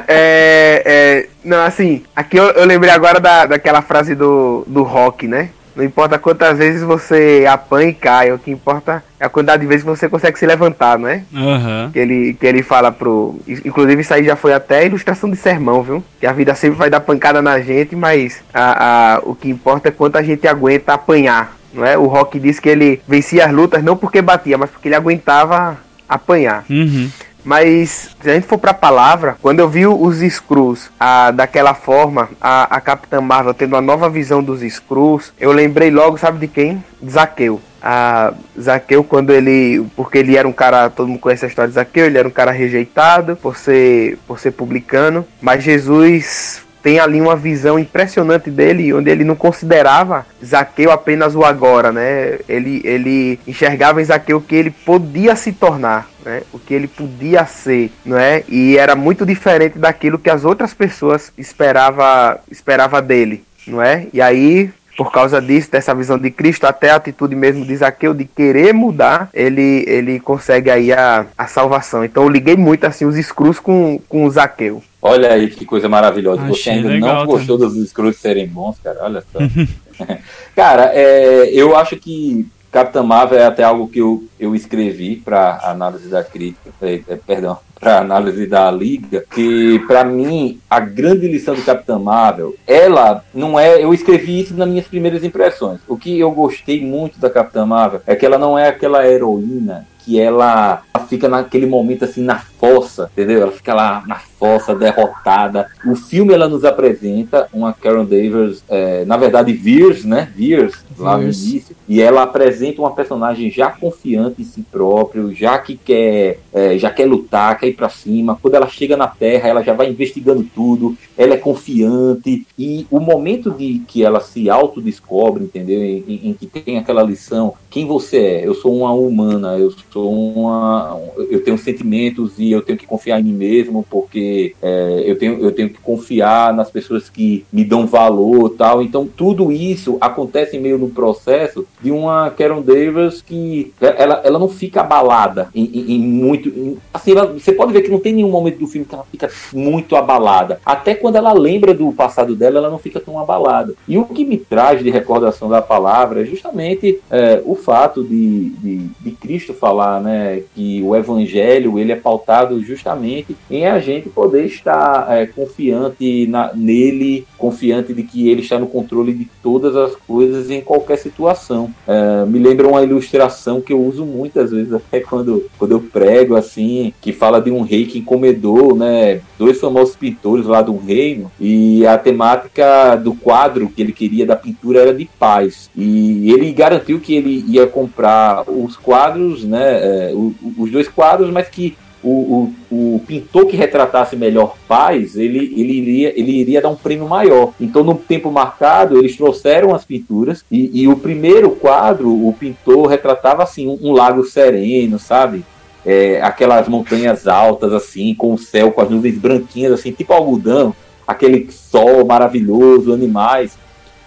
É, 0.08 0.82
é, 0.86 1.30
não, 1.44 1.64
assim, 1.64 2.04
aqui 2.16 2.38
eu, 2.38 2.46
eu, 2.46 2.66
lembrei 2.66 2.92
agora 2.92 3.20
da, 3.20 3.46
daquela 3.46 3.82
frase 3.82 4.14
do, 4.14 4.64
do 4.68 4.84
rock, 4.84 5.28
né? 5.28 5.50
Não 5.76 5.84
importa 5.84 6.18
quantas 6.18 6.58
vezes 6.58 6.82
você 6.82 7.46
apanha 7.50 7.90
e 7.90 7.94
cai, 7.94 8.32
o 8.32 8.40
que 8.40 8.50
importa 8.50 9.04
é 9.20 9.26
a 9.26 9.30
quantidade 9.30 9.62
de 9.62 9.68
vezes 9.68 9.84
que 9.84 9.90
você 9.90 10.08
consegue 10.08 10.40
se 10.40 10.46
levantar, 10.46 10.98
não 10.98 11.10
é? 11.10 11.24
Uhum. 11.34 11.92
Que, 11.92 12.00
ele, 12.00 12.34
que 12.34 12.46
ele 12.48 12.64
fala 12.64 12.94
pro. 12.94 13.38
Inclusive, 13.46 14.02
isso 14.02 14.14
aí 14.14 14.24
já 14.24 14.38
foi 14.38 14.54
até 14.54 14.86
ilustração 14.86 15.30
de 15.30 15.36
sermão, 15.36 15.84
viu? 15.84 16.02
Que 16.18 16.26
a 16.26 16.32
vida 16.32 16.56
sempre 16.56 16.78
vai 16.78 16.90
dar 16.90 17.02
pancada 17.02 17.42
na 17.42 17.60
gente, 17.60 17.94
mas 17.94 18.42
a, 18.54 19.16
a, 19.16 19.20
o 19.24 19.36
que 19.36 19.50
importa 19.50 19.90
é 19.90 19.92
quanto 19.92 20.18
a 20.18 20.24
gente 20.24 20.48
aguenta 20.48 20.94
apanhar. 20.94 21.58
Não 21.74 21.86
é? 21.86 21.98
O 21.98 22.06
Rock 22.06 22.40
disse 22.40 22.62
que 22.62 22.70
ele 22.70 23.02
vencia 23.06 23.46
as 23.46 23.52
lutas 23.52 23.84
não 23.84 23.98
porque 23.98 24.22
batia, 24.22 24.58
mas 24.58 24.70
porque 24.70 24.88
ele 24.88 24.96
aguentava 24.96 25.78
apanhar. 26.08 26.64
Uhum. 26.70 27.10
Mas 27.46 28.10
se 28.20 28.30
a 28.30 28.34
gente 28.34 28.48
for 28.48 28.58
pra 28.58 28.74
palavra, 28.74 29.38
quando 29.40 29.60
eu 29.60 29.70
vi 29.70 29.86
os 29.86 30.22
Skrulls 30.22 30.90
a, 31.00 31.30
daquela 31.30 31.76
forma, 31.76 32.30
a, 32.42 32.76
a 32.76 32.82
Capitã 32.82 33.22
Marvel 33.22 33.54
tendo 33.54 33.74
uma 33.74 33.82
nova 33.82 34.10
visão 34.10 34.44
dos 34.44 34.64
Skrulls, 34.64 35.32
eu 35.40 35.52
lembrei 35.52 35.92
logo, 35.92 36.18
sabe 36.18 36.40
de 36.40 36.48
quem? 36.48 36.84
De 37.00 37.12
Zaqueu. 37.12 37.62
A 37.82 38.34
Zaqueu, 38.60 39.04
quando 39.04 39.32
ele. 39.32 39.86
Porque 39.96 40.18
ele 40.18 40.36
era 40.36 40.48
um 40.48 40.52
cara. 40.52 40.90
Todo 40.90 41.08
mundo 41.08 41.20
conhece 41.20 41.46
a 41.46 41.48
história 41.48 41.70
de 41.70 41.76
Zaqueu, 41.76 42.08
ele 42.08 42.18
era 42.18 42.28
um 42.28 42.32
cara 42.32 42.50
rejeitado 42.50 43.36
por 43.36 43.56
ser, 43.56 44.18
por 44.26 44.40
ser 44.40 44.52
publicano. 44.52 45.24
Mas 45.40 45.64
Jesus 45.64 46.65
tem 46.86 47.00
ali 47.00 47.20
uma 47.20 47.36
visão 47.36 47.80
impressionante 47.80 48.52
dele, 48.52 48.94
onde 48.94 49.10
ele 49.10 49.24
não 49.24 49.36
considerava 49.36 50.24
Zaqueu 50.46 50.92
apenas 50.92 51.34
o 51.34 51.44
agora, 51.44 51.92
né? 51.92 52.38
Ele, 52.48 52.80
ele 52.86 53.40
enxergava 53.48 54.00
em 54.00 54.06
Zaqueu 54.06 54.38
o 54.38 54.42
que 54.42 54.54
ele 54.54 54.70
podia 54.70 55.36
se 55.36 55.52
tornar, 55.52 56.08
né? 56.24 56.44
O 56.54 56.60
que 56.60 56.76
ele 56.76 56.88
podia 56.88 57.44
ser, 57.48 57.92
não 58.06 58.20
é? 58.20 58.44
E 58.48 58.78
era 58.78 58.96
muito 58.96 59.26
diferente 59.26 59.80
daquilo 59.80 60.20
que 60.20 60.30
as 60.30 60.46
outras 60.46 60.76
pessoas 60.76 61.34
esperava, 61.36 62.40
esperava 62.52 63.02
dele, 63.02 63.44
não 63.66 63.82
é? 63.82 64.06
E 64.14 64.22
aí 64.22 64.72
por 64.96 65.12
causa 65.12 65.42
disso, 65.42 65.72
dessa 65.72 65.94
visão 65.94 66.18
de 66.18 66.32
Cristo, 66.32 66.66
até 66.66 66.92
a 66.92 66.96
atitude 66.96 67.36
mesmo 67.36 67.66
de 67.66 67.76
Zaqueu 67.76 68.14
de 68.14 68.26
querer 68.26 68.74
mudar, 68.74 69.30
ele, 69.34 69.84
ele 69.88 70.20
consegue 70.20 70.70
aí 70.70 70.92
a, 70.94 71.26
a 71.38 71.48
salvação. 71.48 72.04
Então 72.04 72.24
eu 72.24 72.30
liguei 72.30 72.56
muito 72.56 72.86
assim 72.86 73.06
os 73.06 73.18
escrus 73.18 73.60
com, 73.60 74.00
com 74.08 74.26
o 74.26 74.30
Zaqueu. 74.30 74.82
Olha 75.02 75.34
aí 75.34 75.50
que 75.50 75.66
coisa 75.66 75.88
maravilhosa. 75.88 76.42
Achei 76.42 76.56
Você 76.56 76.70
ainda 76.72 76.88
legal, 76.90 77.16
não 77.18 77.26
gostou 77.26 77.58
dos 77.58 77.76
escrus 77.76 78.18
serem 78.18 78.48
bons, 78.48 78.78
cara? 78.84 79.00
Olha 79.04 79.24
só. 79.32 79.40
cara, 80.56 80.92
é, 80.94 81.50
eu 81.52 81.76
acho 81.76 81.98
que 81.98 82.48
Capitã 82.76 83.04
Marvel 83.04 83.40
é 83.40 83.46
até 83.46 83.64
algo 83.64 83.88
que 83.88 84.00
eu, 84.00 84.26
eu 84.38 84.54
escrevi 84.54 85.16
para 85.16 85.62
análise 85.64 86.10
da 86.10 86.22
crítica, 86.22 86.72
é, 86.82 87.00
é, 87.08 87.16
perdão, 87.16 87.58
para 87.80 88.00
análise 88.00 88.46
da 88.48 88.70
liga, 88.70 89.24
que 89.34 89.80
para 89.88 90.04
mim 90.04 90.60
a 90.70 90.82
grande 90.82 91.26
lição 91.26 91.56
do 91.56 91.62
Capitã 91.62 91.98
Marvel, 91.98 92.54
ela 92.68 93.24
não 93.34 93.58
é, 93.58 93.82
eu 93.82 93.94
escrevi 93.94 94.42
isso 94.42 94.54
nas 94.56 94.68
minhas 94.68 94.90
primeiras 94.90 95.24
impressões. 95.24 95.80
O 95.88 95.96
que 95.96 96.20
eu 96.20 96.30
gostei 96.32 96.86
muito 96.86 97.18
da 97.18 97.30
Capitã 97.30 97.66
Marvel 97.66 98.02
é 98.06 98.14
que 98.14 98.26
ela 98.26 98.38
não 98.38 98.60
é 98.60 98.68
aquela 98.68 99.08
heroína 99.08 99.88
que 100.06 100.20
ela, 100.20 100.84
ela 100.94 101.06
fica 101.06 101.28
naquele 101.28 101.66
momento 101.66 102.06
assim 102.06 102.22
na 102.22 102.38
fossa, 102.38 103.10
entendeu? 103.12 103.42
Ela 103.42 103.52
fica 103.52 103.74
lá 103.74 104.04
na 104.06 104.16
fossa, 104.16 104.76
derrotada. 104.76 105.68
O 105.86 105.96
filme 105.96 106.34
ela 106.34 106.48
nos 106.48 106.64
apresenta 106.64 107.48
uma 107.52 107.74
Karen 107.74 108.06
Davis, 108.06 108.64
é, 108.70 109.04
na 109.06 109.18
verdade 109.18 109.52
Veers, 109.52 110.06
né? 110.06 110.32
Veers, 110.36 110.74
lá 110.98 111.18
no 111.18 111.24
início, 111.24 111.76
e 111.88 112.02
ela 112.02 112.24
apresenta 112.24 112.82
uma 112.82 112.92
personagem 112.92 113.50
já 113.50 113.72
confiante 113.72 114.42
em 114.42 114.46
si 114.46 114.62
próprio, 114.72 115.34
já 115.34 115.58
que 115.58 115.76
quer, 115.76 116.40
é, 116.54 116.78
já 116.78 116.92
quer 116.92 117.06
lutar, 117.06 117.58
quer 117.58 117.68
ir 117.68 117.74
para 117.74 117.90
cima. 117.90 118.38
Quando 118.42 118.56
ela 118.56 118.68
chega 118.68 118.96
na 118.96 119.08
Terra, 119.08 119.50
ela 119.50 119.64
já 119.64 119.74
vai 119.74 119.90
investigando 119.90 120.44
tudo. 120.44 120.96
Ela 121.18 121.34
é 121.34 121.38
confiante 121.38 122.46
e 122.58 122.86
o 122.92 123.00
momento 123.00 123.52
de 123.52 123.82
que 123.88 124.04
ela 124.04 124.20
se 124.20 124.50
autodescobre, 124.50 125.44
entendeu? 125.44 125.82
Em, 125.82 126.04
em, 126.08 126.30
em 126.30 126.34
que 126.34 126.46
tem 126.46 126.78
aquela 126.78 127.04
lição, 127.04 127.54
quem 127.70 127.86
você 127.86 128.18
é? 128.18 128.48
Eu 128.48 128.54
sou 128.54 128.76
uma 128.76 128.92
humana, 128.94 129.58
eu 129.58 129.72
sou 129.96 130.12
uma, 130.12 131.00
eu 131.30 131.42
tenho 131.42 131.58
sentimentos 131.58 132.34
e 132.38 132.52
eu 132.52 132.62
tenho 132.62 132.78
que 132.78 132.86
confiar 132.86 133.18
em 133.18 133.24
mim 133.24 133.32
mesmo, 133.32 133.86
porque 133.90 134.54
é, 134.62 135.04
eu, 135.06 135.18
tenho, 135.18 135.40
eu 135.40 135.54
tenho 135.54 135.70
que 135.70 135.80
confiar 135.80 136.54
nas 136.54 136.70
pessoas 136.70 137.10
que 137.10 137.46
me 137.50 137.64
dão 137.64 137.88
valor 137.88 138.50
tal. 138.50 138.82
Então, 138.82 139.08
tudo 139.08 139.54
isso 139.54 139.98
acontece 140.02 140.60
meio 140.60 140.78
no 140.78 140.90
processo 140.90 141.66
de 141.82 141.92
uma 141.92 142.30
Karen 142.30 142.62
Davis 142.62 143.22
que 143.22 143.72
ela, 143.80 144.22
ela 144.26 144.38
não 144.38 144.50
fica 144.50 144.82
abalada 144.82 145.48
em, 145.56 145.64
em, 145.64 145.92
em 145.94 146.00
muito. 146.00 146.50
Em, 146.50 146.78
assim, 146.94 147.12
ela, 147.12 147.28
você 147.28 147.54
pode 147.54 147.72
ver 147.72 147.82
que 147.82 147.90
não 147.90 148.00
tem 148.00 148.12
nenhum 148.12 148.32
momento 148.32 148.60
do 148.60 148.68
filme 148.68 148.86
que 148.86 148.94
ela 148.94 149.06
fica 149.10 149.30
muito 149.54 149.96
abalada. 149.96 150.60
Até 150.66 150.94
quando 150.94 151.16
ela 151.16 151.32
lembra 151.32 151.74
do 151.74 151.94
passado 151.94 152.36
dela, 152.36 152.58
ela 152.58 152.70
não 152.70 152.80
fica 152.80 153.00
tão 153.00 153.18
abalada. 153.18 153.74
E 153.88 153.98
o 153.98 154.04
que 154.04 154.26
me 154.26 154.38
traz 154.38 154.84
de 154.84 154.90
recordação 154.90 155.48
da 155.48 155.62
palavra 155.62 156.22
é 156.22 156.26
justamente 156.26 157.00
é, 157.10 157.42
o 157.46 157.56
fato 157.56 158.04
de, 158.04 158.50
de, 158.50 158.78
de 159.00 159.12
Cristo 159.12 159.54
falar 159.54 159.85
né, 160.02 160.42
que 160.54 160.82
o 160.84 160.96
evangelho 160.96 161.80
ele 161.80 161.92
é 161.92 161.96
pautado 161.96 162.62
justamente 162.62 163.36
em 163.50 163.66
a 163.66 163.80
gente 163.80 164.10
poder 164.10 164.46
estar 164.46 165.08
é, 165.10 165.26
confiante 165.26 166.28
na, 166.28 166.52
nele, 166.54 167.26
confiante 167.38 167.94
de 167.94 168.04
que 168.04 168.30
ele 168.30 168.42
está 168.42 168.60
no 168.60 168.68
controle 168.68 169.14
de 169.14 169.30
todas 169.42 169.76
as 169.76 169.96
coisas 169.96 170.50
em 170.50 170.62
qualquer 170.62 170.98
situação. 170.98 171.72
É, 171.88 172.26
me 172.26 172.40
lembra 172.40 172.68
uma 172.68 172.84
ilustração 172.84 173.62
que 173.62 173.74
eu 173.74 173.82
uso 173.82 174.06
muitas 174.06 174.52
vezes 174.52 174.74
até 174.74 175.00
quando, 175.00 175.46
quando 175.58 175.72
eu 175.72 175.80
prego 175.80 176.36
assim, 176.36 176.94
que 177.02 177.12
fala 177.12 177.42
de 177.42 177.52
um 177.52 177.62
rei 177.62 177.86
que 177.86 178.00
encomendou, 178.00 178.76
né, 178.76 179.22
dois 179.38 179.60
famosos 179.60 179.96
pintores 179.96 180.46
lá 180.46 180.66
um 180.70 180.78
reino 180.78 181.32
e 181.40 181.86
a 181.86 181.98
temática 181.98 182.96
do 182.96 183.14
quadro 183.14 183.70
que 183.70 183.82
ele 183.82 183.92
queria 183.92 184.26
da 184.26 184.36
pintura 184.36 184.80
era 184.80 184.94
de 184.94 185.06
paz 185.20 185.70
e 185.76 186.32
ele 186.32 186.52
garantiu 186.52 187.00
que 187.00 187.16
ele 187.16 187.44
ia 187.48 187.68
comprar 187.68 188.44
os 188.48 188.76
quadros, 188.76 189.44
né, 189.44 189.75
é, 189.76 190.12
os 190.58 190.72
dois 190.72 190.88
quadros, 190.88 191.30
mas 191.32 191.48
que 191.50 191.78
o, 192.06 192.54
o, 192.70 192.96
o, 192.96 193.00
pintor 193.08 193.48
que 193.48 193.58
retratasse 193.58 194.16
melhor 194.16 194.56
paz, 194.68 195.16
ele, 195.16 195.40
ele, 195.58 195.74
iria, 195.74 196.20
ele 196.20 196.32
iria 196.34 196.62
dar 196.62 196.70
um 196.70 196.76
prêmio 196.76 197.08
maior. 197.08 197.52
Então, 197.60 197.84
no 197.84 197.96
tempo 197.96 198.32
marcado, 198.32 199.00
eles 199.00 199.18
trouxeram 199.18 199.74
as 199.74 199.84
pinturas 199.84 200.46
e, 200.52 200.84
e 200.84 200.88
o 200.88 200.96
primeiro 200.96 201.50
quadro, 201.52 202.10
o 202.10 202.32
pintor 202.32 202.86
retratava 202.88 203.42
assim 203.42 203.68
um, 203.68 203.80
um 203.82 203.92
lago 203.92 204.24
sereno, 204.24 205.00
sabe? 205.00 205.44
É, 205.84 206.22
aquelas 206.22 206.68
montanhas 206.68 207.28
altas 207.28 207.74
assim, 207.74 208.14
com 208.14 208.34
o 208.34 208.38
céu, 208.38 208.72
com 208.72 208.82
as 208.82 208.90
nuvens 208.90 209.18
branquinhas 209.18 209.74
assim, 209.74 209.92
tipo 209.92 210.14
algodão, 210.14 210.76
aquele 211.08 211.52
sol 211.52 212.06
maravilhoso, 212.06 212.94
animais. 212.94 213.58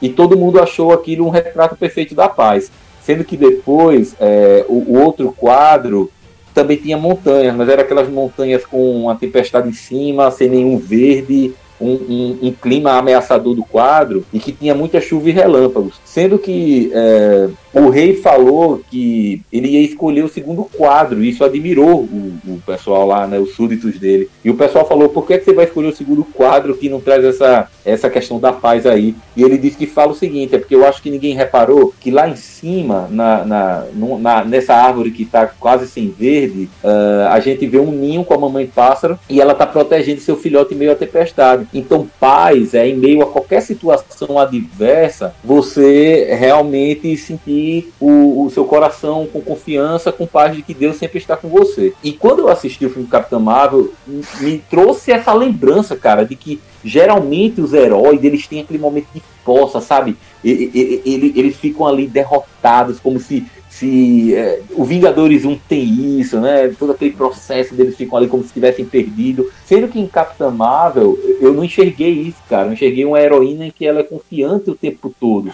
e 0.00 0.08
todo 0.08 0.38
mundo 0.38 0.60
achou 0.60 0.92
aquilo 0.92 1.26
um 1.26 1.30
retrato 1.30 1.74
perfeito 1.74 2.14
da 2.14 2.28
paz. 2.28 2.70
Sendo 3.08 3.24
que 3.24 3.38
depois 3.38 4.14
é, 4.20 4.66
o, 4.68 4.92
o 4.92 5.02
outro 5.02 5.32
quadro 5.32 6.10
também 6.52 6.76
tinha 6.76 6.98
montanhas, 6.98 7.56
mas 7.56 7.66
eram 7.66 7.82
aquelas 7.82 8.06
montanhas 8.06 8.66
com 8.66 9.04
uma 9.04 9.14
tempestade 9.16 9.66
em 9.66 9.72
cima, 9.72 10.30
sem 10.30 10.46
nenhum 10.46 10.76
verde, 10.76 11.54
um, 11.80 11.92
um, 11.92 12.38
um, 12.42 12.52
clima 12.52 12.92
ameaçador 12.92 13.54
do 13.54 13.64
quadro 13.64 14.24
e 14.32 14.38
que 14.38 14.52
tinha 14.52 14.74
muita 14.74 15.00
chuva 15.00 15.28
e 15.28 15.32
relâmpagos. 15.32 15.94
Sendo 16.04 16.38
que 16.38 16.90
é, 16.92 17.48
o 17.72 17.88
rei 17.90 18.16
falou 18.16 18.80
que 18.90 19.42
ele 19.52 19.68
ia 19.68 19.82
escolher 19.82 20.24
o 20.24 20.28
segundo 20.28 20.64
quadro, 20.64 21.22
e 21.22 21.28
isso 21.28 21.44
admirou 21.44 22.00
o, 22.00 22.38
o, 22.46 22.62
pessoal 22.66 23.06
lá, 23.06 23.26
né, 23.26 23.38
os 23.38 23.54
súditos 23.54 23.98
dele. 23.98 24.28
E 24.44 24.50
o 24.50 24.56
pessoal 24.56 24.86
falou: 24.86 25.08
por 25.08 25.26
que, 25.26 25.38
que 25.38 25.44
você 25.44 25.52
vai 25.52 25.66
escolher 25.66 25.88
o 25.88 25.96
segundo 25.96 26.24
quadro 26.24 26.76
que 26.76 26.88
não 26.88 27.00
traz 27.00 27.24
essa, 27.24 27.68
essa 27.84 28.10
questão 28.10 28.40
da 28.40 28.52
paz 28.52 28.86
aí? 28.86 29.14
E 29.36 29.42
ele 29.42 29.58
disse 29.58 29.76
que 29.76 29.86
fala 29.86 30.12
o 30.12 30.16
seguinte: 30.16 30.54
é 30.54 30.58
porque 30.58 30.74
eu 30.74 30.86
acho 30.86 31.02
que 31.02 31.10
ninguém 31.10 31.34
reparou 31.34 31.92
que 32.00 32.10
lá 32.10 32.28
em 32.28 32.36
cima, 32.36 33.08
na, 33.10 33.44
na, 33.44 33.84
na 34.18 34.44
nessa 34.44 34.74
árvore 34.74 35.10
que 35.10 35.22
está 35.22 35.46
quase 35.46 35.86
sem 35.86 36.10
verde, 36.10 36.68
uh, 36.82 37.28
a 37.30 37.40
gente 37.40 37.66
vê 37.66 37.78
um 37.78 37.92
ninho 37.92 38.24
com 38.24 38.34
a 38.34 38.38
mamãe 38.38 38.66
pássaro 38.66 39.18
e 39.28 39.40
ela 39.40 39.52
está 39.52 39.66
protegendo 39.66 40.20
seu 40.20 40.36
filhote 40.36 40.74
em 40.74 40.76
meio 40.76 40.92
à 40.92 40.94
tempestade. 40.94 41.66
Então, 41.72 42.08
paz 42.18 42.74
é 42.74 42.88
em 42.88 42.96
meio 42.96 43.22
a 43.22 43.26
qualquer 43.26 43.60
situação 43.60 44.38
adversa, 44.38 45.34
você 45.44 46.34
realmente 46.38 47.16
sentir 47.16 47.92
o, 48.00 48.44
o, 48.44 48.50
seu 48.50 48.64
coração 48.64 49.26
com 49.30 49.40
confiança, 49.40 50.10
com 50.10 50.26
paz 50.26 50.56
de 50.56 50.62
que 50.62 50.72
Deus 50.74 50.96
sempre 50.96 51.18
está 51.18 51.36
com 51.36 51.48
você. 51.48 51.92
E 52.02 52.12
quando 52.12 52.40
eu 52.40 52.48
assisti 52.48 52.86
o 52.86 52.90
filme 52.90 53.08
Capitão 53.08 53.40
Marvel, 53.40 53.92
me 54.40 54.58
trouxe 54.70 55.12
essa 55.12 55.32
lembrança, 55.32 55.96
cara, 55.96 56.24
de 56.24 56.36
que 56.36 56.60
geralmente 56.84 57.60
os 57.60 57.72
heróis 57.72 58.22
eles 58.22 58.46
têm 58.46 58.60
aquele 58.60 58.78
momento 58.78 59.08
de 59.14 59.22
força, 59.44 59.80
sabe? 59.80 60.16
Eles 60.44 61.56
ficam 61.56 61.86
ali 61.86 62.06
derrotados, 62.06 63.00
como 63.00 63.18
se 63.18 63.44
se 63.68 64.34
é, 64.34 64.60
o 64.72 64.84
Vingadores 64.84 65.44
1 65.44 65.56
tem 65.68 66.20
isso, 66.20 66.40
né? 66.40 66.74
Todo 66.78 66.92
aquele 66.92 67.12
processo 67.12 67.74
deles 67.74 67.96
ficam 67.96 68.18
ali 68.18 68.26
como 68.26 68.42
se 68.42 68.52
tivessem 68.52 68.84
perdido. 68.84 69.50
Sendo 69.64 69.88
que 69.88 70.00
em 70.00 70.06
Capitã 70.06 70.50
Marvel 70.50 71.18
eu 71.40 71.52
não 71.52 71.64
enxerguei 71.64 72.10
isso, 72.10 72.38
cara. 72.48 72.68
Eu 72.68 72.72
enxerguei 72.72 73.04
uma 73.04 73.20
heroína 73.20 73.66
em 73.66 73.70
que 73.70 73.86
ela 73.86 74.00
é 74.00 74.04
confiante 74.04 74.70
o 74.70 74.74
tempo 74.74 75.14
todo. 75.20 75.52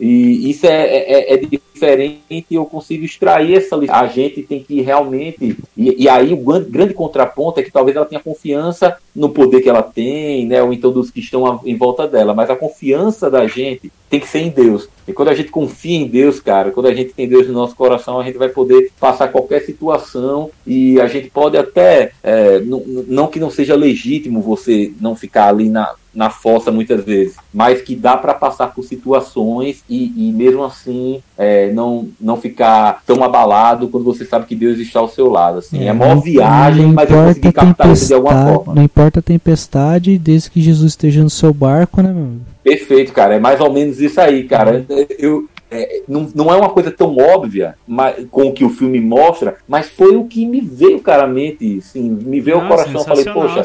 E 0.00 0.50
isso 0.50 0.66
é, 0.66 0.86
é, 0.86 1.34
é, 1.34 1.36
diferente 1.36 2.46
e 2.50 2.54
eu 2.54 2.64
consigo 2.64 3.04
extrair 3.04 3.54
essa 3.54 3.76
lição. 3.76 3.94
A 3.94 4.06
gente 4.06 4.42
tem 4.42 4.62
que 4.62 4.80
realmente. 4.80 5.58
E, 5.76 6.04
e, 6.04 6.08
aí 6.08 6.32
o 6.32 6.38
grande 6.38 6.94
contraponto 6.94 7.60
é 7.60 7.62
que 7.62 7.70
talvez 7.70 7.96
ela 7.96 8.06
tenha 8.06 8.20
confiança 8.20 8.96
no 9.14 9.28
poder 9.28 9.60
que 9.60 9.68
ela 9.68 9.82
tem, 9.82 10.46
né? 10.46 10.62
Ou 10.62 10.72
então 10.72 10.90
dos 10.90 11.10
que 11.10 11.20
estão 11.20 11.60
em 11.64 11.76
volta 11.76 12.08
dela. 12.08 12.32
Mas 12.32 12.48
a 12.48 12.56
confiança 12.56 13.30
da 13.30 13.46
gente 13.46 13.92
tem 14.08 14.18
que 14.18 14.28
ser 14.28 14.40
em 14.40 14.48
Deus. 14.48 14.88
E 15.06 15.12
quando 15.12 15.28
a 15.28 15.34
gente 15.34 15.50
confia 15.50 15.98
em 15.98 16.06
Deus, 16.06 16.40
cara, 16.40 16.70
quando 16.70 16.86
a 16.86 16.94
gente 16.94 17.12
tem 17.12 17.28
Deus 17.28 17.46
no 17.46 17.52
nosso 17.52 17.76
coração, 17.76 18.18
a 18.18 18.24
gente 18.24 18.38
vai 18.38 18.48
poder 18.48 18.90
passar 18.98 19.28
qualquer 19.28 19.60
situação 19.62 20.50
e 20.66 20.98
a 21.00 21.06
gente 21.06 21.28
pode 21.28 21.58
até. 21.58 22.12
É, 22.22 22.58
não, 22.60 22.82
não 23.06 23.26
que 23.26 23.38
não 23.38 23.50
seja 23.50 23.74
legítimo 23.74 24.40
você 24.40 24.92
não 25.00 25.14
ficar 25.14 25.48
ali 25.48 25.68
na, 25.68 25.94
na 26.14 26.30
fossa 26.30 26.70
muitas 26.70 27.04
vezes, 27.04 27.36
mas 27.52 27.80
que 27.80 27.94
dá 27.94 28.16
para 28.16 28.34
passar 28.34 28.68
por 28.74 28.84
situações 28.84 29.84
e, 29.88 30.12
e 30.16 30.32
mesmo 30.32 30.64
assim 30.64 31.22
é, 31.38 31.72
não, 31.72 32.08
não 32.20 32.36
ficar 32.36 33.02
tão 33.06 33.22
abalado 33.22 33.88
quando 33.88 34.04
você 34.04 34.24
sabe 34.24 34.46
que 34.46 34.56
Deus 34.56 34.78
está 34.78 35.00
ao 35.00 35.08
seu 35.08 35.30
lado. 35.30 35.58
Assim. 35.58 35.84
É, 35.84 35.86
é 35.86 35.92
uma 35.92 36.20
viagem, 36.20 36.86
mas 36.92 37.10
eu 37.10 37.24
consegui 37.24 37.52
captar 37.52 37.92
isso 37.92 38.06
de 38.06 38.14
alguma 38.14 38.46
forma. 38.46 38.74
Não 38.74 38.82
importa 38.82 39.20
a 39.20 39.22
tempestade, 39.22 40.18
desde 40.18 40.50
que 40.50 40.60
Jesus 40.60 40.92
esteja 40.92 41.22
no 41.22 41.30
seu 41.30 41.54
barco, 41.54 42.02
né, 42.02 42.12
meu? 42.12 42.32
Perfeito, 42.62 43.12
cara. 43.12 43.36
É 43.36 43.38
mais 43.38 43.60
ou 43.60 43.72
menos 43.72 44.00
isso 44.00 44.20
aí, 44.20 44.44
cara. 44.44 44.84
Eu, 45.18 45.48
é, 45.70 46.02
não, 46.08 46.28
não 46.34 46.52
é 46.52 46.56
uma 46.56 46.70
coisa 46.70 46.90
tão 46.90 47.16
óbvia 47.16 47.76
mas, 47.86 48.26
com 48.30 48.48
o 48.48 48.52
que 48.52 48.64
o 48.64 48.70
filme 48.70 49.00
mostra, 49.00 49.56
mas 49.68 49.88
foi 49.88 50.16
o 50.16 50.24
que 50.24 50.44
me 50.44 50.60
veio 50.60 51.00
claramente, 51.00 51.78
assim, 51.78 52.02
me 52.02 52.40
veio 52.40 52.60
ao 52.60 52.68
coração. 52.68 53.04
Falei, 53.04 53.24
poxa, 53.24 53.62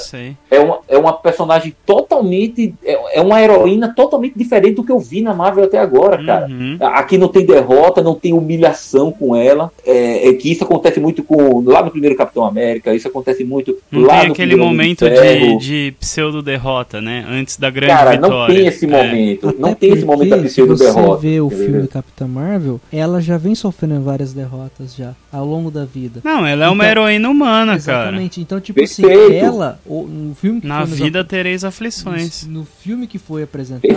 é 0.50 0.60
uma, 0.60 0.80
é 0.88 0.98
uma 0.98 1.14
personagem 1.14 1.76
totalmente. 1.86 2.74
É, 2.84 3.20
é, 3.20 3.22
uma 3.22 3.42
heroína 3.42 3.94
totalmente 3.94 4.38
diferente 4.38 4.76
do 4.76 4.84
que 4.84 4.92
eu 4.92 5.00
vi 5.00 5.22
na 5.22 5.34
Marvel 5.34 5.66
até 5.66 5.78
agora, 5.78 6.24
cara. 6.24 6.48
Uhum. 6.48 6.78
Aqui 6.80 7.18
não 7.18 7.28
tem 7.28 7.46
derrota, 7.46 8.02
não 8.02 8.16
tem 8.16 8.34
humilhação 8.34 9.12
com 9.12 9.36
ela. 9.36 9.72
É, 9.86 10.30
é, 10.30 10.34
que 10.34 10.52
isso 10.52 10.64
acontece 10.64 11.00
muito 11.00 11.24
com. 11.24 11.62
Lá 11.66 11.84
no 11.84 11.92
primeiro 11.92 12.16
Capitão 12.16 12.46
América, 12.46 12.94
isso 12.94 13.08
acontece 13.08 13.44
muito 13.44 13.78
não 13.92 14.02
lá 14.02 14.22
tem 14.22 14.32
aquele 14.32 14.56
momento 14.56 15.06
de, 15.10 15.58
de 15.58 15.96
pseudo-derrota, 16.00 17.02
né? 17.02 17.26
Antes 17.28 17.58
da 17.58 17.70
grande 17.70 17.94
cara, 17.94 18.12
vitória. 18.12 18.30
Cara, 18.30 18.48
não 18.48 18.56
tem 18.56 18.68
esse 18.68 18.86
é. 18.86 18.88
momento. 18.88 19.56
Não 19.58 19.74
tem 19.74 19.94
esse 19.94 20.06
momento 20.06 20.30
da 20.30 20.38
pseudo-derrota. 20.38 21.02
Se 21.02 21.08
você 21.08 21.28
vê 21.28 21.42
o 21.42 21.50
filme 21.50 21.88
Capitã 21.96 22.28
Marvel, 22.28 22.82
ela 22.92 23.22
já 23.22 23.38
vem 23.38 23.56
sofrendo 23.56 24.04
várias 24.04 24.34
derrotas 24.34 24.94
já 24.94 25.16
ao 25.36 25.46
longo 25.46 25.70
da 25.70 25.86
vida. 25.86 26.22
Não, 26.24 26.46
ela 26.46 26.66
é 26.66 26.70
uma 26.70 26.84
então, 26.84 27.04
heroína 27.04 27.30
humana, 27.30 27.76
exatamente. 27.76 27.86
cara. 27.86 28.06
Exatamente. 28.06 28.42
Então, 28.42 28.62
tipo 28.62 28.82
assim, 28.82 29.02
Perfeito. 29.02 29.32
assim, 29.32 29.38
ela, 29.38 29.80
no 29.86 30.36
filme 30.36 30.62
que 30.62 30.68
Na 30.68 30.84
vida 30.86 31.20
nos, 31.20 31.28
tereis 31.28 31.64
aflições. 31.64 32.46
No, 32.46 32.60
no, 32.60 32.66
filme 32.66 33.08
que 33.08 33.20
foi 33.20 33.44
apresentado, 33.44 33.94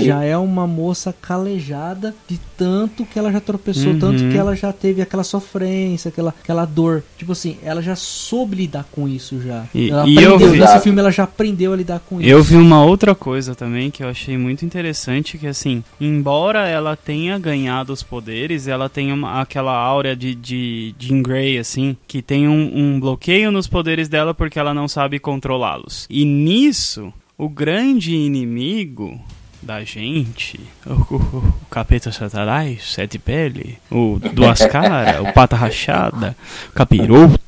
já 0.00 0.22
é 0.24 0.36
uma 0.36 0.66
moça 0.66 1.14
calejada 1.20 2.14
de 2.26 2.38
tanto 2.56 3.04
que 3.04 3.18
ela 3.18 3.30
já 3.30 3.40
tropeçou, 3.40 3.92
uhum. 3.92 3.98
tanto 3.98 4.28
que 4.28 4.36
ela 4.36 4.54
já 4.56 4.72
teve 4.72 5.02
aquela 5.02 5.24
sofrência, 5.24 6.08
aquela, 6.08 6.34
aquela 6.42 6.64
dor. 6.64 7.02
Tipo 7.16 7.32
assim, 7.32 7.58
ela 7.62 7.82
já 7.82 7.94
soube 7.94 8.56
lidar 8.56 8.86
com 8.90 9.08
isso 9.08 9.40
já. 9.40 9.64
E, 9.74 9.90
ela 9.90 10.08
e 10.08 10.18
aprendeu, 10.18 10.50
vi, 10.52 10.58
nesse 10.58 10.80
filme 10.80 11.00
ela 11.00 11.10
já 11.10 11.24
aprendeu 11.24 11.72
a 11.72 11.76
lidar 11.76 12.00
com 12.00 12.20
isso. 12.20 12.28
Eu 12.28 12.42
vi 12.42 12.56
uma 12.56 12.82
outra 12.84 13.14
coisa 13.14 13.54
também 13.54 13.90
que 13.90 14.02
eu 14.02 14.08
achei 14.08 14.36
muito 14.36 14.64
interessante, 14.64 15.36
que 15.36 15.46
assim, 15.46 15.82
embora 16.00 16.66
ela 16.66 16.96
tenha 16.96 17.38
ganhado 17.38 17.92
os 17.92 18.02
poderes, 18.02 18.66
ela 18.66 18.88
tem 18.88 19.12
uma, 19.12 19.40
aquela 19.40 19.74
áurea 19.74 20.16
de, 20.16 20.34
de 20.34 20.77
Jean 20.98 21.22
Grey, 21.22 21.58
assim, 21.58 21.96
que 22.06 22.22
tem 22.22 22.48
um, 22.48 22.70
um 22.74 23.00
bloqueio 23.00 23.50
nos 23.50 23.66
poderes 23.66 24.08
dela 24.08 24.34
porque 24.34 24.58
ela 24.58 24.74
não 24.74 24.88
sabe 24.88 25.18
controlá-los. 25.18 26.06
E 26.10 26.24
nisso, 26.24 27.12
o 27.36 27.48
grande 27.48 28.14
inimigo 28.14 29.20
da 29.60 29.82
gente, 29.82 30.60
o, 30.86 30.92
o, 30.92 31.16
o 31.16 31.66
capeta 31.70 32.12
satanás, 32.12 32.92
sete 32.92 33.18
pele, 33.18 33.78
o 33.90 34.18
duas 34.32 34.64
caras, 34.66 35.20
o 35.20 35.32
pata 35.32 35.56
rachada, 35.56 36.36
o 36.70 36.72
capiroto, 36.72 37.38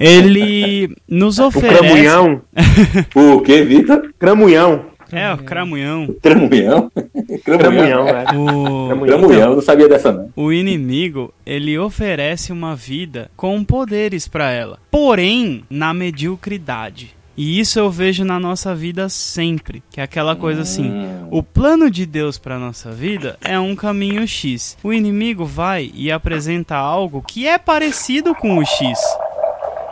ele 0.00 0.94
nos 1.08 1.38
oferece... 1.38 1.76
O 1.76 1.80
cramunhão. 1.80 2.42
o 3.14 3.40
que, 3.40 3.62
Vitor? 3.62 4.12
Cramunhão. 4.18 4.92
É, 5.12 5.30
o 5.30 5.38
Cramunhão. 5.38 6.16
Cramunhão? 6.22 6.90
Cramunhão, 7.38 8.08
é. 8.08 8.24
O... 8.36 9.04
Cramunhão, 9.06 9.54
não 9.54 9.62
sabia 9.62 9.88
dessa 9.88 10.12
não. 10.12 10.30
O 10.36 10.52
inimigo, 10.52 11.32
ele 11.44 11.78
oferece 11.78 12.52
uma 12.52 12.74
vida 12.74 13.30
com 13.36 13.62
poderes 13.64 14.28
para 14.28 14.50
ela. 14.50 14.78
Porém, 14.90 15.64
na 15.70 15.92
mediocridade. 15.92 17.14
E 17.36 17.58
isso 17.58 17.78
eu 17.78 17.90
vejo 17.90 18.24
na 18.24 18.38
nossa 18.38 18.74
vida 18.74 19.08
sempre, 19.08 19.82
que 19.90 20.00
é 20.00 20.04
aquela 20.04 20.36
coisa 20.36 20.62
assim, 20.62 20.90
hum. 20.90 21.28
o 21.30 21.42
plano 21.42 21.90
de 21.90 22.04
Deus 22.04 22.36
para 22.38 22.58
nossa 22.58 22.90
vida 22.90 23.38
é 23.40 23.58
um 23.58 23.74
caminho 23.74 24.26
X. 24.28 24.76
O 24.82 24.92
inimigo 24.92 25.44
vai 25.46 25.90
e 25.94 26.12
apresenta 26.12 26.76
algo 26.76 27.22
que 27.26 27.48
é 27.48 27.56
parecido 27.56 28.34
com 28.34 28.58
o 28.58 28.64
X. 28.64 28.98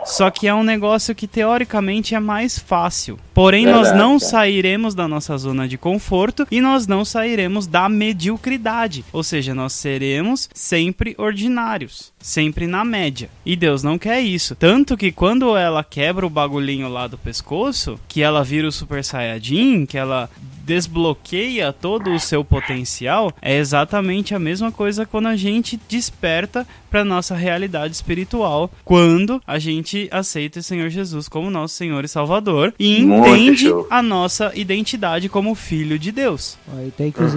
Só 0.05 0.29
que 0.31 0.47
é 0.47 0.53
um 0.53 0.63
negócio 0.63 1.13
que 1.13 1.27
teoricamente 1.27 2.15
é 2.15 2.19
mais 2.19 2.57
fácil. 2.57 3.19
Porém, 3.41 3.65
Verdade, 3.65 3.87
nós 3.87 3.97
não 3.97 4.19
sairemos 4.19 4.93
da 4.93 5.07
nossa 5.07 5.35
zona 5.35 5.67
de 5.67 5.75
conforto 5.75 6.45
e 6.51 6.61
nós 6.61 6.85
não 6.85 7.03
sairemos 7.03 7.65
da 7.65 7.89
mediocridade. 7.89 9.03
Ou 9.11 9.23
seja, 9.23 9.55
nós 9.55 9.73
seremos 9.73 10.47
sempre 10.53 11.15
ordinários, 11.17 12.13
sempre 12.19 12.67
na 12.67 12.85
média. 12.85 13.31
E 13.43 13.55
Deus 13.55 13.81
não 13.81 13.97
quer 13.97 14.21
isso. 14.21 14.53
Tanto 14.53 14.95
que 14.95 15.11
quando 15.11 15.57
ela 15.57 15.83
quebra 15.83 16.23
o 16.23 16.29
bagulhinho 16.29 16.87
lá 16.87 17.07
do 17.07 17.17
pescoço, 17.17 17.99
que 18.07 18.21
ela 18.21 18.43
vira 18.43 18.67
o 18.67 18.71
Super 18.71 19.03
Saiyajin, 19.03 19.87
que 19.87 19.97
ela 19.97 20.29
desbloqueia 20.63 21.73
todo 21.73 22.11
o 22.11 22.19
seu 22.19 22.45
potencial, 22.45 23.33
é 23.41 23.57
exatamente 23.57 24.35
a 24.35 24.39
mesma 24.39 24.71
coisa 24.71 25.05
quando 25.05 25.27
a 25.27 25.35
gente 25.35 25.79
desperta 25.89 26.65
para 26.89 27.03
nossa 27.03 27.35
realidade 27.35 27.93
espiritual, 27.95 28.69
quando 28.83 29.41
a 29.47 29.57
gente 29.57 30.07
aceita 30.11 30.59
o 30.59 30.63
Senhor 30.63 30.89
Jesus 30.89 31.27
como 31.27 31.49
nosso 31.49 31.75
Senhor 31.75 32.03
e 32.03 32.07
Salvador 32.07 32.73
e 32.77 32.99
entende 32.99 33.30
a 33.89 34.01
nossa 34.01 34.51
identidade 34.55 35.29
como 35.29 35.53
filho 35.55 35.97
de 35.97 36.11
Deus. 36.11 36.57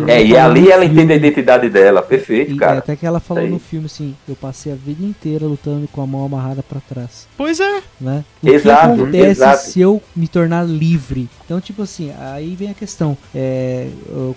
é, 0.06 0.24
e 0.24 0.36
ali 0.36 0.70
ela 0.70 0.84
entende 0.84 1.12
a 1.12 1.16
identidade 1.16 1.68
dela, 1.68 2.02
perfeito, 2.02 2.52
e, 2.52 2.56
cara. 2.56 2.78
Até 2.78 2.96
que 2.96 3.06
ela 3.06 3.20
falou 3.20 3.46
no 3.48 3.58
filme 3.58 3.86
assim, 3.86 4.14
eu 4.28 4.34
passei 4.34 4.72
a 4.72 4.74
vida 4.76 5.04
inteira 5.04 5.46
lutando 5.46 5.88
com 5.88 6.02
a 6.02 6.06
mão 6.06 6.24
amarrada 6.24 6.62
para 6.62 6.80
trás. 6.80 7.26
Pois 7.36 7.60
é. 7.60 7.82
Né? 8.00 8.24
O 8.42 8.48
exato, 8.48 8.94
que 8.94 9.02
acontece 9.02 9.30
exato. 9.30 9.62
se 9.62 9.80
eu 9.80 10.02
me 10.14 10.28
tornar 10.28 10.64
livre? 10.64 11.28
Então, 11.44 11.60
tipo 11.60 11.82
assim, 11.82 12.12
aí 12.18 12.54
vem 12.54 12.70
a 12.70 12.74
questão. 12.74 13.16
É, 13.34 13.88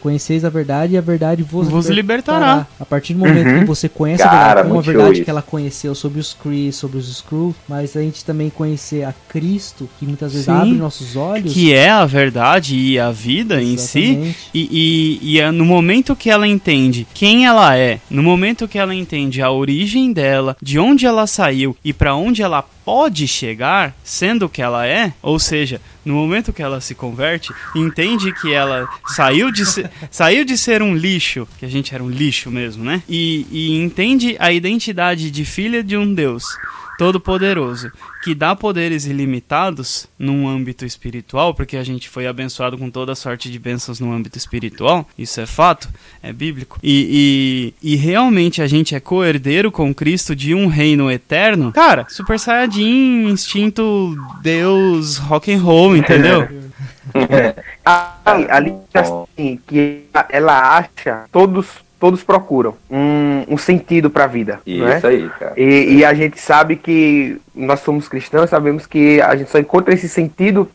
conheceis 0.02 0.44
a 0.44 0.50
verdade 0.50 0.94
e 0.94 0.98
a 0.98 1.02
verdade 1.02 1.44
vos, 1.44 1.68
vos 1.68 1.88
libertará. 1.88 2.38
libertará. 2.38 2.68
A 2.80 2.86
partir 2.86 3.14
do 3.14 3.20
momento 3.20 3.48
uhum. 3.48 3.60
que 3.60 3.66
você 3.66 3.88
conhece 3.88 4.24
Cara, 4.24 4.36
a 4.36 4.46
verdade, 4.46 4.68
como 4.68 4.80
a 4.80 4.84
verdade 4.84 5.24
que 5.24 5.30
ela 5.30 5.42
conheceu 5.42 5.96
sobre 5.96 6.20
os 6.20 6.34
Kree, 6.34 6.72
sobre 6.72 6.98
os 6.98 7.10
Skrulls, 7.10 7.56
mas 7.68 7.96
a 7.96 8.02
gente 8.02 8.24
também 8.26 8.50
conhecer 8.50 9.04
a 9.04 9.14
Cristo, 9.30 9.90
que 10.00 10.06
muitas 10.06 10.32
vezes 10.32 10.46
Sim. 10.46 10.52
abre 10.52 10.74
nossos 10.74 11.16
olhos. 11.16 11.54
Que 11.54 11.74
é 11.74 11.90
a 11.90 12.06
verdade 12.06 12.76
e 12.76 13.00
a 13.00 13.12
vida 13.12 13.62
em 13.62 13.78
si. 13.78 14.00
Exatamente. 14.00 14.38
E, 14.54 15.20
e, 15.22 15.34
e 15.34 15.40
é 15.40 15.52
no 15.52 15.66
momento 15.66 16.16
que 16.16 16.30
ela 16.30 16.48
entende 16.48 17.08
quem 17.14 17.46
ela 17.46 17.76
é, 17.78 18.00
no 18.10 18.22
momento 18.22 18.68
que 18.68 18.78
ela 18.78 18.94
entende 18.94 19.42
a 19.42 19.52
origem 19.52 20.12
dela, 20.12 20.58
de 20.62 20.78
onde 20.78 21.06
ela 21.06 21.26
saiu 21.26 21.76
e 21.84 21.94
pra 21.94 22.16
onde 22.16 22.42
ela 22.42 22.64
pode 22.88 23.28
chegar, 23.28 23.94
sendo 24.02 24.46
o 24.46 24.50
que 24.50 24.62
ela 24.62 24.88
é, 24.88 25.12
ou 25.22 25.38
seja, 25.38 25.82
no 26.06 26.14
momento 26.14 26.54
que 26.54 26.64
ela 26.64 26.80
se 26.80 26.96
converte, 26.96 27.52
entende 27.76 28.32
que 28.32 28.54
ela 28.54 28.88
saiu 29.08 29.52
de, 29.52 29.66
ser, 29.66 29.92
saiu 30.10 30.46
de 30.46 30.58
ser 30.58 30.82
um 30.82 30.96
lixo, 30.96 31.46
que 31.60 31.66
a 31.66 31.70
gente 31.70 31.94
era 31.94 32.02
um 32.02 32.10
lixo 32.10 32.50
mesmo, 32.50 32.86
né? 32.86 33.04
E, 33.10 33.46
e 33.52 33.78
entende 33.78 34.38
a 34.40 34.54
identidade 34.54 35.30
de 35.30 35.44
filha 35.44 35.84
de 35.84 35.98
um 35.98 36.14
Deus 36.14 36.46
todo-poderoso, 36.98 37.92
que 38.24 38.34
dá 38.34 38.56
poderes 38.56 39.06
ilimitados 39.06 40.08
num 40.18 40.48
âmbito 40.48 40.86
espiritual, 40.86 41.54
porque 41.54 41.78
a 41.78 41.84
gente 41.84 42.10
foi 42.10 42.28
abençoado 42.28 42.78
com 42.78 42.90
toda 42.90 43.16
sorte 43.16 43.52
de 43.52 43.60
bênçãos 43.60 44.00
no 44.00 44.12
âmbito 44.12 44.38
espiritual, 44.38 45.08
isso 45.18 45.40
é 45.40 45.46
fato, 45.46 45.90
é 46.22 46.34
bíblico, 46.34 46.80
e, 46.82 47.74
e, 47.82 47.94
e 47.94 47.96
realmente 47.96 48.62
a 48.62 48.68
gente 48.68 48.96
é 48.96 49.00
co-herdeiro 49.00 49.72
com 49.72 49.94
Cristo 49.94 50.36
de 50.36 50.54
um 50.54 50.68
reino 50.68 51.12
eterno, 51.12 51.72
cara, 51.72 52.06
Super 52.10 52.40
Saiyajin, 52.40 53.30
instinto 53.30 54.16
Deus, 54.42 55.18
rock 55.18 55.54
and 55.54 55.62
roll, 55.62 55.96
entendeu? 55.96 56.48
Ali, 57.86 58.48
ali 58.50 58.74
assim, 58.94 59.60
que 59.68 60.04
ela 60.30 60.78
acha, 60.78 61.26
todos 61.32 61.68
todos 62.00 62.24
procuram 62.24 62.76
um, 62.90 63.44
um 63.48 63.58
sentido 63.58 64.10
para 64.10 64.26
a 64.26 64.28
vida. 64.28 64.60
Isso 64.66 64.84
né? 64.84 65.02
aí, 65.04 65.30
cara. 65.40 65.54
E, 65.58 65.98
e 65.98 66.06
a 66.06 66.14
gente 66.14 66.40
sabe 66.40 66.76
que 66.76 67.40
nós 67.56 67.80
somos 67.80 68.08
cristãos, 68.08 68.50
sabemos 68.50 68.86
que 68.86 69.20
a 69.22 69.36
gente 69.36 69.50
só 69.50 69.58
encontra 69.58 69.94
esse 69.94 70.08
sentido 70.08 70.70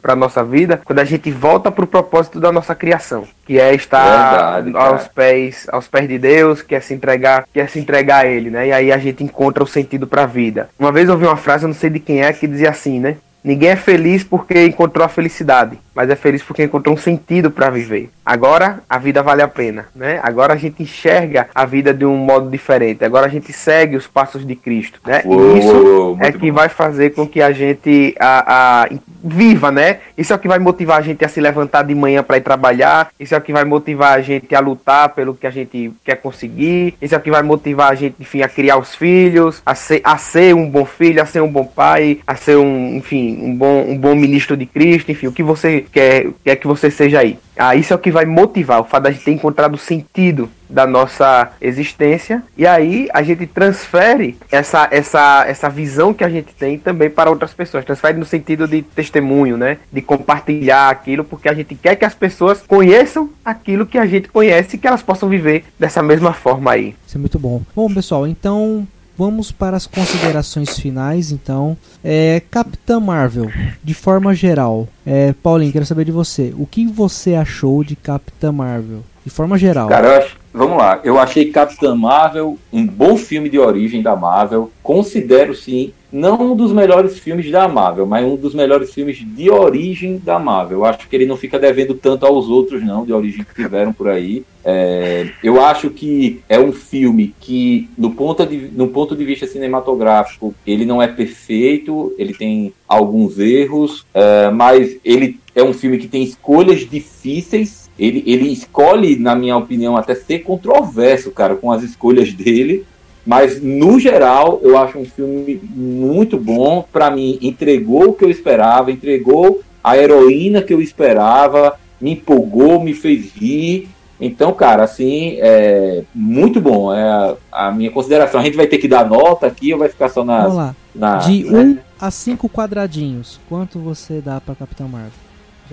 para 0.00 0.16
nossa 0.16 0.42
vida 0.42 0.80
quando 0.84 1.00
a 1.00 1.04
gente 1.04 1.30
volta 1.30 1.70
para 1.70 1.84
o 1.84 1.86
propósito 1.86 2.40
da 2.40 2.50
nossa 2.50 2.74
criação, 2.74 3.24
que 3.44 3.60
é 3.60 3.74
estar 3.74 4.62
Verdade, 4.62 4.76
aos 4.76 5.08
pés 5.08 5.66
aos 5.70 5.86
pés 5.86 6.08
de 6.08 6.18
Deus, 6.18 6.62
que 6.62 6.74
é 6.74 6.80
se 6.80 6.94
entregar, 6.94 7.46
que 7.52 7.60
é 7.60 7.66
se 7.66 7.78
entregar 7.78 8.24
a 8.24 8.26
Ele, 8.26 8.50
né? 8.50 8.68
E 8.68 8.72
aí 8.72 8.92
a 8.92 8.98
gente 8.98 9.22
encontra 9.22 9.62
o 9.62 9.66
sentido 9.66 10.06
para 10.06 10.22
a 10.22 10.26
vida. 10.26 10.68
Uma 10.78 10.90
vez 10.92 11.08
eu 11.08 11.14
ouvi 11.14 11.26
uma 11.26 11.36
frase, 11.36 11.64
eu 11.64 11.68
não 11.68 11.74
sei 11.74 11.90
de 11.90 12.00
quem 12.00 12.22
é, 12.22 12.32
que 12.32 12.46
dizia 12.46 12.70
assim, 12.70 12.98
né? 12.98 13.16
Ninguém 13.44 13.70
é 13.70 13.76
feliz 13.76 14.22
porque 14.22 14.66
encontrou 14.66 15.04
a 15.04 15.08
felicidade, 15.08 15.78
mas 15.94 16.08
é 16.08 16.14
feliz 16.16 16.42
porque 16.42 16.62
encontrou 16.62 16.94
um 16.94 16.98
sentido 16.98 17.50
para 17.50 17.70
viver. 17.70 18.08
Agora 18.24 18.80
a 18.88 18.98
vida 18.98 19.20
vale 19.22 19.42
a 19.42 19.48
pena, 19.48 19.86
né? 19.96 20.20
Agora 20.22 20.52
a 20.54 20.56
gente 20.56 20.82
enxerga 20.82 21.48
a 21.54 21.64
vida 21.64 21.92
de 21.92 22.04
um 22.04 22.16
modo 22.16 22.48
diferente. 22.48 23.04
Agora 23.04 23.26
a 23.26 23.28
gente 23.28 23.52
segue 23.52 23.96
os 23.96 24.06
passos 24.06 24.46
de 24.46 24.54
Cristo, 24.54 25.00
né? 25.04 25.22
Uou, 25.24 25.56
e 25.56 25.58
isso 25.58 25.74
muito 25.74 26.22
é 26.22 26.30
que 26.32 26.50
bom. 26.50 26.56
vai 26.56 26.68
fazer 26.68 27.10
com 27.10 27.26
que 27.26 27.42
a 27.42 27.50
gente 27.50 28.14
a, 28.20 28.82
a- 28.84 28.88
viva, 29.24 29.70
né? 29.70 29.98
Isso 30.16 30.32
é 30.32 30.36
o 30.36 30.38
que 30.38 30.48
vai 30.48 30.58
motivar 30.58 30.98
a 30.98 31.02
gente 31.02 31.24
a 31.24 31.28
se 31.28 31.40
levantar 31.40 31.82
de 31.82 31.94
manhã 31.94 32.22
para 32.22 32.36
ir 32.36 32.42
trabalhar. 32.42 33.08
Isso 33.18 33.34
é 33.34 33.38
o 33.38 33.40
que 33.40 33.52
vai 33.52 33.64
motivar 33.64 34.12
a 34.16 34.20
gente 34.20 34.54
a 34.54 34.60
lutar 34.60 35.08
pelo 35.10 35.34
que 35.34 35.46
a 35.46 35.50
gente 35.50 35.92
quer 36.04 36.16
conseguir. 36.16 36.94
Isso 37.02 37.14
é 37.14 37.18
o 37.18 37.20
que 37.20 37.30
vai 37.30 37.42
motivar 37.42 37.90
a 37.90 37.94
gente, 37.94 38.16
enfim, 38.20 38.42
a 38.42 38.48
criar 38.48 38.78
os 38.78 38.94
filhos, 38.94 39.60
a 39.66 39.74
ser, 39.74 40.00
a 40.04 40.16
ser 40.16 40.54
um 40.54 40.68
bom 40.68 40.84
filho, 40.84 41.22
a 41.22 41.26
ser 41.26 41.40
um 41.40 41.48
bom 41.50 41.64
pai, 41.64 42.18
a 42.26 42.34
ser 42.36 42.56
um, 42.56 42.96
enfim, 42.96 43.31
um 43.40 43.56
bom, 43.56 43.84
um 43.88 43.98
bom 43.98 44.14
ministro 44.14 44.56
de 44.56 44.66
Cristo, 44.66 45.10
enfim, 45.10 45.26
o 45.26 45.32
que 45.32 45.42
você 45.42 45.84
quer, 45.92 46.28
quer 46.44 46.56
que 46.56 46.66
você 46.66 46.90
seja 46.90 47.20
aí. 47.20 47.38
Ah, 47.56 47.76
isso 47.76 47.92
é 47.92 47.96
o 47.96 47.98
que 47.98 48.10
vai 48.10 48.24
motivar 48.24 48.80
o 48.80 48.84
fato 48.84 49.04
da 49.04 49.10
gente 49.10 49.24
ter 49.24 49.32
encontrado 49.32 49.74
o 49.74 49.78
sentido 49.78 50.48
da 50.68 50.86
nossa 50.86 51.52
existência 51.60 52.42
e 52.56 52.66
aí 52.66 53.06
a 53.12 53.22
gente 53.22 53.46
transfere 53.46 54.38
essa, 54.50 54.88
essa, 54.90 55.44
essa 55.46 55.68
visão 55.68 56.14
que 56.14 56.24
a 56.24 56.30
gente 56.30 56.54
tem 56.54 56.78
também 56.78 57.10
para 57.10 57.28
outras 57.28 57.52
pessoas. 57.52 57.84
Transfere 57.84 58.18
no 58.18 58.24
sentido 58.24 58.66
de 58.66 58.80
testemunho, 58.80 59.58
né? 59.58 59.76
De 59.92 60.00
compartilhar 60.00 60.88
aquilo, 60.88 61.24
porque 61.24 61.48
a 61.48 61.54
gente 61.54 61.74
quer 61.74 61.94
que 61.96 62.06
as 62.06 62.14
pessoas 62.14 62.62
conheçam 62.66 63.28
aquilo 63.44 63.84
que 63.84 63.98
a 63.98 64.06
gente 64.06 64.28
conhece 64.28 64.76
e 64.76 64.78
que 64.78 64.86
elas 64.86 65.02
possam 65.02 65.28
viver 65.28 65.64
dessa 65.78 66.02
mesma 66.02 66.32
forma 66.32 66.72
aí. 66.72 66.94
Isso 67.06 67.18
é 67.18 67.20
muito 67.20 67.38
bom. 67.38 67.60
Bom, 67.76 67.92
pessoal, 67.92 68.26
então 68.26 68.88
vamos 69.16 69.52
para 69.52 69.76
as 69.76 69.86
considerações 69.86 70.78
finais. 70.78 71.30
Então, 71.32 71.76
é, 72.02 72.42
Capitã 72.50 72.98
Marvel, 73.00 73.50
de 73.82 73.94
forma 73.94 74.34
geral. 74.34 74.88
É, 75.06 75.32
Paulinho, 75.42 75.72
quero 75.72 75.86
saber 75.86 76.04
de 76.04 76.12
você. 76.12 76.52
O 76.56 76.66
que 76.66 76.86
você 76.86 77.34
achou 77.34 77.82
de 77.84 77.96
Capitã 77.96 78.50
Marvel? 78.52 79.00
De 79.24 79.30
forma 79.30 79.56
geral. 79.56 79.88
Cara, 79.88 80.18
acho- 80.18 80.36
vamos 80.52 80.76
lá. 80.76 81.00
Eu 81.04 81.18
achei 81.18 81.50
Capitã 81.52 81.94
Marvel 81.94 82.58
um 82.72 82.84
bom 82.86 83.16
filme 83.16 83.48
de 83.48 83.58
origem 83.58 84.02
da 84.02 84.16
Marvel. 84.16 84.70
Considero, 84.82 85.54
sim, 85.54 85.92
não 86.12 86.52
um 86.52 86.56
dos 86.56 86.72
melhores 86.72 87.18
filmes 87.18 87.50
da 87.50 87.66
Marvel, 87.66 88.06
mas 88.06 88.24
um 88.24 88.36
dos 88.36 88.54
melhores 88.54 88.92
filmes 88.92 89.16
de 89.16 89.50
origem 89.50 90.20
da 90.22 90.38
Marvel. 90.38 90.78
Eu 90.78 90.84
acho 90.84 91.08
que 91.08 91.16
ele 91.16 91.24
não 91.24 91.36
fica 91.36 91.58
devendo 91.58 91.94
tanto 91.94 92.26
aos 92.26 92.48
outros, 92.48 92.84
não, 92.84 93.06
de 93.06 93.12
origem 93.12 93.44
que 93.44 93.54
tiveram 93.54 93.92
por 93.92 94.08
aí. 94.08 94.44
É, 94.64 95.30
eu 95.42 95.60
acho 95.60 95.90
que 95.90 96.40
é 96.48 96.58
um 96.58 96.70
filme 96.70 97.34
que, 97.40 97.88
no 97.96 98.10
ponto, 98.10 98.44
de, 98.46 98.68
no 98.72 98.88
ponto 98.88 99.16
de 99.16 99.24
vista 99.24 99.46
cinematográfico, 99.46 100.54
ele 100.66 100.84
não 100.84 101.00
é 101.00 101.08
perfeito, 101.08 102.14
ele 102.18 102.34
tem 102.34 102.72
alguns 102.86 103.38
erros, 103.38 104.04
é, 104.12 104.50
mas 104.50 104.98
ele 105.04 105.40
é 105.54 105.62
um 105.62 105.72
filme 105.72 105.98
que 105.98 106.08
tem 106.08 106.22
escolhas 106.22 106.80
difíceis. 106.80 107.90
Ele, 107.98 108.22
ele 108.26 108.48
escolhe, 108.48 109.16
na 109.16 109.34
minha 109.34 109.56
opinião, 109.56 109.96
até 109.96 110.14
ser 110.14 110.40
controverso, 110.40 111.30
cara, 111.30 111.56
com 111.56 111.70
as 111.70 111.82
escolhas 111.82 112.32
dele. 112.32 112.84
Mas, 113.24 113.62
no 113.62 114.00
geral, 114.00 114.58
eu 114.62 114.76
acho 114.76 114.98
um 114.98 115.04
filme 115.04 115.60
muito 115.74 116.36
bom. 116.36 116.84
Pra 116.92 117.10
mim, 117.10 117.38
entregou 117.40 118.08
o 118.10 118.12
que 118.12 118.24
eu 118.24 118.30
esperava, 118.30 118.90
entregou 118.90 119.62
a 119.82 119.96
heroína 119.96 120.60
que 120.62 120.74
eu 120.74 120.80
esperava, 120.80 121.74
me 122.00 122.12
empolgou, 122.12 122.80
me 122.82 122.92
fez 122.94 123.32
rir. 123.34 123.88
Então, 124.20 124.52
cara, 124.52 124.84
assim, 124.84 125.36
é 125.40 126.02
muito 126.14 126.60
bom. 126.60 126.92
É 126.94 127.02
a, 127.02 127.36
a 127.68 127.72
minha 127.72 127.90
consideração. 127.90 128.40
A 128.40 128.44
gente 128.44 128.56
vai 128.56 128.66
ter 128.66 128.78
que 128.78 128.86
dar 128.88 129.08
nota 129.08 129.46
aqui 129.46 129.72
ou 129.72 129.78
vai 129.78 129.88
ficar 129.88 130.08
só 130.08 130.24
Vamos 130.24 130.42
nas. 130.44 130.54
lá. 130.54 130.76
Na, 130.94 131.16
De 131.18 131.44
né? 131.44 131.58
1 131.60 131.78
a 132.00 132.10
5 132.10 132.48
quadradinhos, 132.48 133.40
quanto 133.48 133.78
você 133.78 134.20
dá 134.20 134.40
pra 134.40 134.54
Capitã 134.54 134.84
Marvel? 134.86 135.10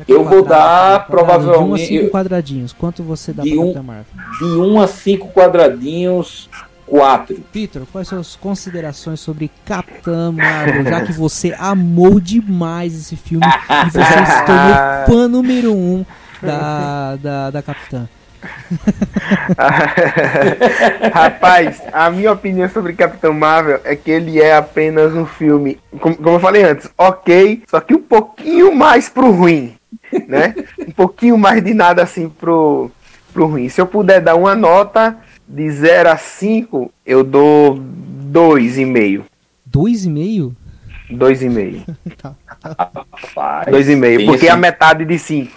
Eu 0.08 0.24
vou 0.24 0.44
dar, 0.46 1.08
quadrado, 1.08 1.42
De 1.44 1.50
1 1.50 1.52
a 1.52 1.60
provavelmente, 1.60 1.88
5 1.88 2.06
eu- 2.06 2.10
quadradinhos, 2.10 2.72
quanto 2.74 3.04
você 3.04 3.34
dá 3.34 3.44
de 3.44 3.52
pra 3.52 3.60
um- 3.60 3.64
Capitã 3.74 3.84
Marvel? 3.84 4.06
De 4.40 4.46
1 4.46 4.82
a 4.82 4.88
5 4.88 5.28
quadradinhos, 5.34 6.50
4. 6.90 7.44
Vitor, 7.54 7.86
quais 7.92 8.08
são 8.08 8.20
as 8.20 8.36
considerações 8.36 9.20
sobre 9.20 9.52
Capitã 9.64 10.32
Marvel? 10.32 10.84
Já 10.84 11.02
que 11.06 11.14
você 11.14 11.56
amou 11.60 12.20
demais 12.20 12.96
esse 12.96 13.16
filme 13.16 13.46
e 13.46 13.92
você 13.92 14.04
se 14.04 14.46
tornou 14.46 14.76
fã 15.06 15.28
número 15.28 15.72
1 15.72 15.76
um 15.76 16.06
da, 16.42 17.16
da, 17.18 17.52
da 17.52 17.62
Capitã. 17.62 18.10
Rapaz, 21.14 21.82
a 21.92 22.10
minha 22.10 22.32
opinião 22.32 22.70
sobre 22.70 22.94
Capitão 22.94 23.34
Marvel 23.34 23.82
é 23.84 23.96
que 23.96 24.10
ele 24.10 24.42
é 24.42 24.56
apenas 24.56 25.14
um 25.14 25.26
filme, 25.26 25.78
como, 26.00 26.16
como 26.16 26.38
eu 26.38 26.40
falei 26.40 26.64
antes, 26.64 26.90
ok, 26.98 27.64
só 27.70 27.82
que 27.82 27.94
um 27.94 28.02
pouquinho 28.02 28.74
mais 28.74 29.10
pro 29.10 29.30
ruim, 29.32 29.76
né? 30.28 30.56
Um 30.88 30.92
pouquinho 30.92 31.38
mais 31.38 31.62
de 31.62 31.74
nada 31.74 32.02
assim 32.02 32.30
pro, 32.30 32.90
pro 33.34 33.48
ruim. 33.48 33.68
Se 33.68 33.82
eu 33.82 33.86
puder 33.86 34.22
dar 34.22 34.36
uma 34.36 34.56
nota 34.56 35.18
de 35.50 35.70
0 35.72 36.10
a 36.12 36.18
5, 36.18 36.92
eu 37.06 37.24
dou 37.24 37.76
2,5. 38.32 39.24
2,5? 39.70 40.54
2,5. 41.12 41.96
Rapaz, 42.64 43.68
2,5, 43.68 44.26
porque 44.26 44.46
esse- 44.46 44.50
a 44.50 44.56
metade 44.58 45.06
de 45.06 45.18
5. 45.18 45.52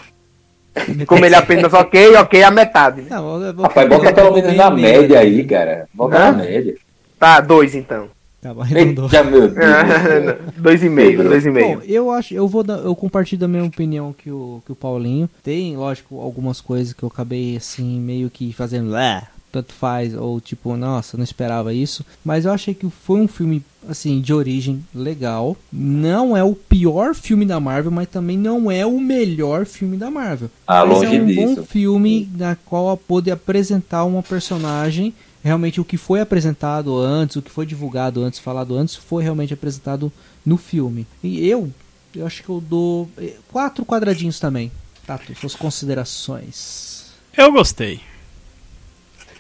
Como 1.07 1.25
ele 1.27 1.35
é 1.35 1.39
apenas 1.39 1.73
ok, 1.75 2.17
ok, 2.17 2.43
a 2.43 2.51
metade. 2.51 3.03
né? 3.03 3.09
Não, 3.11 3.53
vou- 3.53 3.63
Rapaz, 3.65 3.89
bota 3.89 4.13
pelo 4.13 4.33
menos 4.35 4.57
na 4.57 4.71
meio 4.71 5.01
média 5.03 5.19
aí, 5.21 5.45
cara. 5.45 5.87
Bota 5.93 6.17
Hã? 6.17 6.33
na 6.33 6.39
média. 6.39 6.75
Tá, 7.19 7.41
2 7.41 7.75
então. 7.75 8.09
Tá 8.41 8.53
bom, 8.55 8.63
arredondou. 8.63 9.05
Eita, 9.05 9.23
meu 9.23 9.41
Deus. 9.49 9.55
do 9.55 9.61
céu. 9.61 10.39
2,5, 10.61 11.17
Bom, 11.17 11.29
2,5. 11.77 11.83
eu 11.87 12.11
acho, 12.11 12.35
eu 12.35 12.49
vou 12.49 12.65
dar, 12.65 12.79
eu 12.79 12.97
compartilho 12.97 13.41
da 13.41 13.47
mesma 13.47 13.69
opinião 13.69 14.13
que 14.13 14.31
o, 14.33 14.61
que 14.67 14.73
o 14.73 14.75
Paulinho. 14.75 15.29
Tem, 15.45 15.77
lógico, 15.77 16.19
algumas 16.21 16.61
coisas 16.61 16.93
que 16.95 17.03
eu 17.03 17.09
acabei 17.09 17.57
assim 17.57 18.01
meio 18.01 18.29
que 18.31 18.53
fazendo, 18.53 18.97
"Ah, 18.97 19.23
tanto 19.53 19.75
faz 19.75 20.15
ou 20.15 20.41
tipo, 20.41 20.75
nossa, 20.77 21.17
não 21.17 21.23
esperava 21.23 21.75
isso, 21.75 22.05
mas 22.25 22.47
eu 22.47 22.53
achei 22.53 22.75
que 22.75 22.89
foi 22.89 23.21
um 23.21 23.29
filme 23.29 23.63
assim 23.89 24.21
de 24.21 24.33
origem 24.33 24.85
legal. 24.95 25.57
Não 25.71 26.37
é 26.37 26.43
o 26.43 26.55
pior 26.55 27.15
filme 27.15 27.45
da 27.45 27.61
Marvel, 27.61 27.93
mas 27.93 28.09
também 28.09 28.39
não 28.39 28.71
é 28.71 28.87
o 28.87 28.99
melhor 28.99 29.67
filme 29.67 29.97
da 29.97 30.11
Marvel. 30.11 30.51
Ah, 30.67 30.87
mas 30.87 30.99
longe 30.99 31.17
é 31.17 31.21
um 31.21 31.27
disso. 31.27 31.57
bom 31.57 31.65
filme 31.65 32.29
na 32.37 32.57
qual 32.57 32.97
pôde 32.97 33.31
apresentar 33.31 34.05
uma 34.05 34.23
personagem 34.23 35.13
realmente 35.43 35.81
o 35.81 35.85
que 35.85 35.97
foi 35.97 36.21
apresentado 36.21 36.97
antes, 36.97 37.37
o 37.37 37.43
que 37.43 37.51
foi 37.51 37.67
divulgado 37.67 38.23
antes, 38.23 38.39
falado 38.39 38.77
antes, 38.77 38.95
foi 38.95 39.23
realmente 39.23 39.53
apresentado 39.53 40.13
no 40.47 40.57
filme. 40.57 41.07
E 41.23 41.47
eu, 41.47 41.71
eu 42.15 42.27
acho 42.27 42.43
que 42.43 42.49
eu 42.49 42.61
dou 42.61 43.11
eh, 43.19 43.35
quatro 43.51 43.85
quadradinhos 43.85 44.39
também. 44.39 44.71
Tato, 45.05 45.35
suas 45.35 45.57
considerações. 45.57 47.07
Eu 47.37 47.51
gostei. 47.51 48.01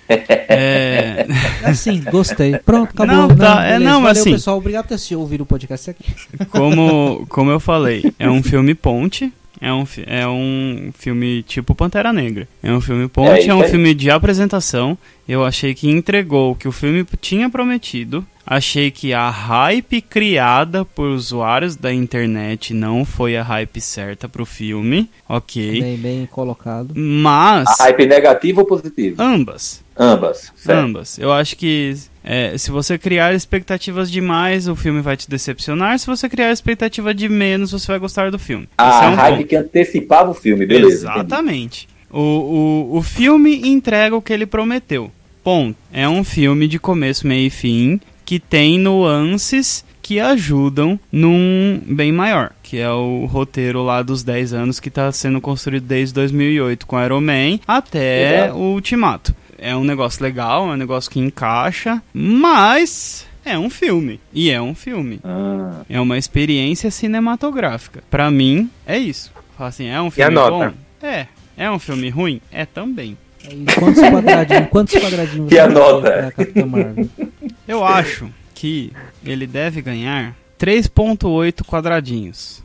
É... 0.09 1.27
Assim, 1.65 2.03
gostei. 2.11 2.59
Pronto, 2.59 2.91
acabou. 2.91 3.15
Não, 3.15 3.29
tá, 3.37 3.65
é, 3.65 3.73
beleza. 3.75 3.91
não, 3.91 4.03
Valeu, 4.03 4.21
assim- 4.23 4.33
pessoal. 4.33 4.59
Obrigado 4.59 4.87
por 4.89 4.99
ter 4.99 5.17
ouvido 5.17 5.41
o 5.43 5.47
podcast 5.47 5.91
aqui. 5.91 6.05
como, 6.51 7.25
como 7.29 7.51
eu 7.51 7.61
falei, 7.61 8.13
é 8.19 8.29
um 8.29 8.43
filme 8.43 8.75
ponte. 8.75 9.33
É 9.61 9.73
um, 9.73 9.85
é 10.09 10.27
um 10.27 10.91
filme 10.99 11.45
tipo 11.45 11.73
Pantera 11.73 12.13
Negra. 12.13 12.49
É 12.61 12.73
um 12.73 12.81
filme 12.81 13.05
É 13.05 13.09
ponte, 13.09 13.41
isso 13.43 13.51
é, 13.51 13.55
um 13.55 13.63
filme 13.63 13.95
de 13.95 14.11
apresentação. 14.11 14.99
Eu 15.29 15.45
achei 15.45 15.73
que 15.73 15.89
entregou 15.89 16.51
o 16.51 16.57
que 16.57 16.67
o 16.67 16.73
filme 16.73 17.07
tinha 17.21 17.49
prometido. 17.49 18.27
Achei 18.47 18.91
que 18.91 19.13
a 19.13 19.31
hype 19.31 20.01
criada 20.03 20.85
por 20.85 21.09
usuários 21.09 21.77
da 21.77 21.93
internet 21.93 22.75
não 22.75 23.05
foi 23.05 23.37
a 23.37 23.43
hype 23.43 23.81
certa 23.81 24.29
pro 24.29 24.45
filme. 24.45 25.09
Ok. 25.29 25.81
Bem, 25.81 25.97
bem 25.97 26.27
colocado. 26.27 26.93
Mas. 26.97 27.69
A 27.81 27.85
hype 27.85 28.07
negativa 28.07 28.61
ou 28.61 28.67
positiva? 28.67 29.23
Ambas. 29.23 29.83
Ambas. 29.97 30.53
Certo. 30.57 30.79
Ambas. 30.79 31.19
Eu 31.19 31.33
acho 31.33 31.57
que 31.57 31.95
é, 32.25 32.59
se 32.59 32.71
você 32.71 32.99
criar 32.99 33.33
expectativas 33.33 34.11
demais, 34.11 34.67
o 34.67 34.75
filme 34.75 35.01
vai 35.01 35.17
te 35.17 35.31
decepcionar. 35.31 35.99
Se 35.99 36.07
você 36.07 36.29
criar 36.29 36.51
expectativa 36.51 37.15
de 37.15 37.29
menos, 37.29 37.71
você 37.71 37.87
vai 37.87 37.99
gostar 38.01 38.31
do 38.31 38.39
filme. 38.39 38.69
A 38.77 39.05
é 39.05 39.09
um 39.09 39.15
hype 39.15 39.37
ponto. 39.37 39.49
que 39.49 39.57
antecipava 39.57 40.31
o 40.31 40.35
filme, 40.35 40.67
beleza. 40.67 41.09
Exatamente. 41.11 41.89
O, 42.11 42.89
o, 42.93 42.97
o 42.99 43.03
filme 43.03 43.69
entrega 43.69 44.17
o 44.17 44.23
que 44.23 44.33
ele 44.33 44.47
prometeu. 44.47 45.13
Ponto. 45.45 45.77
É 45.93 46.09
um 46.09 46.25
filme 46.25 46.67
de 46.67 46.79
começo, 46.79 47.27
meio 47.27 47.47
e 47.47 47.51
fim 47.51 48.01
que 48.33 48.39
tem 48.41 48.79
nuances 48.79 49.85
que 50.01 50.19
ajudam 50.19 50.99
num 51.13 51.79
bem 51.85 52.11
maior, 52.11 52.53
que 52.63 52.79
é 52.79 52.91
o 52.91 53.27
roteiro 53.27 53.83
lá 53.83 54.01
dos 54.01 54.23
10 54.23 54.55
anos 54.55 54.81
que 54.81 54.89
está 54.89 55.13
sendo 55.13 55.39
construído 55.39 55.85
desde 55.85 56.15
2008 56.15 56.87
com 56.87 56.99
Iron 57.05 57.21
Man 57.21 57.59
até 57.69 58.45
Exato. 58.45 58.59
o 58.59 58.73
Ultimato. 58.73 59.35
É 59.59 59.77
um 59.77 59.85
negócio 59.85 60.23
legal, 60.23 60.71
é 60.71 60.73
um 60.73 60.77
negócio 60.79 61.11
que 61.11 61.21
encaixa, 61.21 62.03
mas 62.15 63.27
é 63.45 63.59
um 63.59 63.69
filme. 63.69 64.19
E 64.33 64.51
é 64.51 64.63
um 64.63 64.75
filme. 64.75 65.21
Ah, 65.23 65.83
É 65.87 66.01
uma 66.01 66.17
experiência 66.17 66.91
cinematográfica. 66.91 68.03
Pra 68.11 68.31
mim, 68.31 68.71
é 68.87 68.97
isso. 68.97 69.31
Fala 69.59 69.69
assim, 69.69 69.89
é 69.89 70.01
um 70.01 70.11
filme 70.11 70.35
bom? 70.35 70.71
É. 71.03 71.27
É 71.55 71.71
um 71.71 71.79
filme 71.79 72.09
ruim? 72.09 72.41
É 72.51 72.65
também. 72.65 73.15
Aí, 73.47 73.65
quantos 73.79 74.01
quadradinhos, 74.03 74.69
quantos 74.71 74.95
quadradinhos 74.95 75.53
E 75.53 75.59
a 75.59 75.67
você 75.67 75.75
nota? 75.75 76.33
Capitã 76.35 76.65
Marvel? 76.65 77.09
Eu 77.67 77.85
acho 77.85 78.29
que 78.55 78.93
ele 79.25 79.47
deve 79.47 79.81
ganhar 79.81 80.35
3.8 80.59 81.65
quadradinhos. 81.65 82.63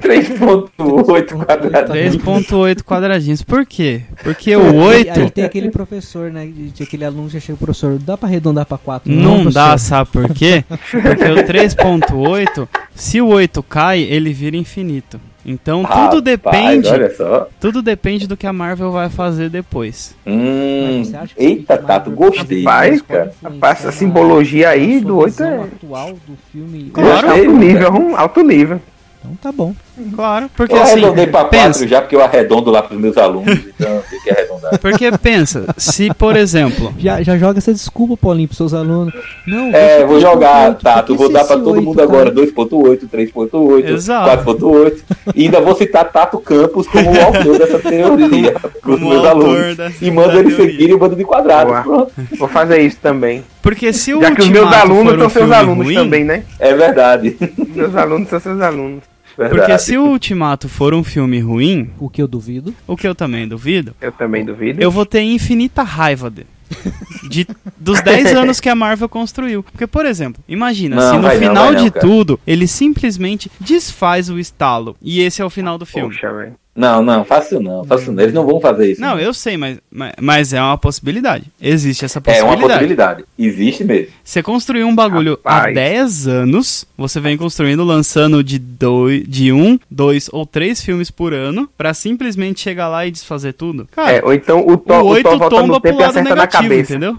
3.8 0.00 1.44
quadrados. 1.44 1.94
3.8 1.94 2.82
quadradinhos. 2.82 3.42
Por 3.42 3.66
quê? 3.66 4.02
Porque 4.22 4.56
o 4.56 4.62
Aí, 4.62 4.78
8 4.78 5.20
aí 5.20 5.30
tem 5.30 5.44
aquele 5.44 5.70
professor, 5.70 6.30
né? 6.30 6.46
De, 6.46 6.70
de 6.70 6.82
aquele 6.82 7.04
aluno 7.04 7.26
que 7.26 7.34
já 7.34 7.40
chega 7.40 7.54
o 7.54 7.58
professor. 7.58 7.98
Dá 7.98 8.16
pra 8.16 8.28
arredondar 8.28 8.66
pra 8.66 8.78
4? 8.78 9.12
não 9.12 9.44
dá, 9.50 9.76
sabe 9.78 10.10
por 10.10 10.32
quê? 10.32 10.64
Porque 10.68 11.24
o 11.24 11.36
3.8, 11.44 12.68
se 12.94 13.20
o 13.20 13.28
8 13.28 13.62
cai, 13.62 14.00
ele 14.00 14.32
vira 14.32 14.56
infinito. 14.56 15.20
Então 15.44 15.82
tudo 15.84 16.20
depende, 16.20 16.88
Olha 16.88 17.14
só. 17.16 17.48
tudo 17.58 17.80
depende 17.80 18.26
do 18.26 18.36
que 18.36 18.46
a 18.46 18.52
Marvel 18.52 18.92
vai 18.92 19.08
fazer 19.08 19.48
depois. 19.48 20.14
Hum, 20.26 21.02
eita, 21.36 21.78
Tato, 21.78 22.10
gostei. 22.10 22.62
Rapaz, 22.62 23.00
cara, 23.02 23.32
rapaz, 23.42 23.78
essa 23.80 23.92
simbologia 23.92 24.68
aí 24.68 25.00
do 25.00 25.08
sua 25.14 25.16
oito 25.24 25.42
é- 25.42 25.50
visão 25.50 25.62
atual 25.64 26.12
do 26.12 26.36
filme. 26.52 26.90
Claro. 26.90 27.30
Alto 27.30 27.52
nível, 27.56 27.92
um 27.92 28.16
alto 28.16 28.42
nível. 28.42 28.80
Então 29.18 29.34
tá 29.36 29.50
bom. 29.52 29.74
Claro, 30.14 30.50
porque 30.56 30.74
Eu 30.74 30.82
assim, 30.82 30.92
arredondei 30.92 31.26
pra 31.26 31.40
4 31.44 31.50
pensa, 31.58 31.86
já, 31.88 32.00
porque 32.00 32.16
eu 32.16 32.22
arredondo 32.22 32.70
lá 32.70 32.82
pros 32.82 32.98
meus 32.98 33.16
alunos, 33.18 33.52
então 33.52 34.02
tem 34.08 34.20
que 34.20 34.30
arredondar. 34.30 34.78
porque 34.78 35.10
pensa, 35.18 35.66
se 35.76 36.12
por 36.14 36.36
exemplo, 36.36 36.94
Já, 36.98 37.22
já 37.22 37.36
joga 37.36 37.58
essa 37.58 37.72
desculpa, 37.72 38.16
Paulinho, 38.16 38.48
pros 38.48 38.56
seus 38.56 38.72
alunos. 38.74 39.12
Não, 39.46 39.68
É, 39.74 40.04
vou 40.06 40.16
eu 40.16 40.20
jogar, 40.22 40.70
3.8, 40.76 40.80
Tato, 40.82 41.06
porque 41.06 41.18
vou 41.18 41.26
se 41.26 41.32
dar 41.32 41.44
pra 41.44 41.56
todo 41.56 41.72
8 41.72 41.82
mundo 41.82 42.00
agora 42.00 42.32
cai- 42.32 42.44
2.8, 42.46 43.08
3.8, 43.08 43.88
Exato. 43.90 44.44
4.8. 44.44 45.02
E 45.34 45.44
ainda 45.44 45.60
vou 45.60 45.74
citar 45.74 46.10
Tato 46.10 46.38
Campos 46.38 46.86
como 46.86 47.10
o 47.12 47.20
autor 47.24 47.58
dessa 47.58 47.78
teoria 47.78 48.52
pros 48.80 48.98
Como 48.98 49.08
meus 49.10 49.24
alunos. 49.26 49.76
da- 49.76 49.90
E 50.00 50.10
mando 50.10 50.38
eles 50.38 50.56
seguirem 50.56 50.94
o 50.94 50.98
bando 50.98 51.14
de 51.16 51.24
quadrados. 51.24 51.72
Boa. 51.72 51.82
Pronto. 51.82 52.12
Vou 52.38 52.48
fazer 52.48 52.80
isso 52.80 52.96
também. 53.02 53.44
porque 53.62 53.92
se 53.92 54.14
o 54.14 54.20
Já 54.22 54.30
que 54.34 54.40
os 54.40 54.48
meus 54.48 54.72
alunos 54.72 55.18
são 55.18 55.28
seus 55.28 55.50
alunos 55.52 55.84
ruim, 55.86 55.94
também, 55.94 56.24
né? 56.24 56.44
É 56.58 56.72
verdade. 56.74 57.36
Meus 57.74 57.94
alunos 57.94 58.28
são 58.28 58.40
seus 58.40 58.60
alunos. 58.60 59.02
Porque 59.48 59.60
verdade. 59.60 59.82
se 59.82 59.96
o 59.96 60.04
Ultimato 60.06 60.68
for 60.68 60.92
um 60.94 61.02
filme 61.04 61.38
ruim, 61.40 61.90
O 61.98 62.08
que 62.08 62.20
eu 62.22 62.28
duvido. 62.28 62.74
o 62.86 62.96
que 62.96 63.06
eu 63.08 63.14
também 63.14 63.46
duvido, 63.48 63.94
Eu 64.00 64.12
também 64.12 64.44
duvido. 64.44 64.82
eu 64.82 64.90
vou 64.90 65.06
ter 65.06 65.22
infinita 65.22 65.82
raiva 65.82 66.28
dele. 66.30 66.48
De, 67.28 67.46
dos 67.76 68.00
10 68.00 68.32
anos 68.36 68.60
que 68.60 68.68
a 68.68 68.74
Marvel 68.76 69.08
construiu. 69.08 69.62
Porque, 69.62 69.86
por 69.88 70.06
exemplo, 70.06 70.42
imagina, 70.48 70.94
Não, 70.96 71.10
se 71.10 71.16
no 71.16 71.22
não, 71.22 71.30
final 71.30 71.72
não, 71.72 71.84
de 71.84 71.90
cara. 71.90 72.06
tudo 72.06 72.38
ele 72.46 72.66
simplesmente 72.68 73.50
desfaz 73.58 74.30
o 74.30 74.38
estalo. 74.38 74.96
E 75.02 75.20
esse 75.20 75.42
é 75.42 75.44
o 75.44 75.50
final 75.50 75.76
do 75.76 75.84
filme. 75.84 76.14
Poxa, 76.14 76.32
velho. 76.32 76.54
Não, 76.74 77.02
não, 77.02 77.24
fácil 77.24 77.60
não, 77.60 77.84
fácil 77.84 78.12
não. 78.12 78.22
Eles 78.22 78.32
não 78.32 78.46
vão 78.46 78.60
fazer 78.60 78.92
isso. 78.92 79.00
Não, 79.00 79.18
eu 79.18 79.34
sei, 79.34 79.56
mas, 79.56 79.78
mas, 79.90 80.12
mas 80.20 80.52
é 80.52 80.62
uma 80.62 80.78
possibilidade. 80.78 81.44
Existe 81.60 82.04
essa 82.04 82.20
É 82.20 82.22
possibilidade. 82.22 82.56
uma 82.62 82.68
possibilidade. 82.68 83.24
Existe 83.36 83.84
mesmo. 83.84 84.06
Você 84.22 84.40
construiu 84.42 84.86
um 84.86 84.94
bagulho 84.94 85.38
há 85.44 85.56
Rapaz. 85.56 85.74
10 85.74 86.28
anos, 86.28 86.86
você 86.96 87.18
vem 87.20 87.36
construindo, 87.36 87.82
lançando 87.84 88.42
de, 88.42 88.58
dois, 88.58 89.24
de 89.28 89.52
um, 89.52 89.78
dois 89.90 90.30
ou 90.32 90.46
três 90.46 90.80
filmes 90.82 91.10
por 91.10 91.34
ano, 91.34 91.68
pra 91.76 91.92
simplesmente 91.92 92.60
chegar 92.60 92.88
lá 92.88 93.04
e 93.04 93.10
desfazer 93.10 93.52
tudo. 93.54 93.88
Cara, 93.90 94.12
É, 94.12 94.24
ou 94.24 94.32
então 94.32 94.60
o, 94.66 94.76
to, 94.76 94.92
o 94.92 95.00
o 95.02 95.06
8 95.08 95.22
Thor 95.28 95.38
volta 95.38 95.56
tomba 95.56 95.74
no 95.74 95.80
pro 95.80 95.90
tempo 95.90 96.00
e 96.00 96.04
lado 96.04 96.10
acerta 96.12 96.28
na 96.30 96.34
negativo, 96.36 96.62
cabeça. 96.62 96.92
entendeu? 96.92 97.18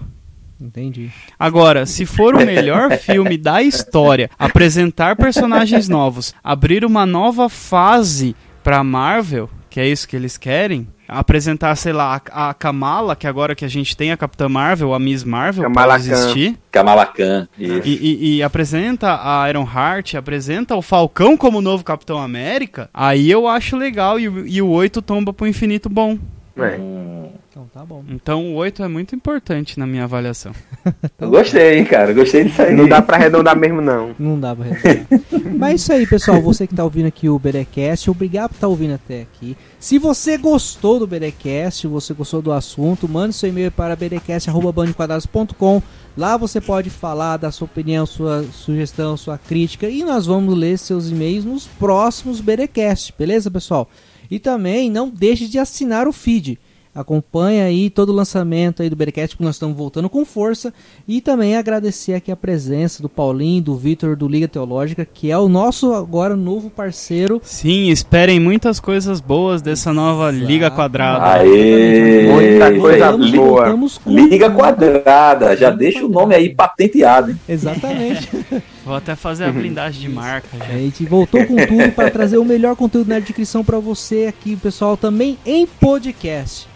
Entendi. 0.60 1.10
Agora, 1.38 1.84
se 1.86 2.06
for 2.06 2.34
o 2.34 2.38
melhor 2.46 2.92
filme 2.98 3.36
da 3.36 3.62
história, 3.62 4.30
apresentar 4.38 5.16
personagens 5.16 5.88
novos, 5.88 6.32
abrir 6.42 6.84
uma 6.84 7.04
nova 7.04 7.48
fase 7.48 8.34
pra 8.62 8.82
Marvel, 8.84 9.48
que 9.70 9.80
é 9.80 9.86
isso 9.88 10.06
que 10.08 10.14
eles 10.16 10.36
querem, 10.36 10.86
apresentar, 11.08 11.74
sei 11.76 11.92
lá, 11.92 12.20
a, 12.30 12.50
a 12.50 12.54
Kamala, 12.54 13.14
que 13.16 13.26
agora 13.26 13.54
que 13.54 13.64
a 13.64 13.68
gente 13.68 13.96
tem 13.96 14.12
a 14.12 14.16
Capitã 14.16 14.48
Marvel, 14.48 14.94
a 14.94 14.98
Miss 14.98 15.24
Marvel, 15.24 15.64
Kamala 15.64 15.94
pode 15.94 16.10
existir, 16.10 16.58
Kamala 16.70 17.06
Khan. 17.06 17.48
Isso. 17.58 17.82
e, 17.86 17.90
e- 17.96 18.36
e 18.36 18.42
apresenta 18.42 19.20
a 19.22 19.48
Iron 19.50 19.66
Heart, 19.70 20.14
apresenta 20.14 20.74
o 20.74 20.82
Falcão 20.82 21.36
como 21.36 21.60
novo 21.60 21.84
Capitão 21.84 22.18
América, 22.18 22.88
aí 22.94 23.30
eu 23.30 23.46
acho 23.46 23.76
legal 23.76 24.18
e, 24.18 24.28
o- 24.28 24.46
e 24.46 24.62
o 24.62 24.68
8 24.68 25.02
tomba 25.02 25.32
pro 25.32 25.46
infinito 25.46 25.88
bom. 25.88 26.18
É. 26.56 26.76
Hum, 26.78 27.30
Então 27.52 27.68
tá 27.70 27.84
bom. 27.84 28.02
Então 28.08 28.54
o 28.54 28.54
8 28.54 28.82
é 28.82 28.88
muito 28.88 29.14
importante 29.14 29.78
na 29.78 29.86
minha 29.86 30.04
avaliação. 30.04 30.52
eu 31.20 31.28
gostei, 31.28 31.78
hein, 31.78 31.84
cara. 31.84 32.10
Gostei 32.14 32.44
disso 32.44 32.62
aí. 32.62 32.74
Não 32.74 32.88
dá 32.88 33.02
pra 33.02 33.16
arredondar 33.16 33.54
mesmo, 33.54 33.82
não. 33.82 34.14
Não 34.18 34.40
dá 34.40 34.56
pra 34.56 34.64
resolver. 34.64 35.06
Mas 35.58 35.72
é 35.72 35.74
isso 35.74 35.92
aí, 35.92 36.06
pessoal. 36.06 36.40
Você 36.40 36.66
que 36.66 36.74
tá 36.74 36.82
ouvindo 36.82 37.08
aqui 37.08 37.28
o 37.28 37.38
Berecast, 37.38 38.10
obrigado 38.10 38.48
por 38.48 38.54
estar 38.54 38.68
ouvindo 38.68 38.94
até 38.94 39.20
aqui. 39.20 39.54
Se 39.78 39.98
você 39.98 40.38
gostou 40.38 40.98
do 40.98 41.06
Berecast, 41.06 41.86
você 41.86 42.14
gostou 42.14 42.40
do 42.40 42.52
assunto, 42.52 43.06
mande 43.06 43.34
seu 43.34 43.50
e-mail 43.50 43.70
para 43.70 43.94
berecast.bandequadrados.com. 43.96 45.82
Lá 46.16 46.38
você 46.38 46.58
pode 46.58 46.88
falar 46.88 47.36
da 47.36 47.50
sua 47.50 47.66
opinião, 47.66 48.06
sua 48.06 48.44
sugestão, 48.44 49.14
sua 49.14 49.36
crítica 49.36 49.90
e 49.90 50.02
nós 50.02 50.24
vamos 50.24 50.56
ler 50.56 50.78
seus 50.78 51.10
e-mails 51.10 51.44
nos 51.44 51.66
próximos 51.66 52.40
Berecast, 52.40 53.12
beleza, 53.18 53.50
pessoal? 53.50 53.90
E 54.30 54.38
também 54.38 54.90
não 54.90 55.10
deixe 55.10 55.46
de 55.46 55.58
assinar 55.58 56.08
o 56.08 56.12
feed. 56.14 56.58
Acompanha 56.94 57.64
aí 57.64 57.88
todo 57.88 58.10
o 58.10 58.12
lançamento 58.12 58.82
aí 58.82 58.90
do 58.90 58.96
Berecast, 58.96 59.34
porque 59.34 59.44
nós 59.44 59.54
estamos 59.54 59.74
voltando 59.74 60.10
com 60.10 60.26
força. 60.26 60.74
E 61.08 61.22
também 61.22 61.56
agradecer 61.56 62.12
aqui 62.12 62.30
a 62.30 62.36
presença 62.36 63.02
do 63.02 63.08
Paulinho, 63.08 63.62
do 63.62 63.74
Vitor, 63.74 64.14
do 64.14 64.28
Liga 64.28 64.46
Teológica, 64.46 65.06
que 65.06 65.30
é 65.30 65.38
o 65.38 65.48
nosso 65.48 65.94
agora 65.94 66.36
novo 66.36 66.68
parceiro. 66.68 67.40
Sim, 67.42 67.88
esperem 67.88 68.38
muitas 68.38 68.78
coisas 68.78 69.22
boas 69.22 69.62
dessa 69.62 69.90
nova 69.90 70.30
Liga 70.30 70.70
Quadrada. 70.70 71.40
Aê! 71.40 72.30
Muita 72.30 72.78
coisa 72.78 73.16
boa. 73.16 73.78
Liga. 74.06 74.50
Quadrada. 74.50 75.56
Já 75.56 75.70
deixa 75.70 76.04
o 76.04 76.08
nome 76.08 76.34
aí 76.34 76.54
patenteado, 76.54 77.30
hein? 77.30 77.40
Exatamente. 77.48 78.28
Vou 78.84 78.94
até 78.94 79.14
fazer 79.14 79.44
a 79.44 79.52
blindagem 79.52 80.00
de 80.00 80.08
marca. 80.08 80.48
A 80.54 80.58
já. 80.58 80.72
gente 80.74 81.04
voltou 81.06 81.46
com 81.46 81.56
tudo 81.56 81.92
para 81.94 82.10
trazer 82.10 82.36
o 82.36 82.44
melhor 82.44 82.76
conteúdo 82.76 83.08
nerd 83.08 83.24
de 83.24 83.30
inscrição 83.30 83.64
para 83.64 83.78
você 83.78 84.26
aqui, 84.26 84.56
pessoal, 84.56 84.96
também 84.96 85.38
em 85.46 85.66
podcast. 85.66 86.66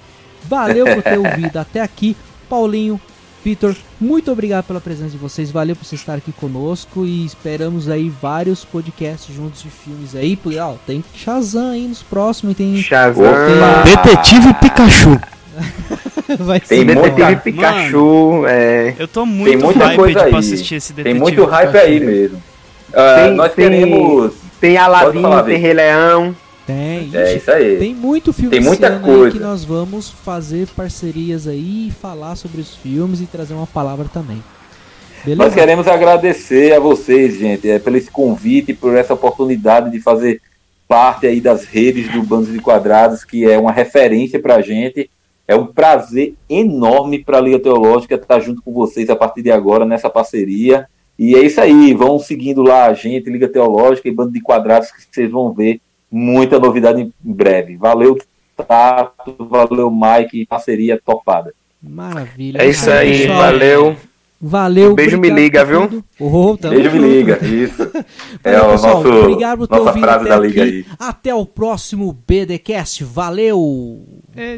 Valeu 0.48 0.84
por 0.86 1.02
ter 1.02 1.18
ouvido 1.18 1.56
até 1.58 1.80
aqui. 1.80 2.16
Paulinho, 2.48 3.00
Vitor, 3.44 3.74
muito 4.00 4.30
obrigado 4.32 4.64
pela 4.64 4.80
presença 4.80 5.10
de 5.10 5.18
vocês. 5.18 5.50
Valeu 5.50 5.76
por 5.76 5.84
vocês 5.84 6.00
estarem 6.00 6.18
aqui 6.18 6.32
conosco 6.32 7.04
e 7.06 7.24
esperamos 7.24 7.88
aí 7.88 8.08
vários 8.22 8.64
podcasts 8.64 9.34
juntos 9.34 9.62
de 9.62 9.70
filmes 9.70 10.14
aí. 10.16 10.36
Porque, 10.36 10.58
ó, 10.58 10.74
tem 10.86 11.04
Shazam 11.14 11.70
aí 11.70 11.86
nos 11.86 12.02
próximos 12.02 12.52
e 12.52 12.56
tem 12.56 12.76
Shazam. 12.76 13.24
Opa! 13.24 13.82
Detetive 13.84 14.54
Pikachu. 14.54 15.20
vai 16.40 16.60
Tem 16.60 16.80
ser 16.80 16.84
muita- 16.94 17.10
Detetive 17.10 17.40
Pikachu. 17.42 18.44
É. 18.48 18.94
Eu 18.98 19.08
tô 19.08 19.24
muito 19.24 19.50
Tem 19.50 19.58
muita 19.58 19.84
hype 19.86 19.96
coisa 19.96 20.22
aí. 20.24 20.34
assistir 20.34 20.74
esse 20.76 20.92
Tem 20.92 21.04
Detetive 21.04 21.20
muito 21.22 21.44
hype 21.44 21.66
Pikachu. 21.70 21.86
aí 21.86 22.00
mesmo. 22.00 22.42
Ah, 22.92 23.14
Tem- 23.26 23.34
nós 23.34 23.52
tem- 23.54 23.70
queremos. 23.70 24.32
Tem 24.60 24.76
Aladdin, 24.76 25.20
falar, 25.22 25.42
tem. 25.44 25.58
Rei 25.58 25.72
Leão. 25.74 26.34
Tem. 26.66 27.10
É 27.14 27.28
Ixi, 27.28 27.36
isso 27.36 27.50
aí. 27.50 27.76
Tem 27.78 27.94
muito 27.94 28.32
filme 28.32 28.50
Tem 28.50 28.60
muita 28.60 28.98
coisa. 28.98 29.30
que 29.30 29.42
nós 29.42 29.64
vamos 29.64 30.10
fazer 30.10 30.66
parcerias 30.74 31.46
aí, 31.46 31.92
falar 32.00 32.34
sobre 32.34 32.60
os 32.60 32.74
filmes 32.74 33.20
e 33.20 33.26
trazer 33.26 33.54
uma 33.54 33.68
palavra 33.68 34.06
também. 34.12 34.42
Beleza? 35.24 35.44
Nós 35.44 35.54
queremos 35.54 35.86
agradecer 35.86 36.72
a 36.74 36.80
vocês, 36.80 37.38
gente, 37.38 37.68
é, 37.70 37.78
pelo 37.78 37.96
esse 37.96 38.10
convite, 38.10 38.74
por 38.74 38.96
essa 38.96 39.14
oportunidade 39.14 39.90
de 39.90 40.00
fazer 40.00 40.40
parte 40.88 41.26
aí 41.26 41.40
das 41.40 41.64
redes 41.64 42.10
do 42.12 42.22
Bandos 42.22 42.52
de 42.52 42.60
Quadrados, 42.60 43.24
que 43.24 43.44
é 43.44 43.58
uma 43.58 43.72
referência 43.72 44.40
para 44.40 44.56
a 44.56 44.62
gente. 44.62 45.08
É 45.48 45.54
um 45.54 45.66
prazer 45.66 46.34
enorme 46.50 47.22
para 47.22 47.38
a 47.38 47.40
Liga 47.40 47.60
Teológica 47.60 48.16
estar 48.16 48.40
junto 48.40 48.60
com 48.62 48.72
vocês 48.72 49.08
a 49.08 49.14
partir 49.14 49.42
de 49.42 49.50
agora 49.50 49.84
nessa 49.84 50.10
parceria. 50.10 50.88
E 51.16 51.34
é 51.34 51.40
isso 51.40 51.60
aí, 51.60 51.94
vão 51.94 52.18
seguindo 52.18 52.62
lá 52.62 52.86
a 52.86 52.94
gente, 52.94 53.30
Liga 53.30 53.48
Teológica 53.48 54.08
e 54.08 54.12
Bando 54.12 54.32
de 54.32 54.40
Quadrados, 54.40 54.90
que 54.90 55.02
vocês 55.10 55.30
vão 55.30 55.52
ver 55.52 55.80
muita 56.10 56.58
novidade 56.58 57.02
em 57.02 57.12
breve. 57.22 57.76
Valeu, 57.76 58.16
Tato, 58.56 59.36
valeu, 59.50 59.90
Mike, 59.90 60.46
parceria 60.46 61.00
topada. 61.04 61.52
Maravilha. 61.82 62.62
É 62.62 62.66
isso 62.68 62.90
aí, 62.90 63.20
pessoal. 63.22 63.38
valeu. 63.38 63.96
Valeu. 64.40 64.94
Beijo, 64.94 65.18
me 65.18 65.30
liga, 65.30 65.64
viu? 65.64 66.04
Oh, 66.20 66.56
Beijo, 66.56 66.90
me 66.92 66.98
liga, 66.98 67.38
isso. 67.44 67.82
É 68.44 68.60
o 68.60 68.70
pessoal. 68.70 69.02
nosso, 69.02 69.08
Obrigado 69.08 69.58
por 69.60 69.68
ter 69.68 69.76
nossa 69.78 69.92
frase 69.98 70.20
até 70.24 70.28
da 70.28 70.38
Liga 70.38 70.62
aqui. 70.62 70.70
aí. 70.70 70.86
Até 70.98 71.34
o 71.34 71.46
próximo 71.46 72.16
BDcast. 72.26 73.02
Valeu! 73.04 74.04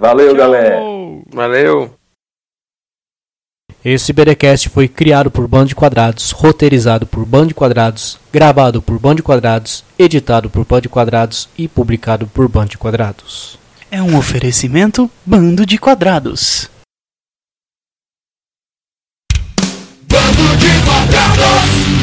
Valeu, 0.01 0.35
galera. 0.35 0.81
Valeu. 1.33 1.91
Esse 3.91 4.13
BDcast 4.13 4.69
foi 4.69 4.87
criado 4.87 5.31
por 5.31 5.49
Band 5.49 5.65
de 5.65 5.75
Quadrados, 5.75 6.31
roteirizado 6.33 7.07
por 7.07 7.25
Band 7.25 7.47
de 7.47 7.55
Quadrados, 7.55 8.21
gravado 8.31 8.83
por 8.83 8.99
Band 8.99 9.15
de 9.15 9.23
Quadrados, 9.23 9.83
editado 9.99 10.51
por 10.51 10.67
Band 10.67 10.83
de 10.83 10.91
Quadrados 10.91 11.49
e 11.57 11.67
publicado 11.67 12.27
por 12.27 12.47
Band 12.51 12.67
de 12.67 12.77
Quadrados. 12.77 13.59
É 13.91 14.03
um 14.03 14.19
oferecimento 14.19 15.11
Bando 15.25 15.65
de 15.65 15.79
Quadrados. 15.79 16.69
Bando 20.07 20.57
de 20.59 20.85
quadrados 20.85 21.98